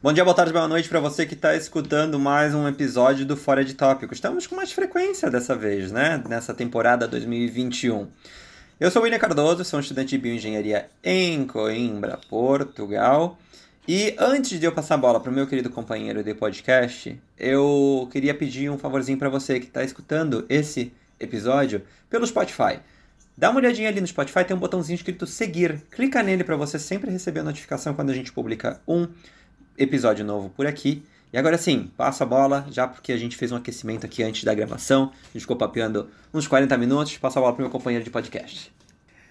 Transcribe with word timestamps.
Bom 0.00 0.12
dia, 0.12 0.24
boa 0.24 0.34
tarde, 0.34 0.52
boa 0.52 0.68
noite 0.68 0.88
para 0.88 1.00
você 1.00 1.26
que 1.26 1.34
está 1.34 1.56
escutando 1.56 2.20
mais 2.20 2.54
um 2.54 2.68
episódio 2.68 3.26
do 3.26 3.36
Fora 3.36 3.64
de 3.64 3.74
Tópico. 3.74 4.14
Estamos 4.14 4.46
com 4.46 4.54
mais 4.54 4.70
frequência 4.70 5.28
dessa 5.28 5.56
vez, 5.56 5.90
né? 5.90 6.22
Nessa 6.28 6.54
temporada 6.54 7.08
2021. 7.08 8.06
Eu 8.78 8.92
sou 8.92 9.02
o 9.02 9.04
William 9.04 9.18
Cardoso, 9.18 9.64
sou 9.64 9.76
um 9.76 9.80
estudante 9.80 10.10
de 10.10 10.18
bioengenharia 10.18 10.88
em 11.02 11.44
Coimbra, 11.44 12.16
Portugal. 12.30 13.36
E 13.88 14.14
antes 14.20 14.60
de 14.60 14.64
eu 14.64 14.70
passar 14.70 14.94
a 14.94 14.98
bola 14.98 15.18
para 15.18 15.32
o 15.32 15.34
meu 15.34 15.48
querido 15.48 15.68
companheiro 15.68 16.22
de 16.22 16.32
podcast, 16.32 17.20
eu 17.36 18.08
queria 18.12 18.34
pedir 18.34 18.70
um 18.70 18.78
favorzinho 18.78 19.18
para 19.18 19.28
você 19.28 19.58
que 19.58 19.66
está 19.66 19.82
escutando 19.82 20.46
esse 20.48 20.92
episódio 21.18 21.82
pelo 22.08 22.24
Spotify. 22.24 22.78
Dá 23.36 23.50
uma 23.50 23.58
olhadinha 23.58 23.88
ali 23.88 24.00
no 24.00 24.06
Spotify, 24.06 24.44
tem 24.44 24.56
um 24.56 24.60
botãozinho 24.60 24.94
escrito 24.94 25.26
seguir. 25.26 25.82
Clica 25.90 26.22
nele 26.22 26.44
para 26.44 26.54
você 26.54 26.78
sempre 26.78 27.10
receber 27.10 27.40
a 27.40 27.44
notificação 27.44 27.94
quando 27.94 28.10
a 28.10 28.14
gente 28.14 28.32
publica 28.32 28.80
um 28.86 29.08
episódio 29.78 30.24
novo 30.24 30.50
por 30.50 30.66
aqui. 30.66 31.02
E 31.32 31.38
agora 31.38 31.56
sim, 31.56 31.90
passo 31.96 32.22
a 32.22 32.26
bola, 32.26 32.66
já 32.70 32.88
porque 32.88 33.12
a 33.12 33.16
gente 33.16 33.36
fez 33.36 33.52
um 33.52 33.56
aquecimento 33.56 34.04
aqui 34.04 34.22
antes 34.22 34.44
da 34.44 34.54
gravação, 34.54 35.12
a 35.12 35.32
gente 35.32 35.42
ficou 35.42 35.56
papeando 35.56 36.08
uns 36.32 36.48
40 36.48 36.76
minutos, 36.78 37.16
passo 37.18 37.38
a 37.38 37.42
bola 37.42 37.52
pro 37.52 37.62
meu 37.62 37.70
companheiro 37.70 38.04
de 38.04 38.10
podcast. 38.10 38.72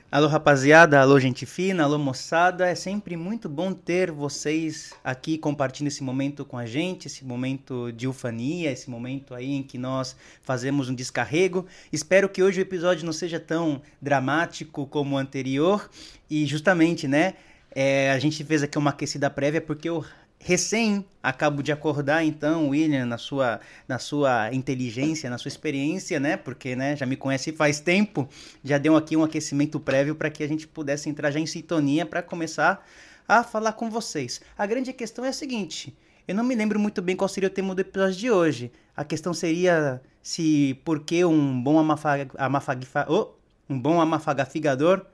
Alô 0.09 0.27
rapaziada, 0.27 1.01
alô 1.01 1.19
gente 1.19 1.45
fina, 1.45 1.83
alô 1.83 1.97
moçada, 1.97 2.65
é 2.65 2.75
sempre 2.75 3.17
muito 3.17 3.49
bom 3.49 3.73
ter 3.73 4.09
vocês 4.09 4.93
aqui 5.03 5.37
compartilhando 5.37 5.89
esse 5.89 6.01
momento 6.01 6.45
com 6.45 6.57
a 6.57 6.65
gente, 6.65 7.07
esse 7.07 7.25
momento 7.25 7.91
de 7.91 8.07
ufania, 8.07 8.71
esse 8.71 8.89
momento 8.89 9.33
aí 9.33 9.51
em 9.51 9.63
que 9.63 9.77
nós 9.77 10.15
fazemos 10.43 10.87
um 10.87 10.95
descarrego. 10.95 11.65
Espero 11.91 12.29
que 12.29 12.41
hoje 12.41 12.61
o 12.61 12.63
episódio 12.63 13.05
não 13.05 13.11
seja 13.11 13.37
tão 13.37 13.81
dramático 14.01 14.85
como 14.87 15.15
o 15.15 15.17
anterior 15.17 15.89
e 16.29 16.45
justamente, 16.45 17.05
né, 17.05 17.33
é, 17.71 18.09
a 18.11 18.17
gente 18.17 18.43
fez 18.45 18.63
aqui 18.63 18.77
uma 18.77 18.91
aquecida 18.91 19.29
prévia 19.29 19.59
porque 19.59 19.89
eu 19.89 20.05
recém 20.39 21.05
acabo 21.21 21.61
de 21.61 21.71
acordar, 21.71 22.23
então, 22.23 22.69
William, 22.69 23.05
na 23.05 23.17
sua, 23.17 23.59
na 23.87 23.99
sua 23.99 24.53
inteligência, 24.53 25.29
na 25.29 25.37
sua 25.37 25.49
experiência, 25.49 26.19
né? 26.19 26.37
Porque 26.37 26.75
né, 26.75 26.95
já 26.95 27.05
me 27.05 27.17
conhece 27.17 27.51
faz 27.51 27.79
tempo, 27.79 28.27
já 28.63 28.77
deu 28.77 28.95
aqui 28.95 29.17
um 29.17 29.23
aquecimento 29.23 29.79
prévio 29.79 30.15
para 30.15 30.29
que 30.29 30.43
a 30.43 30.47
gente 30.47 30.67
pudesse 30.67 31.09
entrar 31.09 31.31
já 31.31 31.39
em 31.39 31.45
sintonia 31.45 32.05
para 32.05 32.21
começar 32.21 32.85
a 33.27 33.43
falar 33.43 33.73
com 33.73 33.89
vocês. 33.89 34.39
A 34.57 34.65
grande 34.65 34.93
questão 34.93 35.25
é 35.25 35.29
a 35.29 35.33
seguinte: 35.33 35.93
eu 36.27 36.35
não 36.35 36.43
me 36.43 36.55
lembro 36.55 36.79
muito 36.79 37.01
bem 37.01 37.15
qual 37.15 37.27
seria 37.27 37.47
o 37.47 37.51
tema 37.51 37.75
do 37.75 37.81
episódio 37.81 38.15
de 38.15 38.31
hoje. 38.31 38.71
A 38.95 39.03
questão 39.03 39.33
seria 39.33 40.01
se 40.21 40.79
por 40.85 41.01
que 41.01 41.23
um 41.25 41.61
bom 41.61 41.77
amafag, 41.77 42.31
amafag, 42.37 42.87
oh, 43.07 43.29
um 43.69 43.79
bom 43.79 43.99
amafagafigador 43.99 45.05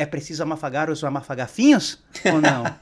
é 0.00 0.06
preciso 0.06 0.42
amafagar 0.42 0.88
os 0.88 1.04
amafagafinhos 1.04 1.98
ou 2.24 2.40
não? 2.40 2.64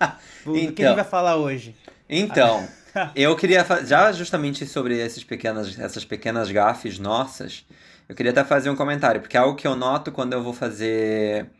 O 0.46 0.56
então, 0.56 0.72
que 0.72 0.84
a 0.84 0.88
gente 0.88 0.96
vai 0.96 1.04
falar 1.04 1.36
hoje? 1.36 1.74
Então, 2.08 2.66
eu 3.14 3.36
queria 3.36 3.66
já 3.84 4.10
justamente 4.12 4.64
sobre 4.66 4.96
esses 4.96 5.22
pequenas, 5.24 5.78
essas 5.78 6.04
pequenas 6.04 6.50
gafes 6.50 6.98
nossas, 6.98 7.66
eu 8.08 8.14
queria 8.14 8.30
até 8.30 8.44
fazer 8.44 8.70
um 8.70 8.76
comentário, 8.76 9.20
porque 9.20 9.36
é 9.36 9.40
algo 9.40 9.56
que 9.56 9.66
eu 9.66 9.74
noto 9.74 10.12
quando 10.12 10.32
eu 10.32 10.42
vou 10.42 10.54
fazer 10.54 11.50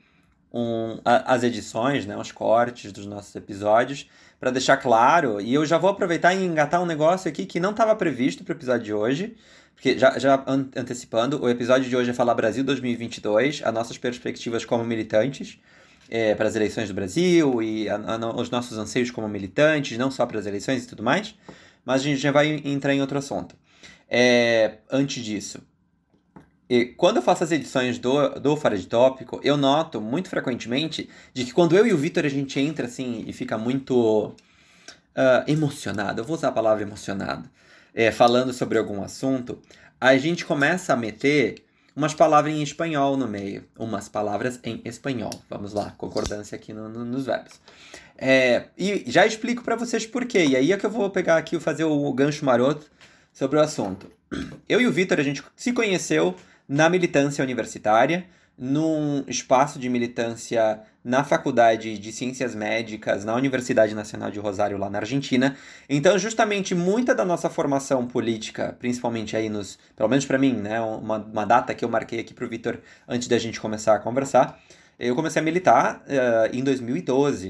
um, 0.53 1.01
a, 1.05 1.35
as 1.35 1.43
edições, 1.43 2.07
né, 2.07 2.17
os 2.17 2.33
cortes 2.33 2.93
dos 2.93 3.05
nossos 3.05 3.35
episódios, 3.35 4.09
para 4.41 4.53
deixar 4.53 4.77
claro, 4.77 5.41
e 5.41 5.53
eu 5.53 5.67
já 5.67 5.77
vou 5.77 5.91
aproveitar 5.91 6.33
e 6.33 6.45
engatar 6.45 6.81
um 6.81 6.87
negócio 6.87 7.29
aqui 7.29 7.45
que 7.45 7.59
não 7.59 7.73
estava 7.73 7.95
previsto 7.97 8.45
para 8.45 8.55
o 8.55 8.57
episódio 8.57 8.85
de 8.85 8.95
hoje, 8.95 9.37
porque 9.79 9.97
já, 9.97 10.19
já 10.19 10.45
antecipando, 10.75 11.41
o 11.41 11.49
episódio 11.49 11.89
de 11.89 11.97
hoje 11.97 12.11
é 12.11 12.13
falar 12.13 12.35
Brasil 12.35 12.65
2022, 12.65 13.63
as 13.65 13.73
nossas 13.73 13.97
perspectivas 13.97 14.65
como 14.65 14.85
militantes 14.85 15.57
é, 16.11 16.35
para 16.35 16.49
as 16.49 16.57
eleições 16.57 16.89
do 16.89 16.95
Brasil 16.95 17.63
e 17.63 17.89
a, 17.89 17.95
a, 17.95 18.41
os 18.41 18.51
nossos 18.51 18.77
anseios 18.77 19.13
como 19.13 19.29
militantes, 19.29 19.97
não 19.97 20.11
só 20.11 20.27
para 20.27 20.41
as 20.41 20.47
eleições 20.47 20.83
e 20.83 20.89
tudo 20.89 21.05
mais, 21.05 21.33
mas 21.85 22.01
a 22.01 22.05
gente 22.05 22.19
já 22.19 22.33
vai 22.33 22.61
entrar 22.65 22.93
em 22.93 23.01
outro 23.01 23.19
assunto. 23.19 23.55
É, 24.11 24.79
antes 24.91 25.25
disso, 25.25 25.61
e 26.69 26.87
quando 26.87 27.19
eu 27.19 27.23
faço 27.23 27.45
as 27.45 27.53
edições 27.53 28.01
do, 28.01 28.31
do 28.31 28.57
Fora 28.57 28.77
de 28.77 28.85
Tópico, 28.85 29.41
eu 29.45 29.57
noto 29.57 30.01
muito 30.01 30.29
frequentemente 30.29 31.09
de 31.33 31.45
que 31.45 31.53
quando 31.53 31.77
eu 31.77 31.87
e 31.87 31.93
o 31.93 31.97
Vitor 31.97 32.27
a 32.27 32.29
gente 32.29 32.59
entra 32.59 32.87
assim 32.87 33.23
e 33.29 33.33
fica 33.33 33.57
muito 33.57 34.27
uh, 34.27 34.35
emocionado, 35.47 36.21
eu 36.21 36.25
vou 36.25 36.35
usar 36.35 36.49
a 36.49 36.53
palavra 36.53 36.83
emocionado, 36.83 37.49
é, 37.95 38.11
falando 38.11 38.53
sobre 38.53 38.79
algum 38.79 39.03
assunto, 39.03 39.59
a 40.01 40.17
gente 40.17 40.45
começa 40.45 40.93
a 40.93 40.97
meter 40.97 41.65
umas 41.95 42.15
palavras 42.15 42.55
em 42.55 42.63
espanhol 42.63 43.17
no 43.17 43.27
meio. 43.27 43.65
Umas 43.77 44.09
palavras 44.09 44.61
em 44.63 44.81
espanhol. 44.85 45.43
Vamos 45.51 45.73
lá, 45.73 45.93
concordância 45.99 46.55
aqui 46.55 46.73
no, 46.73 46.89
no, 46.89 47.05
nos 47.05 47.27
verbos. 47.27 47.61
É, 48.17 48.67
e 48.79 49.05
já 49.07 49.27
explico 49.27 49.65
para 49.65 49.75
vocês 49.75 50.07
por 50.07 50.25
quê. 50.25 50.45
E 50.45 50.57
aí 50.57 50.73
é 50.73 50.77
que 50.77 50.87
eu 50.87 50.91
vou 50.91 51.11
pegar 51.11 51.37
aqui 51.37 51.57
e 51.57 51.61
fazer 51.61 51.85
o 51.85 52.13
gancho 52.13 52.45
maroto 52.45 52.87
sobre 53.33 53.59
o 53.59 53.61
assunto. 53.61 54.11
Eu 54.69 54.81
e 54.81 54.87
o 54.87 54.93
Vitor, 54.93 55.19
a 55.19 55.23
gente 55.23 55.43
se 55.57 55.73
conheceu 55.73 56.37
na 56.69 56.89
militância 56.89 57.43
universitária 57.43 58.27
num 58.59 59.23
espaço 59.29 59.79
de 59.79 59.89
militância 59.89 60.81
na 61.05 61.23
Faculdade 61.23 61.97
de 61.97 62.13
Ciências 62.13 62.55
Médicas, 62.55 63.25
na 63.25 63.35
Universidade 63.35 63.95
Nacional 63.95 64.31
de 64.31 64.41
Rosário, 64.41 64.77
lá 64.77 64.91
na 64.91 64.99
Argentina. 64.99 65.57
Então, 65.89 66.19
justamente, 66.19 66.75
muita 66.75 67.15
da 67.15 67.25
nossa 67.25 67.49
formação 67.49 68.07
política, 68.07 68.77
principalmente 68.79 69.37
aí 69.37 69.49
nos, 69.49 69.79
pelo 69.97 70.09
menos 70.09 70.27
para 70.27 70.37
mim, 70.37 70.55
né, 70.55 70.81
uma, 70.81 71.19
uma 71.19 71.45
data 71.47 71.73
que 71.73 71.85
eu 71.85 71.89
marquei 71.89 72.19
aqui 72.19 72.35
para 72.35 72.45
o 72.45 72.49
Vitor 72.49 72.79
antes 73.07 73.29
da 73.29 73.39
gente 73.39 73.61
começar 73.61 73.95
a 73.95 73.99
conversar, 74.01 74.61
eu 74.99 75.15
comecei 75.15 75.41
a 75.41 75.45
militar 75.45 76.03
uh, 76.07 76.57
em 76.57 76.63
2012. 76.65 77.49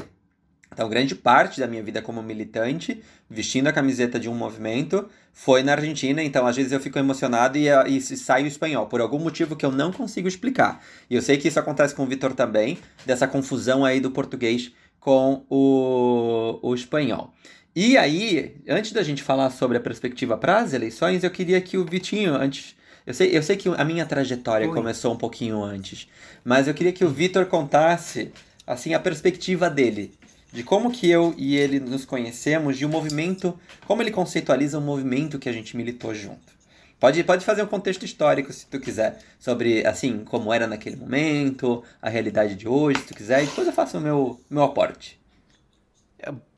Então, 0.79 0.89
grande 0.89 1.17
parte 1.17 1.59
da 1.59 1.67
minha 1.67 1.83
vida 1.83 2.01
como 2.01 2.23
militante, 2.23 3.03
vestindo 3.29 3.67
a 3.67 3.73
camiseta 3.73 4.17
de 4.17 4.29
um 4.29 4.35
movimento, 4.35 5.09
foi 5.33 5.61
na 5.61 5.73
Argentina. 5.73 6.23
Então, 6.23 6.47
às 6.47 6.55
vezes 6.55 6.71
eu 6.71 6.79
fico 6.79 6.97
emocionado 6.97 7.59
e, 7.59 7.67
e 7.89 8.01
saio 8.01 8.47
espanhol, 8.47 8.87
por 8.87 9.01
algum 9.01 9.19
motivo 9.19 9.57
que 9.57 9.67
eu 9.67 9.73
não 9.73 9.91
consigo 9.91 10.29
explicar. 10.29 10.81
E 11.11 11.17
eu 11.17 11.21
sei 11.21 11.37
que 11.37 11.49
isso 11.49 11.59
acontece 11.59 11.97
com 11.97 12.05
o 12.05 12.07
Vitor 12.07 12.33
também, 12.33 12.79
dessa 13.05 13.27
confusão 13.27 13.85
aí 13.85 13.99
do 13.99 14.13
português 14.13 14.71
com 15.01 15.45
o, 15.51 16.61
o 16.63 16.73
espanhol. 16.77 17.35
E 17.75 17.99
aí, 17.99 18.55
antes 18.69 18.93
da 18.93 19.03
gente 19.03 19.21
falar 19.21 19.51
sobre 19.51 19.79
a 19.79 19.81
perspectiva 19.81 20.39
para 20.39 20.59
as 20.59 20.73
eleições, 20.73 21.25
eu 21.25 21.31
queria 21.33 21.61
que 21.61 21.77
o 21.77 21.85
Vitinho, 21.85 22.37
antes. 22.37 22.77
Eu 23.05 23.15
sei, 23.15 23.37
eu 23.37 23.43
sei 23.43 23.57
que 23.57 23.69
a 23.69 23.85
minha 23.85 24.07
trajetória 24.07 24.69
Oi. 24.69 24.73
começou 24.73 25.13
um 25.13 25.19
pouquinho 25.19 25.61
antes, 25.61 26.09
mas 26.45 26.69
eu 26.69 26.75
queria 26.75 26.93
que 26.93 27.05
o 27.05 27.09
Vitor 27.09 27.47
contasse 27.47 28.31
assim 28.65 28.95
a 28.95 29.01
perspectiva 29.01 29.69
dele 29.69 30.13
de 30.53 30.63
como 30.63 30.91
que 30.91 31.09
eu 31.09 31.35
e 31.37 31.57
ele 31.57 31.79
nos 31.79 32.05
conhecemos, 32.05 32.77
de 32.77 32.87
um 32.87 32.89
movimento, 32.89 33.59
como 33.87 34.03
ele 34.03 34.11
conceitualiza 34.11 34.79
um 34.79 34.83
movimento 34.83 35.39
que 35.39 35.49
a 35.49 35.53
gente 35.53 35.77
militou 35.77 36.15
junto. 36.15 36.59
Pode, 36.99 37.23
pode 37.23 37.45
fazer 37.45 37.63
um 37.63 37.67
contexto 37.67 38.05
histórico, 38.05 38.53
se 38.53 38.67
tu 38.67 38.81
quiser, 38.81 39.19
sobre, 39.39 39.87
assim, 39.87 40.25
como 40.25 40.53
era 40.53 40.67
naquele 40.67 40.97
momento, 40.97 41.85
a 42.03 42.09
realidade 42.09 42.57
de 42.57 42.67
hoje, 42.67 43.01
se 43.01 43.07
tu 43.07 43.15
quiser, 43.15 43.43
e 43.43 43.47
depois 43.47 43.67
eu 43.67 43.73
faço 43.73 43.99
o 43.99 44.01
meu, 44.01 44.41
meu 44.51 44.65
aporte. 44.65 45.19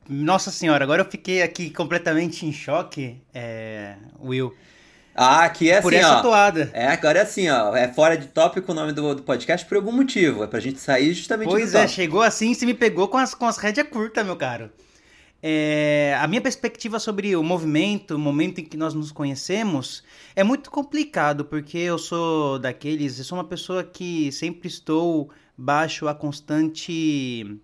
Nossa 0.09 0.49
senhora, 0.49 0.83
agora 0.83 1.03
eu 1.03 1.09
fiquei 1.09 1.43
aqui 1.43 1.69
completamente 1.69 2.45
em 2.45 2.51
choque, 2.51 3.21
é, 3.33 3.95
Will. 4.19 4.53
Ah, 5.13 5.43
aqui 5.43 5.69
é 5.69 5.81
por 5.81 5.93
assim, 5.93 6.03
essa 6.03 6.19
ó. 6.19 6.21
toada. 6.21 6.69
É, 6.73 6.87
agora 6.87 7.19
é 7.19 7.21
assim, 7.21 7.49
ó. 7.49 7.75
É 7.75 7.87
fora 7.87 8.17
de 8.17 8.27
tópico 8.27 8.71
o 8.71 8.75
nome 8.75 8.93
do, 8.93 9.15
do 9.15 9.23
podcast 9.23 9.65
por 9.67 9.75
algum 9.75 9.91
motivo. 9.91 10.43
É 10.43 10.47
pra 10.47 10.59
gente 10.59 10.79
sair 10.79 11.13
justamente 11.13 11.49
pois 11.49 11.73
do 11.73 11.77
é, 11.77 11.87
chegou 11.87 12.21
assim 12.21 12.51
e 12.51 12.55
se 12.55 12.65
me 12.65 12.73
pegou 12.73 13.07
com 13.07 13.17
as, 13.17 13.33
com 13.33 13.45
as 13.45 13.57
rédeas 13.57 13.87
curtas, 13.87 14.25
meu 14.25 14.35
caro. 14.35 14.69
É, 15.43 16.15
a 16.19 16.27
minha 16.27 16.41
perspectiva 16.41 16.99
sobre 16.99 17.35
o 17.35 17.43
movimento, 17.43 18.15
o 18.15 18.19
momento 18.19 18.61
em 18.61 18.63
que 18.63 18.77
nós 18.77 18.93
nos 18.93 19.11
conhecemos, 19.11 20.03
é 20.35 20.43
muito 20.43 20.69
complicado, 20.69 21.43
porque 21.45 21.79
eu 21.79 21.97
sou 21.97 22.59
daqueles, 22.59 23.17
eu 23.17 23.25
sou 23.25 23.37
uma 23.39 23.43
pessoa 23.43 23.83
que 23.83 24.31
sempre 24.31 24.67
estou 24.67 25.31
baixo 25.57 26.07
a 26.07 26.13
constante 26.13 27.59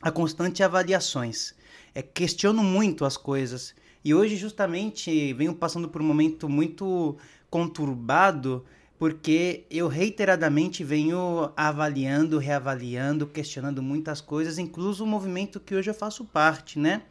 a 0.00 0.10
constante 0.10 0.64
avaliações. 0.64 1.54
É, 1.94 2.02
questiono 2.02 2.62
muito 2.62 3.04
as 3.04 3.16
coisas. 3.16 3.72
E 4.04 4.14
hoje, 4.14 4.36
justamente, 4.36 5.32
venho 5.34 5.54
passando 5.54 5.88
por 5.88 6.02
um 6.02 6.04
momento 6.04 6.48
muito 6.48 7.16
conturbado, 7.48 8.64
porque 8.98 9.64
eu 9.70 9.88
reiteradamente 9.88 10.82
venho 10.82 11.52
avaliando, 11.56 12.38
reavaliando, 12.38 13.26
questionando 13.26 13.82
muitas 13.82 14.20
coisas, 14.20 14.58
incluso 14.58 15.04
o 15.04 15.06
movimento 15.06 15.60
que 15.60 15.74
hoje 15.74 15.90
eu 15.90 15.94
faço 15.94 16.24
parte, 16.24 16.78
né? 16.78 17.02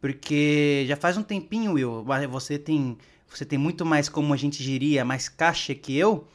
Porque 0.00 0.84
já 0.88 0.96
faz 0.96 1.16
um 1.16 1.22
tempinho, 1.22 1.72
Will, 1.72 2.04
você 2.30 2.58
tem, 2.58 2.98
você 3.28 3.44
tem 3.44 3.58
muito 3.58 3.84
mais, 3.84 4.08
como 4.08 4.34
a 4.34 4.36
gente 4.36 4.62
diria, 4.62 5.04
mais 5.04 5.28
caixa 5.28 5.74
que 5.74 5.96
eu, 5.96 6.26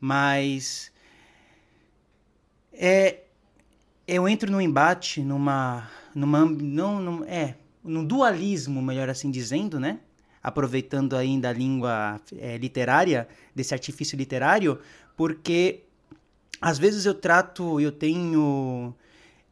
mas 0.00 0.92
é, 2.72 3.22
eu 4.06 4.28
entro 4.28 4.50
num 4.50 4.60
embate, 4.60 5.20
numa, 5.20 5.90
numa, 6.14 6.44
não, 6.46 7.00
não 7.00 7.24
é, 7.24 7.56
num 7.88 8.04
dualismo, 8.04 8.80
melhor 8.82 9.08
assim 9.08 9.30
dizendo, 9.30 9.80
né? 9.80 9.98
Aproveitando 10.42 11.16
ainda 11.16 11.48
a 11.48 11.52
língua 11.52 12.20
é, 12.36 12.56
literária, 12.58 13.26
desse 13.54 13.74
artifício 13.74 14.16
literário, 14.16 14.78
porque 15.16 15.84
às 16.60 16.78
vezes 16.78 17.06
eu 17.06 17.14
trato, 17.14 17.80
eu 17.80 17.90
tenho 17.90 18.94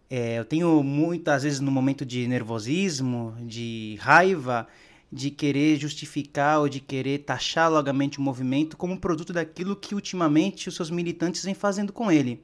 É, 0.08 0.38
eu 0.38 0.44
tenho 0.44 0.84
muitas 0.84 1.42
vezes 1.42 1.58
no 1.60 1.72
momento 1.72 2.06
de 2.06 2.28
nervosismo, 2.28 3.34
de 3.40 3.96
raiva, 4.00 4.68
de 5.10 5.30
querer 5.32 5.76
justificar 5.80 6.60
ou 6.60 6.68
de 6.68 6.78
querer 6.78 7.24
taxar 7.24 7.68
logamente 7.68 8.18
o 8.20 8.22
movimento 8.22 8.76
como 8.76 9.00
produto 9.00 9.32
daquilo 9.32 9.74
que 9.74 9.96
ultimamente 9.96 10.68
os 10.68 10.76
seus 10.76 10.90
militantes 10.90 11.42
vêm 11.44 11.54
fazendo 11.54 11.92
com 11.92 12.08
ele. 12.12 12.40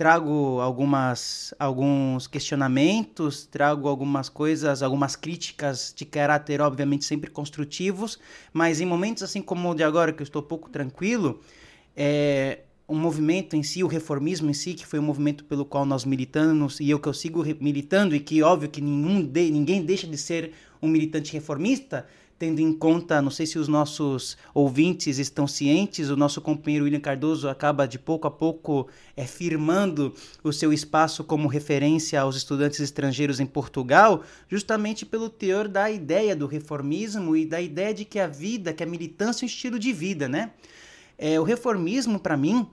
Trago 0.00 0.62
algumas, 0.62 1.52
alguns 1.58 2.26
questionamentos, 2.26 3.44
trago 3.44 3.86
algumas 3.86 4.30
coisas, 4.30 4.82
algumas 4.82 5.14
críticas 5.14 5.92
de 5.94 6.06
caráter, 6.06 6.62
obviamente, 6.62 7.04
sempre 7.04 7.30
construtivos, 7.30 8.18
mas 8.50 8.80
em 8.80 8.86
momentos 8.86 9.22
assim 9.22 9.42
como 9.42 9.70
o 9.70 9.74
de 9.74 9.82
agora, 9.82 10.10
que 10.10 10.22
eu 10.22 10.24
estou 10.24 10.42
pouco 10.42 10.70
tranquilo, 10.70 11.42
é, 11.94 12.60
um 12.88 12.98
movimento 12.98 13.54
em 13.56 13.62
si, 13.62 13.84
o 13.84 13.86
reformismo 13.86 14.48
em 14.48 14.54
si, 14.54 14.72
que 14.72 14.86
foi 14.86 14.98
um 14.98 15.02
movimento 15.02 15.44
pelo 15.44 15.66
qual 15.66 15.84
nós 15.84 16.06
militamos 16.06 16.80
e 16.80 16.88
eu 16.88 16.98
que 16.98 17.06
eu 17.06 17.12
sigo 17.12 17.44
militando 17.60 18.16
e 18.16 18.20
que 18.20 18.42
óbvio 18.42 18.70
que 18.70 18.80
nenhum 18.80 19.20
de, 19.20 19.50
ninguém 19.50 19.84
deixa 19.84 20.06
de 20.06 20.16
ser 20.16 20.54
um 20.80 20.88
militante 20.88 21.30
reformista, 21.30 22.06
tendo 22.40 22.60
em 22.60 22.72
conta, 22.72 23.20
não 23.20 23.30
sei 23.30 23.44
se 23.44 23.58
os 23.58 23.68
nossos 23.68 24.34
ouvintes 24.54 25.18
estão 25.18 25.46
cientes, 25.46 26.08
o 26.08 26.16
nosso 26.16 26.40
companheiro 26.40 26.86
William 26.86 26.98
Cardoso 26.98 27.50
acaba 27.50 27.86
de 27.86 27.98
pouco 27.98 28.26
a 28.26 28.30
pouco 28.30 28.88
é, 29.14 29.26
firmando 29.26 30.14
o 30.42 30.50
seu 30.50 30.72
espaço 30.72 31.22
como 31.22 31.46
referência 31.46 32.18
aos 32.18 32.36
estudantes 32.36 32.80
estrangeiros 32.80 33.40
em 33.40 33.46
Portugal, 33.46 34.24
justamente 34.48 35.04
pelo 35.04 35.28
teor 35.28 35.68
da 35.68 35.90
ideia 35.90 36.34
do 36.34 36.46
reformismo 36.46 37.36
e 37.36 37.44
da 37.44 37.60
ideia 37.60 37.92
de 37.92 38.06
que 38.06 38.18
a 38.18 38.26
vida, 38.26 38.72
que 38.72 38.82
a 38.82 38.86
militância 38.86 39.44
é 39.44 39.44
um 39.44 39.46
estilo 39.46 39.78
de 39.78 39.92
vida, 39.92 40.26
né? 40.26 40.52
É, 41.18 41.38
o 41.38 41.42
reformismo, 41.42 42.18
para 42.18 42.38
mim, 42.38 42.66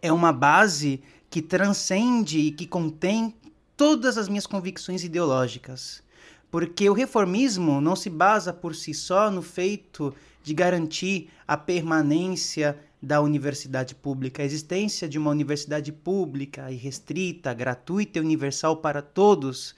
é 0.00 0.12
uma 0.12 0.32
base 0.32 1.02
que 1.28 1.42
transcende 1.42 2.38
e 2.38 2.52
que 2.52 2.64
contém 2.64 3.34
todas 3.76 4.16
as 4.16 4.28
minhas 4.28 4.46
convicções 4.46 5.02
ideológicas. 5.02 6.00
Porque 6.50 6.88
o 6.88 6.94
reformismo 6.94 7.80
não 7.80 7.94
se 7.94 8.08
basa 8.08 8.52
por 8.52 8.74
si 8.74 8.94
só 8.94 9.30
no 9.30 9.42
feito 9.42 10.14
de 10.42 10.54
garantir 10.54 11.30
a 11.46 11.56
permanência 11.56 12.78
da 13.00 13.20
universidade 13.20 13.94
pública, 13.94 14.42
a 14.42 14.46
existência 14.46 15.08
de 15.08 15.18
uma 15.18 15.30
universidade 15.30 15.92
pública 15.92 16.70
e 16.70 16.76
restrita, 16.76 17.54
gratuita 17.54 18.18
e 18.18 18.22
universal 18.22 18.78
para 18.78 19.00
todos, 19.00 19.74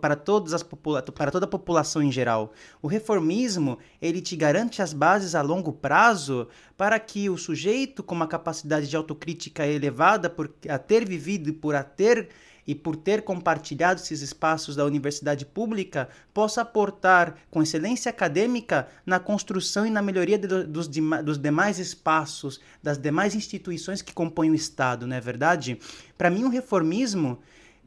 para, 0.00 0.16
todas 0.16 0.52
as 0.52 0.62
para 0.62 1.30
toda 1.30 1.46
a 1.46 1.48
população 1.48 2.02
em 2.02 2.12
geral. 2.12 2.52
O 2.82 2.88
reformismo 2.88 3.78
ele 4.02 4.20
te 4.20 4.36
garante 4.36 4.82
as 4.82 4.92
bases 4.92 5.34
a 5.34 5.40
longo 5.40 5.72
prazo 5.72 6.46
para 6.76 6.98
que 7.00 7.30
o 7.30 7.38
sujeito 7.38 8.02
com 8.02 8.14
uma 8.14 8.26
capacidade 8.26 8.88
de 8.88 8.96
autocrítica 8.96 9.66
elevada 9.66 10.28
por 10.28 10.52
a 10.68 10.78
ter 10.78 11.08
vivido 11.08 11.48
e 11.48 11.52
por 11.52 11.74
a 11.74 11.82
ter 11.82 12.28
e 12.66 12.74
por 12.74 12.96
ter 12.96 13.22
compartilhado 13.22 14.00
esses 14.00 14.22
espaços 14.22 14.76
da 14.76 14.84
universidade 14.84 15.44
pública, 15.44 16.08
possa 16.32 16.62
aportar 16.62 17.36
com 17.50 17.62
excelência 17.62 18.10
acadêmica 18.10 18.88
na 19.04 19.18
construção 19.18 19.86
e 19.86 19.90
na 19.90 20.02
melhoria 20.02 20.38
de, 20.38 20.46
dos, 20.64 20.88
dos 20.88 21.38
demais 21.38 21.78
espaços, 21.78 22.60
das 22.82 22.98
demais 22.98 23.34
instituições 23.34 24.02
que 24.02 24.12
compõem 24.12 24.50
o 24.50 24.54
Estado, 24.54 25.06
não 25.06 25.16
é 25.16 25.20
verdade? 25.20 25.78
Para 26.16 26.30
mim, 26.30 26.44
o 26.44 26.48
reformismo 26.48 27.38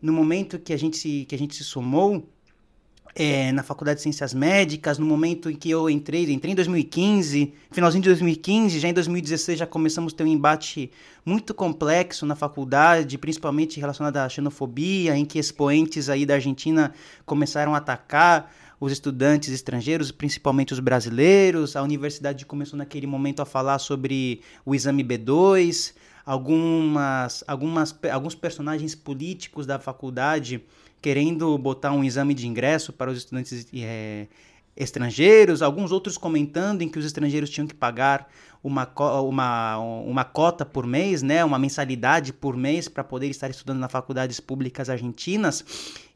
no 0.01 0.13
momento 0.13 0.59
que 0.59 0.73
a 0.73 0.77
gente 0.77 0.97
se, 0.97 1.25
que 1.25 1.35
a 1.35 1.37
gente 1.37 1.55
se 1.55 1.63
somou 1.63 2.29
é, 3.15 3.49
na 3.53 3.63
Faculdade 3.63 3.97
de 3.97 4.03
Ciências 4.03 4.33
Médicas, 4.33 4.99
no 4.99 5.05
momento 5.05 5.49
em 5.49 5.55
que 5.55 5.69
eu 5.69 5.89
entrei, 5.89 6.29
entrei 6.29 6.51
em 6.51 6.55
2015, 6.55 7.53
finalzinho 7.71 8.03
de 8.03 8.09
2015, 8.09 8.77
já 8.77 8.89
em 8.89 8.93
2016 8.93 9.59
já 9.59 9.65
começamos 9.65 10.13
a 10.13 10.17
ter 10.17 10.25
um 10.25 10.27
embate 10.27 10.91
muito 11.25 11.53
complexo 11.53 12.25
na 12.25 12.35
faculdade, 12.35 13.17
principalmente 13.17 13.79
relacionado 13.79 14.17
à 14.17 14.27
xenofobia, 14.27 15.15
em 15.15 15.23
que 15.23 15.39
expoentes 15.39 16.09
aí 16.09 16.25
da 16.25 16.33
Argentina 16.33 16.93
começaram 17.25 17.73
a 17.73 17.77
atacar 17.77 18.51
os 18.81 18.91
estudantes 18.91 19.53
estrangeiros, 19.53 20.11
principalmente 20.11 20.73
os 20.73 20.81
brasileiros. 20.81 21.77
A 21.77 21.81
universidade 21.81 22.45
começou 22.45 22.77
naquele 22.77 23.07
momento 23.07 23.41
a 23.41 23.45
falar 23.45 23.79
sobre 23.79 24.41
o 24.65 24.75
exame 24.75 25.05
B2, 25.05 25.93
algumas, 26.25 27.45
algumas, 27.47 27.97
alguns 28.11 28.35
personagens 28.35 28.93
políticos 28.93 29.65
da 29.65 29.79
faculdade 29.79 30.61
querendo 31.05 31.55
botar 31.59 31.91
um 31.91 32.03
exame 32.03 32.33
de 32.33 32.47
ingresso 32.47 32.91
para 32.91 33.11
os 33.11 33.19
estudantes 33.19 33.67
é, 33.75 34.25
estrangeiros, 34.75 35.61
alguns 35.61 35.91
outros 35.91 36.17
comentando 36.17 36.81
em 36.81 36.89
que 36.89 36.97
os 36.97 37.05
estrangeiros 37.05 37.51
tinham 37.51 37.67
que 37.67 37.75
pagar 37.75 38.27
uma, 38.63 38.91
uma, 39.21 39.77
uma 39.77 40.23
cota 40.23 40.65
por 40.65 40.87
mês, 40.87 41.21
né, 41.21 41.45
uma 41.45 41.59
mensalidade 41.59 42.33
por 42.33 42.57
mês 42.57 42.87
para 42.87 43.03
poder 43.03 43.27
estar 43.27 43.51
estudando 43.51 43.77
nas 43.77 43.91
faculdades 43.91 44.39
públicas 44.39 44.89
argentinas. 44.89 45.63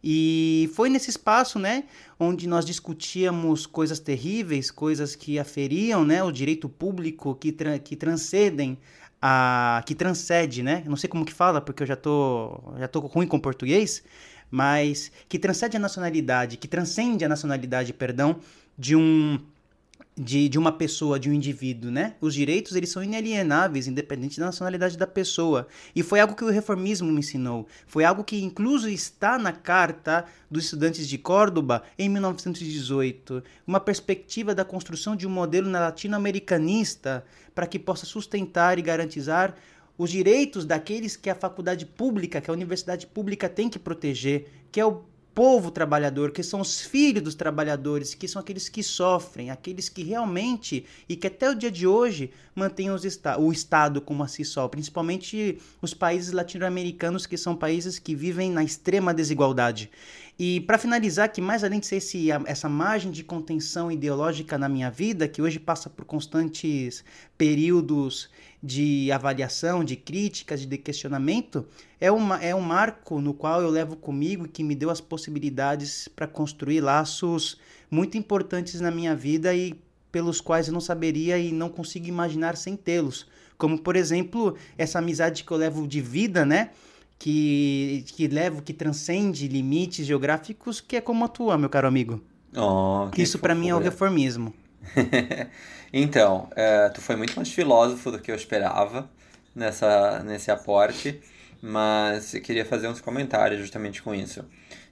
E 0.04 0.72
foi 0.74 0.90
nesse 0.90 1.12
espaço, 1.12 1.60
né, 1.60 1.84
onde 2.20 2.48
nós 2.48 2.66
discutíamos 2.66 3.68
coisas 3.68 4.00
terríveis, 4.00 4.72
coisas 4.72 5.16
que 5.16 5.38
aferiam, 5.38 6.04
né, 6.04 6.24
o 6.24 6.32
direito 6.32 6.68
público, 6.68 7.36
que, 7.36 7.52
tra 7.52 7.78
que 7.78 7.96
transcendem 7.96 8.76
a 9.22 9.84
que 9.86 9.94
transcende, 9.94 10.64
né? 10.64 10.82
Não 10.86 10.96
sei 10.96 11.10
como 11.10 11.26
que 11.26 11.34
fala, 11.34 11.60
porque 11.60 11.84
eu 11.84 11.88
já 11.88 11.96
tô 11.98 12.58
já 12.78 12.88
tô 12.88 13.02
ruim 13.02 13.28
com 13.28 13.38
português, 13.38 14.02
mas 14.52 15.12
que 15.28 15.40
transcende 15.40 15.78
a 15.78 15.80
nacionalidade, 15.80 16.58
que 16.58 16.68
transcende 16.68 17.24
a 17.26 17.30
nacionalidade, 17.30 17.94
perdão, 17.94 18.38
de 18.78 18.96
um 18.96 19.40
de, 20.20 20.50
de 20.50 20.60
uma 20.60 20.74
pessoa, 20.74 21.18
de 21.18 21.30
um 21.30 21.34
indivíduo, 21.34 21.90
né? 21.90 22.16
Os 22.20 22.34
direitos, 22.34 22.76
eles 22.76 22.90
são 22.90 23.02
inalienáveis, 23.02 23.88
independente 23.88 24.38
da 24.38 24.48
nacionalidade 24.48 24.98
da 24.98 25.08
pessoa. 25.08 25.66
E 25.96 26.04
foi 26.04 26.20
algo 26.20 26.36
que 26.36 26.44
o 26.44 26.50
reformismo 26.50 27.10
me 27.10 27.20
ensinou. 27.20 27.66
Foi 27.88 28.04
algo 28.04 28.26
que 28.26 28.44
incluso 28.44 28.90
está 28.90 29.40
na 29.40 29.54
Carta 29.54 30.26
dos 30.52 30.66
Estudantes 30.66 31.08
de 31.08 31.18
Córdoba, 31.18 31.84
em 31.98 32.10
1918. 32.10 33.42
Uma 33.66 33.80
perspectiva 33.80 34.54
da 34.54 34.66
construção 34.66 35.16
de 35.16 35.26
um 35.26 35.30
modelo 35.30 35.72
latino-americanista 35.72 37.24
para 37.56 37.66
que 37.66 37.80
possa 37.80 38.06
sustentar 38.06 38.78
e 38.78 38.82
garantizar 38.82 39.56
os 40.00 40.10
direitos 40.10 40.64
daqueles 40.64 41.18
que 41.18 41.30
a 41.30 41.36
faculdade 41.36 41.86
pública, 41.86 42.40
que 42.40 42.50
a 42.50 42.54
universidade 42.54 43.06
pública 43.06 43.50
tem 43.50 43.68
que 43.68 43.78
proteger, 43.78 44.48
que 44.72 44.80
é 44.80 44.86
o 44.86 45.04
povo 45.36 45.72
trabalhador, 45.72 46.32
que 46.32 46.42
são 46.42 46.62
os 46.62 46.82
filhos 46.82 47.22
dos 47.22 47.36
trabalhadores, 47.36 48.14
que 48.14 48.28
são 48.28 48.42
aqueles 48.42 48.70
que 48.70 48.82
sofrem, 48.82 49.52
aqueles 49.52 49.90
que 49.90 50.02
realmente 50.02 50.86
e 51.08 51.18
que 51.18 51.28
até 51.28 51.50
o 51.50 51.56
dia 51.56 51.70
de 51.70 51.86
hoje 51.86 52.32
mantêm 52.56 52.90
esta 52.90 53.38
o 53.38 53.52
Estado 53.52 54.02
como 54.02 54.24
assim 54.24 54.44
só, 54.44 54.70
principalmente 54.70 55.58
os 55.82 55.94
países 55.94 56.32
latino-americanos, 56.32 57.26
que 57.26 57.38
são 57.38 57.56
países 57.56 58.00
que 58.00 58.16
vivem 58.16 58.52
na 58.52 58.64
extrema 58.64 59.14
desigualdade. 59.14 59.92
E 60.38 60.62
para 60.62 60.78
finalizar, 60.78 61.30
que 61.30 61.42
mais 61.42 61.66
além 61.66 61.82
de 61.82 61.86
ser 61.86 61.98
esse, 61.98 62.30
essa 62.46 62.70
margem 62.70 63.12
de 63.12 63.26
contenção 63.26 63.92
ideológica 63.92 64.58
na 64.58 64.70
minha 64.70 64.90
vida, 64.90 65.28
que 65.28 65.42
hoje 65.42 65.60
passa 65.60 65.90
por 65.90 66.06
constantes 66.06 67.04
períodos 67.38 68.30
de 68.62 69.12
avaliação, 69.12 69.84
de 69.84 69.96
críticas, 69.96 70.66
de 70.66 70.78
questionamento, 70.78 71.66
é, 72.00 72.12
uma, 72.12 72.38
é 72.44 72.54
um 72.54 72.62
marco 72.62 73.22
no 73.22 73.34
qual 73.34 73.62
eu 73.62 73.70
levo 73.70 73.96
comigo 73.96 74.46
e 74.46 74.50
que 74.50 74.64
me 74.64 74.76
deu 74.76 74.90
as 74.90 75.00
possibilidades 75.00 76.10
para 76.10 76.28
construir 76.28 76.82
laços 76.82 77.58
muito 77.90 78.18
importantes 78.18 78.82
na 78.82 78.92
minha 78.92 79.16
vida 79.16 79.54
e 79.54 79.80
pelos 80.12 80.42
quais 80.42 80.68
eu 80.68 80.74
não 80.74 80.82
saberia 80.82 81.38
e 81.38 81.52
não 81.52 81.70
consigo 81.70 82.08
imaginar 82.08 82.58
sem 82.58 82.76
tê-los. 82.76 83.28
Como, 83.58 83.78
por 83.78 83.96
exemplo, 83.96 84.56
essa 84.78 85.00
amizade 85.00 85.44
que 85.44 85.52
eu 85.52 85.58
levo 85.58 85.88
de 85.88 86.02
vida, 86.02 86.46
né? 86.46 86.72
Que, 87.18 88.06
que 88.08 88.28
levo, 88.28 88.62
que 88.62 88.74
transcende 88.74 89.48
limites 89.48 90.06
geográficos, 90.06 90.80
que 90.80 90.96
é 90.96 91.02
como 91.02 91.26
a 91.26 91.28
tua, 91.28 91.58
meu 91.58 91.70
caro 91.70 91.88
amigo. 91.88 92.22
Oh, 92.56 93.10
Isso 93.18 93.38
para 93.38 93.54
mim 93.54 93.70
é 93.70 93.76
o 93.76 93.80
reformismo. 93.80 94.54
então, 95.94 96.50
é, 96.56 96.90
tu 96.90 97.02
foi 97.02 97.16
muito 97.16 97.36
mais 97.36 97.52
filósofo 97.52 98.12
do 98.12 98.20
que 98.20 98.32
eu 98.32 98.36
esperava 98.36 99.10
nessa, 99.56 100.24
nesse 100.24 100.52
aporte, 100.52 101.22
mas 101.62 102.34
eu 102.34 102.42
queria 102.42 102.66
fazer 102.66 102.88
uns 102.88 103.02
comentários 103.02 103.60
justamente 103.60 104.02
com 104.02 104.14
isso. 104.14 104.46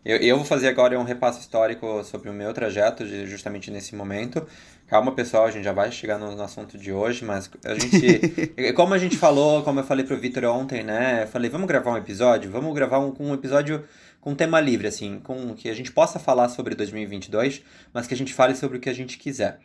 Eu, 0.04 0.18
eu 0.18 0.38
vou 0.38 0.46
fazer 0.46 0.70
agora 0.70 0.98
um 0.98 1.04
repasso 1.04 1.40
histórico 1.40 2.04
sobre 2.04 2.30
o 2.30 2.34
meu 2.34 2.54
trajeto, 2.54 3.06
justamente 3.26 3.70
nesse 3.70 3.96
momento. 3.96 4.48
Calma, 4.88 5.12
pessoal, 5.12 5.46
a 5.46 5.52
gente 5.52 5.66
já 5.66 5.74
vai 5.74 5.92
chegar 5.92 6.18
no, 6.18 6.34
no 6.34 6.42
assunto 6.42 6.78
de 6.78 6.94
hoje, 6.94 7.26
mas 7.26 7.50
a 7.66 7.74
gente. 7.74 8.72
como 8.74 8.94
a 8.94 8.98
gente 8.98 9.18
falou, 9.18 9.64
como 9.64 9.82
eu 9.82 9.84
falei 9.84 10.06
pro 10.06 10.18
Vitor 10.18 10.46
ontem, 10.46 10.82
né? 10.82 11.24
Eu 11.24 11.28
falei, 11.28 11.50
vamos 11.50 11.68
gravar 11.68 11.92
um 11.92 11.98
episódio? 11.98 12.50
Vamos 12.50 12.74
gravar 12.74 13.00
um, 13.00 13.14
um 13.20 13.34
episódio 13.34 13.84
com 14.28 14.36
tema 14.36 14.60
livre, 14.60 14.88
assim, 14.88 15.22
com 15.24 15.56
que 15.56 15.70
a 15.70 15.74
gente 15.74 15.90
possa 15.90 16.20
falar 16.20 16.50
sobre 16.50 16.76
2022, 16.76 17.64
mas 17.94 18.08
que 18.08 18.14
a 18.14 18.18
gente 18.18 18.34
fale 18.34 18.56
sobre 18.56 18.78
o 18.78 18.82
que 18.82 18.90
a 18.90 18.94
gente 18.94 19.18
quiser. 19.18 19.58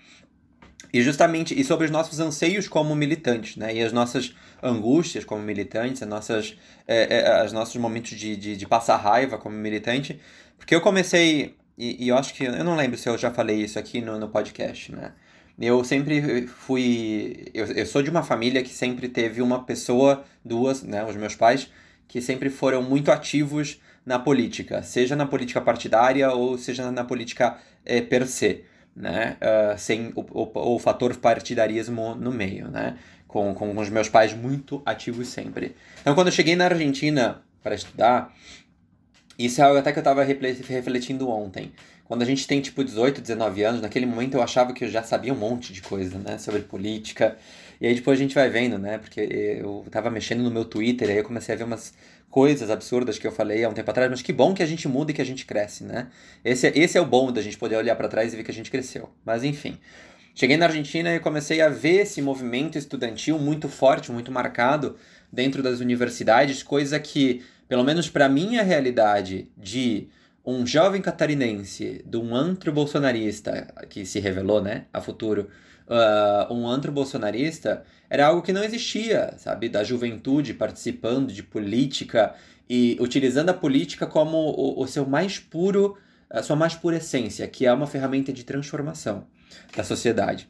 E 0.92 1.02
justamente, 1.02 1.60
e 1.60 1.64
sobre 1.64 1.86
os 1.86 1.90
nossos 1.90 2.20
anseios 2.20 2.68
como 2.68 2.94
militantes, 2.94 3.56
né? 3.56 3.74
E 3.74 3.82
as 3.82 3.92
nossas 3.92 4.36
angústias 4.62 5.24
como 5.24 5.42
militantes, 5.42 6.00
as 6.00 6.08
nossas, 6.08 6.56
é, 6.86 7.40
é, 7.40 7.44
os 7.44 7.52
nossos 7.52 7.74
momentos 7.74 8.10
de, 8.10 8.36
de, 8.36 8.56
de, 8.56 8.64
passar 8.64 8.98
raiva 8.98 9.36
como 9.36 9.56
militante. 9.56 10.20
Porque 10.56 10.76
eu 10.76 10.80
comecei, 10.80 11.56
e, 11.76 12.04
e, 12.04 12.08
eu 12.10 12.16
acho 12.16 12.32
que, 12.32 12.44
eu 12.44 12.62
não 12.62 12.76
lembro 12.76 12.96
se 12.96 13.08
eu 13.08 13.18
já 13.18 13.32
falei 13.32 13.56
isso 13.56 13.80
aqui 13.80 14.00
no, 14.00 14.16
no 14.16 14.28
podcast, 14.28 14.92
né? 14.92 15.10
Eu 15.58 15.82
sempre 15.82 16.46
fui, 16.46 17.46
eu, 17.52 17.66
eu 17.66 17.84
sou 17.84 18.00
de 18.00 18.10
uma 18.10 18.22
família 18.22 18.62
que 18.62 18.70
sempre 18.70 19.08
teve 19.08 19.42
uma 19.42 19.64
pessoa, 19.64 20.24
duas, 20.44 20.84
né? 20.84 21.04
Os 21.04 21.16
meus 21.16 21.34
pais, 21.34 21.68
que 22.06 22.20
sempre 22.20 22.48
foram 22.48 22.80
muito 22.80 23.10
ativos 23.10 23.80
na 24.04 24.18
política, 24.18 24.82
seja 24.82 25.14
na 25.14 25.26
política 25.26 25.60
partidária 25.60 26.30
ou 26.32 26.58
seja 26.58 26.90
na 26.90 27.04
política 27.04 27.58
é, 27.84 28.00
per 28.00 28.26
se, 28.26 28.64
né? 28.94 29.36
Uh, 29.40 29.78
sem 29.78 30.12
o, 30.14 30.20
o, 30.20 30.74
o, 30.74 30.78
fator 30.78 31.16
partidarismo 31.16 32.14
no 32.14 32.32
meio, 32.32 32.68
né? 32.68 32.98
Com, 33.26 33.54
com 33.54 33.76
os 33.78 33.88
meus 33.88 34.08
pais 34.08 34.34
muito 34.34 34.82
ativos 34.84 35.28
sempre. 35.28 35.74
Então, 36.00 36.14
quando 36.14 36.26
eu 36.26 36.32
cheguei 36.32 36.54
na 36.54 36.66
Argentina 36.66 37.42
para 37.62 37.74
estudar, 37.74 38.34
isso 39.38 39.60
é 39.60 39.64
algo 39.64 39.78
até 39.78 39.92
que 39.92 39.98
eu 39.98 40.02
estava 40.02 40.22
refletindo 40.22 41.28
ontem. 41.28 41.72
Quando 42.04 42.22
a 42.22 42.26
gente 42.26 42.46
tem 42.46 42.60
tipo 42.60 42.84
18, 42.84 43.22
19 43.22 43.62
anos, 43.62 43.80
naquele 43.80 44.04
momento 44.04 44.34
eu 44.34 44.42
achava 44.42 44.74
que 44.74 44.84
eu 44.84 44.88
já 44.90 45.02
sabia 45.02 45.32
um 45.32 45.36
monte 45.36 45.72
de 45.72 45.80
coisa, 45.80 46.18
né, 46.18 46.36
sobre 46.36 46.60
política. 46.60 47.38
E 47.80 47.86
aí 47.86 47.94
depois 47.94 48.18
a 48.18 48.22
gente 48.22 48.34
vai 48.34 48.50
vendo, 48.50 48.78
né, 48.78 48.98
porque 48.98 49.20
eu 49.20 49.86
tava 49.90 50.10
mexendo 50.10 50.42
no 50.42 50.50
meu 50.50 50.64
Twitter, 50.66 51.08
aí 51.08 51.16
eu 51.16 51.24
comecei 51.24 51.54
a 51.54 51.58
ver 51.58 51.64
umas 51.64 51.94
coisas 52.32 52.70
absurdas 52.70 53.18
que 53.18 53.26
eu 53.26 53.30
falei 53.30 53.62
há 53.62 53.68
um 53.68 53.74
tempo 53.74 53.90
atrás, 53.90 54.10
mas 54.10 54.22
que 54.22 54.32
bom 54.32 54.54
que 54.54 54.62
a 54.62 54.66
gente 54.66 54.88
muda 54.88 55.10
e 55.10 55.14
que 55.14 55.20
a 55.20 55.24
gente 55.24 55.44
cresce, 55.44 55.84
né? 55.84 56.08
Esse, 56.42 56.66
é, 56.66 56.72
esse 56.74 56.96
é 56.96 57.00
o 57.00 57.04
bom 57.04 57.30
da 57.30 57.42
gente 57.42 57.58
poder 57.58 57.76
olhar 57.76 57.94
para 57.94 58.08
trás 58.08 58.32
e 58.32 58.36
ver 58.36 58.42
que 58.42 58.50
a 58.50 58.54
gente 58.54 58.70
cresceu. 58.70 59.10
Mas 59.22 59.44
enfim. 59.44 59.78
Cheguei 60.34 60.56
na 60.56 60.64
Argentina 60.64 61.14
e 61.14 61.20
comecei 61.20 61.60
a 61.60 61.68
ver 61.68 62.00
esse 62.00 62.22
movimento 62.22 62.78
estudantil 62.78 63.38
muito 63.38 63.68
forte, 63.68 64.10
muito 64.10 64.32
marcado 64.32 64.96
dentro 65.30 65.62
das 65.62 65.80
universidades, 65.80 66.62
coisa 66.62 66.98
que, 66.98 67.44
pelo 67.68 67.84
menos 67.84 68.08
para 68.08 68.30
minha 68.30 68.62
realidade 68.62 69.50
de 69.54 70.08
um 70.42 70.66
jovem 70.66 71.02
catarinense, 71.02 72.02
de 72.02 72.16
um 72.16 72.34
antro 72.34 72.72
bolsonarista, 72.72 73.68
que 73.90 74.06
se 74.06 74.20
revelou, 74.20 74.62
né, 74.62 74.86
a 74.90 75.02
futuro, 75.02 75.50
uh, 75.88 76.52
um 76.52 76.66
antro 76.68 76.92
bolsonarista, 76.92 77.84
era 78.08 78.26
algo 78.26 78.42
que 78.42 78.52
não 78.52 78.62
existia, 78.62 79.34
sabe? 79.38 79.68
Da 79.68 79.82
juventude 79.82 80.54
participando 80.54 81.32
de 81.32 81.42
política 81.42 82.34
e 82.68 82.96
utilizando 83.00 83.50
a 83.50 83.54
política 83.54 84.06
como 84.06 84.36
o, 84.36 84.82
o 84.82 84.86
seu 84.86 85.06
mais 85.06 85.38
puro, 85.38 85.96
a 86.30 86.42
sua 86.42 86.56
mais 86.56 86.74
pura 86.74 86.96
essência, 86.96 87.46
que 87.48 87.66
é 87.66 87.72
uma 87.72 87.86
ferramenta 87.86 88.32
de 88.32 88.44
transformação 88.44 89.26
da 89.76 89.84
sociedade. 89.84 90.48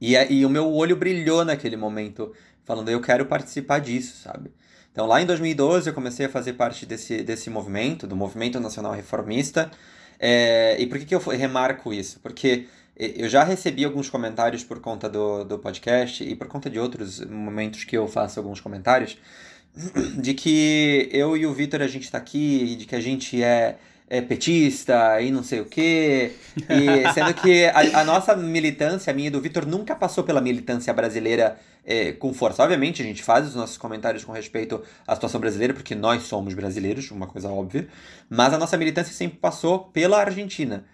E, 0.00 0.14
e 0.14 0.44
o 0.44 0.50
meu 0.50 0.72
olho 0.72 0.96
brilhou 0.96 1.44
naquele 1.44 1.76
momento, 1.76 2.32
falando, 2.64 2.88
eu 2.88 3.00
quero 3.00 3.26
participar 3.26 3.78
disso, 3.78 4.22
sabe? 4.22 4.52
Então, 4.92 5.06
lá 5.06 5.20
em 5.20 5.26
2012, 5.26 5.90
eu 5.90 5.94
comecei 5.94 6.26
a 6.26 6.28
fazer 6.28 6.52
parte 6.52 6.86
desse, 6.86 7.22
desse 7.24 7.50
movimento, 7.50 8.06
do 8.06 8.14
Movimento 8.14 8.60
Nacional 8.60 8.92
Reformista. 8.92 9.70
É, 10.20 10.76
e 10.78 10.86
por 10.86 10.98
que, 10.98 11.04
que 11.04 11.14
eu 11.14 11.18
remarco 11.18 11.92
isso? 11.92 12.20
Porque 12.20 12.68
eu 12.96 13.28
já 13.28 13.42
recebi 13.42 13.84
alguns 13.84 14.08
comentários 14.08 14.62
por 14.62 14.80
conta 14.80 15.08
do, 15.08 15.44
do 15.44 15.58
podcast 15.58 16.22
e 16.22 16.34
por 16.36 16.46
conta 16.46 16.70
de 16.70 16.78
outros 16.78 17.20
momentos 17.24 17.84
que 17.84 17.96
eu 17.96 18.06
faço 18.06 18.38
alguns 18.38 18.60
comentários 18.60 19.18
de 20.16 20.32
que 20.34 21.08
eu 21.12 21.36
e 21.36 21.44
o 21.44 21.52
Vitor 21.52 21.82
a 21.82 21.88
gente 21.88 22.04
está 22.04 22.18
aqui, 22.18 22.76
de 22.76 22.86
que 22.86 22.94
a 22.94 23.00
gente 23.00 23.42
é, 23.42 23.76
é, 24.08 24.20
petista 24.20 25.20
e 25.20 25.32
não 25.32 25.42
sei 25.42 25.60
o 25.60 25.64
quê. 25.64 26.32
E 26.56 27.12
sendo 27.12 27.34
que 27.34 27.64
a, 27.66 28.00
a 28.00 28.04
nossa 28.04 28.36
militância, 28.36 29.10
a 29.10 29.14
minha 29.14 29.26
e 29.26 29.30
do 29.30 29.40
Vitor, 29.40 29.66
nunca 29.66 29.96
passou 29.96 30.22
pela 30.22 30.40
militância 30.40 30.92
brasileira 30.94 31.58
é, 31.84 32.12
com 32.12 32.32
força. 32.32 32.62
Obviamente, 32.62 33.02
a 33.02 33.04
gente 33.04 33.24
faz 33.24 33.48
os 33.48 33.56
nossos 33.56 33.76
comentários 33.76 34.22
com 34.22 34.30
respeito 34.30 34.80
à 35.04 35.16
situação 35.16 35.40
brasileira, 35.40 35.74
porque 35.74 35.96
nós 35.96 36.22
somos 36.22 36.54
brasileiros, 36.54 37.10
uma 37.10 37.26
coisa 37.26 37.48
óbvia. 37.48 37.88
Mas 38.30 38.54
a 38.54 38.58
nossa 38.58 38.76
militância 38.76 39.12
sempre 39.12 39.38
passou 39.38 39.80
pela 39.80 40.20
Argentina 40.20 40.84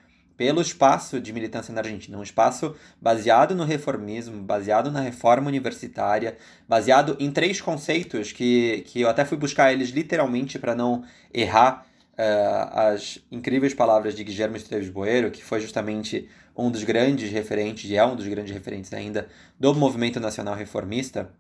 pelo 0.41 0.63
espaço 0.63 1.21
de 1.21 1.35
militância 1.35 1.71
na 1.71 1.83
Argentina, 1.83 2.17
um 2.17 2.23
espaço 2.23 2.75
baseado 2.99 3.55
no 3.55 3.63
reformismo, 3.63 4.41
baseado 4.41 4.91
na 4.91 5.03
reforma 5.03 5.49
universitária, 5.49 6.39
baseado 6.67 7.15
em 7.21 7.31
três 7.31 7.61
conceitos 7.61 8.33
que, 8.33 8.83
que 8.87 9.03
eu 9.03 9.11
até 9.11 9.27
fui 9.27 9.37
buscar 9.37 9.71
eles 9.71 9.91
literalmente 9.91 10.59
para 10.59 10.75
não 10.75 11.05
errar 11.31 11.85
uh, 12.13 12.79
as 12.95 13.19
incríveis 13.31 13.75
palavras 13.75 14.15
de 14.15 14.25
Guilherme 14.25 14.57
Esteves 14.57 14.89
Boeiro, 14.89 15.31
que 15.31 15.45
foi 15.45 15.61
justamente 15.61 16.27
um 16.57 16.71
dos 16.71 16.85
grandes 16.85 17.31
referentes, 17.31 17.91
e 17.91 17.97
é 17.97 18.07
um 18.07 18.17
dos 18.17 18.27
grandes 18.27 18.55
referentes 18.55 18.95
ainda, 18.95 19.29
do 19.59 19.75
movimento 19.75 20.19
nacional 20.19 20.55
reformista, 20.55 21.31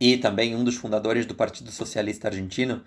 e 0.00 0.16
também 0.16 0.56
um 0.56 0.64
dos 0.64 0.76
fundadores 0.76 1.26
do 1.26 1.34
Partido 1.34 1.70
Socialista 1.70 2.28
Argentino, 2.28 2.82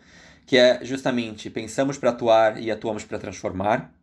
que 0.48 0.58
é 0.58 0.84
justamente 0.84 1.48
pensamos 1.48 1.96
para 1.96 2.10
atuar 2.10 2.60
e 2.60 2.72
atuamos 2.72 3.03
para 3.03 3.20
transformar. 3.20 3.96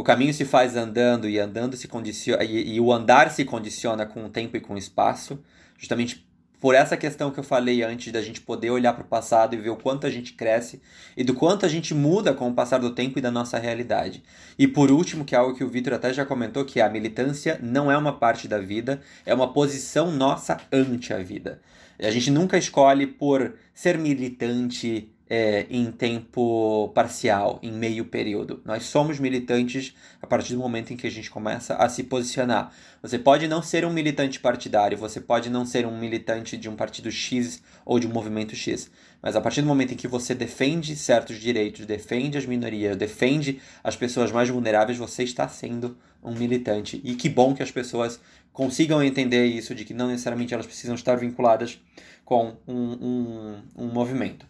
O 0.00 0.02
caminho 0.02 0.32
se 0.32 0.46
faz 0.46 0.76
andando 0.76 1.28
e 1.28 1.38
andando 1.38 1.76
se 1.76 1.86
condiciona 1.86 2.42
e, 2.42 2.76
e, 2.76 2.80
o 2.80 2.90
andar 2.90 3.30
se 3.30 3.44
condiciona 3.44 4.06
com 4.06 4.24
o 4.24 4.30
tempo 4.30 4.56
e 4.56 4.60
com 4.60 4.72
o 4.72 4.78
espaço, 4.78 5.38
justamente 5.76 6.26
por 6.58 6.74
essa 6.74 6.96
questão 6.96 7.30
que 7.30 7.38
eu 7.38 7.44
falei 7.44 7.82
antes 7.82 8.10
da 8.10 8.22
gente 8.22 8.40
poder 8.40 8.70
olhar 8.70 8.94
para 8.94 9.02
o 9.02 9.06
passado 9.06 9.54
e 9.54 9.58
ver 9.58 9.68
o 9.68 9.76
quanto 9.76 10.06
a 10.06 10.10
gente 10.10 10.32
cresce 10.32 10.80
e 11.14 11.22
do 11.22 11.34
quanto 11.34 11.66
a 11.66 11.68
gente 11.68 11.92
muda 11.92 12.32
com 12.32 12.48
o 12.48 12.54
passar 12.54 12.78
do 12.78 12.94
tempo 12.94 13.18
e 13.18 13.22
da 13.22 13.30
nossa 13.30 13.58
realidade. 13.58 14.22
E 14.58 14.66
por 14.66 14.90
último, 14.90 15.22
que 15.22 15.34
é 15.34 15.38
algo 15.38 15.54
que 15.54 15.64
o 15.64 15.68
Vitor 15.68 15.92
até 15.92 16.14
já 16.14 16.24
comentou, 16.24 16.64
que 16.64 16.80
a 16.80 16.88
militância 16.88 17.60
não 17.62 17.92
é 17.92 17.98
uma 17.98 18.18
parte 18.18 18.48
da 18.48 18.56
vida, 18.56 19.02
é 19.26 19.34
uma 19.34 19.52
posição 19.52 20.10
nossa 20.10 20.56
ante 20.72 21.12
a 21.12 21.18
vida. 21.18 21.60
A 21.98 22.10
gente 22.10 22.30
nunca 22.30 22.56
escolhe 22.56 23.06
por 23.06 23.52
ser 23.74 23.98
militante, 23.98 25.12
é, 25.30 25.64
em 25.70 25.92
tempo 25.92 26.90
parcial, 26.92 27.60
em 27.62 27.70
meio 27.70 28.04
período. 28.04 28.60
Nós 28.64 28.82
somos 28.82 29.20
militantes 29.20 29.94
a 30.20 30.26
partir 30.26 30.54
do 30.54 30.58
momento 30.58 30.92
em 30.92 30.96
que 30.96 31.06
a 31.06 31.10
gente 31.10 31.30
começa 31.30 31.76
a 31.76 31.88
se 31.88 32.02
posicionar. 32.02 32.72
Você 33.00 33.16
pode 33.16 33.46
não 33.46 33.62
ser 33.62 33.84
um 33.84 33.92
militante 33.92 34.40
partidário, 34.40 34.98
você 34.98 35.20
pode 35.20 35.48
não 35.48 35.64
ser 35.64 35.86
um 35.86 35.96
militante 35.96 36.56
de 36.56 36.68
um 36.68 36.74
partido 36.74 37.12
X 37.12 37.62
ou 37.86 38.00
de 38.00 38.08
um 38.08 38.10
movimento 38.10 38.56
X, 38.56 38.90
mas 39.22 39.36
a 39.36 39.40
partir 39.40 39.62
do 39.62 39.68
momento 39.68 39.92
em 39.92 39.96
que 39.96 40.08
você 40.08 40.34
defende 40.34 40.96
certos 40.96 41.38
direitos, 41.38 41.86
defende 41.86 42.36
as 42.36 42.44
minorias, 42.44 42.96
defende 42.96 43.60
as 43.84 43.94
pessoas 43.94 44.32
mais 44.32 44.48
vulneráveis, 44.48 44.98
você 44.98 45.22
está 45.22 45.46
sendo 45.46 45.96
um 46.22 46.34
militante. 46.34 47.00
E 47.04 47.14
que 47.14 47.28
bom 47.28 47.54
que 47.54 47.62
as 47.62 47.70
pessoas 47.70 48.20
consigam 48.52 49.02
entender 49.02 49.46
isso, 49.46 49.76
de 49.76 49.84
que 49.84 49.94
não 49.94 50.08
necessariamente 50.08 50.52
elas 50.52 50.66
precisam 50.66 50.96
estar 50.96 51.14
vinculadas 51.16 51.80
com 52.24 52.56
um, 52.66 52.74
um, 52.74 53.62
um 53.76 53.86
movimento. 53.86 54.46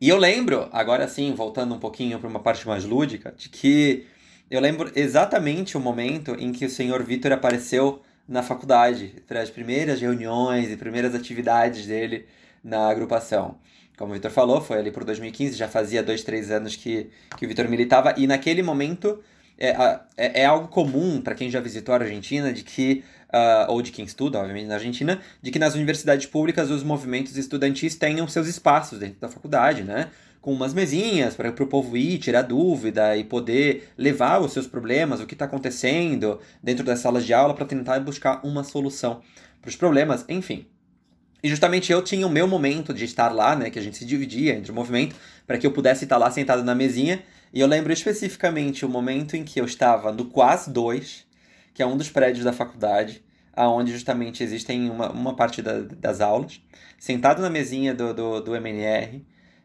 E 0.00 0.08
eu 0.08 0.18
lembro, 0.18 0.68
agora 0.72 1.08
sim, 1.08 1.34
voltando 1.34 1.74
um 1.74 1.78
pouquinho 1.78 2.18
para 2.18 2.28
uma 2.28 2.40
parte 2.40 2.66
mais 2.68 2.84
lúdica, 2.84 3.34
de 3.36 3.48
que 3.48 4.06
eu 4.50 4.60
lembro 4.60 4.92
exatamente 4.94 5.76
o 5.76 5.80
momento 5.80 6.36
em 6.38 6.52
que 6.52 6.66
o 6.66 6.70
senhor 6.70 7.02
Vitor 7.02 7.32
apareceu 7.32 8.02
na 8.28 8.42
faculdade, 8.42 9.22
para 9.26 9.40
as 9.40 9.50
primeiras 9.50 10.00
reuniões 10.00 10.70
e 10.70 10.76
primeiras 10.76 11.14
atividades 11.14 11.86
dele 11.86 12.26
na 12.62 12.88
agrupação. 12.88 13.56
Como 13.96 14.10
o 14.10 14.14
Vitor 14.14 14.30
falou, 14.30 14.60
foi 14.60 14.78
ali 14.78 14.90
por 14.90 15.04
2015, 15.04 15.56
já 15.56 15.68
fazia 15.68 16.02
dois, 16.02 16.22
três 16.22 16.50
anos 16.50 16.76
que, 16.76 17.08
que 17.38 17.46
o 17.46 17.48
Vitor 17.48 17.68
militava, 17.68 18.14
e 18.18 18.26
naquele 18.26 18.62
momento 18.62 19.22
é, 19.58 19.70
é, 20.16 20.42
é 20.42 20.44
algo 20.44 20.68
comum 20.68 21.20
para 21.22 21.34
quem 21.34 21.48
já 21.48 21.60
visitou 21.60 21.94
a 21.94 21.98
Argentina, 21.98 22.52
de 22.52 22.62
que 22.62 23.02
uh, 23.36 23.70
ou 23.70 23.82
de 23.82 23.90
quem 23.90 24.04
estuda, 24.04 24.38
obviamente, 24.38 24.66
na 24.66 24.74
Argentina, 24.74 25.20
de 25.42 25.50
que 25.50 25.58
nas 25.58 25.74
universidades 25.74 26.26
públicas 26.26 26.70
os 26.70 26.82
movimentos 26.82 27.36
estudantis 27.36 27.94
tenham 27.94 28.26
seus 28.26 28.46
espaços 28.46 28.98
dentro 28.98 29.20
da 29.20 29.28
faculdade, 29.28 29.82
né? 29.82 30.08
Com 30.40 30.52
umas 30.52 30.72
mesinhas 30.72 31.34
para 31.34 31.50
o 31.50 31.66
povo 31.66 31.96
ir, 31.96 32.18
tirar 32.18 32.42
dúvida 32.42 33.16
e 33.16 33.24
poder 33.24 33.92
levar 33.98 34.40
os 34.40 34.52
seus 34.52 34.66
problemas, 34.66 35.20
o 35.20 35.26
que 35.26 35.34
está 35.34 35.44
acontecendo 35.44 36.40
dentro 36.62 36.84
das 36.84 37.00
salas 37.00 37.26
de 37.26 37.34
aula 37.34 37.52
para 37.52 37.66
tentar 37.66 37.98
buscar 38.00 38.40
uma 38.44 38.62
solução 38.62 39.20
para 39.60 39.68
os 39.68 39.76
problemas, 39.76 40.24
enfim. 40.28 40.66
E 41.42 41.48
justamente 41.48 41.92
eu 41.92 42.02
tinha 42.02 42.26
o 42.26 42.30
meu 42.30 42.46
momento 42.46 42.94
de 42.94 43.04
estar 43.04 43.28
lá, 43.28 43.54
né, 43.54 43.70
que 43.70 43.78
a 43.78 43.82
gente 43.82 43.96
se 43.96 44.04
dividia 44.04 44.54
entre 44.54 44.70
o 44.70 44.74
movimento, 44.74 45.14
para 45.46 45.58
que 45.58 45.66
eu 45.66 45.72
pudesse 45.72 46.04
estar 46.04 46.16
lá 46.16 46.30
sentado 46.30 46.62
na 46.64 46.74
mesinha. 46.74 47.22
E 47.52 47.60
eu 47.60 47.66
lembro 47.66 47.92
especificamente 47.92 48.84
o 48.84 48.88
momento 48.88 49.36
em 49.36 49.44
que 49.44 49.60
eu 49.60 49.64
estava 49.64 50.12
no 50.12 50.26
Quas 50.26 50.68
2, 50.68 51.26
que 51.72 51.82
é 51.82 51.86
um 51.86 51.96
dos 51.96 52.08
prédios 52.08 52.44
da 52.44 52.52
faculdade, 52.52 53.22
aonde 53.56 53.90
justamente 53.90 54.44
existem 54.44 54.90
uma, 54.90 55.10
uma 55.10 55.34
parte 55.34 55.62
da, 55.62 55.80
das 55.80 56.20
aulas. 56.20 56.60
Sentado 56.98 57.40
na 57.40 57.48
mesinha 57.48 57.94
do, 57.94 58.12
do, 58.12 58.40
do 58.40 58.54
MNR, 58.54 59.24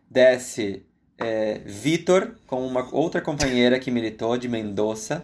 desce 0.09 0.83
é, 1.19 1.61
Vitor 1.65 2.35
com 2.47 2.65
uma 2.65 2.87
outra 2.93 3.21
companheira 3.21 3.79
que 3.79 3.91
militou 3.91 4.37
de 4.37 4.47
Mendoza. 4.47 5.23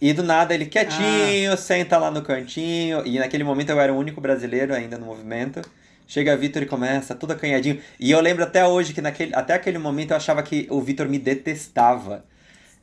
E 0.00 0.12
do 0.12 0.22
nada 0.22 0.52
ele 0.54 0.66
quietinho, 0.66 1.52
ah. 1.52 1.56
senta 1.56 1.96
lá 1.98 2.10
no 2.10 2.22
cantinho. 2.22 3.06
E 3.06 3.18
naquele 3.18 3.44
momento 3.44 3.70
eu 3.70 3.80
era 3.80 3.92
o 3.92 3.96
único 3.96 4.20
brasileiro 4.20 4.74
ainda 4.74 4.98
no 4.98 5.06
movimento. 5.06 5.62
Chega 6.06 6.36
Vitor 6.36 6.62
e 6.62 6.66
começa 6.66 7.14
tudo 7.14 7.32
acanhadinho. 7.32 7.80
E 7.98 8.10
eu 8.10 8.20
lembro 8.20 8.44
até 8.44 8.66
hoje 8.66 8.92
que 8.92 9.00
naquele, 9.00 9.34
até 9.34 9.54
aquele 9.54 9.78
momento 9.78 10.10
eu 10.10 10.16
achava 10.16 10.42
que 10.42 10.66
o 10.70 10.80
Vitor 10.80 11.08
me 11.08 11.18
detestava. 11.18 12.24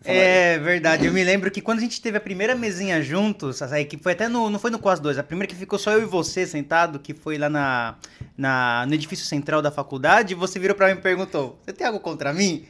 É 0.03 0.57
verdade, 0.57 1.05
eu 1.05 1.13
me 1.13 1.23
lembro 1.23 1.51
que 1.51 1.61
quando 1.61 1.77
a 1.77 1.81
gente 1.81 2.01
teve 2.01 2.17
a 2.17 2.21
primeira 2.21 2.55
mesinha 2.55 3.01
juntos, 3.03 3.61
aí, 3.61 3.85
que 3.85 3.97
foi 3.97 4.13
até 4.13 4.27
no. 4.27 4.49
Não 4.49 4.57
foi 4.57 4.71
no 4.71 4.79
Quas 4.79 4.99
2, 4.99 5.19
a 5.19 5.23
primeira 5.23 5.47
que 5.47 5.55
ficou 5.55 5.77
só 5.77 5.91
eu 5.91 6.01
e 6.01 6.05
você 6.05 6.45
sentado, 6.47 6.97
que 6.97 7.13
foi 7.13 7.37
lá 7.37 7.49
na, 7.49 7.95
na, 8.35 8.85
no 8.87 8.95
edifício 8.95 9.25
central 9.25 9.61
da 9.61 9.69
faculdade, 9.69 10.33
você 10.33 10.57
virou 10.57 10.75
pra 10.75 10.87
mim 10.87 10.93
e 10.93 11.01
perguntou: 11.01 11.59
Você 11.63 11.71
tem 11.71 11.85
algo 11.85 11.99
contra 11.99 12.33
mim? 12.33 12.65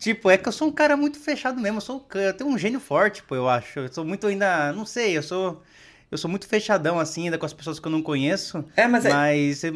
Tipo, 0.00 0.28
é 0.28 0.36
que 0.36 0.48
eu 0.48 0.52
sou 0.52 0.66
um 0.66 0.72
cara 0.72 0.96
muito 0.96 1.20
fechado 1.20 1.60
mesmo, 1.60 1.76
eu, 1.76 1.80
sou, 1.80 2.04
eu 2.14 2.34
tenho 2.34 2.50
um 2.50 2.58
gênio 2.58 2.80
forte, 2.80 3.22
pô, 3.22 3.36
eu 3.36 3.48
acho. 3.48 3.78
Eu 3.78 3.92
sou 3.92 4.04
muito 4.04 4.26
ainda. 4.26 4.72
Não 4.72 4.84
sei, 4.84 5.16
eu 5.16 5.22
sou. 5.22 5.62
Eu 6.10 6.18
sou 6.18 6.28
muito 6.28 6.48
fechadão, 6.48 6.98
assim, 6.98 7.24
ainda 7.26 7.38
com 7.38 7.46
as 7.46 7.52
pessoas 7.52 7.78
que 7.78 7.86
eu 7.86 7.92
não 7.92 8.02
conheço. 8.02 8.64
É, 8.76 8.88
mas. 8.88 9.04
É 9.04 9.12
mas 9.12 9.62
é... 9.62 9.72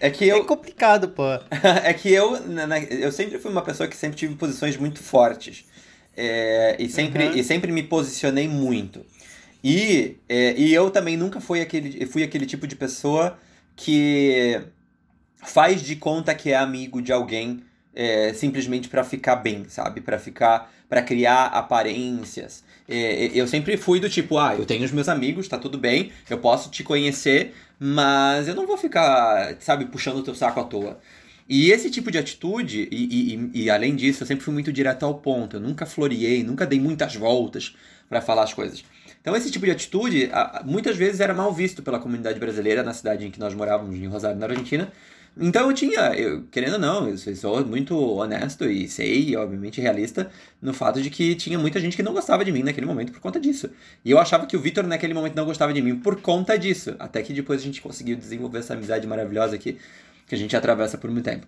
É 0.00 0.10
que 0.10 0.26
eu. 0.26 0.38
É 0.38 0.44
complicado, 0.44 1.08
pô. 1.08 1.24
é 1.84 1.92
que 1.92 2.10
eu, 2.10 2.36
eu 2.90 3.12
sempre 3.12 3.38
fui 3.38 3.50
uma 3.50 3.62
pessoa 3.62 3.86
que 3.86 3.96
sempre 3.96 4.16
tive 4.16 4.34
posições 4.34 4.78
muito 4.78 5.02
fortes. 5.02 5.66
É, 6.16 6.76
e, 6.78 6.88
sempre, 6.88 7.26
uhum. 7.26 7.34
e 7.34 7.44
sempre 7.44 7.72
me 7.72 7.82
posicionei 7.82 8.48
muito. 8.48 9.04
E, 9.62 10.16
é, 10.28 10.54
e 10.56 10.72
eu 10.74 10.90
também 10.90 11.16
nunca 11.16 11.40
fui 11.40 11.60
aquele, 11.60 12.06
fui 12.06 12.22
aquele 12.22 12.46
tipo 12.46 12.66
de 12.66 12.76
pessoa 12.76 13.38
que 13.74 14.60
faz 15.38 15.82
de 15.82 15.96
conta 15.96 16.34
que 16.34 16.50
é 16.50 16.56
amigo 16.56 17.00
de 17.00 17.12
alguém 17.12 17.62
é, 17.94 18.32
simplesmente 18.34 18.88
para 18.88 19.04
ficar 19.04 19.36
bem, 19.36 19.64
sabe? 19.68 20.00
Para 20.00 20.18
ficar, 20.18 20.72
para 20.88 21.00
criar 21.02 21.46
aparências. 21.46 22.64
É, 22.88 23.30
eu 23.34 23.46
sempre 23.46 23.76
fui 23.76 24.00
do 24.00 24.10
tipo, 24.10 24.38
ah, 24.38 24.54
eu 24.54 24.66
tenho 24.66 24.84
os 24.84 24.92
meus 24.92 25.08
amigos, 25.08 25.48
tá 25.48 25.56
tudo 25.56 25.78
bem, 25.78 26.12
eu 26.28 26.38
posso 26.38 26.70
te 26.70 26.82
conhecer, 26.82 27.54
mas 27.78 28.48
eu 28.48 28.54
não 28.54 28.66
vou 28.66 28.76
ficar, 28.76 29.56
sabe, 29.60 29.86
puxando 29.86 30.18
o 30.18 30.22
teu 30.22 30.34
saco 30.34 30.60
à 30.60 30.64
toa. 30.64 31.00
E 31.48 31.70
esse 31.70 31.90
tipo 31.90 32.10
de 32.10 32.16
atitude, 32.16 32.88
e, 32.90 33.34
e, 33.34 33.64
e, 33.64 33.70
além 33.70 33.94
disso, 33.94 34.22
eu 34.22 34.26
sempre 34.26 34.42
fui 34.42 34.54
muito 34.54 34.72
direto 34.72 35.04
ao 35.04 35.14
ponto. 35.14 35.56
Eu 35.56 35.60
nunca 35.60 35.84
floreei, 35.84 36.42
nunca 36.42 36.66
dei 36.66 36.80
muitas 36.80 37.14
voltas 37.14 37.76
para 38.08 38.22
falar 38.22 38.44
as 38.44 38.54
coisas. 38.54 38.82
Então, 39.20 39.36
esse 39.36 39.50
tipo 39.50 39.64
de 39.66 39.70
atitude, 39.70 40.30
muitas 40.64 40.96
vezes 40.96 41.20
era 41.20 41.34
mal 41.34 41.52
visto 41.52 41.82
pela 41.82 41.98
comunidade 41.98 42.38
brasileira 42.38 42.82
na 42.82 42.94
cidade 42.94 43.26
em 43.26 43.30
que 43.30 43.38
nós 43.38 43.54
morávamos, 43.54 43.96
em 43.96 44.06
Rosário, 44.06 44.38
na 44.38 44.46
Argentina. 44.46 44.90
Então, 45.36 45.68
eu 45.68 45.74
tinha, 45.74 46.14
eu, 46.14 46.44
querendo 46.50 46.74
ou 46.74 46.78
não, 46.78 47.08
eu 47.08 47.16
sou 47.18 47.64
muito 47.66 47.98
honesto 47.98 48.64
e 48.64 48.88
sei, 48.88 49.36
obviamente, 49.36 49.80
realista 49.80 50.30
no 50.62 50.72
fato 50.72 51.02
de 51.02 51.10
que 51.10 51.34
tinha 51.34 51.58
muita 51.58 51.80
gente 51.80 51.96
que 51.96 52.02
não 52.02 52.14
gostava 52.14 52.44
de 52.44 52.52
mim 52.52 52.62
naquele 52.62 52.86
momento 52.86 53.12
por 53.12 53.20
conta 53.20 53.40
disso. 53.40 53.68
E 54.04 54.10
eu 54.10 54.18
achava 54.18 54.46
que 54.46 54.56
o 54.56 54.60
Vitor, 54.60 54.86
naquele 54.86 55.12
momento, 55.12 55.34
não 55.34 55.44
gostava 55.44 55.72
de 55.72 55.82
mim 55.82 55.96
por 55.96 56.20
conta 56.20 56.58
disso. 56.58 56.94
Até 56.98 57.20
que 57.22 57.32
depois 57.32 57.60
a 57.60 57.64
gente 57.64 57.82
conseguiu 57.82 58.16
desenvolver 58.16 58.60
essa 58.60 58.74
amizade 58.74 59.06
maravilhosa 59.06 59.56
aqui 59.56 59.78
que 60.26 60.34
a 60.34 60.38
gente 60.38 60.56
atravessa 60.56 60.98
por 60.98 61.10
muito 61.10 61.24
tempo. 61.24 61.46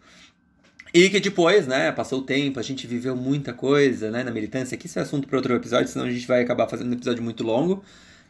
E 0.94 1.10
que 1.10 1.20
depois, 1.20 1.66
né, 1.66 1.92
passou 1.92 2.20
o 2.20 2.22
tempo, 2.22 2.58
a 2.58 2.62
gente 2.62 2.86
viveu 2.86 3.14
muita 3.14 3.52
coisa, 3.52 4.10
né, 4.10 4.22
na 4.22 4.30
militância, 4.30 4.76
que 4.76 4.86
isso 4.86 4.98
é 4.98 5.02
assunto 5.02 5.28
para 5.28 5.36
outro 5.36 5.54
episódio, 5.54 5.88
senão 5.88 6.06
a 6.06 6.10
gente 6.10 6.26
vai 6.26 6.42
acabar 6.42 6.68
fazendo 6.68 6.88
um 6.88 6.94
episódio 6.94 7.22
muito 7.22 7.42
longo, 7.42 7.84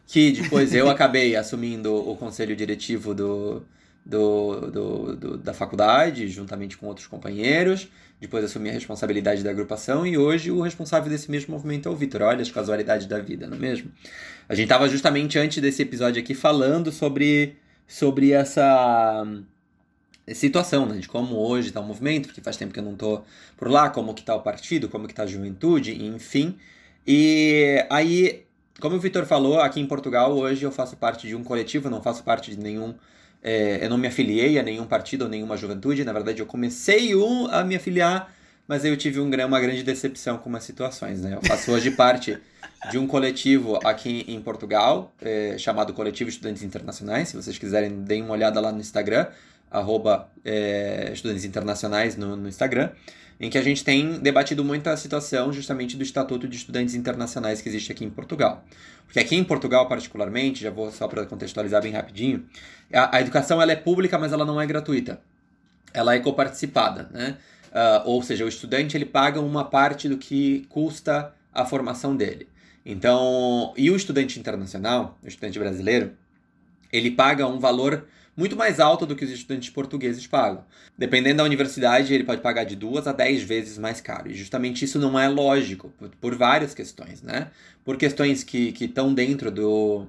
que 0.05 0.31
depois 0.31 0.73
eu 0.73 0.89
acabei 0.91 1.35
assumindo 1.35 1.95
o 1.95 2.15
conselho 2.17 2.55
diretivo 2.55 3.13
do, 3.13 3.63
do, 4.05 4.61
do, 4.71 5.15
do, 5.15 5.37
da 5.37 5.53
faculdade, 5.53 6.27
juntamente 6.27 6.77
com 6.77 6.87
outros 6.87 7.07
companheiros, 7.07 7.87
depois 8.19 8.43
assumi 8.43 8.69
a 8.69 8.73
responsabilidade 8.73 9.43
da 9.43 9.51
agrupação 9.51 10.05
e 10.05 10.17
hoje 10.17 10.49
o 10.49 10.61
responsável 10.61 11.09
desse 11.09 11.29
mesmo 11.29 11.53
movimento 11.53 11.87
é 11.87 11.91
o 11.91 11.95
Vitor. 11.95 12.23
Olha 12.23 12.41
as 12.41 12.49
casualidades 12.49 13.05
da 13.05 13.19
vida, 13.19 13.47
não 13.47 13.57
é 13.57 13.59
mesmo? 13.59 13.91
A 14.49 14.55
gente 14.55 14.65
estava 14.65 14.89
justamente 14.89 15.37
antes 15.37 15.61
desse 15.61 15.83
episódio 15.83 16.21
aqui 16.21 16.33
falando 16.33 16.91
sobre, 16.91 17.57
sobre 17.87 18.31
essa 18.31 19.23
situação, 20.33 20.85
né, 20.85 20.97
de 20.97 21.07
como 21.07 21.35
hoje 21.35 21.69
está 21.69 21.79
o 21.79 21.83
movimento, 21.83 22.27
porque 22.27 22.41
faz 22.41 22.57
tempo 22.57 22.73
que 22.73 22.79
eu 22.79 22.83
não 22.83 22.93
estou 22.93 23.25
por 23.55 23.69
lá, 23.69 23.89
como 23.89 24.13
que 24.13 24.21
está 24.21 24.35
o 24.35 24.41
partido, 24.41 24.89
como 24.89 25.05
que 25.05 25.13
está 25.13 25.23
a 25.23 25.27
juventude, 25.27 26.05
enfim. 26.05 26.57
E 27.05 27.85
aí, 27.89 28.45
como 28.79 28.95
o 28.95 28.99
Vitor 28.99 29.25
falou, 29.25 29.61
aqui 29.61 29.79
em 29.79 29.85
Portugal 29.85 30.35
hoje 30.35 30.63
eu 30.63 30.71
faço 30.71 30.97
parte 30.97 31.27
de 31.27 31.35
um 31.35 31.43
coletivo, 31.43 31.89
não 31.89 32.01
faço 32.01 32.23
parte 32.23 32.51
de 32.51 32.59
nenhum 32.59 32.93
é, 33.43 33.83
eu 33.83 33.89
não 33.89 33.97
me 33.97 34.07
afiliei 34.07 34.57
a 34.59 34.63
nenhum 34.63 34.85
partido 34.85 35.23
ou 35.23 35.29
nenhuma 35.29 35.55
juventude, 35.57 36.03
na 36.03 36.13
verdade 36.13 36.41
eu 36.41 36.45
comecei 36.45 37.15
um 37.15 37.47
a 37.47 37.63
me 37.63 37.75
afiliar, 37.75 38.33
mas 38.67 38.83
eu 38.83 38.97
tive 38.97 39.19
um, 39.19 39.29
uma 39.29 39.59
grande 39.59 39.83
decepção 39.83 40.37
com 40.37 40.49
umas 40.49 40.63
situações, 40.63 41.21
né? 41.21 41.35
Eu 41.35 41.41
faço 41.41 41.71
hoje 41.71 41.91
parte 41.91 42.37
de 42.91 42.97
um 42.97 43.07
coletivo 43.07 43.79
aqui 43.85 44.25
em 44.27 44.41
Portugal, 44.41 45.13
é, 45.21 45.55
chamado 45.57 45.93
Coletivo 45.93 46.29
Estudantes 46.29 46.63
Internacionais, 46.63 47.29
se 47.29 47.35
vocês 47.35 47.57
quiserem, 47.57 48.03
deem 48.03 48.21
uma 48.23 48.33
olhada 48.33 48.59
lá 48.59 48.71
no 48.71 48.79
Instagram, 48.79 49.27
arroba 49.69 50.29
é, 50.43 51.11
estudantes 51.13 51.45
internacionais 51.45 52.15
no, 52.15 52.35
no, 52.35 52.47
Instagram, 52.47 52.91
em 53.39 53.49
que 53.49 53.57
a 53.57 53.61
gente 53.61 53.83
tem 53.83 54.19
debatido 54.19 54.63
muito 54.63 54.87
a 54.87 54.97
situação 54.97 55.51
justamente 55.53 55.95
do 55.95 56.03
Estatuto 56.03 56.47
de 56.47 56.57
Estudantes 56.57 56.95
Internacionais 56.95 57.61
que 57.61 57.69
existe 57.69 57.91
aqui 57.91 58.03
em 58.03 58.09
Portugal. 58.09 58.63
Porque 59.05 59.19
aqui 59.19 59.35
em 59.35 59.43
Portugal, 59.43 59.87
particularmente, 59.87 60.61
já 60.61 60.71
vou 60.71 60.91
só 60.91 61.07
para 61.07 61.25
contextualizar 61.25 61.81
bem 61.81 61.91
rapidinho, 61.91 62.45
a, 62.93 63.17
a, 63.17 63.21
educação 63.21 63.61
ela 63.61 63.71
é 63.71 63.75
pública, 63.75 64.17
mas 64.17 64.33
ela 64.33 64.45
não 64.45 64.59
é 64.59 64.65
gratuita. 64.65 65.21
Ela 65.93 66.15
é 66.15 66.19
coparticipada, 66.19 67.09
né? 67.11 67.37
Uh, 67.67 68.09
ou 68.09 68.23
seja, 68.23 68.43
o 68.43 68.47
estudante 68.47 68.97
ele 68.97 69.05
paga 69.05 69.39
uma 69.39 69.63
parte 69.63 70.09
do 70.09 70.17
que 70.17 70.65
custa 70.69 71.33
a 71.53 71.65
formação 71.65 72.15
dele. 72.15 72.47
Então, 72.85 73.73
e 73.75 73.91
o 73.91 73.95
estudante 73.95 74.39
internacional, 74.39 75.17
o 75.23 75.27
estudante 75.27 75.59
brasileiro, 75.59 76.13
ele 76.91 77.11
paga 77.11 77.45
um 77.45 77.59
valor 77.59 78.07
muito 78.37 78.55
mais 78.55 78.79
alta 78.79 79.03
do 79.03 79.15
que 79.15 79.25
os 79.25 79.31
estudantes 79.31 79.71
portugueses 79.71 80.27
pagam. 80.27 80.63
Dependendo 80.95 81.37
da 81.37 81.43
universidade, 81.43 82.13
ele 82.13 82.23
pode 82.23 82.41
pagar 82.41 82.63
de 82.65 82.75
duas 82.75 83.07
a 83.07 83.11
dez 83.11 83.41
vezes 83.41 83.79
mais 83.79 83.99
caro. 83.99 84.29
E 84.29 84.35
justamente 84.35 84.85
isso 84.85 84.99
não 84.99 85.19
é 85.19 85.27
lógico, 85.27 85.89
por, 85.97 86.09
por 86.09 86.35
várias 86.35 86.75
questões, 86.75 87.23
né? 87.23 87.49
Por 87.83 87.97
questões 87.97 88.43
que 88.43 88.75
estão 88.79 89.11
dentro 89.11 89.49
do, 89.49 90.05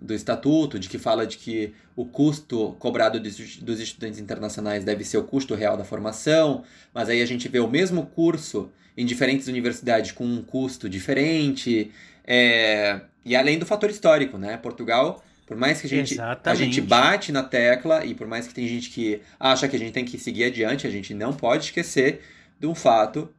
do 0.00 0.14
estatuto, 0.14 0.78
de 0.78 0.88
que 0.88 0.98
fala 0.98 1.26
de 1.26 1.36
que 1.36 1.74
o 1.94 2.06
custo 2.06 2.74
cobrado 2.78 3.20
dos, 3.20 3.56
dos 3.58 3.78
estudantes 3.78 4.18
internacionais 4.18 4.82
deve 4.82 5.04
ser 5.04 5.18
o 5.18 5.24
custo 5.24 5.54
real 5.54 5.76
da 5.76 5.84
formação, 5.84 6.64
mas 6.94 7.10
aí 7.10 7.20
a 7.20 7.26
gente 7.26 7.46
vê 7.46 7.60
o 7.60 7.68
mesmo 7.68 8.06
curso 8.06 8.70
em 8.96 9.04
diferentes 9.04 9.48
universidades 9.48 10.12
com 10.12 10.24
um 10.24 10.42
custo 10.42 10.88
diferente. 10.88 11.90
É, 12.26 13.02
e 13.22 13.36
além 13.36 13.58
do 13.58 13.66
fator 13.66 13.90
histórico, 13.90 14.38
né? 14.38 14.56
Portugal 14.56 15.22
por 15.46 15.56
mais 15.56 15.80
que 15.80 15.86
a 15.86 15.90
gente, 15.90 16.20
a 16.20 16.54
gente 16.54 16.80
bate 16.80 17.30
na 17.30 17.42
tecla 17.42 18.04
e 18.04 18.14
por 18.14 18.26
mais 18.26 18.48
que 18.48 18.54
tem 18.54 18.66
gente 18.66 18.90
que 18.90 19.20
acha 19.38 19.68
que 19.68 19.76
a 19.76 19.78
gente 19.78 19.92
tem 19.92 20.04
que 20.04 20.18
seguir 20.18 20.44
adiante, 20.44 20.86
a 20.86 20.90
gente 20.90 21.14
não 21.14 21.32
pode 21.32 21.66
esquecer 21.66 22.20
de 22.58 22.66
um 22.66 22.74
fato 22.74 23.32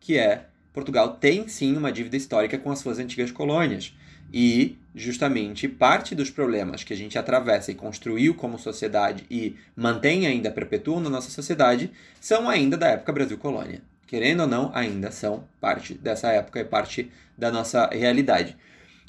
que 0.00 0.18
é 0.18 0.46
Portugal 0.72 1.16
tem 1.16 1.46
sim 1.46 1.76
uma 1.76 1.92
dívida 1.92 2.16
histórica 2.16 2.58
com 2.58 2.70
as 2.70 2.80
suas 2.80 2.98
antigas 2.98 3.30
colônias. 3.30 3.94
E 4.32 4.78
justamente 4.94 5.68
parte 5.68 6.14
dos 6.14 6.30
problemas 6.30 6.82
que 6.82 6.92
a 6.92 6.96
gente 6.96 7.18
atravessa 7.18 7.70
e 7.70 7.74
construiu 7.74 8.34
como 8.34 8.58
sociedade 8.58 9.24
e 9.30 9.56
mantém 9.76 10.26
ainda 10.26 10.50
perpetuam 10.50 11.00
na 11.00 11.10
nossa 11.10 11.30
sociedade 11.30 11.90
são 12.20 12.48
ainda 12.48 12.76
da 12.76 12.88
época 12.88 13.12
Brasil 13.12 13.38
colônia. 13.38 13.82
Querendo 14.06 14.40
ou 14.40 14.46
não, 14.46 14.70
ainda 14.74 15.10
são 15.10 15.44
parte 15.60 15.94
dessa 15.94 16.28
época 16.32 16.60
e 16.60 16.64
parte 16.64 17.10
da 17.36 17.50
nossa 17.50 17.86
realidade. 17.88 18.56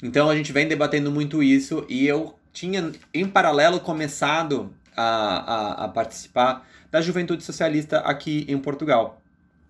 Então 0.02 0.28
a 0.28 0.36
gente 0.36 0.52
vem 0.52 0.68
debatendo 0.68 1.10
muito 1.10 1.42
isso 1.42 1.86
e 1.88 2.06
eu 2.06 2.38
tinha, 2.54 2.92
em 3.12 3.28
paralelo, 3.28 3.80
começado 3.80 4.72
a, 4.96 5.04
a, 5.04 5.84
a 5.84 5.88
participar 5.88 6.66
da 6.90 7.02
juventude 7.02 7.42
socialista 7.42 7.98
aqui 7.98 8.46
em 8.48 8.56
Portugal. 8.56 9.20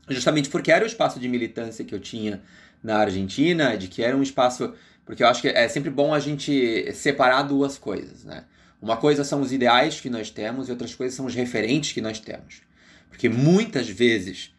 Justamente 0.09 0.51
porque 0.51 0.70
era 0.70 0.85
o 0.85 0.87
espaço 0.87 1.18
de 1.18 1.27
militância 1.27 1.85
que 1.85 1.94
eu 1.94 1.99
tinha 1.99 2.42
na 2.83 2.99
Argentina, 2.99 3.77
de 3.77 3.88
que 3.88 4.05
era 4.05 4.14
um 4.14 4.23
espaço. 4.23 4.75
Porque 5.07 5.23
eu 5.23 5.27
acho 5.27 5.40
que 5.40 5.49
é 5.49 5.66
sempre 5.66 5.88
bom 5.88 6.12
a 6.12 6.20
gente 6.20 6.92
separar 6.92 7.42
duas 7.42 7.79
coisas, 7.79 8.23
né? 8.23 8.44
Uma 8.81 8.99
coisa 8.99 9.25
são 9.25 9.40
os 9.40 9.51
ideais 9.51 9.99
que 9.99 10.11
nós 10.11 10.29
temos 10.29 10.68
e 10.68 10.70
outras 10.70 10.94
coisas 10.94 11.16
são 11.16 11.25
os 11.25 11.35
referentes 11.35 11.92
que 11.92 12.03
nós 12.03 12.20
temos. 12.20 12.61
Porque 13.09 13.31
muitas 13.31 13.88
vezes 13.88 14.55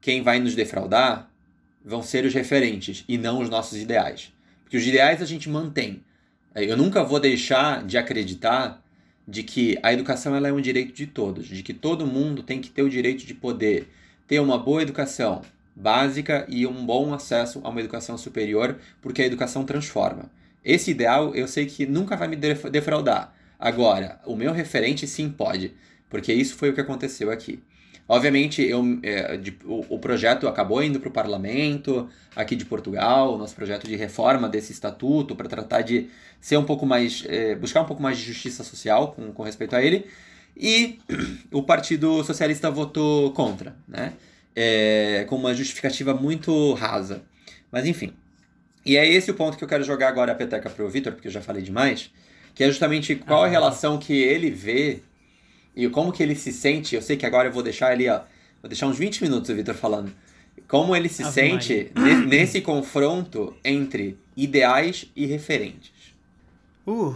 quem 0.00 0.22
vai 0.22 0.38
nos 0.38 0.54
defraudar 0.54 1.28
vão 1.84 2.00
ser 2.00 2.24
os 2.24 2.32
referentes 2.32 3.04
e 3.08 3.18
não 3.18 3.40
os 3.40 3.50
nossos 3.50 3.76
ideais. 3.76 4.32
Porque 4.62 4.76
os 4.76 4.86
ideais 4.86 5.20
a 5.20 5.26
gente 5.26 5.48
mantém, 5.48 6.04
eu 6.64 6.76
nunca 6.76 7.04
vou 7.04 7.20
deixar 7.20 7.84
de 7.84 7.98
acreditar 7.98 8.82
de 9.28 9.42
que 9.42 9.78
a 9.82 9.92
educação 9.92 10.34
ela 10.34 10.48
é 10.48 10.52
um 10.52 10.60
direito 10.60 10.94
de 10.94 11.06
todos, 11.06 11.46
de 11.46 11.62
que 11.62 11.74
todo 11.74 12.06
mundo 12.06 12.42
tem 12.42 12.60
que 12.60 12.70
ter 12.70 12.82
o 12.82 12.88
direito 12.88 13.26
de 13.26 13.34
poder 13.34 13.88
ter 14.26 14.40
uma 14.40 14.58
boa 14.58 14.82
educação 14.82 15.42
básica 15.74 16.46
e 16.48 16.66
um 16.66 16.86
bom 16.86 17.12
acesso 17.12 17.60
a 17.62 17.68
uma 17.68 17.80
educação 17.80 18.16
superior, 18.16 18.78
porque 19.02 19.20
a 19.20 19.26
educação 19.26 19.64
transforma. 19.64 20.30
Esse 20.64 20.90
ideal 20.90 21.34
eu 21.34 21.46
sei 21.46 21.66
que 21.66 21.84
nunca 21.84 22.16
vai 22.16 22.28
me 22.28 22.36
defraudar. 22.36 23.34
Agora, 23.58 24.20
o 24.24 24.34
meu 24.34 24.52
referente 24.52 25.06
sim 25.06 25.28
pode, 25.28 25.72
porque 26.08 26.32
isso 26.32 26.56
foi 26.56 26.70
o 26.70 26.72
que 26.74 26.80
aconteceu 26.80 27.30
aqui. 27.30 27.60
Obviamente, 28.08 28.62
eu, 28.62 28.84
é, 29.02 29.36
de, 29.36 29.56
o, 29.64 29.84
o, 29.96 29.98
projeto 29.98 30.46
acabou 30.46 30.80
indo 30.82 31.00
para 31.00 31.08
o 31.08 31.12
parlamento 31.12 32.08
aqui 32.36 32.54
de 32.54 32.64
Portugal, 32.64 33.34
o 33.34 33.38
nosso 33.38 33.56
projeto 33.56 33.86
de 33.86 33.96
reforma 33.96 34.48
desse 34.48 34.72
estatuto, 34.72 35.34
para 35.34 35.48
tratar 35.48 35.82
de 35.82 36.08
ser 36.40 36.56
um 36.56 36.64
pouco 36.64 36.86
mais. 36.86 37.24
É, 37.26 37.56
buscar 37.56 37.82
um 37.82 37.84
pouco 37.84 38.00
mais 38.00 38.16
de 38.16 38.24
justiça 38.24 38.62
social 38.62 39.12
com, 39.12 39.32
com 39.32 39.42
respeito 39.42 39.74
a 39.74 39.82
ele. 39.82 40.06
E 40.56 41.00
o 41.50 41.62
Partido 41.62 42.22
Socialista 42.22 42.70
votou 42.70 43.32
contra, 43.32 43.74
né? 43.88 44.12
É, 44.54 45.26
com 45.28 45.36
uma 45.36 45.52
justificativa 45.52 46.14
muito 46.14 46.74
rasa. 46.74 47.22
Mas 47.72 47.86
enfim. 47.86 48.12
E 48.84 48.96
é 48.96 49.04
esse 49.04 49.32
o 49.32 49.34
ponto 49.34 49.58
que 49.58 49.64
eu 49.64 49.68
quero 49.68 49.82
jogar 49.82 50.08
agora 50.08 50.30
a 50.30 50.34
peteca 50.34 50.70
para 50.70 50.84
o 50.84 50.88
Vitor, 50.88 51.12
porque 51.12 51.26
eu 51.26 51.32
já 51.32 51.42
falei 51.42 51.60
demais, 51.60 52.12
que 52.54 52.62
é 52.62 52.68
justamente 52.68 53.16
qual 53.16 53.42
a 53.42 53.48
relação 53.48 53.98
que 53.98 54.14
ele 54.14 54.48
vê 54.48 55.02
e 55.76 55.88
como 55.90 56.10
que 56.10 56.22
ele 56.22 56.34
se 56.34 56.52
sente, 56.52 56.94
eu 56.94 57.02
sei 57.02 57.16
que 57.16 57.26
agora 57.26 57.48
eu 57.48 57.52
vou 57.52 57.62
deixar 57.62 57.92
ele, 57.92 58.08
ó, 58.08 58.20
vou 58.62 58.68
deixar 58.68 58.86
uns 58.86 58.98
20 58.98 59.22
minutos 59.22 59.50
o 59.50 59.54
Vitor 59.54 59.74
falando. 59.74 60.10
Como 60.66 60.96
ele 60.96 61.08
se 61.08 61.22
Ave 61.22 61.32
sente 61.32 61.92
nesse 62.26 62.60
confronto 62.60 63.54
entre 63.62 64.18
ideais 64.34 65.06
e 65.14 65.26
referentes. 65.26 65.92
Uh, 66.86 67.14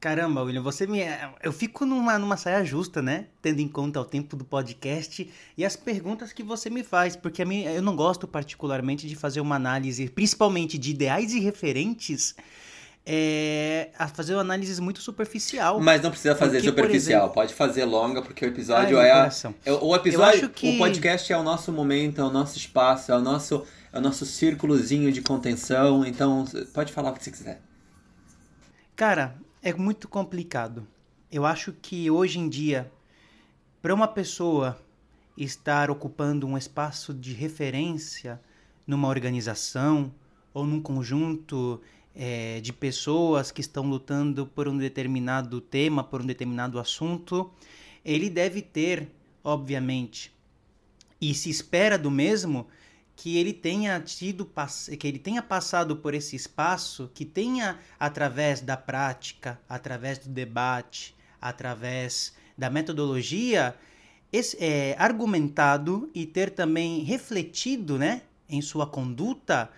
Caramba, 0.00 0.44
William, 0.44 0.62
você 0.62 0.86
me. 0.86 1.00
Eu 1.42 1.52
fico 1.52 1.84
numa, 1.84 2.16
numa 2.20 2.36
saia 2.36 2.64
justa, 2.64 3.02
né? 3.02 3.26
Tendo 3.42 3.60
em 3.60 3.66
conta 3.66 4.00
o 4.00 4.04
tempo 4.04 4.36
do 4.36 4.44
podcast 4.44 5.28
e 5.56 5.64
as 5.64 5.74
perguntas 5.74 6.32
que 6.32 6.42
você 6.42 6.70
me 6.70 6.84
faz, 6.84 7.16
porque 7.16 7.42
a 7.42 7.44
mim, 7.44 7.64
eu 7.64 7.82
não 7.82 7.96
gosto 7.96 8.28
particularmente 8.28 9.08
de 9.08 9.16
fazer 9.16 9.40
uma 9.40 9.56
análise, 9.56 10.08
principalmente 10.08 10.78
de 10.78 10.92
ideais 10.92 11.32
e 11.34 11.40
referentes, 11.40 12.36
é, 13.10 13.88
a 13.98 14.06
fazer 14.06 14.34
uma 14.34 14.42
análise 14.42 14.78
muito 14.82 15.00
superficial. 15.00 15.80
Mas 15.80 16.02
não 16.02 16.10
precisa 16.10 16.36
fazer 16.36 16.58
porque, 16.58 16.68
superficial, 16.68 17.22
exemplo... 17.22 17.34
pode 17.34 17.54
fazer 17.54 17.86
longa, 17.86 18.20
porque 18.20 18.44
o 18.44 18.48
episódio 18.48 18.98
Ai, 18.98 19.08
é, 19.08 19.12
a, 19.12 19.30
é. 19.64 19.72
O 19.72 19.96
episódio, 19.96 20.50
que... 20.50 20.74
o 20.74 20.78
podcast 20.78 21.32
é 21.32 21.38
o 21.38 21.42
nosso 21.42 21.72
momento, 21.72 22.20
é 22.20 22.24
o 22.24 22.28
nosso 22.28 22.58
espaço, 22.58 23.10
é 23.10 23.16
o 23.16 23.20
nosso, 23.22 23.64
é 23.90 23.98
o 23.98 24.00
nosso 24.02 24.26
círculozinho 24.26 25.10
de 25.10 25.22
contenção, 25.22 26.04
então 26.04 26.44
pode 26.74 26.92
falar 26.92 27.12
o 27.12 27.14
que 27.14 27.24
você 27.24 27.30
quiser. 27.30 27.62
Cara, 28.94 29.34
é 29.62 29.72
muito 29.72 30.06
complicado. 30.06 30.86
Eu 31.32 31.46
acho 31.46 31.72
que 31.72 32.10
hoje 32.10 32.38
em 32.38 32.46
dia, 32.46 32.92
para 33.80 33.94
uma 33.94 34.06
pessoa 34.06 34.78
estar 35.34 35.90
ocupando 35.90 36.46
um 36.46 36.58
espaço 36.58 37.14
de 37.14 37.32
referência 37.32 38.38
numa 38.86 39.08
organização 39.08 40.12
ou 40.52 40.66
num 40.66 40.82
conjunto 40.82 41.80
é, 42.14 42.60
de 42.60 42.72
pessoas 42.72 43.50
que 43.50 43.60
estão 43.60 43.84
lutando 43.84 44.46
por 44.46 44.68
um 44.68 44.76
determinado 44.76 45.60
tema, 45.60 46.02
por 46.02 46.20
um 46.20 46.26
determinado 46.26 46.78
assunto, 46.78 47.50
ele 48.04 48.28
deve 48.28 48.62
ter, 48.62 49.08
obviamente, 49.42 50.32
e 51.20 51.34
se 51.34 51.50
espera 51.50 51.98
do 51.98 52.10
mesmo, 52.10 52.66
que 53.16 53.36
ele 53.36 53.52
tenha 53.52 53.98
tido 54.00 54.48
que 54.98 55.08
ele 55.08 55.18
tenha 55.18 55.42
passado 55.42 55.96
por 55.96 56.14
esse 56.14 56.36
espaço, 56.36 57.10
que 57.12 57.24
tenha 57.24 57.76
através 57.98 58.60
da 58.60 58.76
prática, 58.76 59.60
através 59.68 60.18
do 60.18 60.28
debate, 60.28 61.16
através 61.40 62.32
da 62.56 62.70
metodologia, 62.70 63.74
esse, 64.32 64.56
é, 64.60 64.94
argumentado 64.98 66.08
e 66.14 66.26
ter 66.26 66.50
também 66.50 67.02
refletido, 67.02 67.98
né, 67.98 68.22
em 68.48 68.62
sua 68.62 68.86
conduta 68.86 69.68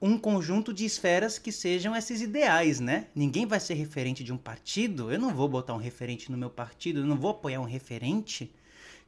um 0.00 0.18
conjunto 0.18 0.72
de 0.72 0.84
esferas 0.84 1.38
que 1.38 1.52
sejam 1.52 1.94
esses 1.94 2.22
ideais, 2.22 2.80
né? 2.80 3.06
Ninguém 3.14 3.44
vai 3.44 3.60
ser 3.60 3.74
referente 3.74 4.24
de 4.24 4.32
um 4.32 4.38
partido. 4.38 5.12
Eu 5.12 5.18
não 5.18 5.34
vou 5.34 5.46
botar 5.46 5.74
um 5.74 5.78
referente 5.78 6.30
no 6.30 6.38
meu 6.38 6.48
partido, 6.48 7.00
eu 7.00 7.06
não 7.06 7.16
vou 7.16 7.32
apoiar 7.32 7.60
um 7.60 7.64
referente 7.64 8.50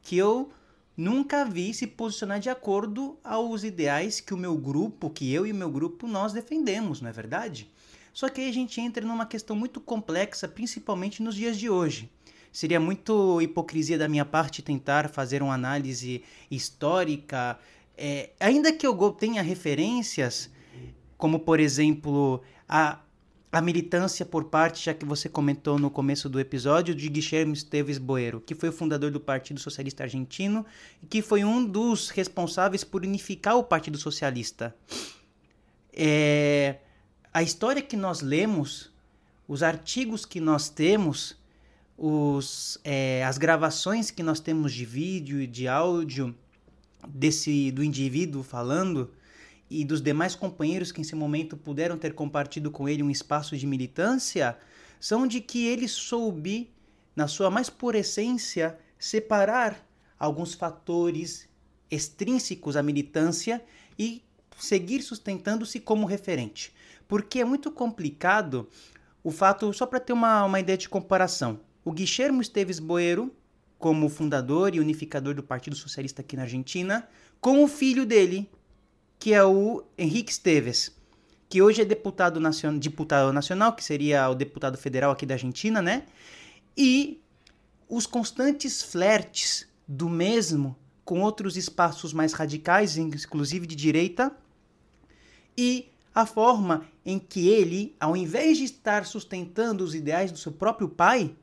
que 0.03 0.17
eu 0.17 0.51
nunca 0.95 1.43
vi 1.45 1.73
se 1.73 1.87
posicionar 1.87 2.39
de 2.39 2.49
acordo 2.49 3.17
aos 3.23 3.63
ideais 3.63 4.19
que 4.19 4.33
o 4.33 4.37
meu 4.37 4.55
grupo, 4.55 5.09
que 5.09 5.33
eu 5.33 5.47
e 5.47 5.51
o 5.51 5.55
meu 5.55 5.71
grupo 5.71 6.05
nós 6.05 6.31
defendemos, 6.31 7.01
não 7.01 7.09
é 7.09 7.13
verdade? 7.13 7.71
Só 8.13 8.29
que 8.29 8.41
aí 8.41 8.49
a 8.49 8.53
gente 8.53 8.79
entra 8.79 9.03
numa 9.03 9.25
questão 9.25 9.55
muito 9.55 9.81
complexa, 9.81 10.47
principalmente 10.47 11.23
nos 11.23 11.33
dias 11.33 11.57
de 11.57 11.67
hoje. 11.67 12.11
Seria 12.51 12.79
muito 12.79 13.41
hipocrisia 13.41 13.97
da 13.97 14.07
minha 14.07 14.23
parte 14.23 14.61
tentar 14.61 15.09
fazer 15.09 15.41
uma 15.41 15.55
análise 15.55 16.23
histórica, 16.51 17.57
é, 17.97 18.29
ainda 18.39 18.71
que 18.71 18.85
eu 18.85 18.95
tenha 19.11 19.41
referências, 19.41 20.51
como 21.23 21.39
por 21.39 21.57
exemplo 21.57 22.41
a 22.67 22.99
a 23.49 23.61
militância 23.61 24.25
por 24.25 24.45
parte, 24.45 24.83
já 24.83 24.95
que 24.95 25.05
você 25.05 25.29
comentou 25.29 25.77
no 25.77 25.89
começo 25.89 26.27
do 26.27 26.39
episódio, 26.39 26.93
de 26.93 27.07
Guilherme 27.07 27.53
Esteves 27.53 27.99
Boero, 27.99 28.41
que 28.41 28.55
foi 28.55 28.69
o 28.69 28.73
fundador 28.73 29.11
do 29.11 29.19
Partido 29.19 29.59
Socialista 29.59 30.03
Argentino 30.03 30.65
e 31.03 31.05
que 31.05 31.21
foi 31.21 31.45
um 31.45 31.63
dos 31.63 32.09
responsáveis 32.09 32.83
por 32.83 33.03
unificar 33.03 33.55
o 33.55 33.63
Partido 33.63 33.97
Socialista. 33.97 34.75
É, 35.93 36.77
a 37.31 37.43
história 37.43 37.81
que 37.81 37.95
nós 37.95 38.21
lemos, 38.21 38.91
os 39.47 39.61
artigos 39.61 40.25
que 40.25 40.41
nós 40.41 40.67
temos, 40.67 41.37
os, 41.95 42.79
é, 42.83 43.23
as 43.23 43.37
gravações 43.37 44.09
que 44.09 44.23
nós 44.23 44.39
temos 44.39 44.73
de 44.73 44.83
vídeo 44.83 45.39
e 45.39 45.45
de 45.45 45.67
áudio 45.67 46.35
desse 47.07 47.71
do 47.71 47.83
indivíduo 47.83 48.41
falando, 48.41 49.11
e 49.69 49.83
dos 49.83 50.01
demais 50.01 50.35
companheiros 50.35 50.91
que 50.91 50.99
nesse 50.99 51.15
momento 51.15 51.57
puderam 51.57 51.97
ter 51.97 52.13
compartido 52.13 52.69
com 52.69 52.87
ele 52.87 53.03
um 53.03 53.09
espaço 53.09 53.57
de 53.57 53.65
militância, 53.65 54.57
são 54.99 55.27
de 55.27 55.41
que 55.41 55.65
ele 55.65 55.87
soube, 55.87 56.71
na 57.15 57.27
sua 57.27 57.49
mais 57.49 57.69
pura 57.69 57.97
essência, 57.97 58.77
separar 58.97 59.85
alguns 60.17 60.53
fatores 60.53 61.49
extrínsecos 61.89 62.77
à 62.77 62.83
militância 62.83 63.63
e 63.97 64.23
seguir 64.57 65.01
sustentando-se 65.01 65.79
como 65.79 66.05
referente. 66.05 66.73
Porque 67.07 67.39
é 67.39 67.45
muito 67.45 67.71
complicado 67.71 68.67
o 69.23 69.31
fato, 69.31 69.71
só 69.73 69.85
para 69.85 69.99
ter 69.99 70.13
uma, 70.13 70.43
uma 70.45 70.59
ideia 70.59 70.77
de 70.77 70.89
comparação, 70.89 71.59
o 71.83 71.91
Guilherme 71.91 72.41
Esteves 72.41 72.79
Boero, 72.79 73.33
como 73.77 74.07
fundador 74.07 74.73
e 74.73 74.79
unificador 74.79 75.33
do 75.33 75.43
Partido 75.43 75.75
Socialista 75.75 76.21
aqui 76.21 76.37
na 76.37 76.43
Argentina, 76.43 77.07
com 77.41 77.63
o 77.63 77.67
filho 77.67 78.05
dele, 78.05 78.49
que 79.23 79.33
é 79.33 79.41
o 79.41 79.85
Henrique 79.97 80.33
Esteves, 80.33 80.91
que 81.47 81.61
hoje 81.61 81.81
é 81.81 81.85
deputado, 81.85 82.41
nacion... 82.41 82.77
deputado 82.77 83.31
nacional, 83.31 83.71
que 83.71 83.81
seria 83.81 84.29
o 84.29 84.35
deputado 84.35 84.77
federal 84.77 85.11
aqui 85.11 85.25
da 85.25 85.35
Argentina, 85.35 85.81
né? 85.81 86.03
E 86.75 87.21
os 87.87 88.05
constantes 88.05 88.83
flertes 88.83 89.65
do 89.87 90.09
mesmo 90.09 90.75
com 91.05 91.21
outros 91.21 91.55
espaços 91.55 92.11
mais 92.11 92.33
radicais, 92.33 92.97
inclusive 92.97 93.65
de 93.65 93.77
direita, 93.77 94.29
e 95.57 95.89
a 96.13 96.25
forma 96.25 96.85
em 97.05 97.17
que 97.17 97.47
ele, 97.47 97.95
ao 98.01 98.17
invés 98.17 98.57
de 98.57 98.65
estar 98.65 99.05
sustentando 99.05 99.85
os 99.85 99.95
ideais 99.95 100.33
do 100.33 100.37
seu 100.37 100.51
próprio 100.51 100.89
pai, 100.89 101.33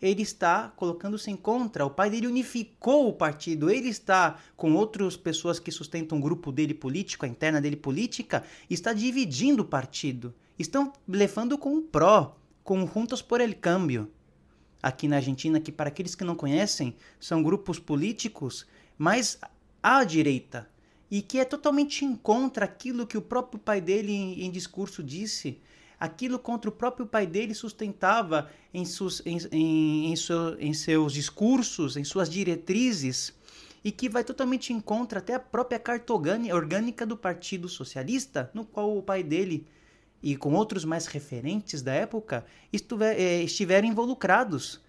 ele 0.00 0.22
está 0.22 0.68
colocando-se 0.76 1.30
em 1.30 1.36
contra. 1.36 1.84
O 1.84 1.90
pai 1.90 2.10
dele 2.10 2.26
unificou 2.26 3.08
o 3.08 3.12
partido. 3.12 3.70
Ele 3.70 3.88
está 3.88 4.38
com 4.56 4.74
outras 4.74 5.16
pessoas 5.16 5.58
que 5.58 5.72
sustentam 5.72 6.18
o 6.18 6.20
grupo 6.20 6.52
dele 6.52 6.74
político, 6.74 7.24
a 7.24 7.28
interna 7.28 7.60
dele 7.60 7.76
política, 7.76 8.44
está 8.70 8.92
dividindo 8.92 9.62
o 9.62 9.66
partido. 9.66 10.34
Estão 10.58 10.92
levando 11.06 11.58
com 11.58 11.76
o 11.76 11.82
pró, 11.82 12.36
com 12.62 12.86
Juntos 12.86 13.22
por 13.22 13.40
el 13.40 13.54
Cambio. 13.56 14.10
Aqui 14.80 15.08
na 15.08 15.16
Argentina, 15.16 15.58
que 15.58 15.72
para 15.72 15.88
aqueles 15.88 16.14
que 16.14 16.24
não 16.24 16.36
conhecem, 16.36 16.94
são 17.18 17.42
grupos 17.42 17.80
políticos 17.80 18.66
mais 18.96 19.38
à 19.82 20.04
direita 20.04 20.68
e 21.10 21.22
que 21.22 21.38
é 21.38 21.44
totalmente 21.44 22.04
em 22.04 22.14
contra 22.14 22.64
aquilo 22.64 23.06
que 23.06 23.16
o 23.16 23.22
próprio 23.22 23.58
pai 23.58 23.80
dele 23.80 24.12
em, 24.12 24.44
em 24.44 24.50
discurso 24.50 25.02
disse 25.02 25.58
aquilo 25.98 26.38
contra 26.38 26.70
o 26.70 26.72
próprio 26.72 27.06
pai 27.06 27.26
dele 27.26 27.54
sustentava 27.54 28.50
em, 28.72 28.84
seus, 28.84 29.22
em, 29.26 29.38
em, 29.50 30.12
em, 30.12 30.16
seu, 30.16 30.60
em 30.60 30.72
seus 30.72 31.12
discursos, 31.12 31.96
em 31.96 32.04
suas 32.04 32.28
diretrizes, 32.28 33.32
e 33.82 33.90
que 33.90 34.08
vai 34.08 34.24
totalmente 34.24 34.72
em 34.72 34.80
contra 34.80 35.18
até 35.18 35.34
a 35.34 35.40
própria 35.40 35.78
carta 35.78 36.12
orgânica 36.12 37.06
do 37.06 37.16
Partido 37.16 37.68
Socialista, 37.68 38.50
no 38.52 38.64
qual 38.64 38.96
o 38.96 39.02
pai 39.02 39.22
dele 39.22 39.66
e 40.22 40.36
com 40.36 40.52
outros 40.52 40.84
mais 40.84 41.06
referentes 41.06 41.80
da 41.80 41.92
época 41.92 42.44
estiver, 42.72 43.18
eh, 43.18 43.42
estiveram 43.42 43.88
involucrados. 43.88 44.80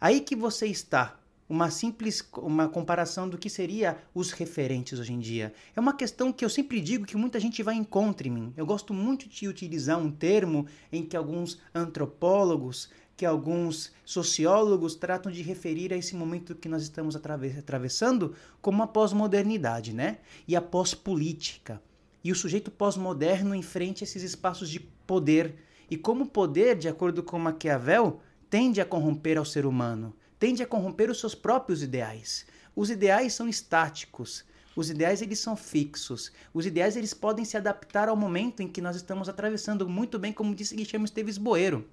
Aí 0.00 0.20
que 0.20 0.36
você 0.36 0.66
está 0.66 1.19
uma 1.50 1.68
simples 1.68 2.24
uma 2.36 2.68
comparação 2.68 3.28
do 3.28 3.36
que 3.36 3.50
seria 3.50 3.98
os 4.14 4.30
referentes 4.30 5.00
hoje 5.00 5.12
em 5.12 5.18
dia. 5.18 5.52
É 5.74 5.80
uma 5.80 5.92
questão 5.92 6.32
que 6.32 6.44
eu 6.44 6.48
sempre 6.48 6.80
digo 6.80 7.04
que 7.04 7.16
muita 7.16 7.40
gente 7.40 7.60
vai 7.60 7.74
em 7.74 7.82
contra 7.82 8.28
em 8.28 8.30
mim. 8.30 8.54
Eu 8.56 8.64
gosto 8.64 8.94
muito 8.94 9.28
de 9.28 9.48
utilizar 9.48 9.98
um 9.98 10.12
termo 10.12 10.64
em 10.92 11.04
que 11.04 11.16
alguns 11.16 11.58
antropólogos, 11.74 12.88
que 13.16 13.26
alguns 13.26 13.92
sociólogos 14.04 14.94
tratam 14.94 15.32
de 15.32 15.42
referir 15.42 15.92
a 15.92 15.96
esse 15.96 16.14
momento 16.14 16.54
que 16.54 16.68
nós 16.68 16.84
estamos 16.84 17.16
atravessando 17.16 18.32
como 18.62 18.84
a 18.84 18.86
pós-modernidade, 18.86 19.92
né? 19.92 20.18
E 20.46 20.54
a 20.54 20.62
pós-política. 20.62 21.82
E 22.22 22.30
o 22.30 22.36
sujeito 22.36 22.70
pós-moderno 22.70 23.56
enfrente 23.56 24.04
esses 24.04 24.22
espaços 24.22 24.70
de 24.70 24.78
poder. 24.78 25.56
E 25.90 25.96
como 25.96 26.22
o 26.22 26.28
poder, 26.28 26.78
de 26.78 26.86
acordo 26.88 27.24
com 27.24 27.40
Maquiavel, 27.40 28.20
tende 28.48 28.80
a 28.80 28.84
corromper 28.84 29.36
ao 29.36 29.44
ser 29.44 29.66
humano 29.66 30.14
tende 30.40 30.62
a 30.62 30.66
corromper 30.66 31.10
os 31.10 31.20
seus 31.20 31.36
próprios 31.36 31.82
ideais. 31.82 32.44
Os 32.74 32.90
ideais 32.90 33.34
são 33.34 33.48
estáticos, 33.48 34.44
os 34.74 34.88
ideais 34.88 35.20
eles 35.20 35.38
são 35.38 35.56
fixos. 35.56 36.32
Os 36.54 36.64
ideais 36.64 36.96
eles 36.96 37.12
podem 37.12 37.44
se 37.44 37.56
adaptar 37.56 38.08
ao 38.08 38.16
momento 38.16 38.62
em 38.62 38.68
que 38.68 38.80
nós 38.80 38.96
estamos 38.96 39.28
atravessando, 39.28 39.88
muito 39.88 40.18
bem 40.18 40.32
como 40.32 40.54
disse 40.54 40.74
Guilherme 40.74 41.04
Esteves 41.04 41.36
Boeiro. 41.36 41.86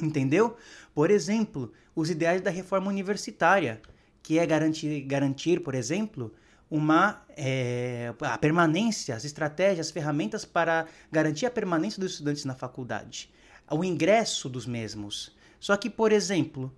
Entendeu? 0.00 0.56
Por 0.94 1.10
exemplo, 1.10 1.72
os 1.94 2.10
ideais 2.10 2.40
da 2.40 2.50
reforma 2.50 2.88
universitária, 2.88 3.80
que 4.22 4.38
é 4.38 4.46
garantir, 4.46 5.02
garantir 5.02 5.60
por 5.60 5.74
exemplo, 5.74 6.34
uma 6.70 7.22
é, 7.36 8.14
a 8.20 8.38
permanência, 8.38 9.14
as 9.14 9.24
estratégias, 9.24 9.88
as 9.88 9.92
ferramentas 9.92 10.44
para 10.44 10.86
garantir 11.12 11.46
a 11.46 11.50
permanência 11.50 12.00
dos 12.00 12.12
estudantes 12.12 12.44
na 12.44 12.54
faculdade, 12.54 13.30
o 13.70 13.84
ingresso 13.84 14.48
dos 14.48 14.66
mesmos. 14.66 15.36
Só 15.60 15.76
que, 15.76 15.88
por 15.88 16.10
exemplo, 16.10 16.72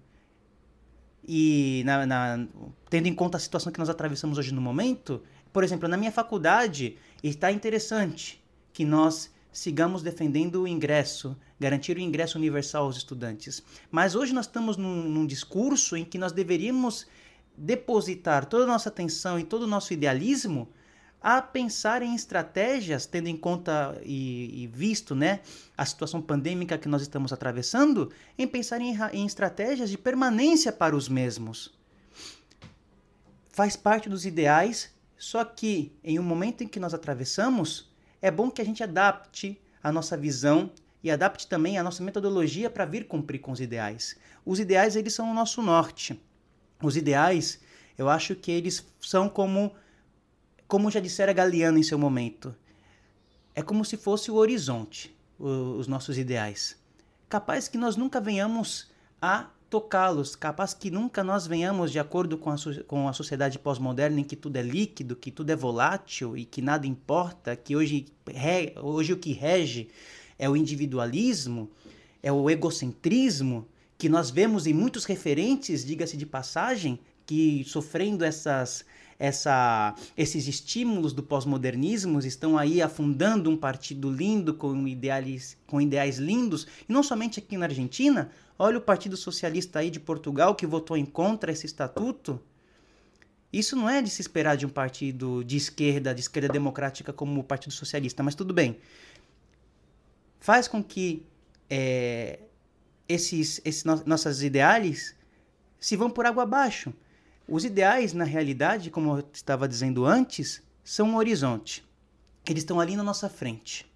e 1.26 1.82
na, 1.84 2.06
na, 2.06 2.46
tendo 2.88 3.08
em 3.08 3.14
conta 3.14 3.36
a 3.36 3.40
situação 3.40 3.72
que 3.72 3.78
nós 3.78 3.88
atravessamos 3.88 4.38
hoje 4.38 4.54
no 4.54 4.60
momento, 4.60 5.22
por 5.52 5.64
exemplo, 5.64 5.88
na 5.88 5.96
minha 5.96 6.12
faculdade 6.12 6.96
está 7.22 7.50
interessante 7.50 8.42
que 8.72 8.84
nós 8.84 9.34
sigamos 9.50 10.02
defendendo 10.02 10.62
o 10.62 10.68
ingresso, 10.68 11.36
garantir 11.58 11.96
o 11.96 12.00
ingresso 12.00 12.36
universal 12.38 12.84
aos 12.84 12.96
estudantes. 12.96 13.62
Mas 13.90 14.14
hoje 14.14 14.34
nós 14.34 14.44
estamos 14.44 14.76
num, 14.76 15.08
num 15.08 15.26
discurso 15.26 15.96
em 15.96 16.04
que 16.04 16.18
nós 16.18 16.30
deveríamos 16.30 17.06
depositar 17.56 18.44
toda 18.44 18.64
a 18.64 18.66
nossa 18.66 18.90
atenção 18.90 19.40
e 19.40 19.44
todo 19.44 19.62
o 19.62 19.66
nosso 19.66 19.92
idealismo 19.94 20.68
a 21.28 21.42
pensar 21.42 22.02
em 22.02 22.14
estratégias, 22.14 23.04
tendo 23.04 23.26
em 23.26 23.36
conta 23.36 24.00
e, 24.04 24.62
e, 24.62 24.66
visto 24.68 25.12
né, 25.12 25.40
a 25.76 25.84
situação 25.84 26.22
pandêmica 26.22 26.78
que 26.78 26.86
nós 26.86 27.02
estamos 27.02 27.32
atravessando, 27.32 28.12
em 28.38 28.46
pensar 28.46 28.80
em, 28.80 28.96
em 29.12 29.26
estratégias 29.26 29.90
de 29.90 29.98
permanência 29.98 30.70
para 30.70 30.94
os 30.94 31.08
mesmos. 31.08 31.74
Faz 33.48 33.74
parte 33.74 34.08
dos 34.08 34.24
ideais, 34.24 34.94
só 35.18 35.44
que 35.44 35.98
em 36.04 36.16
um 36.16 36.22
momento 36.22 36.62
em 36.62 36.68
que 36.68 36.78
nós 36.78 36.94
atravessamos, 36.94 37.92
é 38.22 38.30
bom 38.30 38.48
que 38.48 38.62
a 38.62 38.64
gente 38.64 38.84
adapte 38.84 39.60
a 39.82 39.90
nossa 39.90 40.16
visão 40.16 40.70
e 41.02 41.10
adapte 41.10 41.48
também 41.48 41.76
a 41.76 41.82
nossa 41.82 42.04
metodologia 42.04 42.70
para 42.70 42.84
vir 42.84 43.08
cumprir 43.08 43.40
com 43.40 43.50
os 43.50 43.60
ideais. 43.60 44.14
Os 44.44 44.60
ideais, 44.60 44.94
eles 44.94 45.12
são 45.12 45.28
o 45.28 45.34
nosso 45.34 45.60
norte. 45.60 46.22
Os 46.80 46.96
ideais, 46.96 47.60
eu 47.98 48.08
acho 48.08 48.36
que 48.36 48.52
eles 48.52 48.86
são 49.00 49.28
como 49.28 49.74
como 50.68 50.90
já 50.90 51.00
dissera 51.00 51.32
Galeano 51.32 51.78
em 51.78 51.82
seu 51.82 51.98
momento, 51.98 52.54
é 53.54 53.62
como 53.62 53.84
se 53.84 53.96
fosse 53.96 54.30
o 54.30 54.34
horizonte, 54.34 55.14
os 55.38 55.86
nossos 55.86 56.18
ideais. 56.18 56.76
Capaz 57.28 57.68
que 57.68 57.78
nós 57.78 57.96
nunca 57.96 58.20
venhamos 58.20 58.90
a 59.20 59.50
tocá-los, 59.68 60.36
capaz 60.36 60.72
que 60.72 60.90
nunca 60.90 61.24
nós 61.24 61.46
venhamos 61.46 61.90
de 61.90 61.98
acordo 61.98 62.38
com 62.38 62.50
a, 62.50 62.56
com 62.86 63.08
a 63.08 63.12
sociedade 63.12 63.58
pós-moderna 63.58 64.20
em 64.20 64.24
que 64.24 64.36
tudo 64.36 64.56
é 64.56 64.62
líquido, 64.62 65.16
que 65.16 65.30
tudo 65.30 65.50
é 65.50 65.56
volátil 65.56 66.36
e 66.36 66.44
que 66.44 66.62
nada 66.62 66.86
importa, 66.86 67.56
que 67.56 67.74
hoje, 67.74 68.06
re, 68.26 68.74
hoje 68.80 69.12
o 69.12 69.18
que 69.18 69.32
rege 69.32 69.88
é 70.38 70.48
o 70.48 70.56
individualismo, 70.56 71.70
é 72.22 72.30
o 72.30 72.48
egocentrismo, 72.48 73.66
que 73.98 74.08
nós 74.08 74.30
vemos 74.30 74.66
em 74.66 74.74
muitos 74.74 75.04
referentes, 75.04 75.84
diga-se 75.84 76.16
de 76.16 76.26
passagem, 76.26 76.98
que 77.24 77.64
sofrendo 77.64 78.24
essas 78.24 78.84
essa, 79.18 79.94
esses 80.16 80.46
estímulos 80.46 81.12
do 81.12 81.22
pós-modernismo 81.22 82.18
estão 82.20 82.58
aí 82.58 82.82
afundando 82.82 83.50
um 83.50 83.56
partido 83.56 84.10
lindo 84.10 84.54
com 84.54 84.86
ideais, 84.86 85.56
com 85.66 85.80
ideais 85.80 86.18
lindos, 86.18 86.66
e 86.88 86.92
não 86.92 87.02
somente 87.02 87.38
aqui 87.38 87.56
na 87.56 87.66
Argentina. 87.66 88.30
Olha 88.58 88.78
o 88.78 88.80
Partido 88.80 89.16
Socialista 89.16 89.78
aí 89.78 89.90
de 89.90 90.00
Portugal 90.00 90.54
que 90.54 90.66
votou 90.66 90.96
em 90.96 91.04
contra 91.04 91.52
esse 91.52 91.66
estatuto. 91.66 92.40
Isso 93.52 93.76
não 93.76 93.88
é 93.88 94.02
de 94.02 94.10
se 94.10 94.20
esperar 94.20 94.56
de 94.56 94.66
um 94.66 94.68
partido 94.68 95.42
de 95.44 95.56
esquerda, 95.56 96.14
de 96.14 96.20
esquerda 96.20 96.48
democrática 96.48 97.12
como 97.12 97.40
o 97.40 97.44
Partido 97.44 97.72
Socialista, 97.72 98.22
mas 98.22 98.34
tudo 98.34 98.52
bem. 98.52 98.78
Faz 100.40 100.68
com 100.68 100.82
que 100.82 101.24
é, 101.70 102.38
esses, 103.08 103.60
esses 103.64 103.84
no, 103.84 104.02
nossas 104.04 104.42
ideais 104.42 105.14
se 105.78 105.96
vão 105.96 106.10
por 106.10 106.26
água 106.26 106.42
abaixo. 106.42 106.92
Os 107.48 107.64
ideais, 107.64 108.12
na 108.12 108.24
realidade, 108.24 108.90
como 108.90 109.16
eu 109.16 109.28
estava 109.32 109.68
dizendo 109.68 110.04
antes, 110.04 110.62
são 110.82 111.10
um 111.10 111.16
horizonte. 111.16 111.86
Eles 112.44 112.64
estão 112.64 112.80
ali 112.80 112.96
na 112.96 113.04
nossa 113.04 113.28
frente. 113.28 113.86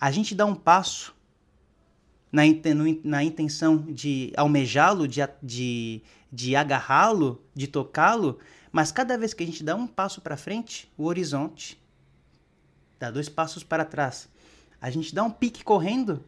A 0.00 0.10
gente 0.10 0.34
dá 0.34 0.46
um 0.46 0.54
passo 0.54 1.14
na, 2.32 2.42
na 3.04 3.22
intenção 3.22 3.76
de 3.76 4.32
almejá-lo, 4.34 5.06
de, 5.06 5.20
de, 5.42 6.02
de 6.32 6.56
agarrá-lo, 6.56 7.44
de 7.54 7.66
tocá-lo, 7.66 8.38
mas 8.72 8.90
cada 8.90 9.18
vez 9.18 9.34
que 9.34 9.42
a 9.42 9.46
gente 9.46 9.62
dá 9.62 9.76
um 9.76 9.86
passo 9.86 10.22
para 10.22 10.38
frente, 10.38 10.90
o 10.96 11.04
horizonte 11.04 11.78
dá 12.98 13.10
dois 13.10 13.28
passos 13.28 13.62
para 13.62 13.84
trás. 13.84 14.26
A 14.80 14.88
gente 14.88 15.14
dá 15.14 15.22
um 15.22 15.30
pique 15.30 15.62
correndo, 15.62 16.24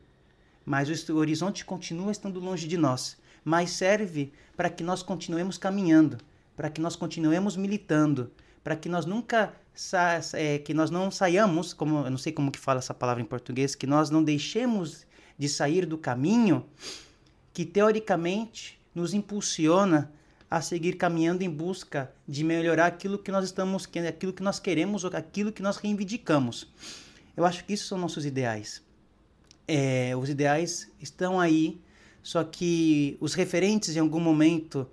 mas 0.66 1.08
o 1.08 1.16
horizonte 1.16 1.64
continua 1.64 2.12
estando 2.12 2.40
longe 2.40 2.68
de 2.68 2.76
nós, 2.76 3.16
mas 3.42 3.70
serve 3.70 4.34
para 4.54 4.68
que 4.68 4.84
nós 4.84 5.02
continuemos 5.02 5.56
caminhando 5.56 6.18
para 6.62 6.70
que 6.70 6.80
nós 6.80 6.94
continuemos 6.94 7.56
militando, 7.56 8.30
para 8.62 8.76
que 8.76 8.88
nós 8.88 9.04
nunca 9.04 9.52
é, 10.32 10.58
que 10.60 10.72
nós 10.72 10.92
não 10.92 11.10
saiamos, 11.10 11.72
como 11.72 12.06
eu 12.06 12.10
não 12.10 12.16
sei 12.16 12.32
como 12.32 12.52
que 12.52 12.58
fala 12.60 12.78
essa 12.78 12.94
palavra 12.94 13.20
em 13.20 13.26
português, 13.26 13.74
que 13.74 13.84
nós 13.84 14.10
não 14.10 14.22
deixemos 14.22 15.04
de 15.36 15.48
sair 15.48 15.84
do 15.84 15.98
caminho 15.98 16.64
que 17.52 17.64
teoricamente 17.64 18.80
nos 18.94 19.12
impulsiona 19.12 20.12
a 20.48 20.60
seguir 20.60 20.92
caminhando 20.92 21.42
em 21.42 21.50
busca 21.50 22.12
de 22.28 22.44
melhorar 22.44 22.86
aquilo 22.86 23.18
que 23.18 23.32
nós 23.32 23.44
estamos, 23.44 23.88
aquilo 24.08 24.32
que 24.32 24.44
nós 24.44 24.60
queremos, 24.60 25.04
aquilo 25.04 25.50
que 25.50 25.62
nós 25.62 25.78
reivindicamos. 25.78 26.72
Eu 27.36 27.44
acho 27.44 27.64
que 27.64 27.72
isso 27.72 27.88
são 27.88 27.98
nossos 27.98 28.24
ideais. 28.24 28.80
É, 29.66 30.14
os 30.14 30.28
ideais 30.28 30.88
estão 31.00 31.40
aí, 31.40 31.80
só 32.22 32.44
que 32.44 33.16
os 33.20 33.34
referentes 33.34 33.96
em 33.96 33.98
algum 33.98 34.20
momento 34.20 34.88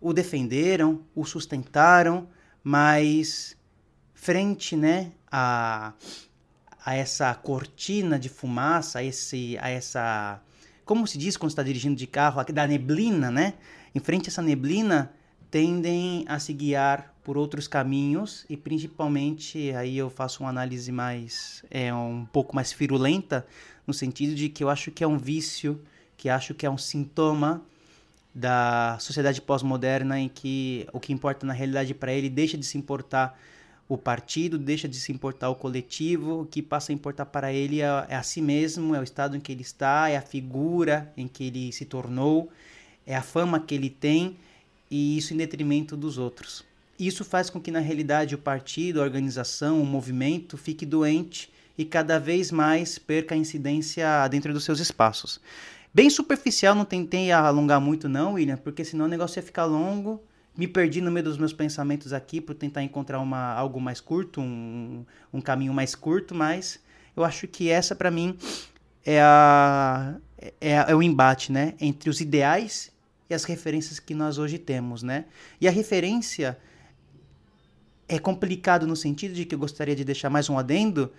o 0.00 0.12
defenderam, 0.12 1.02
o 1.14 1.24
sustentaram, 1.24 2.28
mas 2.62 3.56
frente, 4.14 4.76
né, 4.76 5.12
a, 5.30 5.92
a 6.84 6.94
essa 6.94 7.34
cortina 7.34 8.18
de 8.18 8.28
fumaça, 8.28 8.98
a, 8.98 9.04
esse, 9.04 9.56
a 9.60 9.68
essa, 9.68 10.42
como 10.84 11.06
se 11.06 11.18
diz 11.18 11.36
quando 11.36 11.50
está 11.50 11.62
dirigindo 11.62 11.96
de 11.96 12.06
carro, 12.06 12.42
da 12.44 12.66
neblina, 12.66 13.30
né? 13.30 13.54
Em 13.94 14.00
frente 14.00 14.28
a 14.28 14.30
essa 14.30 14.42
neblina, 14.42 15.12
tendem 15.50 16.24
a 16.28 16.38
se 16.38 16.52
guiar 16.52 17.14
por 17.22 17.36
outros 17.36 17.66
caminhos 17.66 18.44
e 18.48 18.56
principalmente 18.56 19.72
aí 19.72 19.96
eu 19.96 20.10
faço 20.10 20.42
uma 20.42 20.50
análise 20.50 20.92
mais 20.92 21.64
é 21.70 21.92
um 21.92 22.24
pouco 22.24 22.54
mais 22.54 22.72
firulenta 22.72 23.46
no 23.86 23.94
sentido 23.94 24.34
de 24.34 24.48
que 24.48 24.62
eu 24.62 24.68
acho 24.68 24.90
que 24.90 25.02
é 25.02 25.06
um 25.06 25.18
vício, 25.18 25.80
que 26.16 26.28
acho 26.28 26.54
que 26.54 26.66
é 26.66 26.70
um 26.70 26.78
sintoma 26.78 27.64
da 28.36 28.98
sociedade 29.00 29.40
pós-moderna 29.40 30.20
em 30.20 30.28
que 30.28 30.86
o 30.92 31.00
que 31.00 31.10
importa 31.10 31.46
na 31.46 31.54
realidade 31.54 31.94
para 31.94 32.12
ele 32.12 32.28
deixa 32.28 32.58
de 32.58 32.66
se 32.66 32.76
importar 32.76 33.40
o 33.88 33.96
partido, 33.96 34.58
deixa 34.58 34.86
de 34.86 34.96
se 34.96 35.10
importar 35.10 35.48
o 35.48 35.54
coletivo, 35.54 36.42
o 36.42 36.44
que 36.44 36.60
passa 36.60 36.92
a 36.92 36.94
importar 36.94 37.24
para 37.24 37.50
ele 37.50 37.80
é, 37.80 37.86
é 38.10 38.14
a 38.14 38.22
si 38.22 38.42
mesmo, 38.42 38.94
é 38.94 39.00
o 39.00 39.02
estado 39.02 39.38
em 39.38 39.40
que 39.40 39.50
ele 39.50 39.62
está, 39.62 40.10
é 40.10 40.18
a 40.18 40.20
figura 40.20 41.10
em 41.16 41.26
que 41.26 41.44
ele 41.44 41.72
se 41.72 41.86
tornou, 41.86 42.50
é 43.06 43.16
a 43.16 43.22
fama 43.22 43.58
que 43.58 43.74
ele 43.74 43.88
tem 43.88 44.36
e 44.90 45.16
isso 45.16 45.32
em 45.32 45.38
detrimento 45.38 45.96
dos 45.96 46.18
outros. 46.18 46.62
Isso 46.98 47.24
faz 47.24 47.48
com 47.48 47.58
que 47.58 47.70
na 47.70 47.80
realidade 47.80 48.34
o 48.34 48.38
partido, 48.38 49.00
a 49.00 49.04
organização, 49.04 49.80
o 49.80 49.86
movimento 49.86 50.58
fique 50.58 50.84
doente 50.84 51.50
e 51.78 51.86
cada 51.86 52.18
vez 52.18 52.52
mais 52.52 52.98
perca 52.98 53.34
a 53.34 53.38
incidência 53.38 54.28
dentro 54.28 54.52
dos 54.52 54.64
seus 54.64 54.78
espaços. 54.78 55.40
Bem 55.96 56.10
superficial, 56.10 56.74
não 56.74 56.84
tentei 56.84 57.32
alongar 57.32 57.80
muito 57.80 58.06
não, 58.06 58.34
William, 58.34 58.58
porque 58.58 58.84
senão 58.84 59.06
o 59.06 59.08
negócio 59.08 59.38
ia 59.38 59.42
ficar 59.42 59.64
longo. 59.64 60.22
Me 60.54 60.68
perdi 60.68 61.00
no 61.00 61.10
meio 61.10 61.24
dos 61.24 61.38
meus 61.38 61.54
pensamentos 61.54 62.12
aqui 62.12 62.38
por 62.38 62.54
tentar 62.54 62.82
encontrar 62.82 63.18
uma, 63.18 63.54
algo 63.54 63.80
mais 63.80 63.98
curto, 63.98 64.42
um, 64.42 65.06
um 65.32 65.40
caminho 65.40 65.72
mais 65.72 65.94
curto, 65.94 66.34
mas 66.34 66.78
eu 67.16 67.24
acho 67.24 67.48
que 67.48 67.70
essa 67.70 67.96
para 67.96 68.10
mim 68.10 68.36
é, 69.06 69.22
a, 69.22 70.16
é, 70.60 70.74
é 70.86 70.94
o 70.94 71.02
embate, 71.02 71.50
né, 71.50 71.72
entre 71.80 72.10
os 72.10 72.20
ideais 72.20 72.92
e 73.30 73.34
as 73.34 73.44
referências 73.44 73.98
que 73.98 74.12
nós 74.12 74.36
hoje 74.36 74.58
temos, 74.58 75.02
né? 75.02 75.24
E 75.58 75.66
a 75.66 75.70
referência 75.70 76.58
é 78.06 78.18
complicado 78.18 78.86
no 78.86 78.96
sentido 78.96 79.32
de 79.32 79.46
que 79.46 79.54
eu 79.54 79.58
gostaria 79.58 79.96
de 79.96 80.04
deixar 80.04 80.28
mais 80.28 80.50
um 80.50 80.58
adendo, 80.58 81.10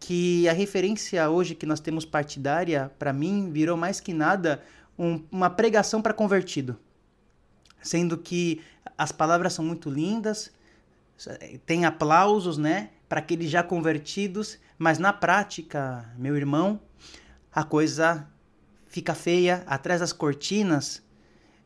que 0.00 0.48
a 0.48 0.52
referência 0.52 1.28
hoje 1.28 1.54
que 1.54 1.66
nós 1.66 1.80
temos 1.80 2.04
partidária, 2.04 2.90
para 2.98 3.12
mim, 3.12 3.50
virou 3.50 3.76
mais 3.76 4.00
que 4.00 4.12
nada 4.12 4.62
um, 4.98 5.22
uma 5.30 5.50
pregação 5.50 6.00
para 6.00 6.14
convertido. 6.14 6.78
Sendo 7.80 8.18
que 8.18 8.60
as 8.96 9.12
palavras 9.12 9.52
são 9.52 9.64
muito 9.64 9.90
lindas, 9.90 10.52
tem 11.66 11.84
aplausos, 11.84 12.58
né, 12.58 12.90
para 13.08 13.20
aqueles 13.20 13.50
já 13.50 13.62
convertidos, 13.62 14.58
mas 14.76 14.98
na 14.98 15.12
prática, 15.12 16.12
meu 16.16 16.36
irmão, 16.36 16.80
a 17.52 17.64
coisa 17.64 18.28
fica 18.86 19.14
feia 19.14 19.64
atrás 19.66 20.00
das 20.00 20.12
cortinas, 20.12 21.02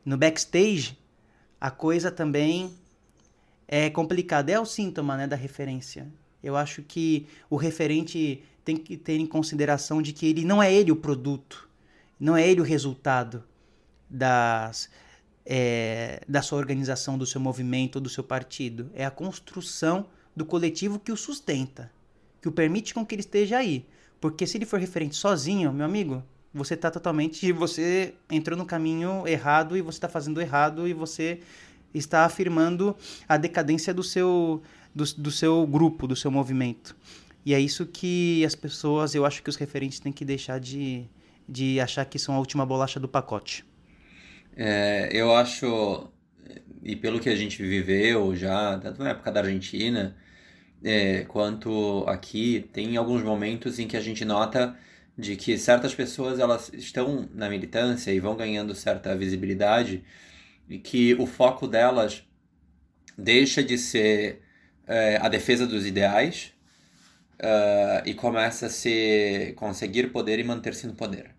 no 0.05 0.17
backstage, 0.17 0.99
a 1.61 1.71
coisa 1.71 2.11
também 2.11 2.75
é 3.69 3.89
complicada. 3.89 4.51
É 4.51 4.59
o 4.59 4.67
síntoma, 4.67 5.17
né, 5.17 5.27
da 5.27 5.37
referência. 5.37 6.07
Eu 6.43 6.57
acho 6.57 6.83
que 6.83 7.27
o 7.49 7.57
referente 7.57 8.43
tem 8.65 8.77
que 8.77 8.97
ter 8.97 9.17
em 9.17 9.27
consideração 9.27 10.01
de 10.01 10.13
que 10.13 10.27
ele 10.27 10.45
não 10.45 10.63
é 10.63 10.73
ele 10.73 10.91
o 10.91 10.97
produto, 10.97 11.69
não 12.19 12.37
é 12.37 12.49
ele 12.49 12.61
o 12.61 12.65
resultado 12.65 13.43
das, 14.09 14.89
é, 15.45 16.21
da 16.29 16.43
sua 16.43 16.59
organização, 16.59 17.19
do 17.19 17.27
seu 17.27 17.41
movimento, 17.41 18.01
do 18.01 18.09
seu 18.09 18.23
partido. 18.23 18.91
É 18.95 19.05
a 19.05 19.11
construção 19.11 20.07
do 20.35 20.45
coletivo 20.45 20.99
que 20.99 21.13
o 21.13 21.17
sustenta, 21.17 21.91
que 22.41 22.49
o 22.49 22.53
permite 22.53 22.95
com 22.95 23.05
que 23.05 23.15
ele 23.15 23.23
esteja 23.23 23.59
aí. 23.59 23.87
Porque 24.21 24.47
se 24.47 24.57
ele 24.57 24.67
for 24.67 24.79
referente 24.79 25.17
sozinho, 25.17 25.73
meu 25.73 25.85
amigo, 25.85 26.23
você 26.55 26.75
está 26.75 26.91
totalmente. 26.91 27.51
Você 27.53 28.15
entrou 28.31 28.57
no 28.57 28.67
caminho 28.67 29.27
errado 29.27 29.77
e 29.77 29.83
você 29.83 29.97
está 29.97 30.09
fazendo 30.09 30.41
errado 30.41 30.87
e 30.87 30.93
você 30.93 31.41
está 31.95 32.25
afirmando 32.25 32.97
a 33.29 33.37
decadência 33.37 33.93
do 33.93 34.03
seu 34.03 34.63
do, 34.95 35.05
do 35.17 35.31
seu 35.31 35.67
grupo, 35.67 36.07
do 36.07 36.17
seu 36.17 36.31
movimento. 36.31 36.97
E 37.45 37.55
é 37.55 37.61
isso 37.61 37.87
que 37.87 38.45
as 38.45 38.55
pessoas, 38.55 39.15
eu 39.15 39.27
acho 39.27 39.43
que 39.43 39.51
os 39.51 39.57
referentes 39.57 39.99
têm 39.99 40.13
que 40.13 40.25
deixar 40.25 40.61
de, 40.61 41.05
de 41.49 41.81
achar 41.81 42.05
que 42.05 42.19
são 42.19 42.35
a 42.35 42.39
última 42.39 42.65
bolacha 42.65 43.01
do 43.01 43.09
pacote. 43.09 43.65
É, 44.57 45.09
eu 45.13 45.35
acho, 45.35 46.09
e 46.83 46.95
pelo 46.95 47.19
que 47.19 47.29
a 47.29 47.35
gente 47.35 47.63
viveu 47.63 48.37
já, 48.37 48.79
tanto 48.79 49.03
na 49.03 49.11
época 49.11 49.33
da 49.33 49.41
Argentina, 49.41 50.17
é, 50.85 51.25
quanto 51.25 52.05
aqui, 52.07 52.69
tem 52.73 52.97
alguns 52.97 53.23
momentos 53.23 53.79
em 53.79 53.89
que 53.89 53.97
a 53.97 54.01
gente 54.01 54.25
nota 54.25 54.77
de 55.17 55.37
que 55.37 55.59
certas 55.59 55.95
pessoas 55.95 56.39
elas 56.39 56.71
estão 56.73 57.29
na 57.35 57.49
militância 57.49 58.11
e 58.13 58.21
vão 58.21 58.37
ganhando 58.37 58.75
certa 58.75 59.15
visibilidade 59.17 60.03
e 60.69 60.79
que 60.79 61.15
o 61.15 61.27
foco 61.27 61.67
delas 61.67 62.25
deixa 63.17 63.63
de 63.63 63.77
ser 63.77 64.42
é, 64.87 65.19
a 65.21 65.29
defesa 65.29 65.67
dos 65.67 65.87
ideais 65.87 66.53
uh, 67.43 68.07
e 68.07 68.15
começa 68.15 68.67
a 68.67 68.71
ser 68.71 69.55
conseguir 69.55 70.09
poder 70.09 70.39
e 70.39 70.45
manter-se 70.45 70.87
no 70.87 70.95
poder. 70.95 71.35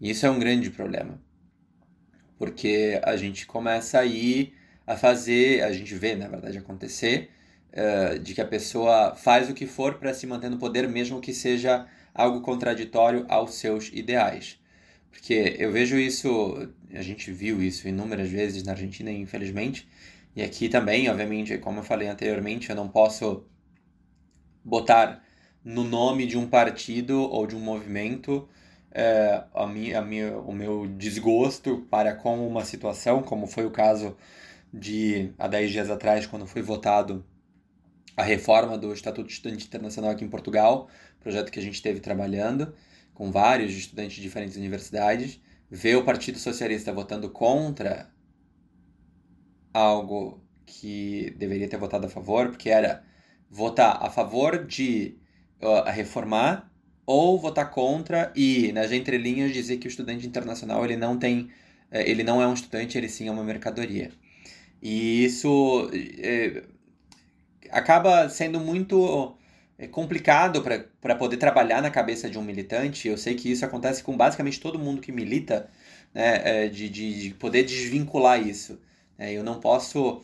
E 0.00 0.10
isso 0.10 0.26
é 0.26 0.30
um 0.30 0.38
grande 0.38 0.70
problema, 0.70 1.20
porque 2.38 3.00
a 3.02 3.16
gente 3.16 3.46
começa 3.46 3.98
aí 3.98 4.54
a 4.86 4.96
fazer, 4.96 5.62
a 5.62 5.72
gente 5.72 5.94
vê, 5.94 6.14
na 6.14 6.28
verdade, 6.28 6.58
acontecer, 6.58 7.30
uh, 7.72 8.18
de 8.18 8.34
que 8.34 8.40
a 8.40 8.46
pessoa 8.46 9.14
faz 9.14 9.48
o 9.48 9.54
que 9.54 9.66
for 9.66 9.94
para 9.94 10.14
se 10.14 10.26
manter 10.26 10.50
no 10.50 10.58
poder, 10.58 10.88
mesmo 10.88 11.20
que 11.20 11.32
seja 11.32 11.86
algo 12.14 12.40
contraditório 12.40 13.24
aos 13.28 13.54
seus 13.54 13.88
ideais. 13.92 14.58
Porque 15.10 15.56
eu 15.58 15.72
vejo 15.72 15.98
isso, 15.98 16.68
a 16.94 17.02
gente 17.02 17.30
viu 17.32 17.62
isso 17.62 17.88
inúmeras 17.88 18.30
vezes 18.30 18.62
na 18.62 18.72
Argentina, 18.72 19.10
infelizmente, 19.10 19.88
e 20.34 20.42
aqui 20.42 20.68
também, 20.68 21.08
obviamente, 21.08 21.58
como 21.58 21.80
eu 21.80 21.82
falei 21.82 22.08
anteriormente, 22.08 22.70
eu 22.70 22.76
não 22.76 22.88
posso 22.88 23.44
botar 24.64 25.22
no 25.64 25.84
nome 25.84 26.26
de 26.26 26.38
um 26.38 26.46
partido 26.46 27.20
ou 27.20 27.46
de 27.46 27.56
um 27.56 27.60
movimento 27.60 28.48
é, 28.92 29.44
a 29.54 29.66
minha, 29.66 29.98
a 29.98 30.02
minha, 30.02 30.36
o 30.38 30.52
meu 30.52 30.86
desgosto 30.86 31.86
para 31.90 32.14
com 32.14 32.46
uma 32.46 32.64
situação, 32.64 33.22
como 33.22 33.46
foi 33.46 33.64
o 33.64 33.70
caso 33.70 34.16
de 34.72 35.32
há 35.38 35.48
10 35.48 35.70
dias 35.70 35.90
atrás, 35.90 36.26
quando 36.26 36.46
foi 36.46 36.62
votado 36.62 37.24
a 38.16 38.22
reforma 38.22 38.76
do 38.76 38.92
Estatuto 38.92 39.30
Estudante 39.30 39.66
Internacional 39.66 40.10
aqui 40.10 40.24
em 40.24 40.28
Portugal, 40.28 40.88
projeto 41.20 41.50
que 41.50 41.58
a 41.58 41.62
gente 41.62 41.74
esteve 41.74 42.00
trabalhando 42.00 42.74
com 43.14 43.30
vários 43.30 43.72
estudantes 43.72 44.16
de 44.16 44.22
diferentes 44.22 44.56
universidades, 44.56 45.40
ver 45.70 45.96
o 45.96 46.04
Partido 46.04 46.38
Socialista 46.38 46.92
votando 46.92 47.30
contra 47.30 48.10
algo 49.72 50.42
que 50.66 51.34
deveria 51.38 51.68
ter 51.68 51.76
votado 51.76 52.06
a 52.06 52.10
favor, 52.10 52.48
porque 52.48 52.70
era 52.70 53.02
votar 53.50 53.98
a 54.00 54.10
favor 54.10 54.64
de 54.64 55.16
uh, 55.60 55.90
reformar 55.90 56.70
ou 57.04 57.38
votar 57.38 57.70
contra 57.70 58.32
e 58.36 58.70
nas 58.72 58.92
entrelinhas 58.92 59.52
dizer 59.52 59.78
que 59.78 59.88
o 59.88 59.90
estudante 59.90 60.26
internacional 60.26 60.84
ele 60.84 60.96
não 60.96 61.18
tem 61.18 61.50
eh, 61.90 62.08
ele 62.08 62.22
não 62.22 62.40
é 62.40 62.46
um 62.46 62.54
estudante 62.54 62.96
ele 62.96 63.08
sim 63.08 63.26
é 63.26 63.32
uma 63.32 63.42
mercadoria 63.42 64.12
e 64.80 65.24
isso 65.24 65.90
é, 65.92 66.62
acaba 67.70 68.28
sendo 68.28 68.60
muito 68.60 69.36
é 69.78 69.86
complicado 69.86 70.62
para 71.00 71.14
poder 71.16 71.38
trabalhar 71.38 71.80
na 71.80 71.90
cabeça 71.90 72.28
de 72.28 72.38
um 72.38 72.42
militante. 72.42 73.08
Eu 73.08 73.16
sei 73.16 73.34
que 73.34 73.50
isso 73.50 73.64
acontece 73.64 74.02
com 74.02 74.14
basicamente 74.14 74.60
todo 74.60 74.78
mundo 74.78 75.00
que 75.00 75.10
milita, 75.10 75.70
né, 76.12 76.68
de, 76.68 76.86
de, 76.90 77.22
de 77.22 77.34
poder 77.34 77.62
desvincular 77.64 78.46
isso. 78.46 78.78
É, 79.20 79.34
eu 79.34 79.44
não 79.44 79.60
posso 79.60 80.22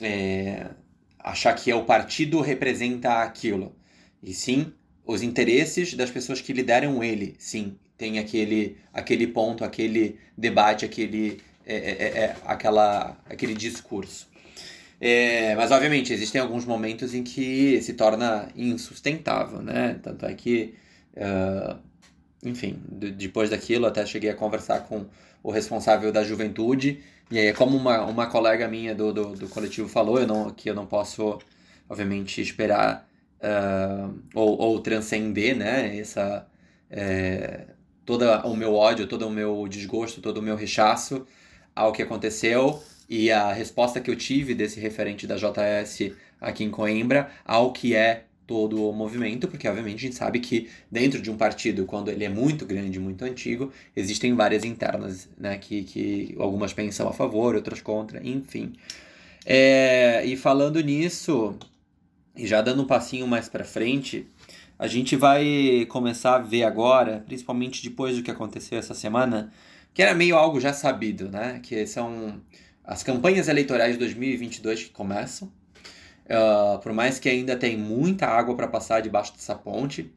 é, 0.00 0.66
achar 1.18 1.52
que 1.54 1.72
é 1.72 1.74
o 1.74 1.84
partido 1.84 2.40
representa 2.40 3.20
aquilo. 3.20 3.74
E 4.22 4.32
sim, 4.32 4.72
os 5.04 5.22
interesses 5.22 5.94
das 5.94 6.08
pessoas 6.08 6.40
que 6.40 6.52
lideram 6.52 7.02
ele, 7.02 7.34
sim, 7.36 7.76
tem 7.98 8.20
aquele, 8.20 8.78
aquele 8.94 9.26
ponto, 9.26 9.64
aquele 9.64 10.20
debate, 10.38 10.84
aquele, 10.84 11.40
é, 11.66 11.74
é, 11.74 11.90
é, 11.90 12.18
é 12.20 12.36
aquela, 12.46 13.20
aquele 13.28 13.54
discurso. 13.54 14.30
Mas, 15.56 15.72
obviamente, 15.72 16.12
existem 16.12 16.40
alguns 16.40 16.64
momentos 16.64 17.12
em 17.12 17.24
que 17.24 17.82
se 17.82 17.94
torna 17.94 18.48
insustentável, 18.54 19.60
né? 19.60 19.98
Tanto 20.00 20.24
é 20.24 20.32
que, 20.32 20.74
uh, 21.16 21.76
enfim, 22.44 22.80
depois 22.88 23.50
daquilo 23.50 23.86
até 23.86 24.06
cheguei 24.06 24.30
a 24.30 24.34
conversar 24.34 24.82
com 24.82 25.06
o 25.42 25.50
responsável 25.50 26.12
da 26.12 26.22
juventude, 26.22 27.02
e 27.32 27.38
aí, 27.38 27.52
como 27.54 27.78
uma, 27.78 28.04
uma 28.04 28.26
colega 28.26 28.68
minha 28.68 28.94
do, 28.94 29.10
do, 29.10 29.24
do 29.34 29.48
coletivo 29.48 29.88
falou, 29.88 30.20
eu 30.20 30.26
não, 30.26 30.50
que 30.50 30.68
eu 30.68 30.74
não 30.74 30.84
posso, 30.84 31.38
obviamente, 31.88 32.42
esperar 32.42 33.08
uh, 33.40 34.14
ou, 34.34 34.58
ou 34.60 34.80
transcender, 34.80 35.56
né? 35.56 35.96
Essa, 35.96 36.46
é, 36.90 37.68
todo 38.04 38.26
o 38.44 38.54
meu 38.54 38.74
ódio, 38.74 39.06
todo 39.06 39.26
o 39.26 39.30
meu 39.30 39.66
desgosto, 39.66 40.20
todo 40.20 40.38
o 40.38 40.42
meu 40.42 40.56
rechaço 40.56 41.26
ao 41.74 41.90
que 41.90 42.02
aconteceu 42.02 42.82
e 43.08 43.32
a 43.32 43.50
resposta 43.50 43.98
que 43.98 44.10
eu 44.10 44.16
tive 44.16 44.54
desse 44.54 44.78
referente 44.78 45.26
da 45.26 45.36
JS 45.36 46.12
aqui 46.38 46.64
em 46.64 46.70
Coimbra 46.70 47.30
ao 47.46 47.72
que 47.72 47.94
é 47.94 48.24
todo 48.46 48.88
o 48.88 48.92
movimento, 48.92 49.48
porque 49.48 49.68
obviamente 49.68 49.96
a 49.96 50.00
gente 50.00 50.16
sabe 50.16 50.40
que 50.40 50.68
dentro 50.90 51.20
de 51.20 51.30
um 51.30 51.36
partido, 51.36 51.84
quando 51.86 52.10
ele 52.10 52.24
é 52.24 52.28
muito 52.28 52.66
grande, 52.66 52.98
muito 52.98 53.24
antigo, 53.24 53.72
existem 53.94 54.34
várias 54.34 54.64
internas, 54.64 55.28
né, 55.38 55.56
que, 55.58 55.84
que 55.84 56.34
algumas 56.38 56.72
pensam 56.72 57.08
a 57.08 57.12
favor, 57.12 57.54
outras 57.54 57.80
contra, 57.80 58.20
enfim. 58.26 58.72
É, 59.44 60.24
e 60.24 60.36
falando 60.36 60.80
nisso, 60.80 61.54
e 62.36 62.46
já 62.46 62.60
dando 62.60 62.82
um 62.82 62.86
passinho 62.86 63.26
mais 63.26 63.48
para 63.48 63.64
frente, 63.64 64.26
a 64.78 64.86
gente 64.86 65.16
vai 65.16 65.86
começar 65.88 66.36
a 66.36 66.38
ver 66.38 66.64
agora, 66.64 67.22
principalmente 67.26 67.82
depois 67.82 68.16
do 68.16 68.22
que 68.22 68.30
aconteceu 68.30 68.78
essa 68.78 68.94
semana, 68.94 69.52
que 69.94 70.02
era 70.02 70.14
meio 70.14 70.36
algo 70.36 70.60
já 70.60 70.72
sabido, 70.72 71.28
né, 71.30 71.60
que 71.62 71.86
são 71.86 72.40
as 72.84 73.02
campanhas 73.02 73.48
eleitorais 73.48 73.92
de 73.92 73.98
2022 73.98 74.84
que 74.84 74.90
começam. 74.90 75.50
Uh, 76.24 76.78
por 76.78 76.92
mais 76.92 77.18
que 77.18 77.28
ainda 77.28 77.56
tem 77.56 77.76
muita 77.76 78.26
água 78.26 78.54
para 78.54 78.68
passar 78.68 79.00
debaixo 79.00 79.32
dessa 79.32 79.54
ponte, 79.54 80.12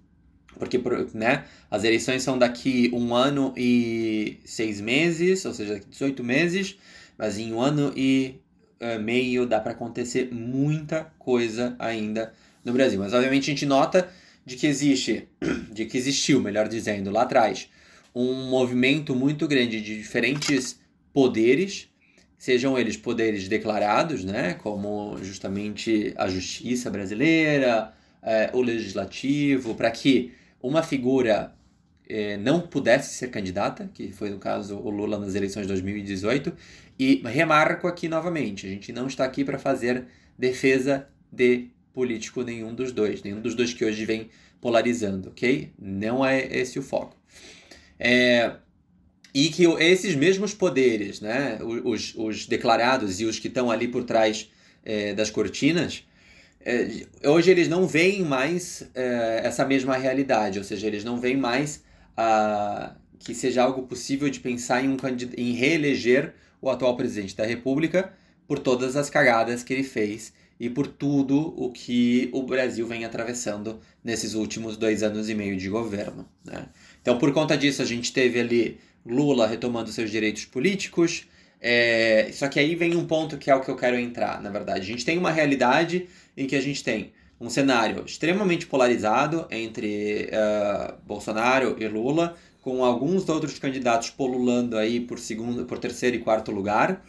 porque 0.57 0.79
né, 1.13 1.45
as 1.69 1.83
eleições 1.83 2.23
são 2.23 2.37
daqui 2.37 2.89
um 2.93 3.13
ano 3.13 3.53
e 3.57 4.39
seis 4.45 4.79
meses, 4.79 5.43
ou 5.45 5.53
seja, 5.53 5.81
18 5.89 6.23
meses, 6.23 6.77
mas 7.17 7.37
em 7.37 7.53
um 7.53 7.59
ano 7.59 7.91
e 7.95 8.39
uh, 8.79 8.99
meio 9.01 9.45
dá 9.45 9.59
para 9.59 9.71
acontecer 9.71 10.29
muita 10.31 11.11
coisa 11.17 11.75
ainda 11.79 12.33
no 12.63 12.71
Brasil. 12.71 12.99
Mas 12.99 13.13
obviamente 13.13 13.43
a 13.49 13.53
gente 13.53 13.65
nota 13.65 14.09
de 14.45 14.55
que 14.55 14.67
existe, 14.67 15.27
de 15.71 15.85
que 15.85 15.97
existiu, 15.97 16.39
melhor 16.39 16.67
dizendo, 16.67 17.11
lá 17.11 17.23
atrás, 17.23 17.69
um 18.13 18.49
movimento 18.49 19.15
muito 19.15 19.47
grande 19.47 19.81
de 19.81 19.97
diferentes 19.97 20.79
poderes 21.11 21.89
sejam 22.45 22.77
eles 22.77 22.95
poderes 22.95 23.47
declarados, 23.47 24.23
né, 24.23 24.53
como 24.53 25.17
justamente 25.23 26.13
a 26.15 26.27
justiça 26.27 26.91
brasileira, 26.91 27.91
é, 28.21 28.51
o 28.53 28.61
legislativo, 28.61 29.73
para 29.73 29.89
que 29.89 30.31
uma 30.61 30.83
figura 30.83 31.55
é, 32.07 32.37
não 32.37 32.61
pudesse 32.61 33.15
ser 33.15 33.29
candidata, 33.29 33.89
que 33.91 34.11
foi 34.11 34.29
no 34.29 34.37
caso 34.37 34.77
o 34.77 34.91
Lula 34.91 35.17
nas 35.17 35.33
eleições 35.33 35.63
de 35.63 35.69
2018, 35.69 36.53
e 36.99 37.19
remarco 37.25 37.87
aqui 37.87 38.07
novamente, 38.07 38.67
a 38.67 38.69
gente 38.69 38.93
não 38.93 39.07
está 39.07 39.25
aqui 39.25 39.43
para 39.43 39.57
fazer 39.57 40.05
defesa 40.37 41.07
de 41.31 41.69
político 41.95 42.43
nenhum 42.43 42.75
dos 42.75 42.91
dois, 42.91 43.23
nenhum 43.23 43.41
dos 43.41 43.55
dois 43.55 43.73
que 43.73 43.83
hoje 43.83 44.05
vem 44.05 44.29
polarizando, 44.61 45.29
ok? 45.29 45.71
Não 45.79 46.23
é 46.23 46.45
esse 46.55 46.77
o 46.77 46.83
foco. 46.83 47.17
É, 47.97 48.57
e 49.35 49.49
que 49.49 49.65
esses 49.65 50.15
mesmos 50.15 50.53
poderes, 50.53 51.19
né, 51.19 51.59
os, 51.83 52.15
os 52.15 52.45
declarados 52.45 53.19
e 53.19 53.25
os 53.25 53.37
que 53.37 53.49
estão 53.49 53.69
ali 53.69 53.85
por 53.85 54.05
trás 54.05 54.49
é, 54.85 55.13
das 55.13 55.29
cortinas, 55.29 56.05
é, 56.61 57.05
hoje 57.25 57.51
eles 57.51 57.67
não 57.67 57.85
veem 57.85 58.23
mais 58.23 58.89
é, 58.95 59.41
essa 59.43 59.65
mesma 59.65 59.97
realidade, 59.97 60.57
ou 60.57 60.63
seja, 60.63 60.87
eles 60.87 61.03
não 61.03 61.19
veem 61.19 61.35
mais 61.35 61.83
a, 62.15 62.95
que 63.19 63.35
seja 63.35 63.61
algo 63.61 63.83
possível 63.83 64.29
de 64.29 64.39
pensar 64.39 64.81
em, 64.81 64.87
um, 64.87 64.97
em 65.35 65.51
reeleger 65.51 66.33
o 66.61 66.69
atual 66.69 66.95
presidente 66.95 67.35
da 67.35 67.45
República 67.45 68.13
por 68.47 68.57
todas 68.57 68.95
as 68.95 69.09
cagadas 69.09 69.63
que 69.63 69.73
ele 69.73 69.83
fez 69.83 70.31
e 70.57 70.69
por 70.69 70.87
tudo 70.87 71.53
o 71.61 71.69
que 71.73 72.29
o 72.31 72.43
Brasil 72.43 72.87
vem 72.87 73.03
atravessando 73.03 73.81
nesses 74.01 74.33
últimos 74.33 74.77
dois 74.77 75.03
anos 75.03 75.27
e 75.27 75.35
meio 75.35 75.57
de 75.57 75.67
governo. 75.67 76.25
Né? 76.45 76.67
Então, 77.01 77.17
por 77.17 77.33
conta 77.33 77.57
disso, 77.57 77.81
a 77.81 77.85
gente 77.85 78.13
teve 78.13 78.39
ali 78.39 78.79
Lula 79.05 79.47
retomando 79.47 79.89
seus 79.91 80.09
direitos 80.09 80.45
políticos. 80.45 81.27
É, 81.61 82.29
só 82.33 82.47
que 82.47 82.59
aí 82.59 82.75
vem 82.75 82.95
um 82.95 83.05
ponto 83.05 83.37
que 83.37 83.49
é 83.49 83.55
o 83.55 83.61
que 83.61 83.69
eu 83.69 83.75
quero 83.75 83.97
entrar, 83.97 84.41
na 84.41 84.49
verdade. 84.49 84.81
A 84.81 84.85
gente 84.85 85.05
tem 85.05 85.17
uma 85.17 85.31
realidade 85.31 86.07
em 86.35 86.47
que 86.47 86.55
a 86.55 86.61
gente 86.61 86.83
tem 86.83 87.11
um 87.39 87.49
cenário 87.49 88.03
extremamente 88.05 88.65
polarizado 88.65 89.47
entre 89.51 90.29
uh, 90.31 90.95
Bolsonaro 91.05 91.75
e 91.79 91.87
Lula, 91.87 92.35
com 92.61 92.83
alguns 92.83 93.27
outros 93.29 93.59
candidatos 93.59 94.09
polulando 94.09 94.77
aí 94.77 94.99
por 94.99 95.19
segundo, 95.19 95.65
por 95.65 95.77
terceiro 95.77 96.15
e 96.15 96.19
quarto 96.19 96.51
lugar. 96.51 97.03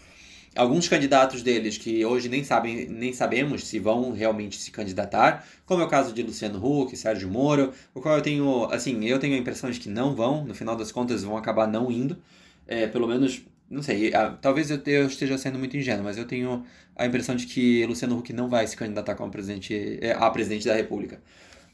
Alguns 0.56 0.88
candidatos 0.88 1.42
deles 1.42 1.78
que 1.78 2.04
hoje 2.04 2.28
nem, 2.28 2.42
sabem, 2.42 2.88
nem 2.88 3.12
sabemos 3.12 3.66
se 3.66 3.78
vão 3.78 4.12
realmente 4.12 4.58
se 4.58 4.70
candidatar, 4.70 5.46
como 5.64 5.82
é 5.82 5.84
o 5.84 5.88
caso 5.88 6.12
de 6.12 6.22
Luciano 6.22 6.64
Huck, 6.64 6.96
Sérgio 6.96 7.28
Moro, 7.28 7.72
o 7.94 8.00
qual 8.00 8.16
eu 8.16 8.22
tenho, 8.22 8.64
assim, 8.64 9.04
eu 9.04 9.18
tenho 9.18 9.34
a 9.34 9.38
impressão 9.38 9.70
de 9.70 9.78
que 9.78 9.88
não 9.88 10.14
vão, 10.14 10.44
no 10.44 10.54
final 10.54 10.74
das 10.74 10.90
contas 10.90 11.22
vão 11.22 11.36
acabar 11.36 11.66
não 11.66 11.90
indo, 11.90 12.16
é, 12.66 12.86
pelo 12.86 13.06
menos, 13.06 13.42
não 13.70 13.82
sei, 13.82 14.12
talvez 14.40 14.70
eu, 14.70 14.80
eu, 14.86 15.06
esteja 15.06 15.38
sendo 15.38 15.58
muito 15.58 15.76
ingênuo, 15.76 16.04
mas 16.04 16.16
eu 16.16 16.24
tenho 16.24 16.64
a 16.96 17.06
impressão 17.06 17.36
de 17.36 17.46
que 17.46 17.84
Luciano 17.86 18.18
Huck 18.18 18.32
não 18.32 18.48
vai 18.48 18.66
se 18.66 18.76
candidatar 18.76 19.14
como 19.14 19.30
presidente, 19.30 19.98
é, 20.00 20.12
a 20.12 20.30
presidente 20.30 20.66
da 20.66 20.74
República. 20.74 21.20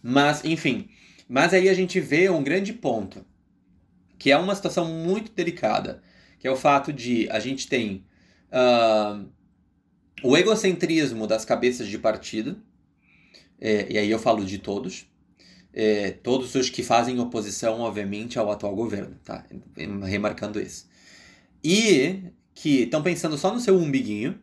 Mas, 0.02 0.44
enfim, 0.44 0.88
mas 1.28 1.54
aí 1.54 1.68
a 1.68 1.74
gente 1.74 2.00
vê 2.00 2.28
um 2.28 2.42
grande 2.42 2.72
ponto, 2.72 3.24
que 4.18 4.30
é 4.30 4.36
uma 4.36 4.54
situação 4.54 4.84
muito 4.86 5.32
delicada, 5.32 6.02
que 6.38 6.48
é 6.48 6.50
o 6.50 6.56
fato 6.56 6.92
de 6.92 7.28
a 7.30 7.38
gente 7.38 7.68
tem 7.68 8.04
uh, 8.52 9.28
o 10.22 10.36
egocentrismo 10.36 11.26
das 11.26 11.44
cabeças 11.44 11.88
de 11.88 11.98
partido, 11.98 12.62
é, 13.60 13.92
e 13.92 13.98
aí 13.98 14.10
eu 14.10 14.18
falo 14.18 14.44
de 14.44 14.58
todos, 14.58 15.06
é, 15.72 16.10
todos 16.10 16.54
os 16.54 16.68
que 16.68 16.82
fazem 16.82 17.18
oposição, 17.18 17.80
obviamente, 17.80 18.38
ao 18.38 18.50
atual 18.50 18.74
governo, 18.74 19.16
tá? 19.24 19.44
Remarcando 20.04 20.60
isso. 20.60 20.88
E 21.64 22.24
que 22.54 22.82
estão 22.82 23.02
pensando 23.02 23.38
só 23.38 23.52
no 23.52 23.60
seu 23.60 23.76
umbiguinho, 23.76 24.38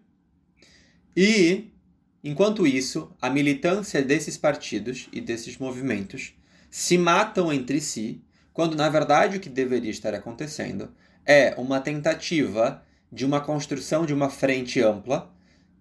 e, 1.15 1.71
enquanto 2.23 2.65
isso, 2.65 3.11
a 3.21 3.29
militância 3.29 4.01
desses 4.01 4.37
partidos 4.37 5.07
e 5.11 5.21
desses 5.21 5.57
movimentos 5.57 6.33
se 6.69 6.97
matam 6.97 7.51
entre 7.51 7.81
si, 7.81 8.21
quando 8.53 8.75
na 8.75 8.89
verdade 8.89 9.37
o 9.37 9.39
que 9.39 9.49
deveria 9.49 9.91
estar 9.91 10.13
acontecendo 10.13 10.93
é 11.25 11.53
uma 11.57 11.79
tentativa 11.79 12.83
de 13.11 13.25
uma 13.25 13.41
construção 13.41 14.05
de 14.05 14.13
uma 14.13 14.29
frente 14.29 14.81
ampla 14.81 15.33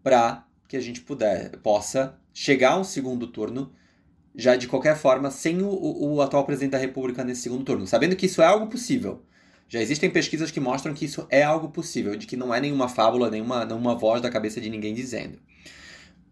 para 0.03 0.47
que 0.67 0.77
a 0.77 0.81
gente 0.81 1.01
puder, 1.01 1.57
possa 1.59 2.19
chegar 2.33 2.73
a 2.73 2.79
um 2.79 2.85
segundo 2.85 3.27
turno 3.27 3.73
já 4.35 4.55
de 4.55 4.69
qualquer 4.69 4.97
forma 4.97 5.31
sem 5.31 5.63
o, 5.63 5.69
o, 5.69 6.23
atual 6.23 6.45
presidente 6.45 6.73
da 6.73 6.79
República 6.79 7.25
nesse 7.25 7.43
segundo 7.43 7.65
turno, 7.65 7.87
sabendo 7.87 8.15
que 8.15 8.27
isso 8.27 8.41
é 8.41 8.47
algo 8.47 8.69
possível. 8.69 9.23
Já 9.69 9.81
existem 9.81 10.09
pesquisas 10.09 10.51
que 10.51 10.61
mostram 10.61 10.95
que 10.95 11.05
isso 11.05 11.27
é 11.29 11.43
algo 11.43 11.69
possível, 11.71 12.17
de 12.17 12.27
que 12.27 12.37
não 12.37 12.55
é 12.55 12.61
nenhuma 12.61 12.89
fábula, 12.89 13.29
nenhuma, 13.29 13.65
nenhuma 13.65 13.97
voz 13.97 14.23
da 14.23 14.31
cabeça 14.31 14.61
de 14.61 14.71
ninguém 14.71 14.95
dizendo. 14.95 15.39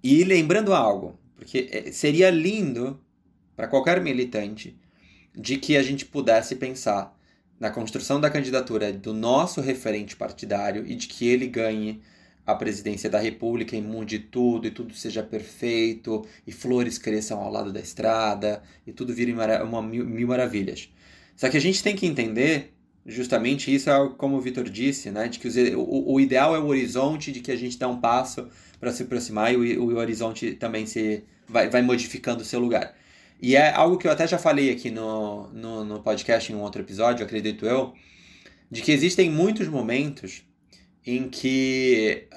E 0.03 0.23
lembrando 0.23 0.73
algo, 0.73 1.19
porque 1.35 1.69
é, 1.71 1.91
seria 1.91 2.31
lindo 2.31 3.01
para 3.57 3.67
qualquer 3.67 4.01
militante 4.01 4.79
de 5.35 5.57
que 5.59 5.77
a 5.77 5.83
gente 5.83 6.07
pudesse 6.07 6.55
pensar 6.55 7.16
na 7.59 7.71
construção 7.71 8.21
da 8.21 8.31
candidatura 8.31 8.93
do 8.93 9.13
nosso 9.13 9.61
referente 9.61 10.15
partidário 10.15 10.87
e 10.87 10.95
de 10.95 11.07
que 11.07 11.27
ele 11.27 11.47
ganhe 11.47 12.01
a 12.47 12.55
presidência 12.55 13.11
da 13.11 13.19
República 13.19 13.75
e 13.75 13.83
mude 13.83 14.19
tudo 14.19 14.67
e 14.67 14.71
tudo 14.71 14.95
seja 14.95 15.23
perfeito 15.23 16.25
e 16.47 16.53
flores 16.53 16.97
cresçam 16.97 17.41
ao 17.41 17.51
lado 17.51 17.73
da 17.73 17.81
estrada 17.81 18.63
e 18.87 18.93
tudo 18.93 19.13
vire 19.13 19.33
uma 19.33 19.83
mil, 19.83 20.07
mil 20.07 20.29
maravilhas. 20.29 20.89
Só 21.35 21.49
que 21.49 21.57
a 21.57 21.61
gente 21.61 21.83
tem 21.83 21.97
que 21.97 22.07
entender 22.07 22.73
justamente 23.05 23.73
isso 23.75 23.91
é 23.91 24.09
como 24.17 24.37
o 24.37 24.41
Vitor 24.41 24.65
disse, 24.69 25.11
né, 25.11 25.29
de 25.29 25.39
que 25.39 25.49
o, 25.75 26.13
o, 26.13 26.21
ideal 26.21 26.55
é 26.55 26.59
o 26.59 26.67
horizonte 26.67 27.31
de 27.31 27.41
que 27.41 27.53
a 27.53 27.57
gente 27.57 27.79
dá 27.79 27.89
um 27.89 28.01
passo 28.01 28.49
para 28.81 28.93
se 28.93 29.05
aproximar 29.05 29.53
e 29.53 29.77
o, 29.77 29.85
o 29.85 29.97
horizonte 29.97 30.53
também 30.55 30.87
se 30.87 31.23
vai, 31.49 31.69
vai 31.69 31.83
modificando 31.83 32.43
o 32.43 32.45
seu 32.45 32.61
lugar. 32.61 32.95
E 33.41 33.55
é 33.55 33.73
algo 33.73 33.99
que 33.99 34.07
eu 34.07 34.13
até 34.13 34.27
já 34.27 34.39
falei 34.39 34.71
aqui 34.71 34.91
no, 34.91 35.49
no, 35.49 35.85
no 35.85 36.03
podcast 36.03 36.51
em 36.51 36.57
um 36.57 36.63
outro 36.63 36.83
episódio, 36.83 37.25
acredito 37.25 37.67
eu, 37.67 37.93
de 38.71 38.81
que 38.83 38.93
existem 38.93 39.31
muitos 39.31 39.69
momentos 39.69 40.43
em 41.05 41.29
que 41.29 42.29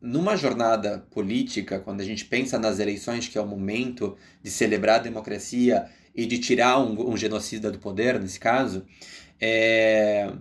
numa 0.00 0.36
jornada 0.36 1.06
política, 1.10 1.80
quando 1.80 2.00
a 2.00 2.04
gente 2.04 2.24
pensa 2.24 2.58
nas 2.58 2.78
eleições, 2.78 3.28
que 3.28 3.36
é 3.36 3.40
o 3.40 3.46
momento 3.46 4.16
de 4.42 4.50
celebrar 4.50 4.96
a 4.96 5.02
democracia 5.02 5.86
e 6.14 6.24
de 6.24 6.38
tirar 6.38 6.78
um, 6.78 7.12
um 7.12 7.16
genocida 7.16 7.70
do 7.70 7.78
poder, 7.78 8.18
nesse 8.18 8.38
caso, 8.40 8.86
é... 9.40 10.32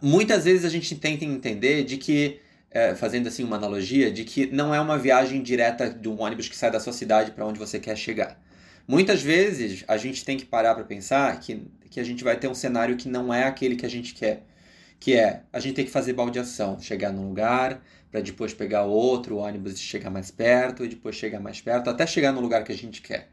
muitas 0.00 0.44
vezes 0.44 0.64
a 0.64 0.68
gente 0.68 0.94
tenta 0.96 1.24
entender 1.24 1.84
de 1.84 1.96
que, 1.96 2.40
é, 2.70 2.94
fazendo 2.94 3.28
assim 3.28 3.44
uma 3.44 3.56
analogia, 3.56 4.10
de 4.10 4.24
que 4.24 4.46
não 4.46 4.74
é 4.74 4.80
uma 4.80 4.98
viagem 4.98 5.42
direta 5.42 5.90
de 5.90 6.08
um 6.08 6.20
ônibus 6.20 6.48
que 6.48 6.56
sai 6.56 6.70
da 6.70 6.80
sua 6.80 6.92
cidade 6.92 7.30
para 7.32 7.46
onde 7.46 7.58
você 7.58 7.78
quer 7.78 7.96
chegar. 7.96 8.40
Muitas 8.86 9.22
vezes 9.22 9.84
a 9.86 9.96
gente 9.96 10.24
tem 10.24 10.36
que 10.36 10.44
parar 10.44 10.74
para 10.74 10.84
pensar 10.84 11.38
que, 11.40 11.66
que 11.90 12.00
a 12.00 12.04
gente 12.04 12.24
vai 12.24 12.36
ter 12.36 12.48
um 12.48 12.54
cenário 12.54 12.96
que 12.96 13.08
não 13.08 13.32
é 13.32 13.44
aquele 13.44 13.76
que 13.76 13.86
a 13.86 13.90
gente 13.90 14.14
quer. 14.14 14.44
Que 14.98 15.14
é, 15.14 15.42
a 15.52 15.60
gente 15.60 15.74
tem 15.74 15.84
que 15.84 15.90
fazer 15.90 16.12
baldeação, 16.12 16.80
chegar 16.80 17.12
num 17.12 17.28
lugar, 17.28 17.82
para 18.10 18.20
depois 18.20 18.52
pegar 18.52 18.84
outro 18.84 19.38
ônibus 19.38 19.74
e 19.74 19.78
chegar 19.78 20.10
mais 20.10 20.30
perto, 20.30 20.84
e 20.84 20.88
depois 20.88 21.16
chegar 21.16 21.40
mais 21.40 21.60
perto, 21.60 21.90
até 21.90 22.06
chegar 22.06 22.32
no 22.32 22.40
lugar 22.40 22.62
que 22.62 22.72
a 22.72 22.76
gente 22.76 23.00
quer. 23.00 23.30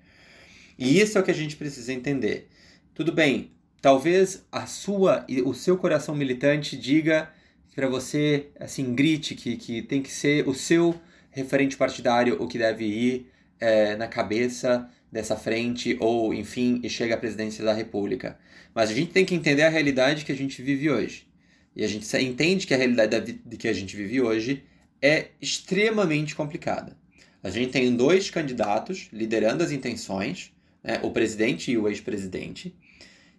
E 0.78 1.00
isso 1.00 1.18
é 1.18 1.22
o 1.22 1.24
que 1.24 1.32
a 1.32 1.36
gente 1.36 1.58
precisa 1.58 1.92
entender. 1.92 2.48
Tudo 2.94 3.12
bem, 3.12 3.52
talvez 3.82 4.46
a 4.52 4.66
sua 4.66 5.26
o 5.46 5.54
seu 5.54 5.78
coração 5.78 6.16
militante 6.16 6.78
diga 6.78 7.30
para 7.76 7.88
você, 7.88 8.48
assim, 8.60 8.94
grite 8.94 9.36
que, 9.36 9.56
que 9.58 9.82
tem 9.82 10.02
que 10.02 10.12
ser 10.12 10.48
o 10.48 10.54
seu 10.54 11.00
referente 11.30 11.78
partidário 11.78 12.42
o 12.42 12.48
que 12.48 12.58
deve 12.58 12.86
ir 12.86 13.32
é, 13.60 13.96
na 13.96 14.08
cabeça 14.08 14.90
dessa 15.12 15.36
frente 15.36 15.98
ou, 16.00 16.34
enfim, 16.34 16.80
e 16.84 16.90
chega 16.90 17.16
à 17.16 17.18
presidência 17.18 17.64
da 17.64 17.74
República. 17.74 18.38
Mas 18.74 18.90
a 18.90 18.94
gente 18.94 19.12
tem 19.12 19.26
que 19.26 19.36
entender 19.36 19.64
a 19.64 19.70
realidade 19.70 20.26
que 20.26 20.32
a 20.32 20.36
gente 20.36 20.62
vive 20.62 20.90
hoje. 20.90 21.28
E 21.76 21.84
a 21.84 21.88
gente 21.88 22.06
entende 22.18 22.68
que 22.68 22.74
a 22.74 22.78
realidade 22.78 23.40
de 23.46 23.58
que 23.58 23.68
a 23.68 23.74
gente 23.74 23.96
vive 23.96 24.22
hoje 24.22 24.64
é 25.02 25.28
extremamente 25.42 26.36
complicada. 26.36 26.98
A 27.42 27.50
gente 27.50 27.72
tem 27.72 27.96
dois 27.96 28.30
candidatos 28.30 29.08
liderando 29.14 29.64
as 29.64 29.72
intenções, 29.72 30.52
né, 30.84 31.00
o 31.04 31.12
presidente 31.12 31.72
e 31.72 31.78
o 31.78 31.88
ex-presidente, 31.88 32.76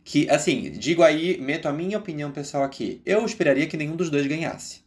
que, 0.03 0.29
assim, 0.31 0.71
digo 0.71 1.03
aí, 1.03 1.39
meto 1.39 1.69
a 1.69 1.73
minha 1.73 1.99
opinião 1.99 2.33
pessoal 2.33 2.65
aqui. 2.65 3.03
Eu 3.05 3.25
esperaria 3.27 3.67
que 3.67 3.77
nenhum 3.77 3.97
dos 3.97 4.11
dois 4.11 4.27
ganhasse. 4.27 4.81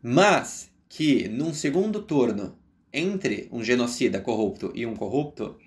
Mas 0.00 0.70
que 0.88 1.28
num 1.28 1.52
segundo 1.52 2.02
turno, 2.02 2.56
entre 2.92 3.48
um 3.50 3.64
genocida 3.64 4.20
corrupto 4.20 4.70
e 4.74 4.86
um 4.86 4.94
corrupto, 4.94 5.58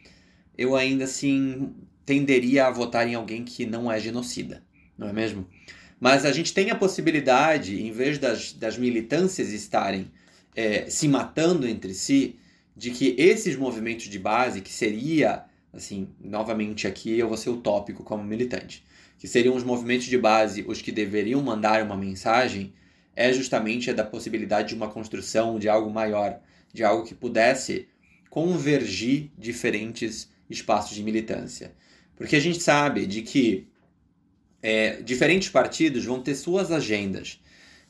eu 0.57 0.75
ainda 0.75 1.05
assim 1.05 1.73
tenderia 2.05 2.67
a 2.67 2.71
votar 2.71 3.07
em 3.07 3.15
alguém 3.15 3.43
que 3.43 3.65
não 3.65 3.91
é 3.91 3.99
genocida, 3.99 4.63
não 4.97 5.07
é 5.07 5.13
mesmo? 5.13 5.47
Mas 5.99 6.25
a 6.25 6.31
gente 6.31 6.53
tem 6.53 6.71
a 6.71 6.75
possibilidade, 6.75 7.81
em 7.81 7.91
vez 7.91 8.17
das, 8.17 8.53
das 8.53 8.77
militâncias 8.77 9.49
estarem 9.49 10.11
é, 10.55 10.89
se 10.89 11.07
matando 11.07 11.67
entre 11.67 11.93
si, 11.93 12.35
de 12.75 12.91
que 12.91 13.15
esses 13.17 13.55
movimentos 13.55 14.05
de 14.05 14.19
base, 14.19 14.61
que 14.61 14.71
seria, 14.71 15.45
assim, 15.73 16.07
novamente 16.19 16.87
aqui 16.87 17.17
eu 17.17 17.27
vou 17.27 17.37
ser 17.37 17.49
utópico 17.49 18.03
como 18.03 18.23
militante, 18.23 18.83
que 19.17 19.27
seriam 19.27 19.55
os 19.55 19.63
movimentos 19.63 20.05
de 20.05 20.17
base 20.17 20.63
os 20.67 20.81
que 20.81 20.91
deveriam 20.91 21.41
mandar 21.41 21.83
uma 21.83 21.97
mensagem, 21.97 22.73
é 23.15 23.33
justamente 23.33 23.89
a 23.89 23.93
da 23.93 24.03
possibilidade 24.03 24.69
de 24.69 24.75
uma 24.75 24.89
construção 24.89 25.57
de 25.57 25.67
algo 25.67 25.89
maior, 25.89 26.39
de 26.71 26.83
algo 26.83 27.03
que 27.03 27.15
pudesse 27.15 27.87
convergir 28.29 29.31
diferentes 29.35 30.29
espaços 30.49 30.95
de 30.95 31.03
militância. 31.03 31.73
Porque 32.15 32.35
a 32.35 32.39
gente 32.39 32.61
sabe 32.61 33.05
de 33.05 33.21
que 33.21 33.67
é, 34.61 35.01
diferentes 35.01 35.49
partidos 35.49 36.05
vão 36.05 36.21
ter 36.21 36.35
suas 36.35 36.71
agendas, 36.71 37.39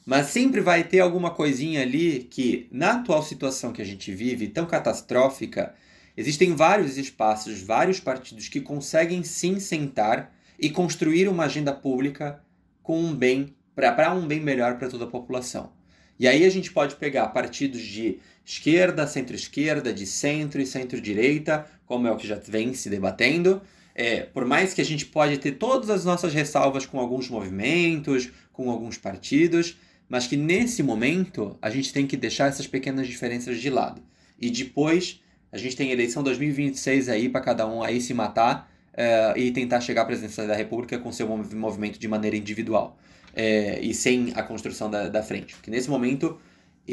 mas 0.06 0.28
sempre 0.28 0.62
vai 0.62 0.84
ter 0.84 1.00
alguma 1.00 1.32
coisinha 1.32 1.82
ali 1.82 2.28
que, 2.30 2.68
na 2.72 2.94
atual 2.94 3.22
situação 3.24 3.74
que 3.74 3.82
a 3.82 3.86
gente 3.86 4.14
vive, 4.14 4.48
tão 4.48 4.66
catastrófica, 4.66 5.76
existem 6.16 6.56
vários 6.56 6.98
espaços, 6.98 7.62
vários 7.62 8.00
partidos 8.00 8.48
que 8.48 8.62
conseguem 8.62 9.24
sim 9.24 9.60
sentar 9.60 10.34
e 10.60 10.70
construir 10.70 11.28
uma 11.28 11.46
agenda 11.46 11.74
pública 11.74 12.42
com 12.82 13.00
um 13.02 13.14
bem, 13.14 13.54
para 13.76 14.14
um 14.14 14.26
bem 14.26 14.40
melhor 14.40 14.78
para 14.78 14.90
toda 14.90 15.04
a 15.04 15.10
população. 15.10 15.72
E 16.20 16.28
aí 16.28 16.46
a 16.46 16.50
gente 16.50 16.72
pode 16.72 16.96
pegar 16.96 17.28
partidos 17.28 17.82
de 17.82 18.20
esquerda, 18.48 19.06
centro-esquerda, 19.06 19.94
de 19.94 20.06
centro 20.06 20.62
e 20.62 20.66
centro-direita, 20.66 21.66
como 21.86 22.08
é 22.08 22.12
o 22.12 22.16
que 22.16 22.26
já 22.26 22.36
vem 22.36 22.74
se 22.74 22.90
debatendo. 22.90 23.62
É, 23.94 24.22
por 24.22 24.46
mais 24.46 24.74
que 24.74 24.80
a 24.80 24.86
gente 24.86 25.06
pode 25.06 25.38
ter 25.38 25.54
todas 25.54 25.90
as 25.90 26.06
nossas 26.06 26.34
ressalvas 26.34 26.86
com 26.86 26.98
alguns 26.98 27.30
movimentos, 27.30 28.30
com 28.54 28.72
alguns 28.72 28.98
partidos, 28.98 29.78
mas 30.08 30.28
que 30.28 30.38
nesse 30.38 30.82
momento 30.82 31.58
a 31.62 31.70
gente 31.70 31.92
tem 31.92 32.08
que 32.08 32.16
deixar 32.16 32.48
essas 32.48 32.66
pequenas 32.66 33.06
diferenças 33.06 33.60
de 33.60 33.70
lado. 33.70 34.02
E 34.40 34.50
depois 34.50 35.20
a 35.52 35.58
gente 35.58 35.76
tem 35.76 35.92
eleição 35.92 36.24
2026 36.24 37.10
aí 37.10 37.28
para 37.28 37.42
cada 37.42 37.68
um 37.68 37.84
aí 37.84 38.00
se 38.00 38.14
matar 38.14 38.72
é, 38.94 39.34
e 39.36 39.52
tentar 39.52 39.82
chegar 39.82 40.04
à 40.04 40.06
presidência 40.06 40.48
da 40.48 40.56
República 40.56 40.98
com 40.98 41.12
seu 41.12 41.28
movimento 41.28 42.00
de 42.00 42.08
maneira 42.08 42.38
individual 42.38 42.98
é, 43.36 43.80
e 43.82 43.94
sem 43.94 44.32
a 44.36 44.44
construção 44.44 44.90
da, 44.90 45.10
da 45.10 45.22
frente. 45.22 45.54
Porque 45.56 45.70
nesse 45.70 45.90
momento, 45.90 46.40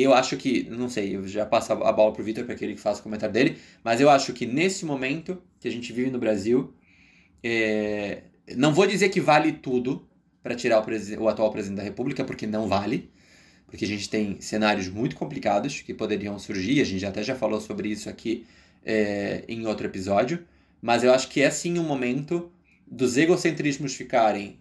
eu 0.03 0.12
acho 0.12 0.36
que, 0.36 0.64
não 0.70 0.88
sei, 0.88 1.14
eu 1.14 1.26
já 1.28 1.47
passo 1.47 1.72
a 1.72 1.92
bola 1.92 2.12
pro 2.12 2.24
Vitor 2.24 2.45
para 2.45 2.55
que 2.57 2.64
ele 2.64 2.76
faça 2.76 3.01
o 3.01 3.03
comentário 3.03 3.32
dele, 3.32 3.59
mas 3.82 4.01
eu 4.01 4.11
acho 4.11 4.32
que 4.32 4.45
nesse 4.45 4.84
momento 4.84 5.40
que 5.61 5.68
a 5.68 5.70
gente 5.70 5.92
vive 5.92 6.11
no 6.11 6.18
Brasil, 6.18 6.74
é, 7.42 8.22
não 8.57 8.74
vou 8.74 8.86
dizer 8.86 9.09
que 9.11 9.20
vale 9.20 9.53
tudo 9.53 10.05
para 10.42 10.57
tirar 10.57 10.82
o, 10.82 11.22
o, 11.22 11.28
atual 11.28 11.51
presidente 11.53 11.78
da 11.78 11.82
República, 11.84 12.24
porque 12.24 12.47
não 12.47 12.66
vale. 12.66 13.09
porque 13.66 13.84
a 13.84 13.88
gente 13.88 14.09
tem 14.11 14.40
cenários 14.40 14.88
muito 14.88 15.14
complicados 15.14 15.80
que 15.80 15.95
poderiam 15.95 16.38
surgir, 16.38 16.80
a 16.80 16.84
gente 16.84 17.07
até 17.07 17.22
já 17.22 17.36
falou 17.36 17.61
sobre 17.61 17.88
isso 17.88 18.09
aqui 18.09 18.45
é, 18.84 19.45
em 19.49 19.66
outro 19.66 19.86
episódio, 19.86 20.45
mas 20.82 21.05
eu 21.05 21.12
acho 21.14 21.28
que 21.28 21.40
é 21.40 21.51
sim 21.51 21.78
um 21.78 21.84
momento 21.84 22.51
dos 22.86 23.16
egocentrismos 23.16 23.95
ficarem, 23.95 24.59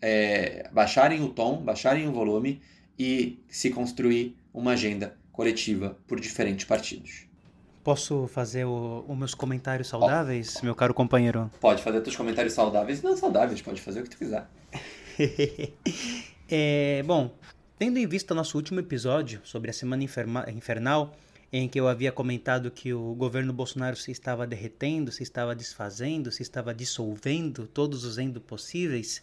é, 0.00 0.68
baixarem 0.72 1.22
o 1.22 1.28
tom, 1.28 1.62
baixarem 1.62 2.08
o 2.08 2.12
volume 2.12 2.60
e 2.98 3.38
se 3.48 3.70
construir 3.70 4.36
uma 4.54 4.72
agenda 4.72 5.16
coletiva 5.32 5.98
por 6.06 6.20
diferentes 6.20 6.64
partidos. 6.64 7.26
Posso 7.82 8.26
fazer 8.28 8.64
os 8.64 9.18
meus 9.18 9.34
comentários 9.34 9.88
saudáveis, 9.88 10.56
oh. 10.62 10.64
meu 10.64 10.74
caro 10.74 10.94
companheiro? 10.94 11.50
Pode 11.60 11.82
fazer 11.82 12.00
teus 12.00 12.16
comentários 12.16 12.54
saudáveis. 12.54 13.02
Não 13.02 13.14
saudáveis, 13.14 13.60
pode 13.60 13.82
fazer 13.82 14.00
o 14.00 14.04
que 14.04 14.10
tu 14.10 14.16
quiser. 14.16 14.48
é, 16.48 17.02
bom, 17.02 17.30
tendo 17.78 17.98
em 17.98 18.06
vista 18.06 18.34
nosso 18.34 18.56
último 18.56 18.80
episódio 18.80 19.40
sobre 19.44 19.68
a 19.68 19.72
Semana 19.74 20.02
Infernal, 20.02 21.14
em 21.52 21.68
que 21.68 21.78
eu 21.78 21.86
havia 21.86 22.10
comentado 22.10 22.70
que 22.70 22.94
o 22.94 23.14
governo 23.14 23.52
Bolsonaro 23.52 23.96
se 23.96 24.10
estava 24.10 24.46
derretendo, 24.46 25.12
se 25.12 25.22
estava 25.22 25.54
desfazendo, 25.54 26.32
se 26.32 26.42
estava 26.42 26.72
dissolvendo, 26.72 27.66
todos 27.66 28.04
os 28.04 28.18
endo 28.18 28.40
possíveis, 28.40 29.22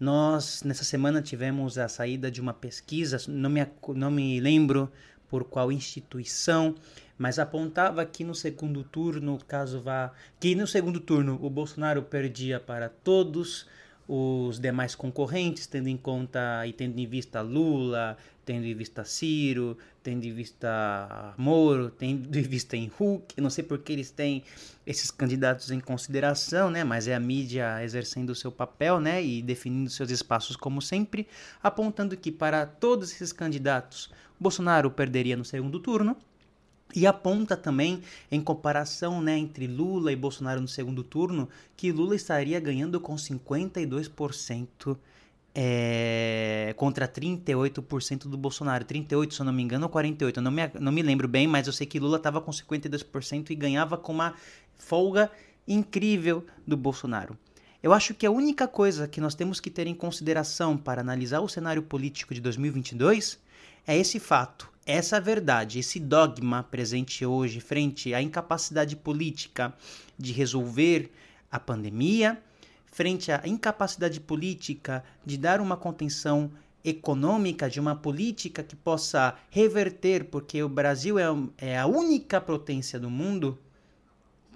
nós 0.00 0.62
nessa 0.62 0.82
semana 0.82 1.20
tivemos 1.20 1.76
a 1.76 1.86
saída 1.86 2.30
de 2.30 2.40
uma 2.40 2.54
pesquisa, 2.54 3.18
não 3.28 3.50
me, 3.50 3.60
não 3.94 4.10
me 4.10 4.40
lembro 4.40 4.90
por 5.28 5.44
qual 5.44 5.70
instituição, 5.70 6.74
mas 7.18 7.38
apontava 7.38 8.04
que 8.06 8.24
no 8.24 8.34
segundo 8.34 8.82
turno, 8.82 9.38
caso 9.46 9.80
vá, 9.80 10.10
que 10.40 10.54
no 10.54 10.66
segundo 10.66 10.98
turno 10.98 11.38
o 11.42 11.50
Bolsonaro 11.50 12.02
perdia 12.02 12.58
para 12.58 12.88
todos 12.88 13.68
os 14.08 14.58
demais 14.58 14.94
concorrentes, 14.94 15.66
tendo 15.66 15.88
em 15.88 15.96
conta 15.96 16.66
e 16.66 16.72
tendo 16.72 16.98
em 16.98 17.06
vista 17.06 17.42
Lula, 17.42 18.16
tendo 18.44 18.64
em 18.64 18.74
vista 18.74 19.04
Ciro, 19.04 19.78
tendo 20.02 20.24
em 20.24 20.32
vista 20.32 21.34
Moro, 21.36 21.90
tendo 21.90 22.36
em 22.36 22.42
vista 22.42 22.76
em 22.76 22.90
Hulk, 22.98 23.40
não 23.40 23.50
sei 23.50 23.64
por 23.64 23.78
que 23.78 23.92
eles 23.92 24.10
têm 24.10 24.42
esses 24.86 25.10
candidatos 25.10 25.70
em 25.70 25.80
consideração, 25.80 26.70
né? 26.70 26.84
Mas 26.84 27.06
é 27.06 27.14
a 27.14 27.20
mídia 27.20 27.82
exercendo 27.84 28.30
o 28.30 28.34
seu 28.34 28.50
papel, 28.50 29.00
né? 29.00 29.22
E 29.22 29.42
definindo 29.42 29.90
seus 29.90 30.10
espaços 30.10 30.56
como 30.56 30.80
sempre, 30.80 31.26
apontando 31.62 32.16
que 32.16 32.32
para 32.32 32.66
todos 32.66 33.12
esses 33.12 33.32
candidatos 33.32 34.10
Bolsonaro 34.38 34.90
perderia 34.90 35.36
no 35.36 35.44
segundo 35.44 35.78
turno. 35.78 36.16
E 36.92 37.06
aponta 37.06 37.56
também, 37.56 38.02
em 38.32 38.40
comparação 38.40 39.22
né, 39.22 39.38
entre 39.38 39.68
Lula 39.68 40.10
e 40.10 40.16
Bolsonaro 40.16 40.60
no 40.60 40.66
segundo 40.66 41.04
turno, 41.04 41.48
que 41.76 41.92
Lula 41.92 42.16
estaria 42.16 42.58
ganhando 42.58 42.98
com 42.98 43.14
52% 43.14 44.98
é, 45.54 46.72
contra 46.76 47.08
38% 47.08 48.28
do 48.28 48.36
Bolsonaro. 48.36 48.84
38%, 48.84 49.32
se 49.32 49.40
eu 49.40 49.46
não 49.46 49.52
me 49.52 49.62
engano, 49.62 49.86
ou 49.86 49.92
48%. 49.92 50.36
Eu 50.36 50.42
não 50.42 50.50
me, 50.50 50.62
não 50.78 50.92
me 50.92 51.02
lembro 51.02 51.28
bem, 51.28 51.46
mas 51.46 51.66
eu 51.66 51.72
sei 51.72 51.86
que 51.86 51.98
Lula 51.98 52.16
estava 52.16 52.40
com 52.40 52.50
52% 52.50 53.50
e 53.50 53.54
ganhava 53.54 53.96
com 53.96 54.12
uma 54.12 54.34
folga 54.76 55.30
incrível 55.66 56.44
do 56.66 56.76
Bolsonaro. 56.76 57.36
Eu 57.82 57.92
acho 57.92 58.12
que 58.12 58.26
a 58.26 58.30
única 58.30 58.68
coisa 58.68 59.08
que 59.08 59.20
nós 59.20 59.34
temos 59.34 59.58
que 59.58 59.70
ter 59.70 59.86
em 59.86 59.94
consideração 59.94 60.76
para 60.76 61.00
analisar 61.00 61.40
o 61.40 61.48
cenário 61.48 61.82
político 61.82 62.34
de 62.34 62.40
2022 62.40 63.38
é 63.86 63.96
esse 63.96 64.20
fato, 64.20 64.70
essa 64.84 65.18
verdade, 65.18 65.78
esse 65.78 65.98
dogma 65.98 66.62
presente 66.62 67.24
hoje 67.24 67.58
frente 67.58 68.12
à 68.12 68.20
incapacidade 68.20 68.96
política 68.96 69.72
de 70.18 70.32
resolver 70.32 71.10
a 71.50 71.58
pandemia, 71.58 72.38
frente 72.90 73.30
à 73.30 73.40
incapacidade 73.44 74.20
política 74.20 75.04
de 75.24 75.38
dar 75.38 75.60
uma 75.60 75.76
contenção 75.76 76.50
econômica, 76.84 77.68
de 77.68 77.78
uma 77.78 77.94
política 77.94 78.62
que 78.62 78.74
possa 78.74 79.36
reverter, 79.50 80.24
porque 80.24 80.62
o 80.62 80.68
Brasil 80.68 81.18
é, 81.18 81.24
é 81.58 81.78
a 81.78 81.86
única 81.86 82.40
potência 82.40 82.98
do 82.98 83.10
mundo, 83.10 83.58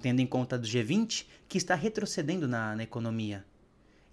tendo 0.00 0.20
em 0.20 0.26
conta 0.26 0.58
do 0.58 0.66
G20, 0.66 1.26
que 1.48 1.58
está 1.58 1.74
retrocedendo 1.74 2.48
na, 2.48 2.74
na 2.74 2.82
economia. 2.82 3.44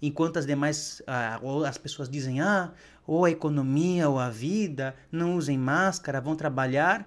Enquanto 0.00 0.36
as 0.36 0.46
demais 0.46 1.00
ah, 1.06 1.40
as 1.66 1.78
pessoas 1.78 2.08
dizem 2.08 2.40
ah 2.40 2.72
ou 3.06 3.24
a 3.24 3.30
economia 3.30 4.08
ou 4.08 4.18
a 4.18 4.28
vida 4.28 4.96
não 5.10 5.36
usem 5.36 5.56
máscara 5.56 6.20
vão 6.20 6.34
trabalhar 6.34 7.06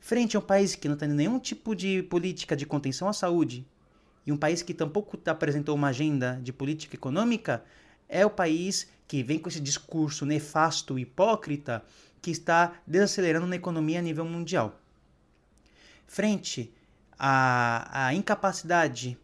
frente 0.00 0.36
a 0.36 0.40
um 0.40 0.42
país 0.42 0.74
que 0.74 0.88
não 0.88 0.96
tem 0.96 1.08
nenhum 1.08 1.38
tipo 1.38 1.74
de 1.74 2.02
política 2.02 2.56
de 2.56 2.66
contenção 2.66 3.08
à 3.08 3.12
saúde 3.12 3.64
e 4.26 4.32
um 4.32 4.36
país 4.36 4.62
que 4.62 4.74
tampouco 4.74 5.18
apresentou 5.26 5.74
uma 5.74 5.88
agenda 5.88 6.40
de 6.42 6.52
política 6.52 6.96
econômica 6.96 7.64
é 8.08 8.24
o 8.24 8.30
país 8.30 8.88
que 9.06 9.22
vem 9.22 9.38
com 9.38 9.48
esse 9.48 9.60
discurso 9.60 10.26
nefasto 10.26 10.98
hipócrita 10.98 11.84
que 12.20 12.30
está 12.30 12.74
desacelerando 12.86 13.46
na 13.46 13.56
economia 13.56 13.98
a 13.98 14.02
nível 14.02 14.24
mundial 14.24 14.80
frente 16.10 16.74
à, 17.16 18.06
à 18.06 18.14
incapacidade 18.14 19.16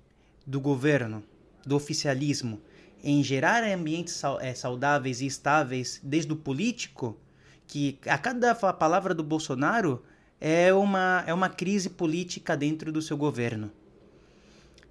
do 0.46 0.60
governo 0.60 1.20
do 1.66 1.74
oficialismo 1.74 2.62
em 3.02 3.24
gerar 3.24 3.64
ambientes 3.64 4.22
eh, 4.40 4.54
saudáveis 4.54 5.20
e 5.20 5.26
estáveis 5.26 6.00
desde 6.00 6.32
o 6.32 6.36
político, 6.36 7.18
que 7.66 7.98
a 8.06 8.16
cada 8.16 8.54
palavra 8.54 9.12
do 9.12 9.24
Bolsonaro 9.24 10.00
é 10.40 10.72
uma, 10.72 11.24
é 11.26 11.34
uma 11.34 11.48
crise 11.48 11.90
política 11.90 12.56
dentro 12.56 12.92
do 12.92 13.02
seu 13.02 13.16
governo. 13.16 13.72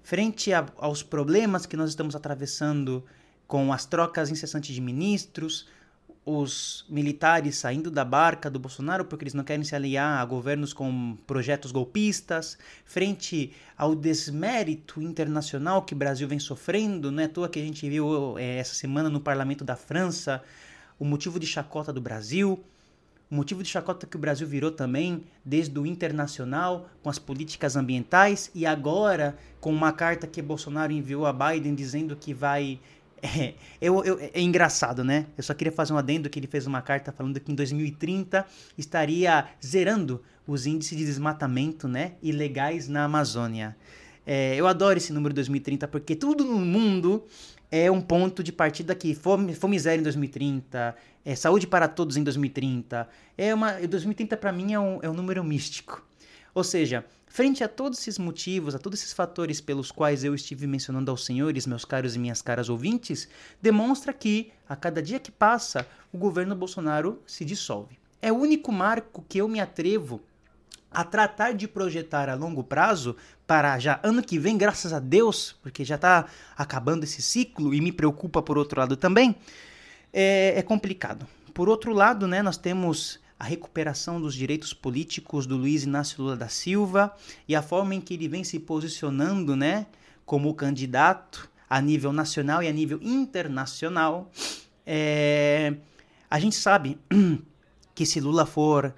Frente 0.05 0.53
a, 0.53 0.63
aos 0.77 1.01
problemas 1.01 1.65
que 1.65 1.75
nós 1.75 1.89
estamos 1.89 2.15
atravessando 2.15 3.03
com 3.47 3.73
as 3.73 3.87
trocas 3.87 4.29
incessantes 4.29 4.75
de 4.75 4.79
ministros, 4.79 5.67
os 6.23 6.85
militares 6.87 7.57
saindo 7.57 7.89
da 7.89 8.05
barca 8.05 8.47
do 8.47 8.59
Bolsonaro 8.59 9.05
porque 9.05 9.23
eles 9.23 9.33
não 9.33 9.43
querem 9.43 9.63
se 9.63 9.75
aliar 9.75 10.21
a 10.21 10.25
governos 10.25 10.73
com 10.73 11.17
projetos 11.25 11.71
golpistas, 11.71 12.55
frente 12.85 13.51
ao 13.75 13.95
desmérito 13.95 15.01
internacional 15.01 15.81
que 15.81 15.95
o 15.95 15.97
Brasil 15.97 16.27
vem 16.27 16.37
sofrendo, 16.37 17.11
não 17.11 17.23
é 17.23 17.25
à 17.25 17.29
toa 17.29 17.49
que 17.49 17.57
a 17.57 17.63
gente 17.63 17.89
viu 17.89 18.37
é, 18.37 18.59
essa 18.59 18.75
semana 18.75 19.09
no 19.09 19.19
parlamento 19.19 19.63
da 19.65 19.75
França 19.75 20.43
o 20.99 21.03
motivo 21.03 21.39
de 21.39 21.47
chacota 21.47 21.91
do 21.91 21.99
Brasil, 21.99 22.63
o 23.29 23.35
motivo 23.35 23.63
de 23.63 23.69
chacota 23.69 24.05
que 24.05 24.15
o 24.15 24.19
Brasil 24.19 24.47
virou 24.47 24.71
também 24.71 25.23
desde 25.43 25.77
o 25.79 25.85
internacional 25.85 26.89
com 27.01 27.09
as 27.09 27.17
políticas 27.17 27.75
ambientais 27.75 28.51
e 28.53 28.65
agora 28.65 29.35
com 29.59 29.71
uma 29.71 29.91
carta 29.91 30.27
que 30.27 30.41
Bolsonaro 30.41 30.91
enviou 30.91 31.25
a 31.25 31.33
Biden 31.33 31.73
dizendo 31.73 32.15
que 32.15 32.33
vai 32.33 32.79
é, 33.23 33.53
eu, 33.81 34.03
eu, 34.03 34.19
é 34.19 34.41
engraçado, 34.41 35.03
né? 35.03 35.25
Eu 35.37 35.43
só 35.43 35.53
queria 35.53 35.71
fazer 35.71 35.93
um 35.93 35.97
adendo 35.97 36.29
que 36.29 36.37
ele 36.37 36.47
fez 36.47 36.67
uma 36.67 36.81
carta 36.81 37.11
falando 37.11 37.39
que 37.39 37.51
em 37.51 37.55
2030 37.55 38.45
estaria 38.77 39.47
zerando 39.65 40.21
os 40.45 40.67
índices 40.67 40.97
de 40.97 41.05
desmatamento 41.05 41.87
né, 41.87 42.13
ilegais 42.21 42.87
na 42.87 43.05
Amazônia. 43.05 43.75
É, 44.27 44.55
eu 44.55 44.67
adoro 44.67 44.97
esse 44.97 45.13
número 45.13 45.33
2030 45.33 45.87
porque 45.87 46.15
tudo 46.15 46.43
no 46.43 46.57
mundo 46.57 47.25
é 47.71 47.89
um 47.89 48.01
ponto 48.01 48.43
de 48.43 48.51
partida 48.51 48.93
aqui. 48.93 49.15
Fome, 49.15 49.53
fome 49.53 49.79
zero 49.79 49.99
em 49.99 50.03
2030, 50.03 50.95
é, 51.23 51.35
saúde 51.35 51.67
para 51.67 51.87
todos 51.87 52.17
em 52.17 52.23
2030. 52.23 53.07
É 53.37 53.53
uma, 53.53 53.73
2030 53.73 54.37
para 54.37 54.51
mim 54.51 54.73
é 54.73 54.79
um, 54.79 54.99
é 55.01 55.09
um 55.09 55.13
número 55.13 55.43
místico. 55.43 56.05
Ou 56.53 56.63
seja, 56.63 57.05
Frente 57.35 57.65
a 57.65 57.67
todos 57.67 57.99
esses 57.99 58.17
motivos, 58.17 58.75
a 58.75 58.79
todos 58.79 59.01
esses 59.01 59.11
fatores 59.11 59.59
pelos 59.59 59.91
quais 59.91 60.23
eu 60.23 60.33
estive 60.33 60.65
mencionando 60.65 61.11
aos 61.11 61.25
senhores, 61.25 61.67
meus 61.67 61.83
caros 61.83 62.15
e 62.15 62.19
minhas 62.19 62.41
caras 62.41 62.69
ouvintes, 62.69 63.27
demonstra 63.61 64.13
que, 64.13 64.53
a 64.69 64.73
cada 64.73 65.01
dia 65.01 65.19
que 65.19 65.29
passa, 65.29 65.85
o 66.13 66.17
governo 66.17 66.55
Bolsonaro 66.55 67.21
se 67.27 67.43
dissolve. 67.43 67.99
É 68.21 68.31
o 68.31 68.37
único 68.37 68.71
marco 68.71 69.21
que 69.27 69.39
eu 69.39 69.49
me 69.49 69.59
atrevo 69.59 70.21
a 70.95 71.03
tratar 71.03 71.53
de 71.53 71.67
projetar 71.67 72.29
a 72.29 72.35
longo 72.35 72.63
prazo 72.63 73.17
para 73.45 73.77
já 73.77 73.99
ano 74.01 74.23
que 74.23 74.39
vem, 74.39 74.57
graças 74.57 74.93
a 74.93 74.99
Deus, 74.99 75.55
porque 75.61 75.83
já 75.83 75.95
está 75.95 76.25
acabando 76.57 77.03
esse 77.03 77.21
ciclo 77.21 77.73
e 77.73 77.81
me 77.81 77.91
preocupa 77.91 78.41
por 78.41 78.57
outro 78.57 78.79
lado 78.79 78.95
também, 78.95 79.35
é, 80.13 80.53
é 80.55 80.61
complicado. 80.61 81.27
Por 81.53 81.67
outro 81.67 81.93
lado, 81.93 82.27
né, 82.27 82.41
nós 82.41 82.57
temos 82.57 83.19
a 83.37 83.43
recuperação 83.43 84.21
dos 84.21 84.33
direitos 84.33 84.73
políticos 84.73 85.45
do 85.45 85.57
Luiz 85.57 85.83
Inácio 85.83 86.23
Lula 86.23 86.37
da 86.37 86.47
Silva 86.47 87.13
e 87.45 87.55
a 87.55 87.61
forma 87.61 87.93
em 87.93 87.99
que 87.99 88.13
ele 88.13 88.29
vem 88.29 88.45
se 88.45 88.57
posicionando, 88.57 89.53
né, 89.53 89.87
como 90.25 90.53
candidato 90.53 91.49
a 91.69 91.81
nível 91.81 92.13
nacional 92.13 92.63
e 92.63 92.69
a 92.69 92.71
nível 92.71 92.99
internacional. 93.01 94.31
É, 94.87 95.75
a 96.29 96.39
gente 96.39 96.55
sabe 96.55 96.97
que 97.93 98.05
se 98.05 98.21
Lula 98.21 98.45
for, 98.45 98.93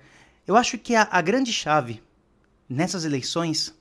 eu 0.47 0.55
acho 0.55 0.77
que 0.77 0.95
a, 0.95 1.07
a 1.11 1.21
grande 1.21 1.51
chave 1.51 2.01
nessas 2.69 3.05
eleições, 3.05 3.75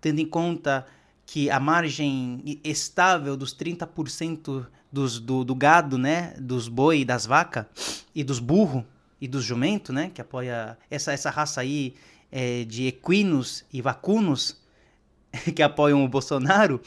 tendo 0.00 0.20
em 0.20 0.26
conta 0.26 0.86
que 1.26 1.50
a 1.50 1.60
margem 1.60 2.42
estável 2.64 3.36
dos 3.36 3.54
30% 3.54 4.66
dos, 4.90 5.18
do, 5.20 5.44
do 5.44 5.54
gado, 5.54 5.98
né, 5.98 6.34
dos 6.38 6.68
boi 6.68 7.00
e 7.00 7.04
das 7.04 7.26
vacas 7.26 7.66
e 8.14 8.24
dos 8.24 8.38
burros, 8.38 8.84
e 9.20 9.28
dos 9.28 9.44
jumento, 9.44 9.92
né, 9.92 10.10
que 10.12 10.20
apoia 10.20 10.76
essa, 10.90 11.12
essa 11.12 11.30
raça 11.30 11.60
aí 11.60 11.94
é, 12.30 12.64
de 12.64 12.86
equinos 12.86 13.64
e 13.72 13.80
vacunos 13.80 14.60
que 15.54 15.62
apoiam 15.62 16.04
o 16.04 16.08
Bolsonaro, 16.08 16.80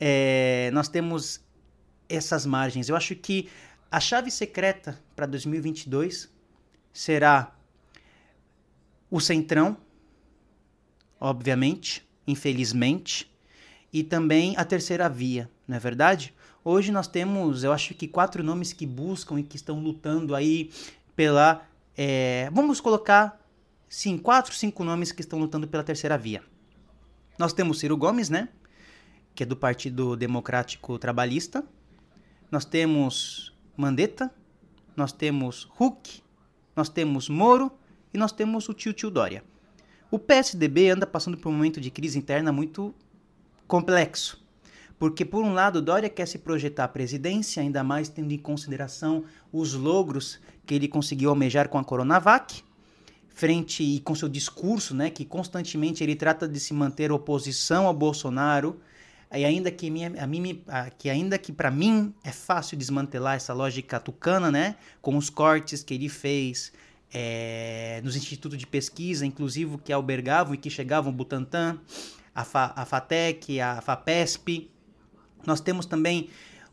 é, 0.00 0.70
nós 0.72 0.88
temos 0.88 1.40
essas 2.08 2.46
margens. 2.46 2.88
Eu 2.88 2.96
acho 2.96 3.14
que 3.14 3.48
a 3.90 4.00
chave 4.00 4.30
secreta 4.30 4.98
para 5.14 5.26
2022 5.26 6.30
será 6.92 7.57
o 9.10 9.20
Centrão, 9.20 9.76
obviamente, 11.20 12.06
infelizmente, 12.26 13.30
e 13.92 14.02
também 14.02 14.56
a 14.56 14.64
terceira 14.64 15.08
via, 15.08 15.50
não 15.66 15.76
é 15.76 15.80
verdade? 15.80 16.34
Hoje 16.64 16.92
nós 16.92 17.06
temos, 17.06 17.64
eu 17.64 17.72
acho 17.72 17.94
que 17.94 18.06
quatro 18.06 18.42
nomes 18.42 18.72
que 18.72 18.86
buscam 18.86 19.40
e 19.40 19.42
que 19.42 19.56
estão 19.56 19.80
lutando 19.80 20.34
aí 20.34 20.70
pela. 21.16 21.66
É, 21.96 22.50
vamos 22.52 22.80
colocar, 22.80 23.42
sim, 23.88 24.18
quatro, 24.18 24.54
cinco 24.54 24.84
nomes 24.84 25.10
que 25.10 25.22
estão 25.22 25.38
lutando 25.38 25.66
pela 25.66 25.82
terceira 25.82 26.18
via. 26.18 26.42
Nós 27.38 27.52
temos 27.52 27.78
Ciro 27.78 27.96
Gomes, 27.96 28.28
né? 28.28 28.48
Que 29.34 29.44
é 29.44 29.46
do 29.46 29.56
Partido 29.56 30.16
Democrático 30.16 30.98
Trabalhista. 30.98 31.64
Nós 32.50 32.64
temos 32.64 33.56
Mandetta. 33.76 34.30
Nós 34.96 35.12
temos 35.12 35.70
Huck. 35.78 36.22
Nós 36.76 36.88
temos 36.88 37.28
Moro. 37.28 37.72
E 38.12 38.18
nós 38.18 38.32
temos 38.32 38.68
o 38.68 38.74
tio 38.74 38.92
tio 38.92 39.10
Dória. 39.10 39.44
O 40.10 40.18
PSDB 40.18 40.90
anda 40.90 41.06
passando 41.06 41.36
por 41.36 41.50
um 41.50 41.52
momento 41.52 41.80
de 41.80 41.90
crise 41.90 42.18
interna 42.18 42.50
muito 42.50 42.94
complexo. 43.66 44.42
Porque, 44.98 45.24
por 45.24 45.44
um 45.44 45.52
lado, 45.52 45.80
Dória 45.80 46.08
quer 46.08 46.26
se 46.26 46.38
projetar 46.38 46.84
à 46.84 46.88
presidência, 46.88 47.62
ainda 47.62 47.84
mais 47.84 48.08
tendo 48.08 48.32
em 48.32 48.38
consideração 48.38 49.24
os 49.52 49.74
logros 49.74 50.40
que 50.66 50.74
ele 50.74 50.88
conseguiu 50.88 51.30
almejar 51.30 51.68
com 51.68 51.78
a 51.78 51.84
Coronavac, 51.84 52.64
frente 53.28 53.84
e 53.84 54.00
com 54.00 54.14
seu 54.14 54.28
discurso, 54.28 54.94
né, 54.96 55.10
que 55.10 55.24
constantemente 55.24 56.02
ele 56.02 56.16
trata 56.16 56.48
de 56.48 56.58
se 56.58 56.74
manter 56.74 57.12
oposição 57.12 57.86
ao 57.86 57.94
Bolsonaro, 57.94 58.80
e 59.32 59.44
ainda 59.44 59.70
que 59.70 59.88
minha, 59.90 60.12
a 60.20 60.26
mim, 60.26 60.64
que 60.98 61.08
ainda 61.08 61.38
que 61.38 61.52
para 61.52 61.70
mim 61.70 62.12
é 62.24 62.32
fácil 62.32 62.76
desmantelar 62.76 63.36
essa 63.36 63.52
lógica 63.52 64.00
tucana, 64.00 64.50
né, 64.50 64.74
com 65.00 65.16
os 65.16 65.30
cortes 65.30 65.84
que 65.84 65.94
ele 65.94 66.08
fez 66.08 66.72
é, 67.12 68.00
nos 68.04 68.16
institutos 68.16 68.58
de 68.58 68.66
pesquisa, 68.66 69.24
inclusive 69.24 69.78
que 69.78 69.92
albergavam 69.92 70.54
e 70.54 70.58
que 70.58 70.70
chegavam 70.70 71.12
Butantan, 71.12 71.78
a, 72.34 72.44
Fa, 72.44 72.72
a 72.76 72.84
FATEC, 72.84 73.60
a 73.60 73.80
FAPESP. 73.80 74.70
Nós 75.46 75.60
temos 75.60 75.86
também 75.86 76.28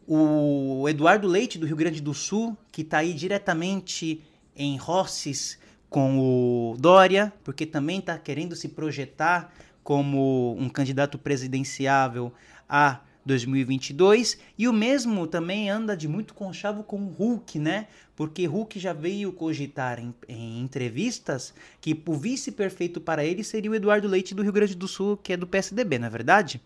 o 0.08 0.88
Eduardo 0.88 1.28
Leite, 1.28 1.58
do 1.58 1.66
Rio 1.66 1.76
Grande 1.76 2.02
do 2.02 2.14
Sul, 2.14 2.58
que 2.72 2.82
está 2.82 3.00
aí 3.00 3.14
diretamente 3.14 4.22
em 4.56 4.78
Rosses 4.78 5.58
com 5.90 6.20
o 6.20 6.78
Dória, 6.78 7.34
porque 7.44 7.66
também 7.66 8.00
está 8.00 8.18
querendo 8.18 8.56
se 8.56 8.70
projetar 8.70 9.54
como 9.84 10.56
um 10.60 10.68
candidato 10.68 11.18
presidenciável 11.18 12.34
a 12.68 13.00
2022. 13.26 14.38
E 14.58 14.68
o 14.68 14.74
mesmo 14.74 15.26
também 15.26 15.70
anda 15.70 15.98
de 15.98 16.08
muito 16.08 16.34
conchavo 16.34 16.84
com 16.84 17.02
o 17.02 17.10
Hulk, 17.10 17.58
né? 17.60 17.88
Porque 18.16 18.46
Hulk 18.46 18.80
já 18.80 18.94
veio 18.94 19.34
cogitar 19.34 20.00
em, 20.00 20.14
em 20.30 20.62
entrevistas 20.62 21.54
que 21.82 22.02
o 22.06 22.14
vice 22.14 22.52
perfeito 22.52 23.02
para 23.02 23.26
ele 23.26 23.44
seria 23.44 23.72
o 23.72 23.76
Eduardo 23.76 24.08
Leite 24.08 24.36
do 24.36 24.44
Rio 24.44 24.54
Grande 24.54 24.76
do 24.76 24.88
Sul, 24.88 25.18
que 25.18 25.34
é 25.34 25.38
do 25.38 25.48
PSDB, 25.48 25.98
não 26.00 26.08
é 26.08 26.10
verdade? 26.10 26.62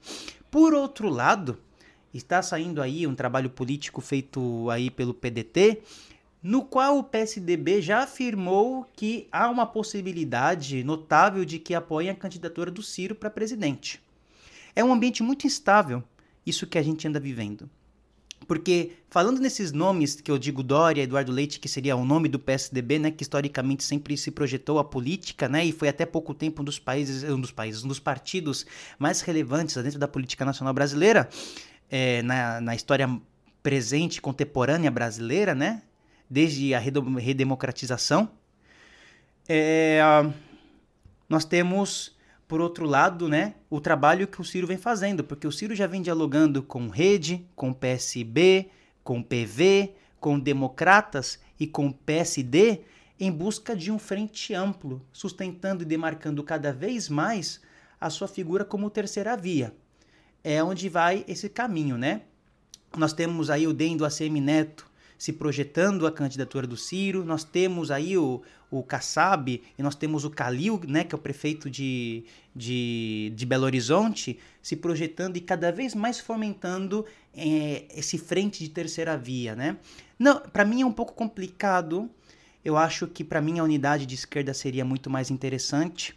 Por 0.51 0.73
outro 0.73 1.09
lado, 1.09 1.57
está 2.13 2.41
saindo 2.41 2.81
aí 2.81 3.07
um 3.07 3.15
trabalho 3.15 3.49
político 3.49 4.01
feito 4.01 4.69
aí 4.69 4.89
pelo 4.89 5.13
PDT, 5.13 5.81
no 6.41 6.63
qual 6.63 6.97
o 6.97 7.03
PSDB 7.03 7.81
já 7.81 8.03
afirmou 8.03 8.87
que 8.95 9.27
há 9.31 9.49
uma 9.49 9.65
possibilidade 9.65 10.83
notável 10.83 11.43
de 11.43 11.59
que 11.59 11.75
apoiem 11.75 12.09
a 12.09 12.15
candidatura 12.15 12.71
do 12.71 12.81
Ciro 12.81 13.13
para 13.13 13.29
presidente. 13.29 14.01
É 14.75 14.83
um 14.83 14.93
ambiente 14.93 15.21
muito 15.21 15.45
instável, 15.45 16.01
isso 16.49 16.67
que 16.67 16.77
a 16.77 16.83
gente 16.83 17.07
anda 17.07 17.19
vivendo. 17.19 17.69
Porque, 18.47 18.93
falando 19.09 19.39
nesses 19.39 19.71
nomes 19.71 20.19
que 20.19 20.31
eu 20.31 20.37
digo 20.37 20.63
Dória, 20.63 21.03
Eduardo 21.03 21.31
Leite, 21.31 21.59
que 21.59 21.67
seria 21.67 21.95
o 21.95 22.05
nome 22.05 22.27
do 22.27 22.39
PSDB, 22.39 22.97
né, 22.97 23.11
que 23.11 23.21
historicamente 23.21 23.83
sempre 23.83 24.17
se 24.17 24.31
projetou 24.31 24.79
a 24.79 24.83
política, 24.83 25.47
né, 25.47 25.65
e 25.65 25.71
foi 25.71 25.87
até 25.87 26.05
pouco 26.05 26.33
tempo 26.33 26.61
um 26.61 26.65
dos 26.65 26.79
países, 26.79 27.23
um 27.23 27.39
dos 27.39 27.51
países, 27.51 27.83
um 27.83 27.87
dos 27.87 27.99
partidos 27.99 28.65
mais 28.97 29.21
relevantes 29.21 29.75
dentro 29.75 29.99
da 29.99 30.07
política 30.07 30.45
nacional 30.45 30.73
brasileira, 30.73 31.29
é, 31.91 32.21
na, 32.23 32.61
na 32.61 32.75
história 32.75 33.09
presente, 33.61 34.21
contemporânea 34.21 34.89
brasileira, 34.89 35.53
né, 35.53 35.83
desde 36.29 36.73
a 36.73 36.79
redemocratização. 36.79 38.31
É, 39.47 39.99
nós 41.27 41.45
temos, 41.45 42.15
por 42.49 42.59
outro 42.59 42.87
lado, 42.87 43.29
né, 43.29 43.53
o 43.69 43.79
trabalho 43.79 44.27
que 44.27 44.41
o 44.41 44.43
Ciro 44.43 44.65
vem 44.65 44.75
fazendo, 44.75 45.23
porque 45.23 45.45
o 45.45 45.51
Ciro 45.51 45.75
já 45.75 45.85
vem 45.85 46.01
dialogando 46.01 46.63
com 46.63 46.89
Rede, 46.89 47.45
com 47.55 47.71
PSB, 47.71 48.71
com 49.03 49.21
PV, 49.21 49.93
com 50.19 50.39
Democratas 50.39 51.39
e 51.59 51.67
com 51.67 51.91
PSD 51.91 52.81
em 53.19 53.31
busca 53.31 53.75
de 53.75 53.91
um 53.91 53.99
frente 53.99 54.55
amplo, 54.55 54.99
sustentando 55.13 55.83
e 55.83 55.85
demarcando 55.85 56.43
cada 56.43 56.73
vez 56.73 57.07
mais 57.07 57.61
a 58.01 58.09
sua 58.09 58.27
figura 58.27 58.65
como 58.65 58.89
terceira 58.89 59.37
via. 59.37 59.71
É 60.43 60.63
onde 60.63 60.89
vai 60.89 61.23
esse 61.27 61.49
caminho, 61.49 61.99
né? 61.99 62.23
Nós 62.97 63.13
temos 63.13 63.51
aí 63.51 63.67
o 63.67 63.73
DEM 63.73 63.95
do 63.95 64.05
ACM 64.05 64.41
Neto 64.41 64.88
se 65.19 65.33
projetando 65.33 66.07
a 66.07 66.11
candidatura 66.11 66.65
do 66.65 66.77
Ciro. 66.77 67.25
Nós 67.25 67.43
temos 67.43 67.91
aí 67.91 68.17
o, 68.17 68.41
o 68.71 68.81
Kassab 68.81 69.61
e 69.77 69.83
nós 69.83 69.93
temos 69.93 70.23
o 70.23 70.29
Calil, 70.29 70.79
né, 70.87 71.03
que 71.03 71.13
é 71.13 71.17
o 71.17 71.21
prefeito 71.21 71.69
de, 71.69 72.23
de, 72.55 73.33
de 73.35 73.45
Belo 73.45 73.65
Horizonte, 73.65 74.39
se 74.61 74.77
projetando 74.77 75.35
e 75.35 75.41
cada 75.41 75.73
vez 75.73 75.93
mais 75.93 76.21
fomentando 76.21 77.05
é, 77.35 77.83
esse 77.93 78.17
frente 78.17 78.63
de 78.63 78.69
terceira 78.69 79.17
via, 79.17 79.57
né? 79.57 79.77
Não, 80.17 80.39
para 80.39 80.63
mim 80.63 80.83
é 80.83 80.85
um 80.85 80.93
pouco 80.93 81.13
complicado. 81.13 82.09
Eu 82.63 82.77
acho 82.77 83.05
que 83.05 83.23
para 83.23 83.41
mim 83.41 83.59
a 83.59 83.63
unidade 83.63 84.05
de 84.05 84.15
esquerda 84.15 84.53
seria 84.53 84.85
muito 84.85 85.09
mais 85.09 85.29
interessante. 85.29 86.15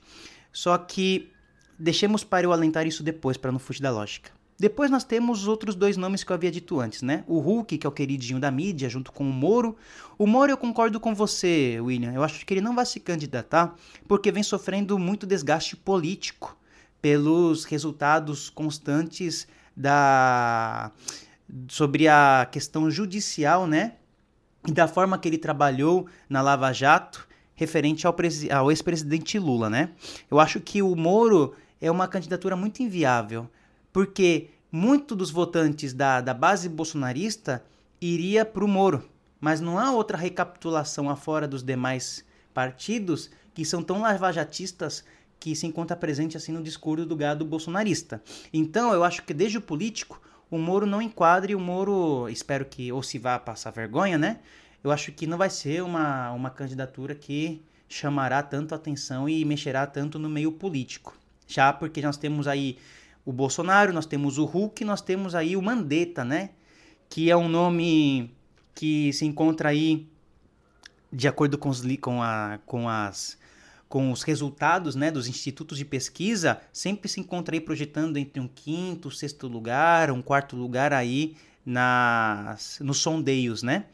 Só 0.52 0.78
que 0.78 1.28
deixemos 1.76 2.22
para 2.22 2.46
eu 2.46 2.52
alentar 2.52 2.86
isso 2.86 3.02
depois, 3.02 3.36
para 3.36 3.50
não 3.50 3.58
fugir 3.58 3.82
da 3.82 3.90
lógica. 3.90 4.30
Depois 4.62 4.92
nós 4.92 5.02
temos 5.02 5.40
os 5.40 5.48
outros 5.48 5.74
dois 5.74 5.96
nomes 5.96 6.22
que 6.22 6.30
eu 6.30 6.34
havia 6.34 6.48
dito 6.48 6.78
antes, 6.78 7.02
né? 7.02 7.24
O 7.26 7.40
Hulk, 7.40 7.78
que 7.78 7.84
é 7.84 7.88
o 7.88 7.92
queridinho 7.92 8.38
da 8.38 8.48
mídia, 8.48 8.88
junto 8.88 9.10
com 9.10 9.28
o 9.28 9.32
Moro. 9.32 9.76
O 10.16 10.24
Moro 10.24 10.52
eu 10.52 10.56
concordo 10.56 11.00
com 11.00 11.12
você, 11.16 11.80
William. 11.80 12.12
Eu 12.12 12.22
acho 12.22 12.46
que 12.46 12.54
ele 12.54 12.60
não 12.60 12.72
vai 12.72 12.86
se 12.86 13.00
candidatar 13.00 13.74
porque 14.06 14.30
vem 14.30 14.44
sofrendo 14.44 14.96
muito 15.00 15.26
desgaste 15.26 15.74
político 15.74 16.56
pelos 17.00 17.64
resultados 17.64 18.50
constantes 18.50 19.48
da 19.76 20.92
sobre 21.66 22.06
a 22.06 22.46
questão 22.48 22.88
judicial, 22.88 23.66
né? 23.66 23.94
E 24.64 24.70
da 24.70 24.86
forma 24.86 25.18
que 25.18 25.28
ele 25.28 25.38
trabalhou 25.38 26.06
na 26.28 26.40
Lava 26.40 26.72
Jato 26.72 27.26
referente 27.56 28.06
ao, 28.06 28.14
ao 28.56 28.70
ex-presidente 28.70 29.40
Lula, 29.40 29.68
né? 29.68 29.90
Eu 30.30 30.38
acho 30.38 30.60
que 30.60 30.80
o 30.82 30.94
Moro 30.94 31.52
é 31.80 31.90
uma 31.90 32.06
candidatura 32.06 32.54
muito 32.54 32.80
inviável 32.80 33.50
porque 33.92 34.50
muito 34.70 35.14
dos 35.14 35.30
votantes 35.30 35.92
da, 35.92 36.20
da 36.20 36.32
base 36.32 36.68
bolsonarista 36.68 37.64
iria 38.00 38.44
para 38.44 38.64
o 38.64 38.68
Moro, 38.68 39.08
mas 39.40 39.60
não 39.60 39.78
há 39.78 39.92
outra 39.92 40.16
recapitulação 40.16 41.10
afora 41.10 41.46
dos 41.46 41.62
demais 41.62 42.24
partidos 42.54 43.30
que 43.54 43.64
são 43.64 43.82
tão 43.82 44.00
lavajatistas 44.00 45.04
que 45.38 45.54
se 45.56 45.66
encontra 45.66 45.96
presente 45.96 46.36
assim 46.36 46.52
no 46.52 46.62
discurso 46.62 47.04
do 47.04 47.16
gado 47.16 47.44
bolsonarista. 47.44 48.22
Então, 48.52 48.92
eu 48.92 49.02
acho 49.02 49.24
que 49.24 49.34
desde 49.34 49.58
o 49.58 49.60
político, 49.60 50.22
o 50.48 50.56
Moro 50.56 50.86
não 50.86 51.02
enquadre, 51.02 51.54
o 51.54 51.60
Moro, 51.60 52.28
espero 52.28 52.64
que, 52.64 52.92
ou 52.92 53.02
se 53.02 53.18
vá 53.18 53.38
passar 53.38 53.72
vergonha, 53.72 54.16
né? 54.16 54.38
Eu 54.84 54.90
acho 54.90 55.10
que 55.12 55.26
não 55.26 55.36
vai 55.36 55.50
ser 55.50 55.82
uma, 55.82 56.30
uma 56.32 56.50
candidatura 56.50 57.14
que 57.14 57.60
chamará 57.88 58.42
tanto 58.42 58.74
atenção 58.74 59.28
e 59.28 59.44
mexerá 59.44 59.86
tanto 59.86 60.18
no 60.18 60.28
meio 60.28 60.52
político. 60.52 61.16
Já 61.46 61.72
porque 61.72 62.00
nós 62.00 62.16
temos 62.16 62.46
aí 62.46 62.78
o 63.24 63.32
Bolsonaro, 63.32 63.92
nós 63.92 64.06
temos 64.06 64.38
o 64.38 64.44
Hulk, 64.44 64.84
nós 64.84 65.00
temos 65.00 65.34
aí 65.34 65.56
o 65.56 65.62
Mandetta, 65.62 66.24
né? 66.24 66.50
Que 67.08 67.30
é 67.30 67.36
um 67.36 67.48
nome 67.48 68.34
que 68.74 69.12
se 69.12 69.24
encontra 69.24 69.68
aí 69.68 70.08
de 71.12 71.28
acordo 71.28 71.58
com 71.58 71.68
os, 71.68 71.82
com 72.00 72.22
a, 72.22 72.58
com 72.64 72.88
as, 72.88 73.38
com 73.88 74.10
os 74.10 74.22
resultados 74.22 74.94
né, 74.96 75.10
dos 75.10 75.28
institutos 75.28 75.76
de 75.76 75.84
pesquisa, 75.84 76.60
sempre 76.72 77.08
se 77.08 77.20
encontra 77.20 77.54
aí 77.54 77.60
projetando 77.60 78.16
entre 78.16 78.40
um 78.40 78.48
quinto, 78.48 79.10
sexto 79.10 79.46
lugar, 79.46 80.10
um 80.10 80.22
quarto 80.22 80.56
lugar 80.56 80.92
aí 80.94 81.36
nas, 81.64 82.78
nos 82.80 82.98
sondeios, 82.98 83.62
né? 83.62 83.84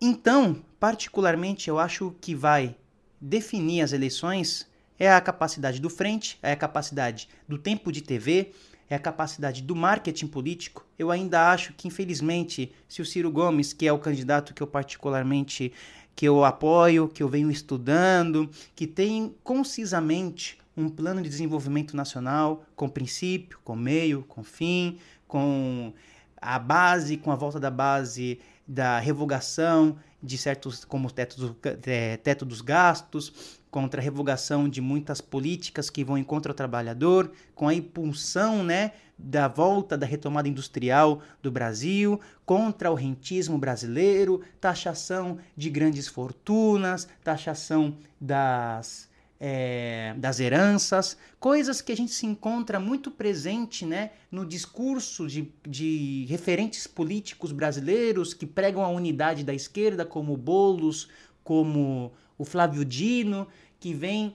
Então, 0.00 0.62
particularmente, 0.78 1.68
eu 1.68 1.78
acho 1.78 2.14
que 2.20 2.34
vai 2.34 2.76
definir 3.20 3.80
as 3.80 3.92
eleições 3.92 4.67
é 4.98 5.12
a 5.12 5.20
capacidade 5.20 5.80
do 5.80 5.88
frente, 5.88 6.38
é 6.42 6.52
a 6.52 6.56
capacidade 6.56 7.28
do 7.46 7.56
tempo 7.58 7.92
de 7.92 8.02
TV, 8.02 8.52
é 8.90 8.94
a 8.94 8.98
capacidade 8.98 9.62
do 9.62 9.76
marketing 9.76 10.26
político. 10.26 10.84
Eu 10.98 11.10
ainda 11.10 11.50
acho 11.50 11.72
que, 11.74 11.86
infelizmente, 11.86 12.72
se 12.88 13.02
o 13.02 13.06
Ciro 13.06 13.30
Gomes, 13.30 13.72
que 13.72 13.86
é 13.86 13.92
o 13.92 13.98
candidato 13.98 14.54
que 14.54 14.62
eu 14.62 14.66
particularmente 14.66 15.72
que 16.16 16.26
eu 16.26 16.44
apoio, 16.44 17.06
que 17.06 17.22
eu 17.22 17.28
venho 17.28 17.48
estudando, 17.48 18.50
que 18.74 18.88
tem 18.88 19.36
concisamente 19.44 20.58
um 20.76 20.88
plano 20.88 21.22
de 21.22 21.28
desenvolvimento 21.28 21.96
nacional 21.96 22.64
com 22.74 22.88
princípio, 22.88 23.60
com 23.62 23.76
meio, 23.76 24.24
com 24.24 24.42
fim, 24.42 24.98
com 25.28 25.92
a 26.40 26.58
base, 26.58 27.16
com 27.18 27.30
a 27.30 27.36
volta 27.36 27.60
da 27.60 27.70
base 27.70 28.40
da 28.66 28.98
revogação 28.98 29.96
de 30.20 30.36
certos, 30.36 30.84
como 30.84 31.08
teto, 31.08 31.36
do, 31.36 31.56
é, 31.86 32.16
teto 32.16 32.44
dos 32.44 32.60
gastos, 32.60 33.57
contra 33.70 34.00
a 34.00 34.04
revogação 34.04 34.68
de 34.68 34.80
muitas 34.80 35.20
políticas 35.20 35.90
que 35.90 36.04
vão 36.04 36.16
em 36.16 36.24
contra 36.24 36.52
o 36.52 36.54
trabalhador, 36.54 37.30
com 37.54 37.68
a 37.68 37.74
impulsão 37.74 38.62
né, 38.62 38.92
da 39.18 39.48
volta 39.48 39.96
da 39.96 40.06
retomada 40.06 40.48
industrial 40.48 41.20
do 41.42 41.50
Brasil, 41.50 42.20
contra 42.46 42.90
o 42.90 42.94
rentismo 42.94 43.58
brasileiro, 43.58 44.42
taxação 44.60 45.38
de 45.56 45.68
grandes 45.68 46.08
fortunas, 46.08 47.08
taxação 47.22 47.96
das 48.20 49.08
é, 49.40 50.14
das 50.18 50.40
heranças, 50.40 51.16
coisas 51.38 51.80
que 51.80 51.92
a 51.92 51.96
gente 51.96 52.12
se 52.12 52.26
encontra 52.26 52.80
muito 52.80 53.10
presente 53.10 53.86
né, 53.86 54.10
no 54.30 54.44
discurso 54.44 55.28
de, 55.28 55.52
de 55.66 56.26
referentes 56.28 56.86
políticos 56.86 57.52
brasileiros 57.52 58.34
que 58.34 58.46
pregam 58.46 58.82
a 58.82 58.88
unidade 58.88 59.44
da 59.44 59.54
esquerda, 59.54 60.04
como 60.04 60.36
Bolos, 60.36 61.08
como 61.44 62.12
o 62.38 62.44
Flávio 62.44 62.84
Dino, 62.84 63.46
que 63.78 63.92
vem 63.92 64.32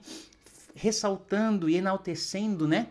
ressaltando 0.74 1.68
e 1.68 1.76
enaltecendo 1.76 2.68
né, 2.68 2.88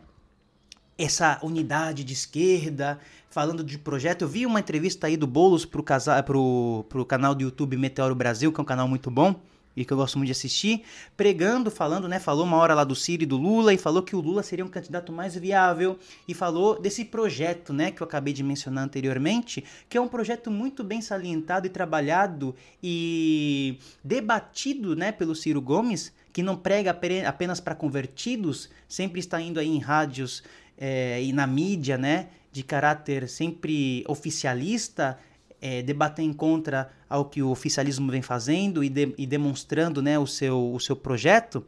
essa 0.97 1.39
unidade 1.43 2.03
de 2.03 2.13
esquerda, 2.13 2.99
falando 3.29 3.63
de 3.63 3.77
projeto. 3.77 4.23
Eu 4.23 4.27
vi 4.27 4.45
uma 4.45 4.59
entrevista 4.59 5.07
aí 5.07 5.15
do 5.15 5.27
Bolos 5.27 5.65
para 5.65 5.79
o 5.79 7.05
canal 7.07 7.35
do 7.35 7.43
YouTube 7.43 7.77
Meteoro 7.77 8.15
Brasil, 8.15 8.51
que 8.51 8.59
é 8.59 8.63
um 8.63 8.65
canal 8.65 8.87
muito 8.87 9.11
bom 9.11 9.39
e 9.75 9.83
que 9.83 9.91
eu 9.91 9.97
gosto 9.97 10.17
muito 10.17 10.27
de 10.27 10.31
assistir, 10.31 10.83
pregando, 11.17 11.71
falando, 11.71 12.07
né? 12.07 12.19
Falou 12.19 12.45
uma 12.45 12.57
hora 12.57 12.73
lá 12.73 12.83
do 12.83 12.95
Ciro 12.95 13.23
e 13.23 13.25
do 13.25 13.37
Lula 13.37 13.73
e 13.73 13.77
falou 13.77 14.03
que 14.03 14.15
o 14.15 14.19
Lula 14.19 14.43
seria 14.43 14.63
um 14.63 14.69
candidato 14.69 15.11
mais 15.11 15.35
viável 15.35 15.97
e 16.27 16.33
falou 16.33 16.79
desse 16.79 17.05
projeto, 17.05 17.73
né? 17.73 17.91
Que 17.91 18.01
eu 18.01 18.05
acabei 18.05 18.33
de 18.33 18.43
mencionar 18.43 18.83
anteriormente, 18.83 19.63
que 19.89 19.97
é 19.97 20.01
um 20.01 20.07
projeto 20.07 20.51
muito 20.51 20.83
bem 20.83 21.01
salientado 21.01 21.65
e 21.65 21.69
trabalhado 21.69 22.55
e 22.81 23.79
debatido, 24.03 24.95
né? 24.95 25.11
Pelo 25.11 25.35
Ciro 25.35 25.61
Gomes, 25.61 26.13
que 26.31 26.43
não 26.43 26.55
prega 26.55 26.97
apenas 27.27 27.59
para 27.59 27.75
convertidos, 27.75 28.69
sempre 28.87 29.19
está 29.19 29.41
indo 29.41 29.59
aí 29.59 29.67
em 29.67 29.79
rádios 29.79 30.43
é, 30.77 31.21
e 31.21 31.33
na 31.33 31.47
mídia, 31.47 31.97
né? 31.97 32.27
De 32.51 32.61
caráter 32.61 33.27
sempre 33.27 34.03
oficialista, 34.07 35.17
é, 35.63 35.81
debater 35.81 36.25
em 36.25 36.33
contra 36.33 36.91
ao 37.09 37.23
que 37.23 37.41
o 37.41 37.49
oficialismo 37.49 38.11
vem 38.11 38.21
fazendo 38.21 38.83
e, 38.83 38.89
de, 38.89 39.15
e 39.17 39.25
demonstrando 39.25 40.01
né, 40.01 40.19
o, 40.19 40.27
seu, 40.27 40.73
o 40.73 40.77
seu 40.77 40.93
projeto, 40.93 41.65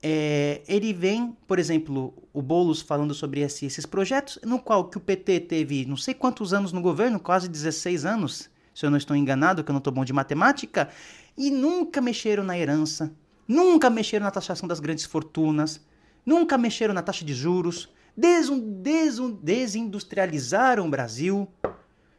é, 0.00 0.62
ele 0.68 0.92
vem, 0.92 1.36
por 1.44 1.58
exemplo, 1.58 2.14
o 2.32 2.40
Boulos 2.40 2.80
falando 2.80 3.12
sobre 3.12 3.40
esse, 3.40 3.66
esses 3.66 3.84
projetos, 3.84 4.38
no 4.44 4.60
qual 4.60 4.84
que 4.84 4.98
o 4.98 5.00
PT 5.00 5.40
teve 5.40 5.84
não 5.84 5.96
sei 5.96 6.14
quantos 6.14 6.54
anos 6.54 6.72
no 6.72 6.80
governo, 6.80 7.18
quase 7.18 7.48
16 7.48 8.06
anos, 8.06 8.48
se 8.72 8.86
eu 8.86 8.90
não 8.90 8.96
estou 8.96 9.16
enganado, 9.16 9.64
que 9.64 9.70
eu 9.70 9.74
não 9.74 9.78
estou 9.78 9.92
bom 9.92 10.04
de 10.04 10.12
matemática, 10.12 10.88
e 11.36 11.50
nunca 11.50 12.00
mexeram 12.00 12.44
na 12.44 12.56
herança, 12.56 13.12
nunca 13.48 13.90
mexeram 13.90 14.26
na 14.26 14.30
taxação 14.30 14.68
das 14.68 14.78
grandes 14.78 15.04
fortunas, 15.04 15.84
nunca 16.24 16.56
mexeram 16.56 16.94
na 16.94 17.02
taxa 17.02 17.24
de 17.24 17.34
juros, 17.34 17.88
des, 18.16 18.48
des, 18.48 19.18
desindustrializaram 19.42 20.86
o 20.86 20.90
Brasil, 20.90 21.48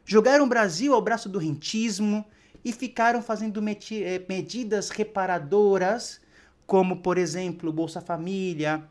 Jogaram 0.04 0.44
o 0.44 0.48
Brasil 0.48 0.94
ao 0.94 1.02
braço 1.02 1.28
do 1.28 1.38
rentismo 1.38 2.24
e 2.64 2.72
ficaram 2.72 3.22
fazendo 3.22 3.62
eh, 3.66 4.22
medidas 4.28 4.90
reparadoras, 4.90 6.20
como, 6.66 6.96
por 6.96 7.18
exemplo, 7.18 7.72
Bolsa 7.72 8.00
Família 8.00 8.84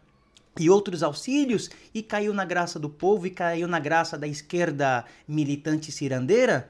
e 0.59 0.69
outros 0.69 1.03
auxílios, 1.03 1.69
e 1.93 2.01
caiu 2.01 2.33
na 2.33 2.43
graça 2.43 2.79
do 2.79 2.89
povo 2.89 3.27
e 3.27 3.29
caiu 3.29 3.67
na 3.67 3.79
graça 3.79 4.17
da 4.17 4.27
esquerda 4.27 5.05
militante 5.27 5.91
cirandeira, 5.91 6.69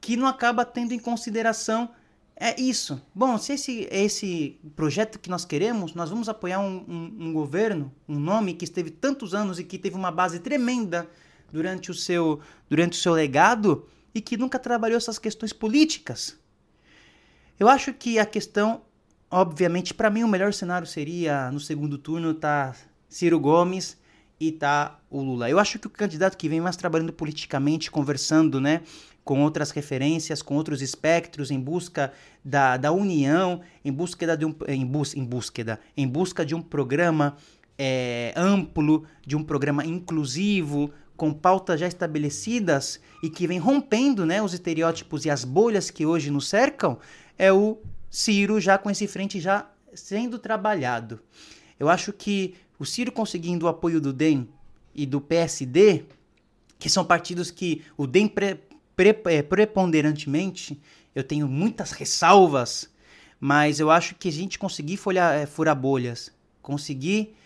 que 0.00 0.16
não 0.16 0.26
acaba 0.26 0.64
tendo 0.64 0.92
em 0.92 0.98
consideração 0.98 1.90
é 2.36 2.60
isso. 2.60 3.00
Bom, 3.14 3.38
se 3.38 3.52
esse 3.52 3.88
esse 3.90 4.58
projeto 4.74 5.20
que 5.20 5.30
nós 5.30 5.44
queremos, 5.44 5.94
nós 5.94 6.10
vamos 6.10 6.28
apoiar 6.28 6.58
um, 6.58 6.84
um, 6.88 7.28
um 7.28 7.32
governo, 7.32 7.92
um 8.08 8.18
nome 8.18 8.54
que 8.54 8.64
esteve 8.64 8.90
tantos 8.90 9.34
anos 9.34 9.58
e 9.58 9.64
que 9.64 9.78
teve 9.78 9.94
uma 9.94 10.10
base 10.10 10.40
tremenda 10.40 11.08
durante 11.52 11.90
o 11.90 11.94
seu, 11.94 12.40
durante 12.68 12.92
o 12.92 13.00
seu 13.00 13.12
legado 13.12 13.86
e 14.14 14.20
que 14.20 14.36
nunca 14.36 14.58
trabalhou 14.58 14.96
essas 14.96 15.18
questões 15.18 15.52
políticas. 15.52 16.38
Eu 17.58 17.68
acho 17.68 17.92
que 17.92 18.18
a 18.18 18.26
questão, 18.26 18.82
obviamente, 19.30 19.94
para 19.94 20.10
mim 20.10 20.22
o 20.22 20.28
melhor 20.28 20.52
cenário 20.52 20.86
seria 20.86 21.50
no 21.50 21.60
segundo 21.60 21.98
turno 21.98 22.34
tá 22.34 22.74
Ciro 23.08 23.38
Gomes 23.38 23.96
e 24.38 24.50
tá 24.52 24.98
o 25.08 25.20
Lula. 25.20 25.48
Eu 25.48 25.58
acho 25.58 25.78
que 25.78 25.86
o 25.86 25.90
candidato 25.90 26.36
que 26.36 26.48
vem 26.48 26.60
mais 26.60 26.76
trabalhando 26.76 27.12
politicamente, 27.12 27.90
conversando, 27.90 28.60
né, 28.60 28.82
com 29.24 29.42
outras 29.42 29.70
referências, 29.70 30.42
com 30.42 30.54
outros 30.56 30.82
espectros, 30.82 31.50
em 31.50 31.58
busca 31.58 32.12
da, 32.44 32.76
da 32.76 32.92
união, 32.92 33.62
em 33.84 33.92
busca 33.92 34.36
de 34.36 34.44
um 34.44 34.54
em, 34.68 34.84
bus, 34.84 35.14
em 35.14 35.24
busca 35.24 35.80
em 35.96 36.06
busca 36.06 36.44
de 36.44 36.54
um 36.54 36.60
programa 36.60 37.36
é, 37.78 38.32
amplo, 38.36 39.04
de 39.26 39.36
um 39.36 39.42
programa 39.42 39.84
inclusivo, 39.84 40.90
com 41.16 41.32
pautas 41.32 41.80
já 41.80 41.86
estabelecidas 41.86 43.00
e 43.22 43.30
que 43.30 43.46
vem 43.46 43.58
rompendo 43.58 44.26
né, 44.26 44.42
os 44.42 44.52
estereótipos 44.52 45.24
e 45.24 45.30
as 45.30 45.44
bolhas 45.44 45.90
que 45.90 46.04
hoje 46.04 46.30
nos 46.30 46.48
cercam, 46.48 46.98
é 47.38 47.52
o 47.52 47.78
Ciro 48.10 48.60
já 48.60 48.78
com 48.78 48.90
esse 48.90 49.06
frente 49.06 49.40
já 49.40 49.68
sendo 49.94 50.38
trabalhado. 50.38 51.20
Eu 51.78 51.88
acho 51.88 52.12
que 52.12 52.54
o 52.78 52.84
Ciro 52.84 53.12
conseguindo 53.12 53.66
o 53.66 53.68
apoio 53.68 54.00
do 54.00 54.12
DEM 54.12 54.48
e 54.94 55.06
do 55.06 55.20
PSD, 55.20 56.04
que 56.78 56.88
são 56.88 57.04
partidos 57.04 57.50
que 57.50 57.82
o 57.96 58.06
DEM 58.06 58.28
pre, 58.28 58.60
pre, 58.96 59.16
é, 59.26 59.42
preponderantemente, 59.42 60.80
eu 61.14 61.22
tenho 61.22 61.48
muitas 61.48 61.92
ressalvas, 61.92 62.90
mas 63.38 63.80
eu 63.80 63.90
acho 63.90 64.14
que 64.16 64.28
a 64.28 64.32
gente 64.32 64.58
conseguir 64.58 64.98
é, 65.34 65.46
furar 65.46 65.76
bolhas, 65.76 66.32
conseguir 66.60 67.36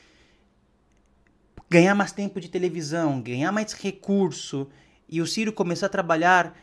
ganhar 1.68 1.94
mais 1.94 2.12
tempo 2.12 2.40
de 2.40 2.48
televisão, 2.48 3.20
ganhar 3.20 3.52
mais 3.52 3.72
recurso, 3.72 4.68
e 5.08 5.20
o 5.20 5.26
Ciro 5.26 5.52
começar 5.52 5.86
a 5.86 5.90
trabalhar 5.90 6.56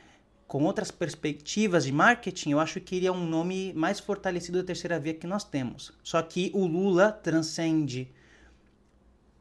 com 0.48 0.64
outras 0.64 0.92
perspectivas 0.92 1.86
de 1.86 1.92
marketing, 1.92 2.52
eu 2.52 2.60
acho 2.60 2.80
que 2.80 2.96
ele 2.98 3.08
é 3.08 3.12
um 3.12 3.26
nome 3.26 3.74
mais 3.74 4.00
fortalecido 4.00 4.60
da 4.60 4.64
terceira 4.64 5.00
via 5.00 5.14
que 5.14 5.26
nós 5.26 5.44
temos. 5.44 5.92
Só 6.04 6.22
que 6.22 6.52
o 6.54 6.68
Lula 6.68 7.12
transcende 7.12 8.12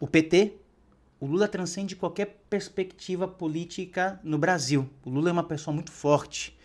o 0.01 0.07
PT, 0.07 0.55
o 1.21 1.27
Lula 1.27 1.47
transcende 1.47 1.95
qualquer 1.95 2.45
perspectiva 2.49 3.29
política 3.29 4.19
no 4.23 4.39
Brasil. 4.39 4.89
O 5.05 5.11
Lula 5.11 5.29
é 5.29 5.33
uma 5.33 5.45
pessoa 5.45 5.75
muito 5.75 5.93
forte. 5.93 6.57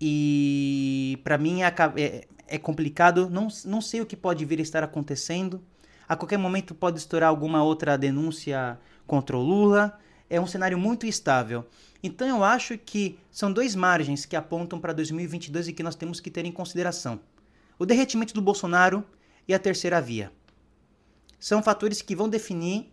E 0.00 1.18
para 1.24 1.38
mim 1.38 1.62
é, 1.62 1.74
é, 1.96 2.26
é 2.46 2.58
complicado, 2.58 3.30
não, 3.30 3.48
não 3.64 3.80
sei 3.80 4.00
o 4.00 4.06
que 4.06 4.16
pode 4.16 4.44
vir 4.44 4.58
a 4.58 4.62
estar 4.62 4.82
acontecendo. 4.82 5.62
A 6.08 6.16
qualquer 6.16 6.38
momento 6.38 6.74
pode 6.74 6.98
estourar 6.98 7.28
alguma 7.28 7.62
outra 7.62 7.96
denúncia 7.96 8.78
contra 9.06 9.36
o 9.36 9.42
Lula. 9.42 9.98
É 10.30 10.40
um 10.40 10.46
cenário 10.46 10.78
muito 10.78 11.06
estável. 11.06 11.66
Então 12.02 12.28
eu 12.28 12.44
acho 12.44 12.78
que 12.78 13.18
são 13.30 13.52
dois 13.52 13.74
margens 13.74 14.24
que 14.24 14.36
apontam 14.36 14.78
para 14.78 14.92
2022 14.92 15.68
e 15.68 15.72
que 15.72 15.82
nós 15.82 15.94
temos 15.94 16.20
que 16.20 16.30
ter 16.30 16.44
em 16.44 16.52
consideração: 16.52 17.18
o 17.78 17.86
derretimento 17.86 18.34
do 18.34 18.42
Bolsonaro 18.42 19.04
e 19.48 19.54
a 19.54 19.58
terceira 19.58 20.00
via. 20.00 20.30
São 21.38 21.62
fatores 21.62 22.00
que 22.00 22.16
vão 22.16 22.28
definir 22.28 22.92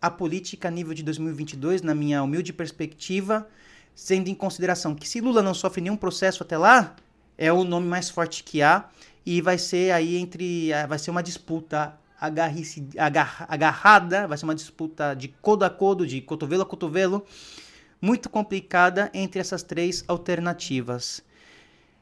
a 0.00 0.10
política 0.10 0.68
a 0.68 0.70
nível 0.70 0.94
de 0.94 1.02
2022, 1.02 1.82
na 1.82 1.94
minha 1.94 2.22
humilde 2.22 2.52
perspectiva, 2.52 3.46
sendo 3.94 4.28
em 4.28 4.34
consideração 4.34 4.94
que 4.94 5.08
se 5.08 5.20
Lula 5.20 5.42
não 5.42 5.52
sofre 5.52 5.82
nenhum 5.82 5.96
processo 5.96 6.42
até 6.42 6.56
lá, 6.56 6.96
é 7.36 7.52
o 7.52 7.64
nome 7.64 7.86
mais 7.86 8.08
forte 8.08 8.42
que 8.42 8.62
há 8.62 8.88
e 9.24 9.40
vai 9.40 9.58
ser 9.58 9.92
aí 9.92 10.16
entre 10.16 10.70
vai 10.88 10.98
ser 10.98 11.10
uma 11.10 11.22
disputa 11.22 11.98
agarrice, 12.20 12.86
agar, 12.98 13.46
agarrada, 13.48 14.28
vai 14.28 14.36
ser 14.36 14.44
uma 14.44 14.54
disputa 14.54 15.14
de 15.14 15.28
codo 15.28 15.64
a 15.64 15.70
codo, 15.70 16.06
de 16.06 16.20
cotovelo 16.20 16.62
a 16.62 16.66
cotovelo, 16.66 17.24
muito 18.00 18.28
complicada 18.28 19.10
entre 19.14 19.40
essas 19.40 19.62
três 19.62 20.04
alternativas. 20.06 21.22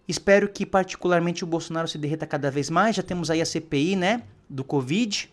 Espero 0.08 0.48
que 0.48 0.66
particularmente 0.66 1.44
o 1.44 1.46
Bolsonaro 1.46 1.86
se 1.86 1.98
derreta 1.98 2.26
cada 2.26 2.50
vez 2.50 2.68
mais. 2.68 2.96
Já 2.96 3.02
temos 3.02 3.30
aí 3.30 3.40
a 3.40 3.46
CPI, 3.46 3.94
né, 3.94 4.22
do 4.48 4.64
Covid, 4.64 5.30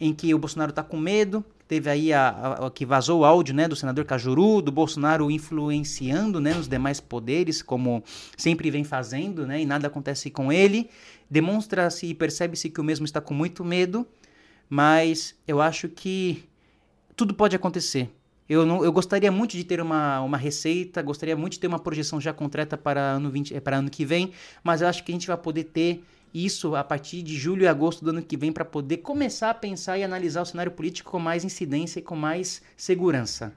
em 0.00 0.14
que 0.14 0.32
o 0.32 0.38
Bolsonaro 0.38 0.70
está 0.70 0.82
com 0.82 0.96
medo. 0.96 1.44
Teve 1.66 1.88
aí 1.88 2.12
a, 2.12 2.28
a, 2.28 2.66
a, 2.66 2.70
que 2.70 2.84
vazou 2.84 3.20
o 3.20 3.24
áudio, 3.24 3.54
né, 3.54 3.66
do 3.66 3.74
senador 3.74 4.04
Cajuru, 4.04 4.60
do 4.60 4.70
Bolsonaro 4.70 5.30
influenciando, 5.30 6.40
né, 6.40 6.54
nos 6.54 6.68
demais 6.68 7.00
poderes, 7.00 7.62
como 7.62 8.02
sempre 8.36 8.70
vem 8.70 8.84
fazendo, 8.84 9.46
né, 9.46 9.62
e 9.62 9.66
nada 9.66 9.86
acontece 9.86 10.30
com 10.30 10.52
ele. 10.52 10.90
Demonstra-se 11.30 12.06
e 12.06 12.14
percebe-se 12.14 12.68
que 12.68 12.80
o 12.80 12.84
mesmo 12.84 13.04
está 13.04 13.20
com 13.20 13.32
muito 13.32 13.64
medo, 13.64 14.06
mas 14.68 15.34
eu 15.48 15.60
acho 15.60 15.88
que 15.88 16.44
tudo 17.16 17.32
pode 17.32 17.56
acontecer. 17.56 18.10
Eu, 18.46 18.66
não, 18.66 18.84
eu 18.84 18.92
gostaria 18.92 19.32
muito 19.32 19.56
de 19.56 19.64
ter 19.64 19.80
uma, 19.80 20.20
uma 20.20 20.36
receita, 20.36 21.00
gostaria 21.00 21.34
muito 21.34 21.54
de 21.54 21.60
ter 21.60 21.66
uma 21.66 21.78
projeção 21.78 22.20
já 22.20 22.32
concreta 22.32 22.76
para 22.76 23.00
ano, 23.00 23.30
20, 23.30 23.58
para 23.60 23.78
ano 23.78 23.88
que 23.88 24.04
vem, 24.04 24.32
mas 24.62 24.82
eu 24.82 24.88
acho 24.88 25.02
que 25.02 25.10
a 25.10 25.14
gente 25.14 25.26
vai 25.26 25.36
poder 25.36 25.64
ter 25.64 26.04
isso 26.34 26.74
a 26.74 26.82
partir 26.82 27.22
de 27.22 27.36
julho 27.36 27.62
e 27.62 27.68
agosto 27.68 28.04
do 28.04 28.10
ano 28.10 28.22
que 28.22 28.36
vem 28.36 28.52
para 28.52 28.64
poder 28.64 28.98
começar 28.98 29.50
a 29.50 29.54
pensar 29.54 29.96
e 29.96 30.02
analisar 30.02 30.42
o 30.42 30.46
cenário 30.46 30.72
político 30.72 31.12
com 31.12 31.20
mais 31.20 31.44
incidência 31.44 32.00
e 32.00 32.02
com 32.02 32.16
mais 32.16 32.60
segurança. 32.76 33.54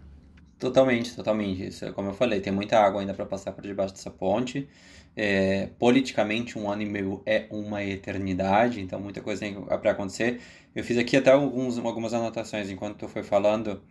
Totalmente, 0.60 1.16
totalmente. 1.16 1.68
Isso, 1.68 1.86
é 1.86 1.92
como 1.92 2.10
eu 2.10 2.14
falei, 2.14 2.40
tem 2.40 2.54
muita 2.54 2.80
água 2.80 3.02
ainda 3.02 3.14
para 3.14 3.26
passar 3.26 3.52
por 3.52 3.64
debaixo 3.64 3.94
dessa 3.94 4.12
ponte. 4.12 4.68
É, 5.16 5.70
politicamente, 5.80 6.60
um 6.60 6.70
ano 6.70 6.84
e 6.84 6.86
meio 6.86 7.24
é 7.26 7.48
uma 7.50 7.84
eternidade, 7.84 8.80
então 8.80 9.00
muita 9.00 9.22
coisa 9.22 9.42
tem 9.42 9.60
para 9.60 9.92
acontecer. 9.92 10.40
Eu 10.76 10.84
fiz 10.84 10.98
aqui 10.98 11.18
até 11.18 11.32
alguns, 11.32 11.80
algumas 11.80 12.14
anotações 12.14 12.70
enquanto 12.70 12.98
tu 12.98 13.08
foi 13.08 13.24
falando. 13.24 13.82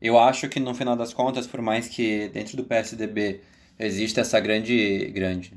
Eu 0.00 0.18
acho 0.18 0.48
que 0.48 0.58
no 0.58 0.74
final 0.74 0.96
das 0.96 1.12
contas, 1.12 1.46
por 1.46 1.60
mais 1.60 1.88
que 1.88 2.28
dentro 2.28 2.56
do 2.56 2.64
PSDB 2.64 3.40
existe 3.80 4.20
essa 4.20 4.38
grande. 4.38 5.10
grande 5.14 5.52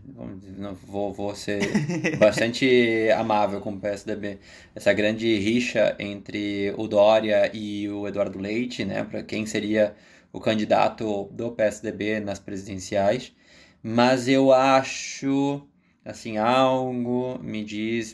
vou, 0.86 1.14
vou 1.14 1.36
ser 1.36 1.60
bastante 2.18 3.10
amável 3.16 3.60
com 3.60 3.74
o 3.74 3.80
PSDB. 3.80 4.40
Essa 4.74 4.94
grande 4.94 5.38
rixa 5.38 5.96
entre 6.00 6.74
o 6.78 6.88
Dória 6.88 7.52
e 7.54 7.90
o 7.90 8.08
Eduardo 8.08 8.40
Leite, 8.40 8.86
né? 8.86 9.04
Para 9.04 9.22
quem 9.22 9.46
seria 9.46 9.94
o 10.32 10.40
candidato 10.40 11.30
do 11.32 11.52
PSDB 11.52 12.20
nas 12.20 12.40
presidenciais. 12.40 13.34
Mas 13.82 14.28
eu 14.28 14.52
acho. 14.52 15.68
Assim, 16.06 16.38
algo 16.38 17.40
me 17.42 17.64
diz, 17.64 18.14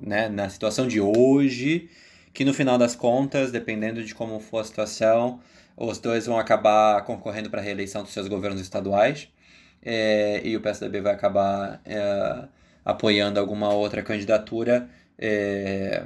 né, 0.00 0.30
na 0.30 0.48
situação 0.48 0.88
de 0.88 0.98
hoje, 0.98 1.90
que 2.32 2.42
no 2.42 2.54
final 2.54 2.78
das 2.78 2.96
contas, 2.96 3.52
dependendo 3.52 4.02
de 4.02 4.14
como 4.14 4.40
for 4.40 4.60
a 4.60 4.64
situação, 4.64 5.38
os 5.76 5.98
dois 5.98 6.26
vão 6.26 6.38
acabar 6.38 7.04
concorrendo 7.04 7.50
para 7.50 7.60
a 7.60 7.64
reeleição 7.64 8.02
dos 8.02 8.12
seus 8.12 8.28
governos 8.28 8.60
estaduais 8.60 9.28
é, 9.82 10.40
e 10.44 10.56
o 10.56 10.60
PSDB 10.60 11.00
vai 11.00 11.12
acabar 11.12 11.80
é, 11.84 12.44
apoiando 12.84 13.40
alguma 13.40 13.72
outra 13.72 14.02
candidatura, 14.02 14.88
é, 15.18 16.04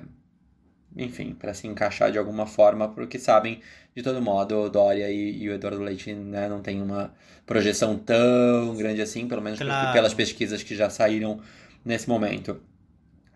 enfim, 0.97 1.35
para 1.35 1.53
se 1.53 1.67
encaixar 1.67 2.11
de 2.11 2.19
alguma 2.19 2.47
forma, 2.47 2.89
porque 2.89 3.19
sabem, 3.19 3.61
de 3.95 4.03
todo 4.03 4.21
modo, 4.23 4.63
o 4.63 4.71
Dória 4.71 5.11
e, 5.11 5.43
e 5.43 5.49
o 5.49 5.53
Eduardo 5.53 5.83
Leite 5.83 6.15
né, 6.15 6.49
não 6.49 6.61
tem 6.61 6.81
uma 6.81 7.13
projeção 7.45 7.99
tão 7.99 8.75
grande 8.77 9.03
assim, 9.03 9.29
pelo 9.29 9.43
menos 9.43 9.59
claro. 9.59 9.93
pelas 9.93 10.15
pesquisas 10.15 10.63
que 10.63 10.75
já 10.75 10.89
saíram 10.89 11.41
nesse 11.85 12.09
momento. 12.09 12.61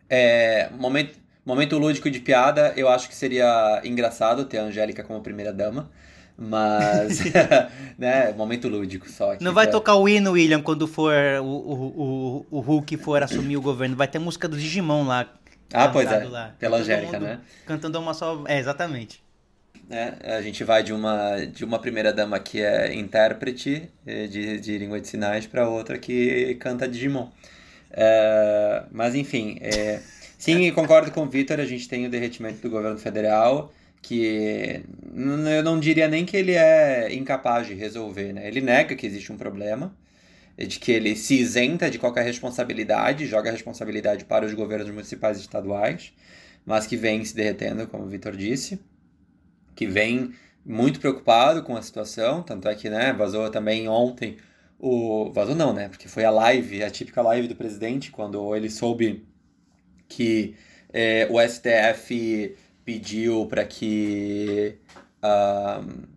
É, 0.08 0.70
momento. 0.70 1.20
Momento 1.42 1.78
lúdico 1.78 2.10
de 2.10 2.20
piada, 2.20 2.74
eu 2.76 2.86
acho 2.86 3.08
que 3.08 3.14
seria 3.14 3.80
engraçado 3.82 4.44
ter 4.44 4.58
a 4.58 4.64
Angélica 4.64 5.02
como 5.02 5.22
primeira 5.22 5.52
dama. 5.52 5.90
Mas, 6.40 7.20
né, 7.98 8.32
momento 8.32 8.66
lúdico 8.66 9.06
só. 9.10 9.36
Não 9.40 9.52
vai 9.52 9.66
pra... 9.66 9.72
tocar 9.72 9.96
o 9.96 10.08
hino, 10.08 10.32
William, 10.32 10.62
quando 10.62 10.86
for 10.86 11.12
o, 11.42 11.44
o, 11.44 12.46
o, 12.50 12.58
o 12.58 12.60
Hulk 12.60 12.96
for 12.96 13.22
assumir 13.22 13.58
o 13.58 13.60
governo. 13.60 13.94
Vai 13.94 14.08
ter 14.08 14.18
música 14.18 14.48
do 14.48 14.56
Digimon 14.56 15.06
lá. 15.06 15.28
Ah, 15.72 15.88
pois 15.88 16.10
é. 16.10 16.24
Lá. 16.24 16.54
Pela 16.58 16.78
Angélica, 16.78 17.20
né? 17.20 17.40
Cantando 17.66 18.00
uma 18.00 18.14
só. 18.14 18.42
É, 18.48 18.58
exatamente. 18.58 19.22
É, 19.90 20.36
a 20.36 20.40
gente 20.40 20.64
vai 20.64 20.82
de 20.82 20.92
uma, 20.92 21.44
de 21.44 21.64
uma 21.64 21.78
primeira 21.78 22.12
dama 22.12 22.38
que 22.38 22.62
é 22.62 22.94
intérprete 22.94 23.90
eh, 24.06 24.28
de, 24.28 24.60
de 24.60 24.78
língua 24.78 25.00
de 25.00 25.08
sinais 25.08 25.48
para 25.48 25.68
outra 25.68 25.98
que 25.98 26.54
canta 26.54 26.88
Digimon. 26.88 27.28
É, 27.90 28.84
mas 28.92 29.16
enfim, 29.16 29.58
é, 29.60 30.00
sim, 30.38 30.70
concordo 30.72 31.10
com 31.10 31.24
o 31.24 31.28
Vitor, 31.28 31.58
a 31.58 31.64
gente 31.66 31.88
tem 31.88 32.06
o 32.06 32.10
derretimento 32.10 32.62
do 32.62 32.70
governo 32.70 32.98
federal 32.98 33.72
que 34.02 34.82
eu 35.14 35.62
não 35.62 35.78
diria 35.78 36.08
nem 36.08 36.24
que 36.24 36.36
ele 36.36 36.52
é 36.52 37.12
incapaz 37.14 37.66
de 37.66 37.74
resolver, 37.74 38.32
né? 38.32 38.48
Ele 38.48 38.60
nega 38.60 38.94
que 38.94 39.06
existe 39.06 39.32
um 39.32 39.36
problema, 39.36 39.94
de 40.56 40.78
que 40.78 40.92
ele 40.92 41.16
se 41.16 41.34
isenta 41.34 41.90
de 41.90 41.98
qualquer 41.98 42.24
responsabilidade, 42.24 43.26
joga 43.26 43.48
a 43.48 43.52
responsabilidade 43.52 44.24
para 44.24 44.44
os 44.44 44.54
governos 44.54 44.90
municipais 44.90 45.38
e 45.38 45.40
estaduais, 45.40 46.12
mas 46.64 46.86
que 46.86 46.96
vem 46.96 47.24
se 47.24 47.34
derretendo, 47.34 47.86
como 47.86 48.04
o 48.04 48.08
Vitor 48.08 48.36
disse, 48.36 48.80
que 49.74 49.86
vem 49.86 50.32
muito 50.64 51.00
preocupado 51.00 51.62
com 51.62 51.76
a 51.76 51.82
situação, 51.82 52.42
tanto 52.42 52.68
é 52.68 52.74
que, 52.74 52.90
né, 52.90 53.12
vazou 53.12 53.50
também 53.50 53.88
ontem 53.88 54.36
o 54.78 55.30
vazou 55.32 55.54
não, 55.54 55.72
né? 55.72 55.88
Porque 55.88 56.08
foi 56.08 56.24
a 56.24 56.30
live, 56.30 56.82
a 56.82 56.90
típica 56.90 57.20
live 57.22 57.48
do 57.48 57.56
presidente 57.56 58.10
quando 58.10 58.54
ele 58.56 58.70
soube 58.70 59.26
que 60.08 60.54
é, 60.92 61.28
o 61.30 61.38
STF 61.40 62.56
pediu 62.90 63.46
para 63.46 63.64
que 63.64 64.74
uh, 65.22 66.08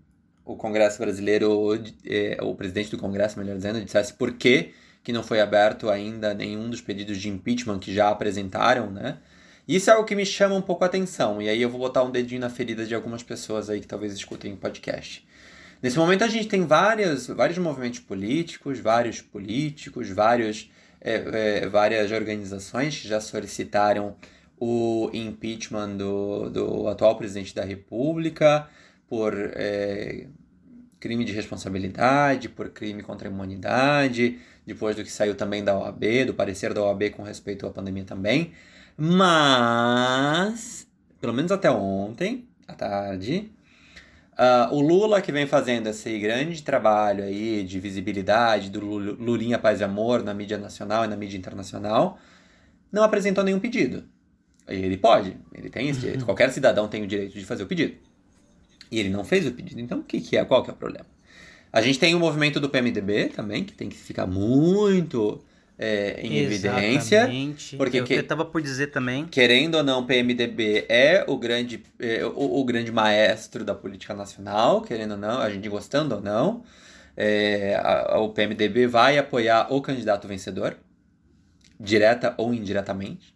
o 0.44 0.56
Congresso 0.56 0.98
brasileiro, 0.98 1.80
eh, 2.04 2.36
o 2.42 2.56
presidente 2.56 2.90
do 2.90 2.98
Congresso, 2.98 3.38
melhor 3.38 3.56
dizendo, 3.56 3.80
dissesse 3.80 4.12
por 4.14 4.34
que, 4.34 4.74
que 5.04 5.14
não 5.14 5.22
foi 5.22 5.40
aberto 5.40 5.88
ainda 5.88 6.34
nenhum 6.34 6.68
dos 6.72 6.82
pedidos 6.82 7.20
de 7.20 7.30
impeachment 7.30 7.78
que 7.78 7.94
já 7.94 8.10
apresentaram, 8.10 8.90
né? 8.90 9.20
Isso 9.68 9.92
é 9.92 9.94
algo 9.94 10.06
que 10.06 10.16
me 10.16 10.26
chama 10.26 10.56
um 10.56 10.62
pouco 10.64 10.84
a 10.84 10.88
atenção, 10.88 11.40
e 11.40 11.48
aí 11.48 11.62
eu 11.62 11.70
vou 11.70 11.80
botar 11.80 12.04
um 12.04 12.10
dedinho 12.10 12.42
na 12.42 12.50
ferida 12.50 12.86
de 12.86 12.96
algumas 12.96 13.22
pessoas 13.22 13.70
aí 13.70 13.80
que 13.80 13.88
talvez 13.88 14.12
escutem 14.12 14.54
o 14.54 14.58
podcast. 14.58 15.26
Nesse 15.82 15.98
momento 15.98 16.24
a 16.24 16.28
gente 16.28 16.48
tem 16.48 16.66
várias, 16.66 17.28
vários 17.28 17.60
movimentos 17.60 18.00
políticos, 18.00 18.80
vários 18.80 19.22
políticos, 19.22 20.10
vários, 20.10 20.72
é, 21.00 21.62
é, 21.62 21.68
várias 21.68 22.12
organizações 22.12 23.00
que 23.00 23.08
já 23.08 23.22
solicitaram 23.22 24.16
o 24.60 25.10
impeachment 25.14 25.98
do, 25.98 26.50
do 26.50 26.88
atual 26.88 27.16
presidente 27.18 27.54
da 27.54 27.64
República 27.64 28.68
por 29.08 29.34
é, 29.56 30.28
crime 31.00 31.26
de 31.26 31.34
responsabilidade, 31.34 32.48
por 32.48 32.70
crime 32.70 33.04
contra 33.04 33.28
a 33.28 33.32
imunidade, 33.32 34.40
depois 34.66 34.96
do 34.96 35.04
que 35.04 35.12
saiu 35.12 35.36
também 35.36 35.64
da 35.64 35.78
OAB, 35.78 36.26
do 36.28 36.34
parecer 36.34 36.74
da 36.74 36.82
OAB 36.82 37.10
com 37.12 37.24
respeito 37.24 37.68
à 37.68 37.72
pandemia 37.72 38.06
também. 38.06 38.54
Mas, 38.98 40.88
pelo 41.20 41.34
menos 41.34 41.52
até 41.52 41.70
ontem, 41.70 42.48
à 42.68 42.74
tarde, 42.74 43.52
uh, 44.34 44.74
o 44.74 44.80
Lula 44.80 45.22
que 45.22 45.32
vem 45.32 45.46
fazendo 45.46 45.88
esse 45.88 46.18
grande 46.20 46.64
trabalho 46.64 47.24
aí 47.24 47.64
de 47.64 47.80
visibilidade 47.80 48.70
do 48.70 48.80
Lulinha 48.80 49.60
Paz 49.60 49.82
e 49.82 49.84
Amor 49.84 50.24
na 50.24 50.34
mídia 50.34 50.58
nacional 50.58 51.04
e 51.04 51.08
na 51.08 51.18
mídia 51.18 51.38
internacional, 51.38 52.18
não 52.92 53.04
apresentou 53.04 53.44
nenhum 53.44 53.60
pedido. 53.60 54.06
Ele 54.68 54.98
pode, 54.98 55.36
ele 55.54 55.70
tem 55.70 55.90
esse 55.90 56.00
direito. 56.00 56.22
Uhum. 56.22 56.26
Qualquer 56.26 56.50
cidadão 56.52 56.88
tem 56.88 57.04
o 57.04 57.08
direito 57.08 57.38
de 57.38 57.46
fazer 57.46 57.64
o 57.64 57.68
pedido. 57.68 57.96
E 58.90 59.00
ele 59.00 59.10
não 59.10 59.24
fez 59.24 59.46
o 59.46 59.52
pedido. 59.52 59.82
Então, 59.82 60.00
o 60.00 60.04
que, 60.04 60.22
que 60.22 60.38
é? 60.38 60.46
Qual 60.46 60.64
que 60.64 60.70
é 60.70 60.74
o 60.74 60.76
problema? 60.76 61.06
A 61.72 61.82
gente 61.82 62.00
tem 62.00 62.14
o 62.14 62.20
movimento 62.20 62.60
do 62.60 62.70
PMDB 62.70 63.30
também, 63.30 63.64
que 63.64 63.74
tem 63.74 63.90
que 63.90 63.98
ficar 63.98 64.28
muito 64.28 65.44
é, 65.78 66.22
em 66.22 66.38
Exatamente. 66.38 67.16
evidência. 67.16 67.78
Porque 67.78 68.00
eu 68.00 68.06
que, 68.06 68.14
estava 68.14 68.46
por 68.46 68.62
dizer 68.62 68.88
também. 68.88 69.26
Querendo 69.26 69.76
ou 69.76 69.84
não, 69.84 70.06
PMDB 70.06 70.86
é 70.88 71.26
o 71.28 71.38
grande, 71.38 71.84
é, 72.00 72.24
o, 72.26 72.60
o, 72.60 72.64
grande 72.64 72.92
maestro 72.92 73.66
da 73.66 73.74
política 73.74 74.14
nacional, 74.14 74.82
querendo 74.82 75.12
ou 75.12 75.18
não, 75.18 75.40
a 75.40 75.50
gente 75.50 75.68
gostando 75.68 76.16
ou 76.16 76.22
não. 76.22 76.64
É, 77.18 77.76
a, 77.76 78.20
o 78.20 78.30
PMDB 78.30 78.88
vai 78.88 79.18
apoiar 79.18 79.68
o 79.74 79.82
candidato 79.82 80.28
vencedor, 80.28 80.78
direta 81.80 82.34
ou 82.38 82.54
indiretamente. 82.54 83.34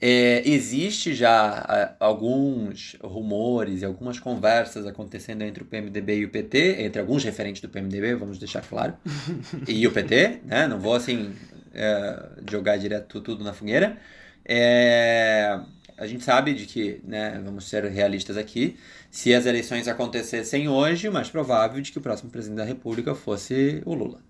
É, 0.00 0.48
existe 0.48 1.12
já 1.12 1.96
alguns 1.98 2.96
rumores 3.02 3.82
e 3.82 3.84
algumas 3.84 4.20
conversas 4.20 4.86
acontecendo 4.86 5.42
entre 5.42 5.64
o 5.64 5.66
PMDB 5.66 6.18
e 6.18 6.24
o 6.24 6.30
PT, 6.30 6.82
entre 6.82 7.00
alguns 7.00 7.24
referentes 7.24 7.60
do 7.60 7.68
PMDB, 7.68 8.14
vamos 8.14 8.38
deixar 8.38 8.62
claro, 8.62 8.94
e 9.66 9.84
o 9.86 9.90
PT, 9.90 10.40
né? 10.44 10.68
Não 10.68 10.78
vou 10.78 10.94
assim 10.94 11.34
é, 11.74 12.28
jogar 12.48 12.76
direto 12.76 13.20
tudo 13.20 13.42
na 13.42 13.52
fogueira. 13.52 13.98
É, 14.44 15.58
a 15.96 16.06
gente 16.06 16.22
sabe 16.22 16.54
de 16.54 16.64
que, 16.64 17.00
né, 17.04 17.40
vamos 17.44 17.68
ser 17.68 17.84
realistas 17.86 18.36
aqui, 18.36 18.78
se 19.10 19.34
as 19.34 19.46
eleições 19.46 19.88
acontecessem 19.88 20.68
hoje, 20.68 21.08
o 21.08 21.12
mais 21.12 21.28
provável 21.28 21.80
de 21.80 21.90
que 21.90 21.98
o 21.98 22.00
próximo 22.00 22.30
presidente 22.30 22.58
da 22.58 22.64
República 22.64 23.16
fosse 23.16 23.82
o 23.84 23.94
Lula, 23.94 24.20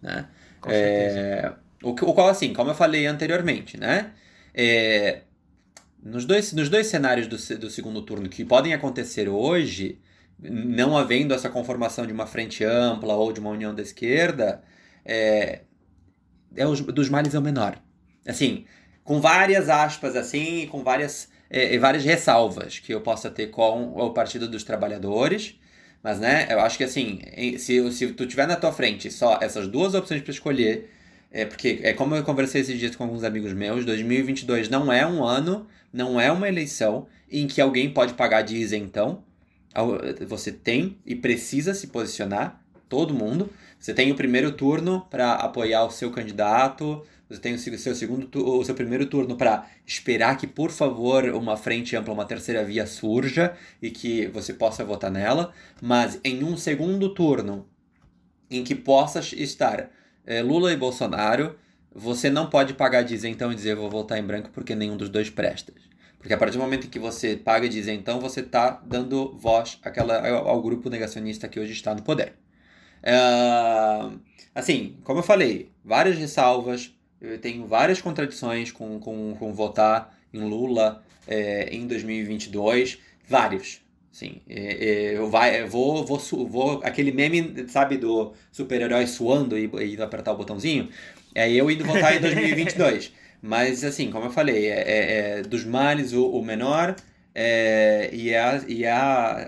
né? 0.00 0.26
Com 0.60 0.70
é, 0.70 1.52
o, 1.82 1.90
o 1.90 2.14
qual, 2.14 2.28
assim, 2.28 2.52
como 2.52 2.70
eu 2.70 2.74
falei 2.76 3.06
anteriormente, 3.06 3.76
né? 3.76 4.12
É, 4.58 5.20
nos, 6.02 6.24
dois, 6.24 6.54
nos 6.54 6.70
dois 6.70 6.86
cenários 6.86 7.26
do, 7.26 7.58
do 7.58 7.68
segundo 7.68 8.00
turno 8.00 8.26
que 8.26 8.42
podem 8.42 8.72
acontecer 8.72 9.28
hoje, 9.28 10.00
não 10.40 10.96
havendo 10.96 11.34
essa 11.34 11.50
conformação 11.50 12.06
de 12.06 12.12
uma 12.12 12.26
frente 12.26 12.64
ampla 12.64 13.14
ou 13.14 13.32
de 13.32 13.40
uma 13.40 13.50
união 13.50 13.74
da 13.74 13.82
esquerda, 13.82 14.62
é, 15.04 15.60
é 16.56 16.66
os, 16.66 16.80
dos 16.80 17.10
males 17.10 17.34
é 17.34 17.38
o 17.38 17.42
menor. 17.42 17.78
Assim, 18.26 18.64
com 19.04 19.20
várias 19.20 19.68
aspas 19.68 20.16
assim, 20.16 20.66
com 20.68 20.82
várias, 20.82 21.28
é, 21.50 21.76
várias 21.78 22.04
ressalvas 22.04 22.78
que 22.78 22.94
eu 22.94 23.02
possa 23.02 23.30
ter 23.30 23.48
com 23.48 23.92
o 23.94 24.10
Partido 24.14 24.48
dos 24.48 24.64
Trabalhadores, 24.64 25.60
mas 26.02 26.18
né, 26.18 26.46
eu 26.50 26.60
acho 26.60 26.78
que 26.78 26.84
assim, 26.84 27.20
se, 27.58 27.92
se 27.92 28.12
tu 28.12 28.26
tiver 28.26 28.46
na 28.46 28.56
tua 28.56 28.72
frente 28.72 29.10
só 29.10 29.38
essas 29.42 29.68
duas 29.68 29.94
opções 29.94 30.22
para 30.22 30.30
escolher, 30.30 30.90
é 31.36 31.44
porque, 31.44 31.80
é 31.82 31.92
como 31.92 32.14
eu 32.14 32.24
conversei 32.24 32.62
esses 32.62 32.78
dias 32.78 32.96
com 32.96 33.04
alguns 33.04 33.22
amigos 33.22 33.52
meus, 33.52 33.84
2022 33.84 34.70
não 34.70 34.90
é 34.90 35.06
um 35.06 35.22
ano, 35.22 35.66
não 35.92 36.18
é 36.18 36.32
uma 36.32 36.48
eleição 36.48 37.06
em 37.30 37.46
que 37.46 37.60
alguém 37.60 37.92
pode 37.92 38.14
pagar 38.14 38.40
de 38.40 38.56
isentão. 38.56 39.22
Você 40.26 40.50
tem 40.50 40.96
e 41.04 41.14
precisa 41.14 41.74
se 41.74 41.88
posicionar, 41.88 42.58
todo 42.88 43.12
mundo. 43.12 43.50
Você 43.78 43.92
tem 43.92 44.10
o 44.10 44.14
primeiro 44.14 44.50
turno 44.52 45.06
para 45.10 45.34
apoiar 45.34 45.84
o 45.84 45.90
seu 45.90 46.10
candidato, 46.10 47.02
você 47.28 47.38
tem 47.38 47.52
o 47.52 47.58
seu 47.58 47.94
segundo 47.94 48.26
o 48.42 48.64
seu 48.64 48.74
primeiro 48.74 49.04
turno 49.04 49.36
para 49.36 49.66
esperar 49.86 50.38
que, 50.38 50.46
por 50.46 50.70
favor, 50.70 51.24
uma 51.34 51.58
frente 51.58 51.94
ampla, 51.94 52.14
uma 52.14 52.24
terceira 52.24 52.64
via 52.64 52.86
surja 52.86 53.54
e 53.82 53.90
que 53.90 54.26
você 54.28 54.54
possa 54.54 54.82
votar 54.86 55.10
nela, 55.10 55.52
mas 55.82 56.18
em 56.24 56.42
um 56.42 56.56
segundo 56.56 57.12
turno 57.12 57.68
em 58.50 58.64
que 58.64 58.74
possa 58.74 59.20
estar 59.20 59.90
é, 60.26 60.42
Lula 60.42 60.72
e 60.72 60.76
Bolsonaro, 60.76 61.56
você 61.94 62.28
não 62.28 62.50
pode 62.50 62.74
pagar 62.74 63.02
de 63.02 63.14
isentão 63.14 63.50
e 63.50 63.54
dizer 63.54 63.74
vou 63.76 63.88
votar 63.88 64.18
em 64.18 64.22
branco 64.22 64.50
porque 64.52 64.74
nenhum 64.74 64.96
dos 64.96 65.08
dois 65.08 65.30
presta. 65.30 65.72
Porque 66.18 66.34
a 66.34 66.38
partir 66.38 66.58
do 66.58 66.62
momento 66.62 66.86
em 66.86 66.90
que 66.90 66.98
você 66.98 67.36
paga 67.36 67.68
de 67.68 67.78
isentão, 67.78 68.18
você 68.20 68.40
está 68.40 68.82
dando 68.84 69.36
voz 69.38 69.78
àquela, 69.82 70.28
ao 70.28 70.60
grupo 70.60 70.90
negacionista 70.90 71.46
que 71.46 71.60
hoje 71.60 71.72
está 71.72 71.94
no 71.94 72.02
poder. 72.02 72.34
É, 73.02 73.16
assim, 74.54 74.96
como 75.04 75.20
eu 75.20 75.22
falei, 75.22 75.70
várias 75.84 76.18
ressalvas, 76.18 76.92
eu 77.20 77.38
tenho 77.38 77.66
várias 77.66 78.02
contradições 78.02 78.72
com, 78.72 78.98
com, 78.98 79.36
com 79.38 79.54
votar 79.54 80.18
em 80.34 80.40
Lula 80.40 81.02
é, 81.26 81.68
em 81.74 81.86
2022, 81.86 82.98
vários. 83.28 83.80
Sim, 84.16 84.40
é, 84.48 85.12
é, 85.12 85.18
eu, 85.18 85.28
vai, 85.28 85.60
eu 85.60 85.68
vou, 85.68 86.02
vou, 86.06 86.18
vou. 86.48 86.80
Aquele 86.82 87.12
meme, 87.12 87.68
sabe, 87.68 87.98
do 87.98 88.32
super-herói 88.50 89.06
suando 89.06 89.58
e, 89.58 89.70
e 89.92 90.00
apertar 90.00 90.32
o 90.32 90.38
botãozinho. 90.38 90.88
É 91.34 91.52
eu 91.52 91.70
indo 91.70 91.84
votar 91.84 92.16
em 92.16 92.20
2022. 92.20 93.12
Mas, 93.42 93.84
assim, 93.84 94.10
como 94.10 94.24
eu 94.24 94.30
falei, 94.30 94.68
é, 94.68 94.80
é, 94.80 95.38
é 95.40 95.42
dos 95.42 95.66
males 95.66 96.14
o, 96.14 96.30
o 96.30 96.42
menor. 96.42 96.96
É, 97.34 98.08
e 98.10 98.30
é, 98.30 98.40
a, 98.40 98.64
e 98.66 98.86
a, 98.86 98.96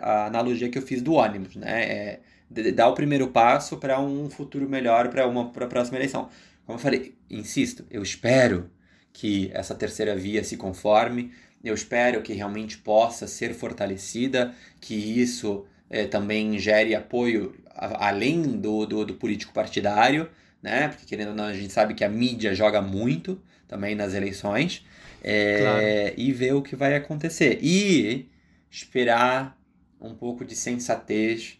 a 0.02 0.26
analogia 0.26 0.68
que 0.68 0.76
eu 0.76 0.82
fiz 0.82 1.00
do 1.00 1.14
ônibus, 1.14 1.56
né? 1.56 2.20
É, 2.50 2.72
dar 2.72 2.88
o 2.88 2.94
primeiro 2.94 3.28
passo 3.28 3.78
para 3.78 3.98
um 3.98 4.28
futuro 4.28 4.68
melhor 4.68 5.08
para 5.08 5.26
uma 5.26 5.50
pra 5.50 5.66
próxima 5.66 5.96
eleição. 5.96 6.28
Como 6.66 6.78
eu 6.78 6.82
falei, 6.82 7.14
insisto, 7.30 7.86
eu 7.90 8.02
espero 8.02 8.70
que 9.14 9.50
essa 9.54 9.74
terceira 9.74 10.14
via 10.14 10.44
se 10.44 10.58
conforme, 10.58 11.32
eu 11.62 11.74
espero 11.74 12.22
que 12.22 12.32
realmente 12.32 12.78
possa 12.78 13.26
ser 13.26 13.54
fortalecida, 13.54 14.54
que 14.80 14.94
isso 14.94 15.66
é, 15.90 16.06
também 16.06 16.58
gere 16.58 16.94
apoio 16.94 17.54
a, 17.74 18.08
além 18.08 18.42
do, 18.42 18.86
do, 18.86 19.04
do, 19.04 19.14
político 19.14 19.52
partidário, 19.52 20.28
né? 20.62 20.88
Porque 20.88 21.06
querendo 21.06 21.30
ou 21.30 21.34
não, 21.34 21.44
a 21.44 21.54
gente 21.54 21.72
sabe 21.72 21.94
que 21.94 22.04
a 22.04 22.08
mídia 22.08 22.54
joga 22.54 22.80
muito 22.80 23.40
também 23.66 23.94
nas 23.94 24.14
eleições. 24.14 24.84
É, 25.22 25.60
claro. 25.60 26.20
E 26.20 26.32
ver 26.32 26.54
o 26.54 26.62
que 26.62 26.76
vai 26.76 26.94
acontecer. 26.94 27.58
E 27.60 28.28
esperar 28.70 29.58
um 30.00 30.14
pouco 30.14 30.44
de 30.44 30.54
sensatez 30.54 31.58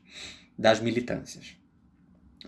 das 0.57 0.81
militâncias 0.81 1.59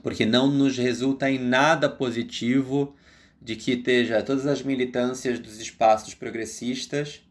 porque 0.02 0.24
não 0.24 0.50
nos 0.50 0.78
resulta 0.78 1.30
em 1.30 1.38
nada 1.38 1.88
positivo 1.88 2.94
de 3.40 3.56
que 3.56 3.72
esteja 3.72 4.22
todas 4.22 4.46
as 4.46 4.62
militâncias 4.62 5.38
dos 5.38 5.60
espaços 5.60 6.14
progressistas 6.14 7.22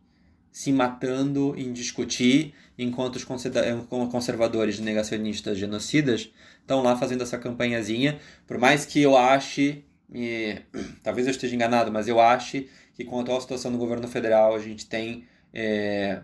se 0.52 0.72
matando 0.72 1.54
em 1.58 1.72
discutir, 1.72 2.54
enquanto 2.78 3.18
os 3.18 3.24
conservadores 3.24 4.80
negacionistas 4.80 5.58
genocidas 5.58 6.32
estão 6.62 6.82
lá 6.82 6.96
fazendo 6.96 7.24
essa 7.24 7.38
campanhazinha. 7.38 8.20
Por 8.48 8.58
mais 8.58 8.86
que 8.86 9.02
eu 9.02 9.18
ache, 9.18 9.84
e, 10.14 10.58
talvez 11.04 11.28
eu 11.28 11.32
esteja 11.32 11.56
enganado, 11.56 11.92
mas 11.92 12.08
eu 12.08 12.20
ache 12.20 12.70
que 12.94 13.04
com 13.04 13.20
a 13.20 13.22
atual 13.22 13.40
situação 13.42 13.72
do 13.72 13.78
governo 13.78 14.08
federal 14.08 14.56
a 14.56 14.60
gente 14.60 14.86
tem, 14.86 15.26
é, 15.54 16.22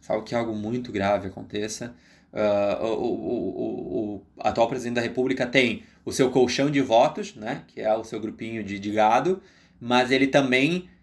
salvo 0.00 0.24
que 0.24 0.34
algo 0.34 0.54
muito 0.54 0.92
grave 0.92 1.28
aconteça, 1.28 1.94
Uh, 2.32 2.86
o, 2.86 2.88
o, 2.88 4.14
o, 4.14 4.26
atual 4.38 4.66
presidente 4.66 4.94
da 4.94 5.02
República 5.02 5.46
tem 5.46 5.82
o 6.02 6.10
seu 6.10 6.30
colchão 6.30 6.70
de 6.70 6.80
votos, 6.80 7.34
né, 7.34 7.62
que 7.68 7.78
é 7.78 7.94
o 7.94 8.04
seu 8.04 8.18
grupinho 8.18 8.64
de, 8.64 8.78
de 8.78 8.90
gado, 8.90 9.42
mas 9.78 10.10
ele 10.10 10.26
também, 10.26 10.88
eh, 10.88 11.01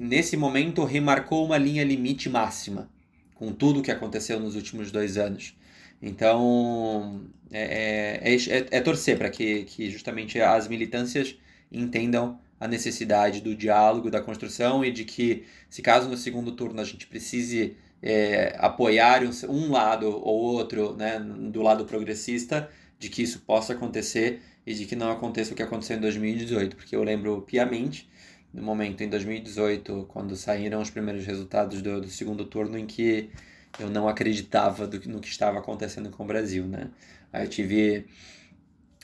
nesse 0.00 0.36
momento, 0.36 0.84
remarcou 0.84 1.44
uma 1.44 1.58
linha 1.58 1.84
limite 1.84 2.28
máxima 2.28 2.88
com 3.34 3.52
tudo 3.52 3.80
o 3.80 3.82
que 3.82 3.90
aconteceu 3.90 4.38
nos 4.38 4.54
últimos 4.54 4.90
dois 4.90 5.18
anos. 5.18 5.54
Então, 6.00 7.22
é, 7.50 8.20
é, 8.22 8.34
é, 8.34 8.66
é 8.70 8.80
torcer 8.80 9.18
para 9.18 9.30
que, 9.30 9.64
que 9.64 9.90
justamente 9.90 10.40
as 10.40 10.68
militâncias 10.68 11.36
entendam 11.70 12.38
a 12.58 12.68
necessidade 12.68 13.40
do 13.40 13.54
diálogo, 13.56 14.10
da 14.10 14.20
construção 14.20 14.84
e 14.84 14.90
de 14.92 15.04
que, 15.04 15.44
se 15.68 15.82
caso 15.82 16.08
no 16.08 16.16
segundo 16.16 16.52
turno 16.52 16.80
a 16.80 16.84
gente 16.84 17.06
precise 17.06 17.76
é, 18.00 18.54
apoiar 18.58 19.22
um 19.48 19.70
lado 19.70 20.06
ou 20.06 20.40
outro, 20.40 20.94
né, 20.96 21.18
do 21.18 21.62
lado 21.62 21.84
progressista, 21.84 22.70
de 22.98 23.08
que 23.08 23.22
isso 23.22 23.40
possa 23.40 23.72
acontecer 23.72 24.40
e 24.64 24.74
de 24.74 24.86
que 24.86 24.94
não 24.94 25.10
aconteça 25.10 25.52
o 25.52 25.56
que 25.56 25.62
aconteceu 25.62 25.96
em 25.96 26.00
2018, 26.00 26.76
porque 26.76 26.94
eu 26.94 27.02
lembro 27.02 27.42
piamente 27.42 28.08
do 28.52 28.62
momento 28.62 29.02
em 29.02 29.08
2018, 29.08 30.06
quando 30.08 30.36
saíram 30.36 30.80
os 30.80 30.90
primeiros 30.90 31.24
resultados 31.24 31.80
do, 31.80 32.00
do 32.00 32.08
segundo 32.08 32.44
turno, 32.44 32.78
em 32.78 32.86
que 32.86 33.30
eu 33.78 33.88
não 33.88 34.08
acreditava 34.08 34.86
do, 34.86 35.00
no 35.08 35.20
que 35.20 35.28
estava 35.28 35.58
acontecendo 35.58 36.10
com 36.10 36.24
o 36.24 36.26
Brasil, 36.26 36.66
né? 36.66 36.90
Aí 37.32 37.44
eu 37.44 37.48
tive 37.48 38.06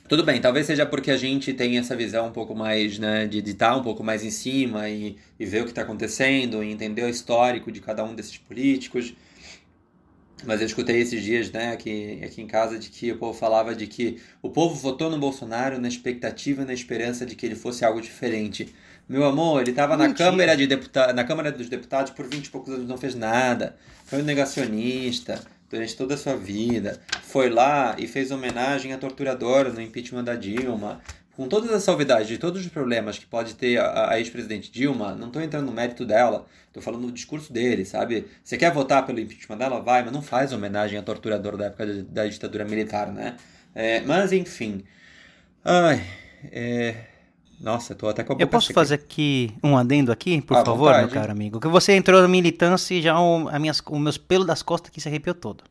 tudo 0.09 0.25
bem, 0.25 0.41
talvez 0.41 0.67
seja 0.67 0.87
porque 0.87 1.11
a 1.11 1.19
gente 1.19 1.53
tem 1.53 1.77
essa 1.77 1.95
visão 1.95 2.29
um 2.29 2.33
pouco 2.33 2.55
mais, 2.55 2.99
né, 2.99 3.27
de 3.27 3.41
estar 3.41 3.77
um 3.77 3.83
pouco 3.83 4.03
mais 4.03 4.25
em 4.25 4.31
cima 4.31 4.89
e, 4.89 5.19
e 5.39 5.45
ver 5.45 5.61
o 5.61 5.65
que 5.65 5.71
está 5.71 5.83
acontecendo, 5.83 6.65
e 6.65 6.73
entender 6.73 7.03
o 7.03 7.11
histórico 7.11 7.71
de 7.71 7.79
cada 7.83 8.03
um 8.03 8.15
desses 8.15 8.39
políticos. 8.39 9.15
Mas 10.47 10.63
eu 10.63 10.67
escutei 10.67 10.99
esses 11.01 11.23
dias, 11.23 11.51
né, 11.51 11.73
aqui, 11.73 12.21
aqui 12.25 12.41
em 12.41 12.47
casa, 12.47 12.79
de 12.79 12.89
que 12.89 13.13
o 13.13 13.19
povo 13.19 13.39
falava 13.39 13.75
de 13.75 13.87
que 13.87 14.19
o 14.41 14.49
povo 14.49 14.75
votou 14.77 15.11
no 15.11 15.19
Bolsonaro 15.19 15.79
na 15.79 15.89
expectativa 15.89 16.63
e 16.63 16.65
na 16.65 16.73
esperança 16.73 17.27
de 17.27 17.37
que 17.37 17.45
ele 17.45 17.57
fosse 17.57 17.85
algo 17.85 18.01
diferente. 18.01 18.73
Meu 19.09 19.25
amor, 19.25 19.63
ele 19.63 19.71
estava 19.71 19.97
na 19.97 20.13
Câmara, 20.13 20.55
de 20.55 20.67
Deputa 20.67 21.15
na 21.15 21.25
Câmara 21.25 21.51
dos 21.51 21.67
Deputados 21.71 22.13
por 22.13 22.29
20 22.29 22.45
e 22.45 22.51
poucos 22.51 22.75
anos, 22.75 22.87
não 22.87 22.99
fez 22.99 23.15
nada. 23.15 23.75
Foi 24.05 24.21
um 24.21 24.25
negacionista 24.25 25.41
durante 25.71 25.97
toda 25.97 26.13
a 26.13 26.17
sua 26.19 26.37
vida, 26.37 27.01
foi 27.23 27.49
lá 27.49 27.97
e 27.99 28.07
fez 28.07 28.31
homenagem 28.31 28.93
à 28.93 28.99
torturadora 28.99 29.71
no 29.71 29.81
impeachment 29.81 30.25
da 30.25 30.35
Dilma. 30.35 31.01
Com 31.35 31.49
todas 31.49 31.71
as 31.71 31.85
salvidades 31.85 32.29
de 32.29 32.37
todos 32.37 32.61
os 32.61 32.69
problemas 32.71 33.19
que 33.19 33.25
pode 33.25 33.55
ter 33.55 33.79
a, 33.79 34.11
a 34.11 34.19
ex-presidente 34.19 34.71
Dilma, 34.71 35.15
não 35.15 35.29
estou 35.29 35.41
entrando 35.41 35.65
no 35.65 35.73
mérito 35.73 36.05
dela, 36.05 36.45
estou 36.67 36.83
falando 36.83 37.07
do 37.07 37.13
discurso 37.13 37.51
dele, 37.51 37.87
sabe? 37.87 38.27
Você 38.45 38.59
quer 38.59 38.73
votar 38.73 39.07
pelo 39.07 39.21
impeachment 39.21 39.57
dela? 39.57 39.81
Vai, 39.81 40.03
mas 40.03 40.13
não 40.13 40.21
faz 40.21 40.53
homenagem 40.53 40.99
à 40.99 41.03
torturadora 41.03 41.57
da 41.57 41.65
época 41.67 41.87
da, 41.87 42.25
da 42.25 42.27
ditadura 42.27 42.65
militar, 42.67 43.11
né? 43.11 43.37
É, 43.75 44.03
mas 44.03 44.33
enfim. 44.33 44.85
Ai. 45.65 46.05
É, 46.53 46.95
nossa, 47.61 47.95
tô 47.95 48.09
até 48.09 48.23
com 48.23 48.33
a 48.33 48.37
boca 48.37 48.43
Eu 48.43 48.49
posso 48.49 48.73
fazer 48.73 48.95
aqui 48.95 49.53
um 49.63 49.77
adendo 49.77 50.13
aqui, 50.13 50.41
por 50.41 50.57
favor, 50.57 50.77
vontade. 50.77 51.07
meu 51.07 51.15
caro 51.15 51.33
amigo? 51.33 51.61
Que 51.61 51.69
você 51.69 51.93
entrou 51.95 52.23
na 52.23 52.29
militância 52.29 52.95
e 52.95 53.03
já 53.03 53.19
o, 53.21 53.49
a 53.49 53.59
minhas, 53.59 53.83
os 53.85 54.01
meus 54.01 54.17
pelos 54.17 54.47
das 54.47 54.63
costas 54.63 54.91
aqui 54.91 55.01
se 55.01 55.09
arrepiou 55.09 55.35
todo. 55.35 55.65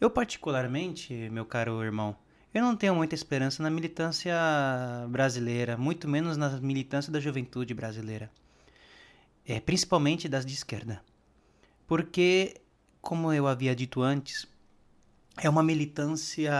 Eu 0.00 0.10
particularmente, 0.10 1.12
meu 1.30 1.44
caro 1.44 1.82
irmão, 1.82 2.16
eu 2.54 2.62
não 2.62 2.76
tenho 2.76 2.94
muita 2.94 3.14
esperança 3.14 3.62
na 3.62 3.70
militância 3.70 4.34
brasileira, 5.08 5.76
muito 5.76 6.08
menos 6.08 6.36
na 6.36 6.50
militância 6.60 7.12
da 7.12 7.18
juventude 7.18 7.74
brasileira. 7.74 8.30
É, 9.44 9.58
principalmente 9.60 10.28
das 10.28 10.46
de 10.46 10.54
esquerda. 10.54 11.02
Porque, 11.86 12.60
como 13.00 13.32
eu 13.32 13.46
havia 13.46 13.74
dito 13.74 14.02
antes, 14.02 14.46
é 15.36 15.48
uma 15.48 15.62
militância 15.62 16.52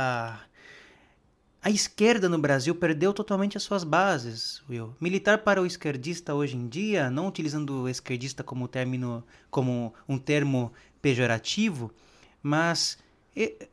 a 1.63 1.71
esquerda 1.71 2.29
no 2.29 2.39
Brasil 2.39 2.75
perdeu 2.75 3.13
totalmente 3.13 3.57
as 3.57 3.63
suas 3.63 3.83
bases, 3.83 4.63
Will. 4.69 4.95
Militar 5.01 5.39
para 5.39 5.61
o 5.61 5.67
esquerdista 5.67 6.35
hoje 6.35 6.57
em 6.57 6.69
dia, 6.69 7.11
não 7.11 7.27
utilizando 7.27 7.83
o 7.83 7.89
esquerdista 7.89 8.45
como 8.45 8.69
término, 8.69 9.25
como 9.51 9.93
um 10.09 10.19
termo 10.19 10.73
pejorativo, 11.03 11.93
mas 12.43 12.99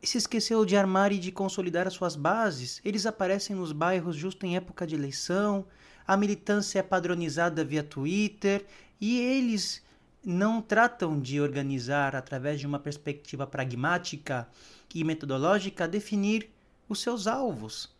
se 0.02 0.18
esqueceu 0.18 0.64
de 0.64 0.76
armar 0.76 1.12
e 1.12 1.18
de 1.18 1.32
consolidar 1.32 1.86
as 1.86 1.94
suas 1.94 2.16
bases. 2.16 2.80
Eles 2.84 3.06
aparecem 3.06 3.54
nos 3.54 3.72
bairros 3.72 4.16
justo 4.16 4.46
em 4.46 4.56
época 4.56 4.86
de 4.86 4.94
eleição. 4.94 5.64
A 6.06 6.16
militância 6.16 6.78
é 6.78 6.82
padronizada 6.82 7.64
via 7.64 7.82
Twitter 7.82 8.64
e 9.00 9.20
eles 9.20 9.82
não 10.24 10.60
tratam 10.60 11.20
de 11.20 11.40
organizar 11.40 12.16
através 12.16 12.58
de 12.58 12.66
uma 12.66 12.78
perspectiva 12.78 13.46
pragmática 13.46 14.48
e 14.94 15.04
metodológica 15.04 15.86
definir 15.86 16.50
os 16.88 17.00
seus 17.00 17.26
alvos, 17.26 17.94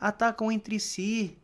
atacam 0.00 0.50
entre 0.50 0.78
si. 0.80 1.36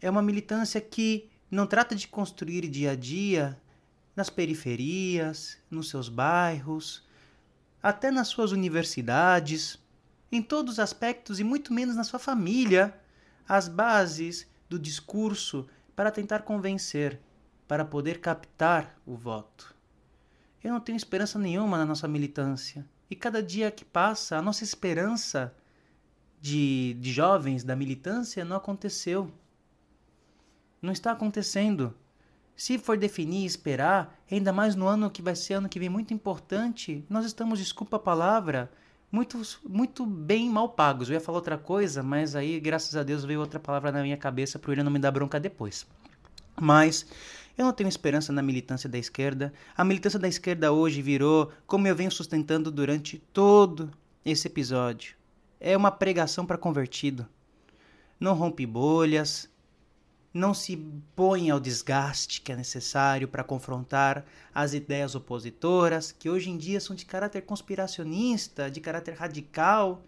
É 0.00 0.10
uma 0.10 0.22
militância 0.22 0.80
que 0.80 1.28
não 1.50 1.66
trata 1.66 1.94
de 1.94 2.08
construir 2.08 2.68
dia 2.68 2.92
a 2.92 2.96
dia 2.96 3.60
nas 4.14 4.30
periferias, 4.30 5.58
nos 5.70 5.90
seus 5.90 6.08
bairros, 6.08 7.06
até 7.82 8.10
nas 8.10 8.28
suas 8.28 8.50
universidades, 8.50 9.78
em 10.32 10.42
todos 10.42 10.74
os 10.74 10.78
aspectos 10.78 11.38
e 11.38 11.44
muito 11.44 11.72
menos 11.72 11.94
na 11.94 12.02
sua 12.02 12.18
família, 12.18 12.98
as 13.48 13.68
bases 13.68 14.46
do 14.68 14.78
discurso 14.78 15.68
para 15.94 16.10
tentar 16.10 16.40
convencer, 16.40 17.20
para 17.68 17.84
poder 17.84 18.20
captar 18.20 18.98
o 19.06 19.14
voto. 19.14 19.74
Eu 20.64 20.72
não 20.72 20.80
tenho 20.80 20.96
esperança 20.96 21.38
nenhuma 21.38 21.78
na 21.78 21.86
nossa 21.86 22.08
militância. 22.08 22.84
E 23.10 23.14
cada 23.16 23.42
dia 23.42 23.70
que 23.70 23.84
passa, 23.84 24.36
a 24.36 24.42
nossa 24.42 24.64
esperança 24.64 25.54
de, 26.40 26.94
de 26.94 27.12
jovens 27.12 27.64
da 27.64 27.76
militância 27.76 28.44
não 28.44 28.56
aconteceu. 28.56 29.30
Não 30.80 30.92
está 30.92 31.12
acontecendo. 31.12 31.94
Se 32.56 32.78
for 32.78 32.96
definir 32.96 33.42
e 33.42 33.46
esperar, 33.46 34.18
ainda 34.30 34.52
mais 34.52 34.74
no 34.74 34.86
ano 34.86 35.10
que 35.10 35.22
vai 35.22 35.36
ser 35.36 35.54
ano 35.54 35.68
que 35.68 35.78
vem 35.78 35.88
muito 35.88 36.14
importante, 36.14 37.04
nós 37.08 37.24
estamos, 37.24 37.58
desculpa 37.58 37.96
a 37.96 38.00
palavra, 38.00 38.70
muito, 39.12 39.40
muito 39.68 40.06
bem 40.06 40.48
mal 40.48 40.70
pagos. 40.70 41.08
Eu 41.08 41.14
ia 41.14 41.20
falar 41.20 41.38
outra 41.38 41.58
coisa, 41.58 42.02
mas 42.02 42.34
aí, 42.34 42.58
graças 42.58 42.96
a 42.96 43.02
Deus, 43.02 43.24
veio 43.24 43.40
outra 43.40 43.60
palavra 43.60 43.92
na 43.92 44.02
minha 44.02 44.16
cabeça 44.16 44.58
para 44.58 44.72
ele 44.72 44.82
não 44.82 44.90
me 44.90 44.98
dar 44.98 45.10
bronca 45.10 45.38
depois. 45.38 45.86
Mas 46.58 47.06
eu 47.56 47.64
não 47.64 47.72
tenho 47.72 47.88
esperança 47.88 48.32
na 48.32 48.42
militância 48.42 48.88
da 48.88 48.98
esquerda. 48.98 49.52
A 49.76 49.82
militância 49.82 50.18
da 50.18 50.28
esquerda 50.28 50.72
hoje 50.72 51.00
virou, 51.00 51.50
como 51.66 51.88
eu 51.88 51.96
venho 51.96 52.10
sustentando 52.10 52.70
durante 52.70 53.18
todo 53.32 53.90
esse 54.24 54.46
episódio, 54.46 55.16
é 55.58 55.76
uma 55.76 55.90
pregação 55.90 56.44
para 56.44 56.58
convertido. 56.58 57.26
Não 58.20 58.34
rompe 58.34 58.66
bolhas, 58.66 59.48
não 60.34 60.52
se 60.52 60.76
põe 61.14 61.50
ao 61.50 61.58
desgaste 61.58 62.42
que 62.42 62.52
é 62.52 62.56
necessário 62.56 63.26
para 63.26 63.42
confrontar 63.42 64.24
as 64.54 64.74
ideias 64.74 65.14
opositoras, 65.14 66.12
que 66.12 66.28
hoje 66.28 66.50
em 66.50 66.58
dia 66.58 66.78
são 66.78 66.94
de 66.94 67.06
caráter 67.06 67.40
conspiracionista, 67.40 68.70
de 68.70 68.80
caráter 68.82 69.14
radical. 69.14 70.02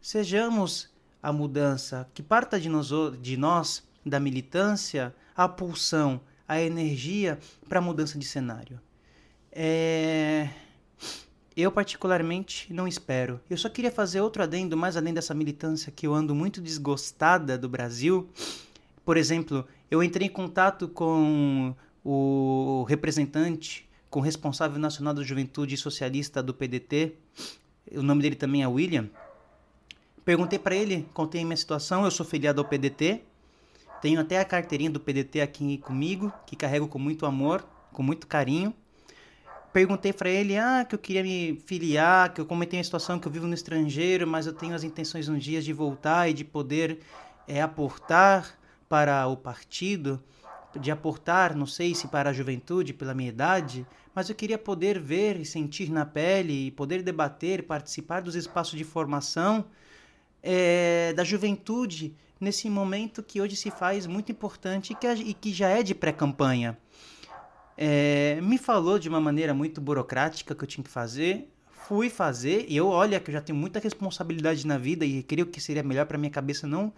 Sejamos 0.00 0.88
a 1.20 1.32
mudança 1.32 2.08
que 2.14 2.22
parta 2.22 2.60
de 2.60 2.68
nós, 2.68 2.88
de 3.20 3.36
nós 3.36 3.82
da 4.04 4.20
militância, 4.20 5.12
a 5.34 5.48
pulsão, 5.48 6.20
a 6.46 6.60
energia 6.60 7.38
para 7.68 7.78
a 7.78 7.82
mudança 7.82 8.18
de 8.18 8.24
cenário. 8.24 8.80
É... 9.52 10.48
Eu, 11.56 11.72
particularmente, 11.72 12.70
não 12.72 12.86
espero. 12.86 13.40
Eu 13.48 13.56
só 13.56 13.70
queria 13.70 13.90
fazer 13.90 14.20
outro 14.20 14.42
adendo, 14.42 14.76
mais 14.76 14.96
além 14.96 15.14
dessa 15.14 15.32
militância 15.32 15.90
que 15.90 16.06
eu 16.06 16.12
ando 16.12 16.34
muito 16.34 16.60
desgostada 16.60 17.56
do 17.56 17.68
Brasil 17.68 18.30
por 19.06 19.16
exemplo, 19.16 19.64
eu 19.88 20.02
entrei 20.02 20.26
em 20.26 20.30
contato 20.30 20.88
com 20.88 21.72
o 22.04 22.84
representante, 22.88 23.88
com 24.10 24.18
o 24.18 24.22
responsável 24.22 24.80
nacional 24.80 25.14
da 25.14 25.22
juventude 25.22 25.76
socialista 25.76 26.42
do 26.42 26.52
PDT, 26.52 27.14
o 27.92 28.02
nome 28.02 28.22
dele 28.22 28.34
também 28.34 28.64
é 28.64 28.66
William. 28.66 29.08
Perguntei 30.24 30.58
para 30.58 30.74
ele, 30.74 31.08
contei 31.14 31.42
a 31.42 31.44
minha 31.44 31.56
situação, 31.56 32.04
eu 32.04 32.10
sou 32.10 32.26
filiado 32.26 32.60
ao 32.60 32.66
PDT, 32.66 33.22
tenho 34.06 34.20
até 34.20 34.38
a 34.38 34.44
carteirinha 34.44 34.88
do 34.88 35.00
PDT 35.00 35.40
aqui 35.40 35.78
comigo, 35.78 36.32
que 36.46 36.54
carrego 36.54 36.86
com 36.86 36.96
muito 36.96 37.26
amor, 37.26 37.66
com 37.92 38.04
muito 38.04 38.28
carinho. 38.28 38.72
Perguntei 39.72 40.12
para 40.12 40.30
ele, 40.30 40.56
ah, 40.56 40.86
que 40.88 40.94
eu 40.94 40.98
queria 41.00 41.24
me 41.24 41.60
filiar, 41.66 42.32
que 42.32 42.40
eu 42.40 42.46
comentei 42.46 42.78
a 42.78 42.84
situação 42.84 43.18
que 43.18 43.26
eu 43.26 43.32
vivo 43.32 43.48
no 43.48 43.54
estrangeiro, 43.54 44.24
mas 44.24 44.46
eu 44.46 44.52
tenho 44.52 44.76
as 44.76 44.84
intenções 44.84 45.28
um 45.28 45.36
dia 45.36 45.60
de 45.60 45.72
voltar 45.72 46.30
e 46.30 46.32
de 46.32 46.44
poder 46.44 47.00
é, 47.48 47.60
aportar 47.60 48.56
para 48.88 49.26
o 49.26 49.36
partido, 49.36 50.22
de 50.78 50.92
aportar, 50.92 51.56
não 51.56 51.66
sei 51.66 51.92
se 51.92 52.06
para 52.06 52.30
a 52.30 52.32
juventude, 52.32 52.92
pela 52.92 53.12
minha 53.12 53.30
idade, 53.30 53.84
mas 54.14 54.28
eu 54.28 54.36
queria 54.36 54.56
poder 54.56 55.00
ver 55.00 55.36
e 55.40 55.44
sentir 55.44 55.90
na 55.90 56.06
pele, 56.06 56.68
e 56.68 56.70
poder 56.70 57.02
debater, 57.02 57.64
participar 57.64 58.22
dos 58.22 58.36
espaços 58.36 58.78
de 58.78 58.84
formação 58.84 59.64
é, 60.44 61.12
da 61.14 61.24
juventude 61.24 62.14
nesse 62.40 62.68
momento 62.68 63.22
que 63.22 63.40
hoje 63.40 63.56
se 63.56 63.70
faz 63.70 64.06
muito 64.06 64.30
importante 64.30 64.92
e 64.92 64.96
que, 64.96 65.06
e 65.06 65.34
que 65.34 65.52
já 65.52 65.68
é 65.68 65.82
de 65.82 65.94
pré-campanha. 65.94 66.76
É, 67.76 68.38
me 68.42 68.56
falou 68.56 68.98
de 68.98 69.08
uma 69.08 69.20
maneira 69.20 69.52
muito 69.52 69.80
burocrática 69.80 70.54
que 70.54 70.64
eu 70.64 70.68
tinha 70.68 70.84
que 70.84 70.90
fazer, 70.90 71.52
fui 71.86 72.08
fazer, 72.08 72.66
e 72.68 72.76
eu, 72.76 72.88
olha, 72.88 73.20
que 73.20 73.30
eu 73.30 73.32
já 73.34 73.40
tenho 73.40 73.58
muita 73.58 73.78
responsabilidade 73.78 74.66
na 74.66 74.78
vida 74.78 75.04
e 75.04 75.22
creio 75.22 75.46
que 75.46 75.60
seria 75.60 75.82
melhor 75.82 76.06
para 76.06 76.18
minha 76.18 76.30
cabeça 76.30 76.66
não 76.66 76.92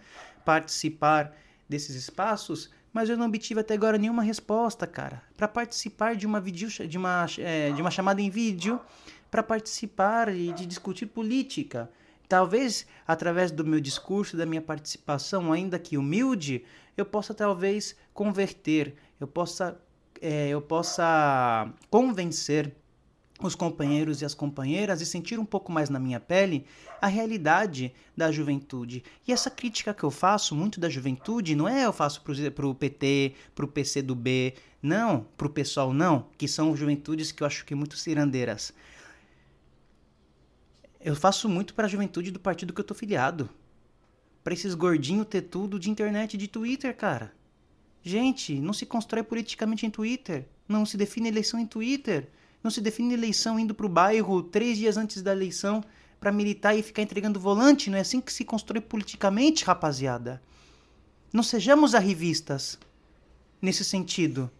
participar 0.45 1.35
desses 1.67 1.95
espaços, 1.95 2.71
mas 2.91 3.09
eu 3.09 3.17
não 3.17 3.27
obtive 3.27 3.59
até 3.59 3.75
agora 3.75 3.97
nenhuma 3.97 4.23
resposta, 4.23 4.87
cara, 4.87 5.21
para 5.37 5.47
participar 5.47 6.15
de 6.15 6.25
uma, 6.25 6.41
vídeo, 6.41 6.69
de, 6.87 6.97
uma, 6.97 7.25
é, 7.37 7.71
de 7.71 7.81
uma 7.81 7.91
chamada 7.91 8.21
em 8.21 8.29
vídeo, 8.29 8.79
para 9.29 9.43
participar 9.43 10.33
e 10.33 10.51
de 10.53 10.65
discutir 10.65 11.05
política. 11.05 11.89
Talvez 12.29 12.85
através 13.07 13.49
do 13.49 13.65
meu 13.65 13.79
discurso, 13.79 14.37
da 14.37 14.45
minha 14.45 14.61
participação, 14.61 15.51
ainda 15.51 15.79
que 15.79 15.97
humilde, 15.97 16.63
eu 16.95 17.03
possa 17.03 17.33
talvez 17.33 17.95
converter, 18.13 18.93
eu 19.19 19.27
possa, 19.27 19.81
é, 20.21 20.49
eu 20.49 20.61
possa 20.61 21.73
convencer 21.89 22.71
os 23.41 23.55
companheiros 23.55 24.21
e 24.21 24.25
as 24.25 24.35
companheiras 24.35 25.01
e 25.01 25.07
sentir 25.07 25.39
um 25.39 25.45
pouco 25.45 25.71
mais 25.71 25.89
na 25.89 25.97
minha 25.97 26.19
pele 26.19 26.65
a 27.01 27.07
realidade 27.07 27.93
da 28.15 28.31
juventude. 28.31 29.03
E 29.27 29.31
essa 29.31 29.49
crítica 29.49 29.93
que 29.93 30.03
eu 30.03 30.11
faço 30.11 30.53
muito 30.53 30.79
da 30.79 30.89
juventude 30.89 31.55
não 31.55 31.67
é 31.67 31.85
eu 31.85 31.93
faço 31.93 32.21
para 32.21 32.67
o 32.67 32.75
PT, 32.75 33.33
para 33.55 33.65
o 33.65 33.67
PC 33.67 34.03
do 34.03 34.13
B, 34.13 34.53
não, 34.83 35.25
para 35.35 35.47
o 35.47 35.49
pessoal 35.49 35.93
não, 35.93 36.27
que 36.37 36.47
são 36.47 36.75
juventudes 36.75 37.31
que 37.31 37.41
eu 37.41 37.47
acho 37.47 37.65
que 37.65 37.73
muito 37.73 37.97
cirandeiras. 37.97 38.71
Eu 41.01 41.15
faço 41.15 41.47
muito 41.47 41.73
para 41.73 41.85
a 41.85 41.89
juventude 41.89 42.29
do 42.29 42.39
partido 42.39 42.73
que 42.73 42.81
eu 42.81 42.85
tô 42.85 42.93
filiado. 42.93 43.49
Para 44.43 44.53
esses 44.53 44.73
gordinhos 44.73 45.27
ter 45.27 45.43
tudo 45.43 45.79
de 45.79 45.89
internet 45.89 46.33
e 46.33 46.37
de 46.37 46.47
Twitter, 46.47 46.95
cara. 46.95 47.33
Gente, 48.03 48.59
não 48.59 48.73
se 48.73 48.85
constrói 48.85 49.23
politicamente 49.23 49.85
em 49.85 49.89
Twitter. 49.89 50.45
Não 50.67 50.85
se 50.85 50.97
define 50.97 51.29
eleição 51.29 51.57
em 51.57 51.65
Twitter. 51.65 52.29
Não 52.61 52.69
se 52.69 52.81
define 52.81 53.13
eleição 53.13 53.57
indo 53.57 53.73
para 53.73 53.85
o 53.85 53.89
bairro 53.89 54.43
três 54.43 54.77
dias 54.77 54.97
antes 54.97 55.21
da 55.21 55.31
eleição 55.31 55.81
para 56.19 56.33
militar 56.33 56.77
e 56.77 56.83
ficar 56.83 57.01
entregando 57.01 57.39
volante. 57.39 57.89
Não 57.89 57.97
é 57.97 58.01
assim 58.01 58.19
que 58.19 58.33
se 58.33 58.43
constrói 58.43 58.81
politicamente, 58.81 59.63
rapaziada. 59.63 60.41
Não 61.31 61.43
sejamos 61.43 61.95
arrivistas 61.95 62.77
nesse 63.61 63.85
sentido. 63.85 64.51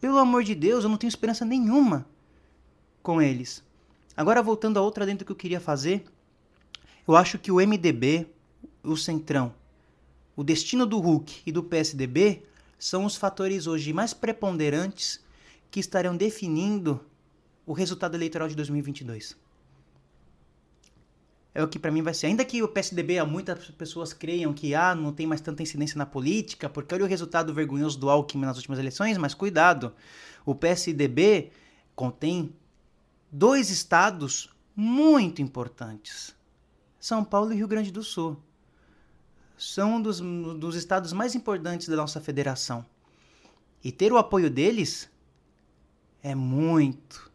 Pelo 0.00 0.18
amor 0.18 0.42
de 0.42 0.56
Deus, 0.56 0.82
eu 0.82 0.90
não 0.90 0.96
tenho 0.96 1.08
esperança 1.08 1.44
nenhuma 1.44 2.06
com 3.02 3.22
eles. 3.22 3.62
Agora, 4.16 4.42
voltando 4.42 4.78
a 4.78 4.82
outra 4.82 5.06
dentro 5.06 5.24
que 5.24 5.32
eu 5.32 5.36
queria 5.36 5.60
fazer, 5.60 6.04
eu 7.06 7.16
acho 7.16 7.38
que 7.38 7.50
o 7.50 7.56
MDB, 7.56 8.26
o 8.82 8.96
Centrão, 8.96 9.54
o 10.36 10.44
destino 10.44 10.86
do 10.86 10.98
Hulk 10.98 11.42
e 11.46 11.52
do 11.52 11.62
PSDB 11.62 12.42
são 12.78 13.04
os 13.04 13.16
fatores 13.16 13.66
hoje 13.66 13.92
mais 13.92 14.14
preponderantes 14.14 15.22
que 15.70 15.80
estarão 15.80 16.16
definindo 16.16 17.00
o 17.66 17.72
resultado 17.72 18.16
eleitoral 18.16 18.48
de 18.48 18.56
2022. 18.56 19.36
É 21.54 21.62
o 21.62 21.68
que 21.68 21.78
para 21.78 21.90
mim 21.90 22.02
vai 22.02 22.14
ser. 22.14 22.28
Ainda 22.28 22.44
que 22.44 22.62
o 22.62 22.68
PSDB, 22.68 23.22
muitas 23.24 23.70
pessoas 23.72 24.12
creiam 24.12 24.52
que 24.52 24.74
ah, 24.74 24.94
não 24.94 25.12
tem 25.12 25.26
mais 25.26 25.40
tanta 25.40 25.62
incidência 25.62 25.98
na 25.98 26.06
política, 26.06 26.68
porque 26.68 26.94
olha 26.94 27.04
o 27.04 27.08
resultado 27.08 27.52
vergonhoso 27.52 27.98
do 27.98 28.08
Alckmin 28.08 28.46
nas 28.46 28.56
últimas 28.56 28.78
eleições, 28.78 29.18
mas 29.18 29.34
cuidado. 29.34 29.92
O 30.46 30.54
PSDB 30.54 31.50
contém 31.94 32.54
dois 33.30 33.70
estados 33.70 34.50
muito 34.74 35.42
importantes: 35.42 36.34
São 36.98 37.24
Paulo 37.24 37.52
e 37.52 37.56
Rio 37.56 37.68
Grande 37.68 37.90
do 37.90 38.02
Sul. 38.02 38.40
São 39.58 39.96
um 39.96 40.02
dos, 40.02 40.20
dos 40.20 40.74
estados 40.74 41.12
mais 41.12 41.34
importantes 41.34 41.86
da 41.88 41.96
nossa 41.96 42.20
federação. 42.20 42.84
E 43.84 43.92
ter 43.92 44.12
o 44.12 44.16
apoio 44.16 44.50
deles 44.50 45.10
é 46.22 46.34
muito, 46.34 47.30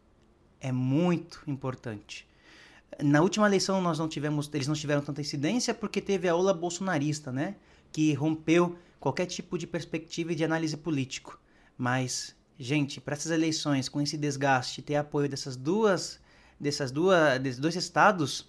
é 0.60 0.72
muito 0.72 1.42
importante. 1.46 2.26
Na 3.02 3.20
última 3.20 3.46
eleição 3.46 3.80
nós 3.80 3.98
não 3.98 4.08
tivemos, 4.08 4.50
eles 4.52 4.66
não 4.66 4.74
tiveram 4.74 5.02
tanta 5.02 5.20
incidência 5.20 5.74
porque 5.74 6.00
teve 6.00 6.28
a 6.28 6.34
ola 6.34 6.54
bolsonarista, 6.54 7.30
né, 7.30 7.56
que 7.92 8.12
rompeu 8.14 8.78
qualquer 8.98 9.26
tipo 9.26 9.58
de 9.58 9.66
perspectiva 9.66 10.32
e 10.32 10.34
de 10.34 10.44
análise 10.44 10.76
político. 10.76 11.38
Mas, 11.76 12.34
gente, 12.58 13.00
para 13.00 13.14
essas 13.14 13.32
eleições 13.32 13.88
com 13.88 14.00
esse 14.00 14.16
desgaste, 14.16 14.82
ter 14.82 14.96
apoio 14.96 15.28
dessas 15.28 15.56
duas, 15.56 16.20
dessas 16.58 16.90
duas, 16.90 17.38
desses 17.40 17.60
dois 17.60 17.76
estados 17.76 18.48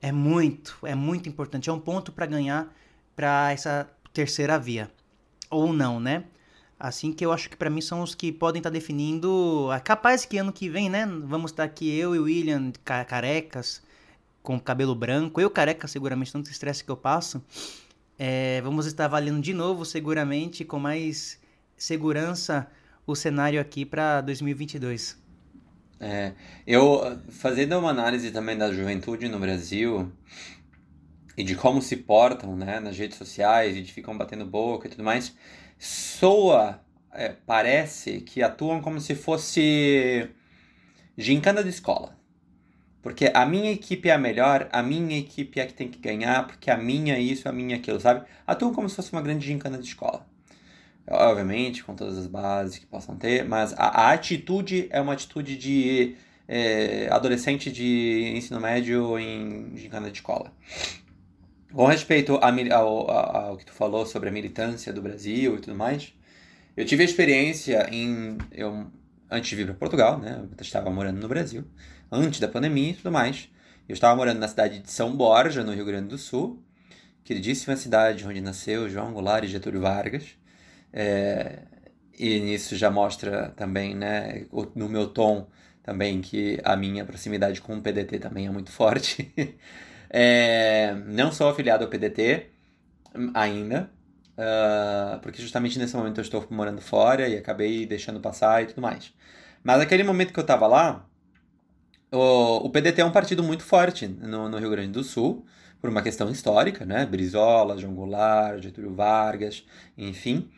é 0.00 0.12
muito, 0.12 0.78
é 0.84 0.94
muito 0.94 1.28
importante. 1.28 1.68
É 1.68 1.72
um 1.72 1.80
ponto 1.80 2.12
para 2.12 2.26
ganhar 2.26 2.72
para 3.14 3.52
essa 3.52 3.90
terceira 4.12 4.58
via 4.58 4.90
ou 5.50 5.72
não, 5.72 5.98
né? 5.98 6.24
Assim 6.78 7.12
que 7.12 7.24
eu 7.24 7.32
acho 7.32 7.48
que 7.48 7.56
para 7.56 7.70
mim 7.70 7.80
são 7.80 8.02
os 8.02 8.14
que 8.14 8.30
podem 8.30 8.60
estar 8.60 8.70
tá 8.70 8.74
definindo. 8.74 9.70
É 9.72 9.80
capaz 9.80 10.24
que 10.26 10.36
ano 10.36 10.52
que 10.52 10.68
vem, 10.68 10.90
né? 10.90 11.06
Vamos 11.06 11.50
estar 11.50 11.64
aqui 11.64 11.90
eu 11.90 12.14
e 12.14 12.18
o 12.18 12.24
William 12.24 12.72
carecas, 12.84 13.82
com 14.42 14.60
cabelo 14.60 14.94
branco. 14.94 15.40
Eu 15.40 15.50
careca, 15.50 15.88
seguramente, 15.88 16.32
tanto 16.32 16.50
estresse 16.50 16.84
que 16.84 16.90
eu 16.90 16.96
passo. 16.96 17.42
É, 18.18 18.60
vamos 18.62 18.86
estar 18.86 19.06
avaliando 19.06 19.40
de 19.40 19.54
novo, 19.54 19.84
seguramente, 19.84 20.64
com 20.64 20.78
mais 20.78 21.40
segurança, 21.76 22.70
o 23.06 23.14
cenário 23.14 23.60
aqui 23.60 23.84
para 23.84 24.20
2022. 24.20 25.16
É, 25.98 26.32
eu, 26.66 27.18
fazendo 27.30 27.78
uma 27.78 27.90
análise 27.90 28.30
também 28.30 28.56
da 28.56 28.72
juventude 28.72 29.28
no 29.28 29.38
Brasil 29.38 30.12
e 31.36 31.42
de 31.42 31.54
como 31.54 31.80
se 31.80 31.96
portam 31.96 32.54
né, 32.56 32.80
nas 32.80 32.98
redes 32.98 33.16
sociais 33.16 33.76
e 33.76 33.82
de 33.82 33.92
ficam 33.92 34.16
batendo 34.16 34.44
boca 34.44 34.86
e 34.86 34.90
tudo 34.90 35.04
mais 35.04 35.34
soa, 35.78 36.80
é, 37.12 37.34
parece 37.46 38.20
que 38.20 38.42
atuam 38.42 38.80
como 38.80 39.00
se 39.00 39.14
fosse 39.14 40.28
gincana 41.16 41.62
de 41.62 41.70
escola. 41.70 42.16
Porque 43.02 43.30
a 43.32 43.46
minha 43.46 43.70
equipe 43.70 44.08
é 44.08 44.12
a 44.12 44.18
melhor, 44.18 44.68
a 44.72 44.82
minha 44.82 45.18
equipe 45.18 45.60
é 45.60 45.66
que 45.66 45.74
tem 45.74 45.88
que 45.88 45.98
ganhar, 45.98 46.46
porque 46.46 46.70
a 46.70 46.76
minha 46.76 47.14
é 47.14 47.20
isso, 47.20 47.48
a 47.48 47.52
minha 47.52 47.76
é 47.76 47.78
aquilo, 47.78 48.00
sabe? 48.00 48.26
Atuam 48.46 48.74
como 48.74 48.88
se 48.88 48.96
fosse 48.96 49.12
uma 49.12 49.22
grande 49.22 49.46
gincana 49.46 49.78
de 49.78 49.86
escola. 49.86 50.26
Obviamente, 51.08 51.84
com 51.84 51.94
todas 51.94 52.18
as 52.18 52.26
bases 52.26 52.78
que 52.78 52.86
possam 52.86 53.16
ter, 53.16 53.44
mas 53.44 53.72
a, 53.74 54.08
a 54.08 54.12
atitude 54.12 54.88
é 54.90 55.00
uma 55.00 55.12
atitude 55.12 55.56
de 55.56 56.16
é, 56.48 57.08
adolescente 57.10 57.70
de 57.70 58.32
ensino 58.34 58.60
médio 58.60 59.18
em 59.18 59.76
gincana 59.76 60.10
de 60.10 60.18
escola. 60.18 60.52
Com 61.72 61.86
respeito 61.86 62.36
a, 62.36 62.74
ao, 62.74 63.10
ao, 63.10 63.56
que 63.56 63.66
tu 63.66 63.72
falou 63.72 64.06
sobre 64.06 64.28
a 64.28 64.32
militância 64.32 64.92
do 64.92 65.02
Brasil 65.02 65.56
e 65.56 65.60
tudo 65.60 65.76
mais, 65.76 66.12
eu 66.76 66.84
tive 66.84 67.02
a 67.02 67.04
experiência 67.04 67.88
em. 67.92 68.38
Eu, 68.52 68.86
antes 69.30 69.50
de 69.50 69.56
vir 69.56 69.66
para 69.66 69.74
Portugal, 69.74 70.18
né? 70.18 70.40
Eu 70.42 70.62
estava 70.62 70.90
morando 70.90 71.20
no 71.20 71.28
Brasil, 71.28 71.64
antes 72.10 72.40
da 72.40 72.48
pandemia 72.48 72.90
e 72.90 72.94
tudo 72.94 73.12
mais. 73.12 73.48
Eu 73.88 73.92
estava 73.92 74.16
morando 74.16 74.38
na 74.40 74.48
cidade 74.48 74.80
de 74.80 74.90
São 74.90 75.16
Borja, 75.16 75.62
no 75.62 75.72
Rio 75.72 75.84
Grande 75.84 76.08
do 76.08 76.18
Sul, 76.18 76.60
queridíssima 77.22 77.76
cidade 77.76 78.26
onde 78.26 78.40
nasceu 78.40 78.88
João 78.88 79.12
Goulart 79.12 79.44
e 79.44 79.48
Getúlio 79.48 79.80
Vargas. 79.80 80.36
É, 80.98 81.58
e 82.18 82.40
nisso 82.40 82.74
já 82.74 82.90
mostra 82.90 83.50
também, 83.50 83.94
né, 83.94 84.46
no 84.74 84.88
meu 84.88 85.08
tom 85.08 85.46
também, 85.82 86.22
que 86.22 86.58
a 86.64 86.74
minha 86.74 87.04
proximidade 87.04 87.60
com 87.60 87.76
o 87.76 87.82
PDT 87.82 88.18
também 88.18 88.46
é 88.46 88.50
muito 88.50 88.72
forte. 88.72 89.30
é, 90.08 90.94
não 91.06 91.30
sou 91.30 91.50
afiliado 91.50 91.84
ao 91.84 91.90
PDT 91.90 92.46
ainda, 93.34 93.90
uh, 94.38 95.20
porque 95.20 95.42
justamente 95.42 95.78
nesse 95.78 95.94
momento 95.96 96.18
eu 96.18 96.22
estou 96.22 96.46
morando 96.50 96.80
fora 96.80 97.28
e 97.28 97.36
acabei 97.36 97.86
deixando 97.86 98.18
passar 98.20 98.62
e 98.62 98.66
tudo 98.66 98.80
mais. 98.80 99.12
Mas 99.62 99.78
naquele 99.78 100.02
momento 100.02 100.32
que 100.32 100.38
eu 100.40 100.42
estava 100.42 100.66
lá, 100.66 101.06
o, 102.10 102.66
o 102.66 102.70
PDT 102.70 103.02
é 103.02 103.04
um 103.04 103.12
partido 103.12 103.42
muito 103.42 103.64
forte 103.64 104.08
no, 104.08 104.48
no 104.48 104.58
Rio 104.58 104.70
Grande 104.70 104.92
do 104.92 105.04
Sul, 105.04 105.44
por 105.80 105.90
uma 105.90 106.02
questão 106.02 106.30
histórica, 106.30 106.84
né? 106.86 107.04
Brizola, 107.06 107.78
João 107.78 107.94
Goulart, 107.94 108.62
Getúlio 108.62 108.94
Vargas, 108.94 109.64
enfim. 109.96 110.48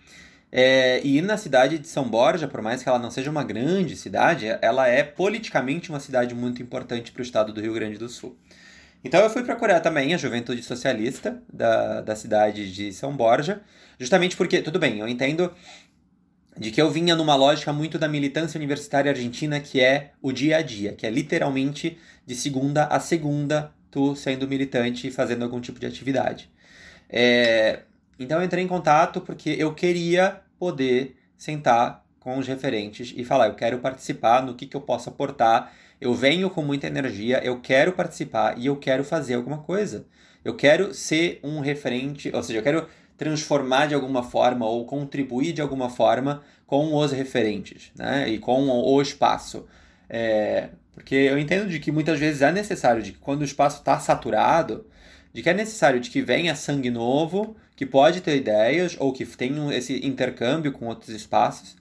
É, 0.51 1.01
e 1.05 1.21
na 1.21 1.37
cidade 1.37 1.79
de 1.79 1.87
São 1.87 2.09
Borja, 2.09 2.49
por 2.49 2.63
mais 2.63 2.83
que 2.83 2.89
ela 2.89 2.99
não 2.99 3.11
seja 3.11 3.31
uma 3.31 3.45
grande 3.45 3.97
cidade, 3.97 4.47
ela 4.63 4.89
é 4.89 5.03
politicamente 5.03 5.91
uma 5.91 6.01
cidade 6.01 6.35
muito 6.35 6.63
importante 6.63 7.13
para 7.13 7.21
o 7.21 7.23
estado 7.23 7.53
do 7.53 7.61
Rio 7.61 7.75
Grande 7.75 7.99
do 7.99 8.09
Sul. 8.09 8.37
Então 9.05 9.21
eu 9.21 9.31
fui 9.31 9.43
procurar 9.45 9.81
também 9.81 10.15
a 10.15 10.17
juventude 10.17 10.63
socialista 10.63 11.41
da, 11.53 12.01
da 12.01 12.17
cidade 12.17 12.73
de 12.73 12.93
São 12.93 13.15
Borja, 13.15 13.61
justamente 13.99 14.37
porque, 14.37 14.63
tudo 14.63 14.79
bem, 14.79 14.99
eu 14.99 15.09
entendo 15.09 15.53
de 16.57 16.71
que 16.71 16.83
eu 16.83 16.91
vinha 16.91 17.15
numa 17.15 17.37
lógica 17.37 17.73
muito 17.73 17.99
da 17.99 18.09
militância 18.09 18.59
universitária 18.59 19.11
argentina, 19.11 19.61
que 19.61 19.81
é 19.81 20.13
o 20.21 20.33
dia 20.33 20.57
a 20.57 20.63
dia, 20.63 20.93
que 20.93 21.07
é 21.07 21.11
literalmente 21.11 21.97
de 22.27 22.35
segunda 22.35 22.87
a 22.87 22.99
segunda 22.99 23.73
tu 23.91 24.17
sendo 24.17 24.49
militante 24.49 25.07
e 25.07 25.11
fazendo 25.11 25.45
algum 25.45 25.61
tipo 25.61 25.79
de 25.79 25.87
atividade. 25.87 26.51
É, 27.09 27.81
então 28.19 28.39
eu 28.39 28.45
entrei 28.45 28.65
em 28.65 28.69
contato 28.69 29.21
porque 29.21 29.51
eu 29.51 29.75
queria 29.75 30.41
poder 30.59 31.17
sentar 31.37 32.05
com 32.19 32.39
os 32.39 32.47
referentes 32.47 33.15
e 33.17 33.25
falar, 33.25 33.49
eu 33.49 33.55
quero 33.55 33.79
participar 33.79 34.43
no 34.43 34.55
que, 34.55 34.67
que 34.67 34.77
eu 34.77 34.81
posso 34.81 35.09
aportar, 35.09 35.73
eu 36.01 36.15
venho 36.15 36.51
com 36.51 36.63
muita 36.63 36.87
energia, 36.87 37.41
eu 37.45 37.61
quero 37.61 37.93
participar 37.93 38.59
e 38.59 38.67
eu 38.67 38.77
quero 38.77 39.03
fazer 39.05 39.35
alguma 39.35 39.59
coisa. 39.59 40.07
Eu 40.45 40.55
quero 40.55 40.95
ser 40.95 41.41
um 41.43 41.61
referente, 41.61 42.31
ou 42.35 42.43
seja, 42.43 42.59
eu 42.59 42.63
quero 42.63 42.87
transformar 43.17 43.87
de 43.87 43.95
alguma 43.95 44.23
forma 44.23 44.65
ou 44.67 44.85
contribuir 44.85 45.53
de 45.53 45.61
alguma 45.61 45.91
forma 45.91 46.43
com 46.67 46.95
os 46.95 47.11
referentes, 47.11 47.91
né? 47.97 48.29
E 48.29 48.39
com 48.39 48.69
o 48.69 49.03
espaço. 49.03 49.67
É, 50.09 50.69
porque 50.95 51.15
eu 51.15 51.39
entendo 51.39 51.69
de 51.69 51.81
que 51.81 51.91
muitas 51.91 52.19
vezes 52.19 52.43
é 52.43 52.53
necessário, 52.53 53.03
de 53.03 53.13
que 53.13 53.19
quando 53.19 53.41
o 53.41 53.45
espaço 53.45 53.79
está 53.79 53.99
saturado, 53.99 54.87
de 55.33 55.43
que 55.43 55.51
é 55.51 55.55
necessário 55.55 56.01
de 56.01 56.11
que 56.11 56.23
venha 56.23 56.55
sangue 56.55 56.91
novo, 56.91 57.57
que 57.79 57.87
pode 57.87 58.21
ter 58.21 58.37
ideias 58.37 58.97
ou 58.99 59.13
que 59.13 59.25
tenha 59.25 59.73
esse 59.73 60.05
intercâmbio 60.05 60.73
com 60.73 60.87
outros 60.87 61.11
espaços 61.11 61.77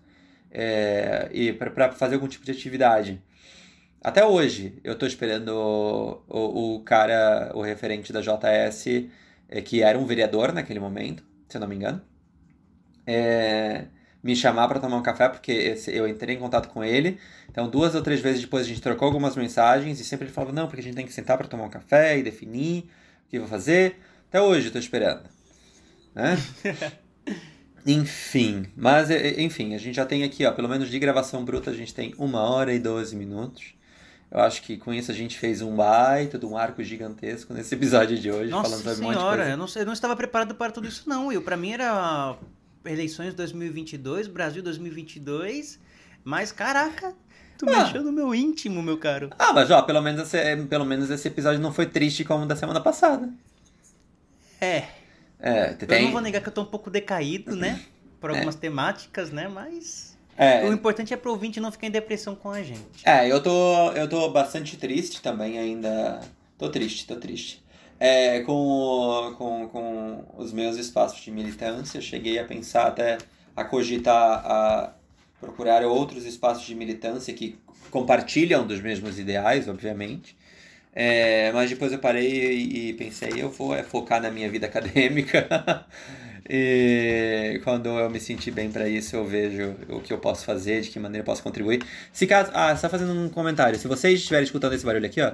é, 0.51 1.27
e 1.31 1.51
para 1.51 1.91
fazer 1.91 2.13
algum 2.13 2.27
tipo 2.27 2.45
de 2.45 2.51
atividade. 2.51 3.19
Até 3.99 4.23
hoje, 4.23 4.79
eu 4.83 4.93
estou 4.93 5.07
esperando 5.07 5.49
o, 5.49 6.21
o, 6.29 6.75
o, 6.75 6.79
cara, 6.81 7.51
o 7.55 7.63
referente 7.63 8.13
da 8.13 8.21
JS, 8.21 9.07
é, 9.49 9.59
que 9.59 9.81
era 9.81 9.97
um 9.97 10.05
vereador 10.05 10.53
naquele 10.53 10.79
momento, 10.79 11.23
se 11.49 11.57
eu 11.57 11.61
não 11.61 11.67
me 11.67 11.73
engano, 11.73 11.99
é, 13.07 13.85
me 14.21 14.35
chamar 14.35 14.67
para 14.67 14.79
tomar 14.79 14.97
um 14.97 15.03
café, 15.03 15.27
porque 15.27 15.51
esse, 15.51 15.91
eu 15.91 16.07
entrei 16.07 16.35
em 16.35 16.39
contato 16.39 16.69
com 16.69 16.83
ele. 16.83 17.17
Então, 17.49 17.67
duas 17.67 17.95
ou 17.95 18.03
três 18.03 18.21
vezes 18.21 18.41
depois 18.41 18.67
a 18.67 18.69
gente 18.69 18.81
trocou 18.83 19.07
algumas 19.07 19.35
mensagens 19.35 19.99
e 19.99 20.03
sempre 20.03 20.27
ele 20.27 20.33
falava: 20.33 20.53
não, 20.53 20.67
porque 20.67 20.81
a 20.81 20.83
gente 20.83 20.95
tem 20.95 21.07
que 21.07 21.13
sentar 21.13 21.39
para 21.39 21.47
tomar 21.47 21.63
um 21.63 21.71
café 21.71 22.19
e 22.19 22.21
definir 22.21 22.83
o 23.25 23.29
que 23.31 23.39
vou 23.39 23.47
fazer. 23.47 23.97
Até 24.29 24.39
hoje 24.39 24.69
tô 24.69 24.77
esperando. 24.77 25.36
Né? 26.17 26.35
enfim, 27.85 28.65
mas 28.75 29.11
enfim, 29.11 29.75
a 29.75 29.77
gente 29.77 29.95
já 29.95 30.05
tem 30.05 30.23
aqui, 30.23 30.43
ó, 30.45 30.51
pelo 30.51 30.67
menos 30.67 30.89
de 30.89 30.97
gravação 30.97 31.45
bruta, 31.45 31.69
a 31.69 31.73
gente 31.75 31.93
tem 31.93 32.15
uma 32.17 32.41
hora 32.41 32.73
e 32.73 32.79
12 32.79 33.15
minutos. 33.15 33.75
Eu 34.31 34.39
acho 34.41 34.63
que 34.63 34.75
com 34.77 34.91
isso 34.91 35.11
a 35.11 35.13
gente 35.13 35.37
fez 35.37 35.61
um 35.61 35.75
baita 35.75 36.39
de 36.39 36.45
um 36.45 36.57
arco 36.57 36.83
gigantesco 36.83 37.53
nesse 37.53 37.75
episódio 37.75 38.17
de 38.17 38.31
hoje, 38.31 38.49
Nossa 38.49 38.63
falando 38.63 38.83
sobre 38.83 38.95
senhora, 38.95 39.15
um 39.15 39.21
monte 39.21 39.29
de 39.29 39.35
coisa. 39.37 39.51
Eu 39.51 39.57
não, 39.57 39.67
eu 39.75 39.85
não 39.85 39.93
estava 39.93 40.15
preparado 40.15 40.55
para 40.55 40.71
tudo 40.71 40.87
isso 40.87 41.07
não, 41.07 41.27
Will. 41.27 41.41
Para 41.43 41.55
mim 41.55 41.71
era 41.71 42.35
eleições 42.83 43.35
2022, 43.35 44.27
Brasil 44.27 44.63
2022, 44.63 45.79
mas 46.25 46.51
caraca, 46.51 47.13
Tu 47.57 47.65
ah. 47.69 47.83
mexeu 47.83 48.03
no 48.03 48.11
meu 48.11 48.35
íntimo, 48.35 48.81
meu 48.83 48.97
caro. 48.97 49.29
Ah, 49.37 49.53
mas 49.53 49.71
ó, 49.71 49.81
pelo 49.81 50.01
menos, 50.01 50.21
esse, 50.21 50.57
pelo 50.65 50.85
menos 50.85 51.09
esse 51.09 51.27
episódio 51.27 51.59
não 51.59 51.71
foi 51.71 51.85
triste 51.85 52.23
como 52.23 52.43
o 52.43 52.47
da 52.47 52.55
semana 52.55 52.81
passada. 52.81 53.29
É. 54.59 54.87
É, 55.39 55.73
tem... 55.73 55.99
Eu 55.99 56.05
não 56.05 56.11
vou 56.11 56.21
negar 56.21 56.41
que 56.41 56.49
eu 56.49 56.53
tô 56.53 56.61
um 56.61 56.65
pouco 56.65 56.89
decaído, 56.89 57.55
né? 57.55 57.81
Por 58.19 58.31
é. 58.31 58.33
algumas 58.33 58.55
é. 58.55 58.59
temáticas, 58.59 59.31
né? 59.31 59.47
Mas. 59.47 60.17
É. 60.37 60.67
O 60.67 60.73
importante 60.73 61.13
é 61.13 61.17
pro 61.17 61.31
ouvinte 61.31 61.59
não 61.59 61.71
ficar 61.71 61.87
em 61.87 61.91
depressão 61.91 62.35
com 62.35 62.51
a 62.51 62.61
gente. 62.61 63.01
É, 63.03 63.31
eu 63.31 63.41
tô, 63.41 63.91
eu 63.93 64.07
tô 64.07 64.29
bastante 64.29 64.77
triste 64.77 65.21
também 65.21 65.57
ainda. 65.57 66.19
Tô 66.57 66.69
triste, 66.69 67.07
tô 67.07 67.15
triste. 67.15 67.63
É, 67.99 68.41
com, 68.41 69.33
com, 69.37 69.67
com 69.69 70.25
os 70.37 70.53
meus 70.53 70.77
espaços 70.77 71.19
de 71.21 71.31
militância, 71.31 71.99
cheguei 71.99 72.37
a 72.37 72.45
pensar 72.45 72.87
até 72.87 73.17
a 73.55 73.63
cogitar 73.63 74.45
a 74.45 74.93
procurar 75.39 75.83
outros 75.83 76.25
espaços 76.25 76.65
de 76.65 76.75
militância 76.75 77.33
que 77.33 77.57
compartilham 77.89 78.65
dos 78.65 78.79
mesmos 78.79 79.17
ideais, 79.17 79.67
obviamente. 79.67 80.37
É, 80.93 81.51
mas 81.51 81.69
depois 81.69 81.91
eu 81.91 81.99
parei 81.99 82.53
e, 82.53 82.93
pensei, 82.93 83.33
eu 83.37 83.49
vou 83.49 83.75
é, 83.75 83.83
focar 83.83 84.21
na 84.21 84.31
minha 84.31 84.49
vida 84.49 84.65
acadêmica. 84.67 85.85
e 86.49 87.61
quando 87.63 87.87
eu 87.87 88.09
me 88.09 88.19
sentir 88.19 88.51
bem 88.51 88.71
para 88.71 88.87
isso, 88.87 89.15
eu 89.15 89.25
vejo 89.25 89.75
o 89.89 90.01
que 90.01 90.11
eu 90.11 90.17
posso 90.17 90.43
fazer, 90.43 90.81
de 90.81 90.89
que 90.89 90.99
maneira 90.99 91.21
eu 91.21 91.25
posso 91.25 91.43
contribuir. 91.43 91.83
Se 92.11 92.25
caso, 92.25 92.51
ah, 92.53 92.71
está 92.73 92.89
fazendo 92.89 93.13
um 93.13 93.29
comentário. 93.29 93.77
Se 93.77 93.87
vocês 93.87 94.19
estiverem 94.19 94.45
escutando 94.45 94.73
esse 94.73 94.85
barulho 94.85 95.05
aqui, 95.05 95.21
ó, 95.21 95.33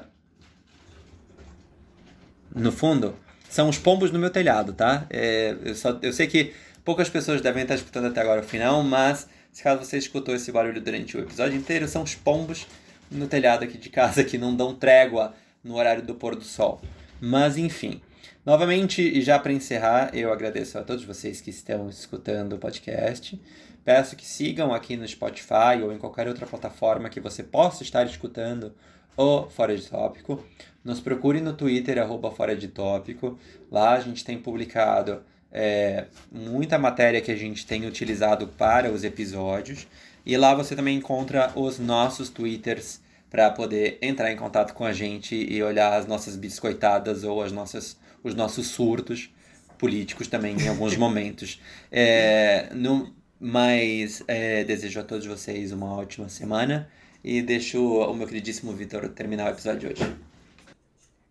no 2.56 2.72
fundo, 2.72 3.16
são 3.50 3.70
os 3.70 3.78
pombos 3.78 4.12
no 4.12 4.20
meu 4.20 4.30
telhado, 4.30 4.74
tá? 4.74 5.06
É, 5.10 5.56
eu, 5.64 5.76
só, 5.76 5.98
eu 6.02 6.12
sei 6.12 6.28
que 6.28 6.54
poucas 6.84 7.10
pessoas 7.10 7.42
devem 7.42 7.64
estar 7.64 7.76
escutando 7.76 8.08
até 8.08 8.22
agora 8.22 8.42
o 8.42 8.44
final, 8.44 8.84
mas 8.84 9.28
se 9.52 9.64
caso 9.64 9.84
você 9.84 9.98
escutou 9.98 10.36
esse 10.36 10.52
barulho 10.52 10.82
durante 10.82 11.16
o 11.16 11.20
episódio 11.20 11.58
inteiro, 11.58 11.88
são 11.88 12.04
os 12.04 12.16
pombos 12.16 12.68
no 13.12 13.28
telhado 13.28 13.64
aqui 13.64 13.78
de 13.78 13.90
casa 13.90 14.24
que 14.24 14.38
não 14.38 14.56
dão 14.56 14.74
trégua 14.74 15.34
no 15.64 15.76
horário 15.76 16.04
do 16.04 16.16
pôr 16.16 16.36
do 16.36 16.44
sol. 16.44 16.82
Mas 17.22 17.58
enfim, 17.58 18.02
novamente 18.46 19.02
e 19.02 19.22
já 19.22 19.40
para 19.40 19.54
encerrar, 19.54 20.12
eu 20.14 20.32
agradeço 20.32 20.78
a 20.78 20.84
todos 20.84 21.06
vocês 21.06 21.42
que 21.42 21.50
estão 21.50 21.90
escutando 21.90 22.54
o 22.54 22.60
podcast. 22.60 23.40
Peço 23.84 24.16
que 24.16 24.26
sigam 24.26 24.74
aqui 24.74 24.96
no 24.96 25.08
Spotify 25.08 25.82
ou 25.84 25.92
em 25.92 25.98
qualquer 25.98 26.28
outra 26.28 26.46
plataforma 26.46 27.10
que 27.10 27.20
você 27.20 27.44
possa 27.44 27.84
estar 27.84 28.06
escutando 28.06 28.74
o 29.18 29.50
Fora 29.50 29.76
de 29.76 29.88
Tópico. 29.88 30.44
Nos 30.84 31.00
procure 31.00 31.42
no 31.42 31.54
Twitter, 31.54 31.98
arroba 32.00 32.32
Fora 32.32 32.56
de 32.56 32.68
Tópico. 32.68 33.38
Lá 33.72 33.94
a 33.94 34.00
gente 34.00 34.24
tem 34.24 34.38
publicado 34.38 35.22
é, 35.52 36.06
muita 36.32 36.80
matéria 36.80 37.22
que 37.22 37.32
a 37.32 37.36
gente 37.36 37.66
tem 37.66 37.86
utilizado 37.86 38.48
para 38.48 38.92
os 38.92 39.04
episódios. 39.04 39.88
E 40.26 40.36
lá 40.38 40.56
você 40.56 40.76
também 40.76 40.98
encontra 40.98 41.52
os 41.56 41.78
nossos 41.78 42.30
twitters 42.30 43.02
para 43.34 43.50
poder 43.50 43.98
entrar 44.00 44.32
em 44.32 44.36
contato 44.36 44.76
com 44.76 44.86
a 44.86 44.94
gente 44.94 45.36
e 45.36 45.64
olhar 45.64 45.92
as 45.98 46.06
nossas 46.06 46.36
biscoitadas 46.36 47.24
ou 47.24 47.42
as 47.42 47.52
nossas, 47.52 47.98
os 48.24 48.36
nossos 48.36 48.68
surtos 48.68 49.34
políticos 49.80 50.28
também 50.28 50.56
em 50.56 50.68
alguns 50.68 50.96
momentos. 50.98 51.60
É, 51.92 52.70
no, 52.76 53.12
mas 53.40 54.24
é, 54.28 54.64
desejo 54.64 55.00
a 55.00 55.04
todos 55.04 55.26
vocês 55.26 55.72
uma 55.72 55.96
ótima 55.96 56.30
semana 56.30 56.88
e 57.24 57.42
deixo 57.42 57.84
o 57.84 58.14
meu 58.14 58.28
queridíssimo 58.28 58.72
Vitor 58.72 59.10
terminar 59.10 59.48
o 59.48 59.50
episódio 59.50 59.80
de 59.80 59.88
hoje. 60.04 60.16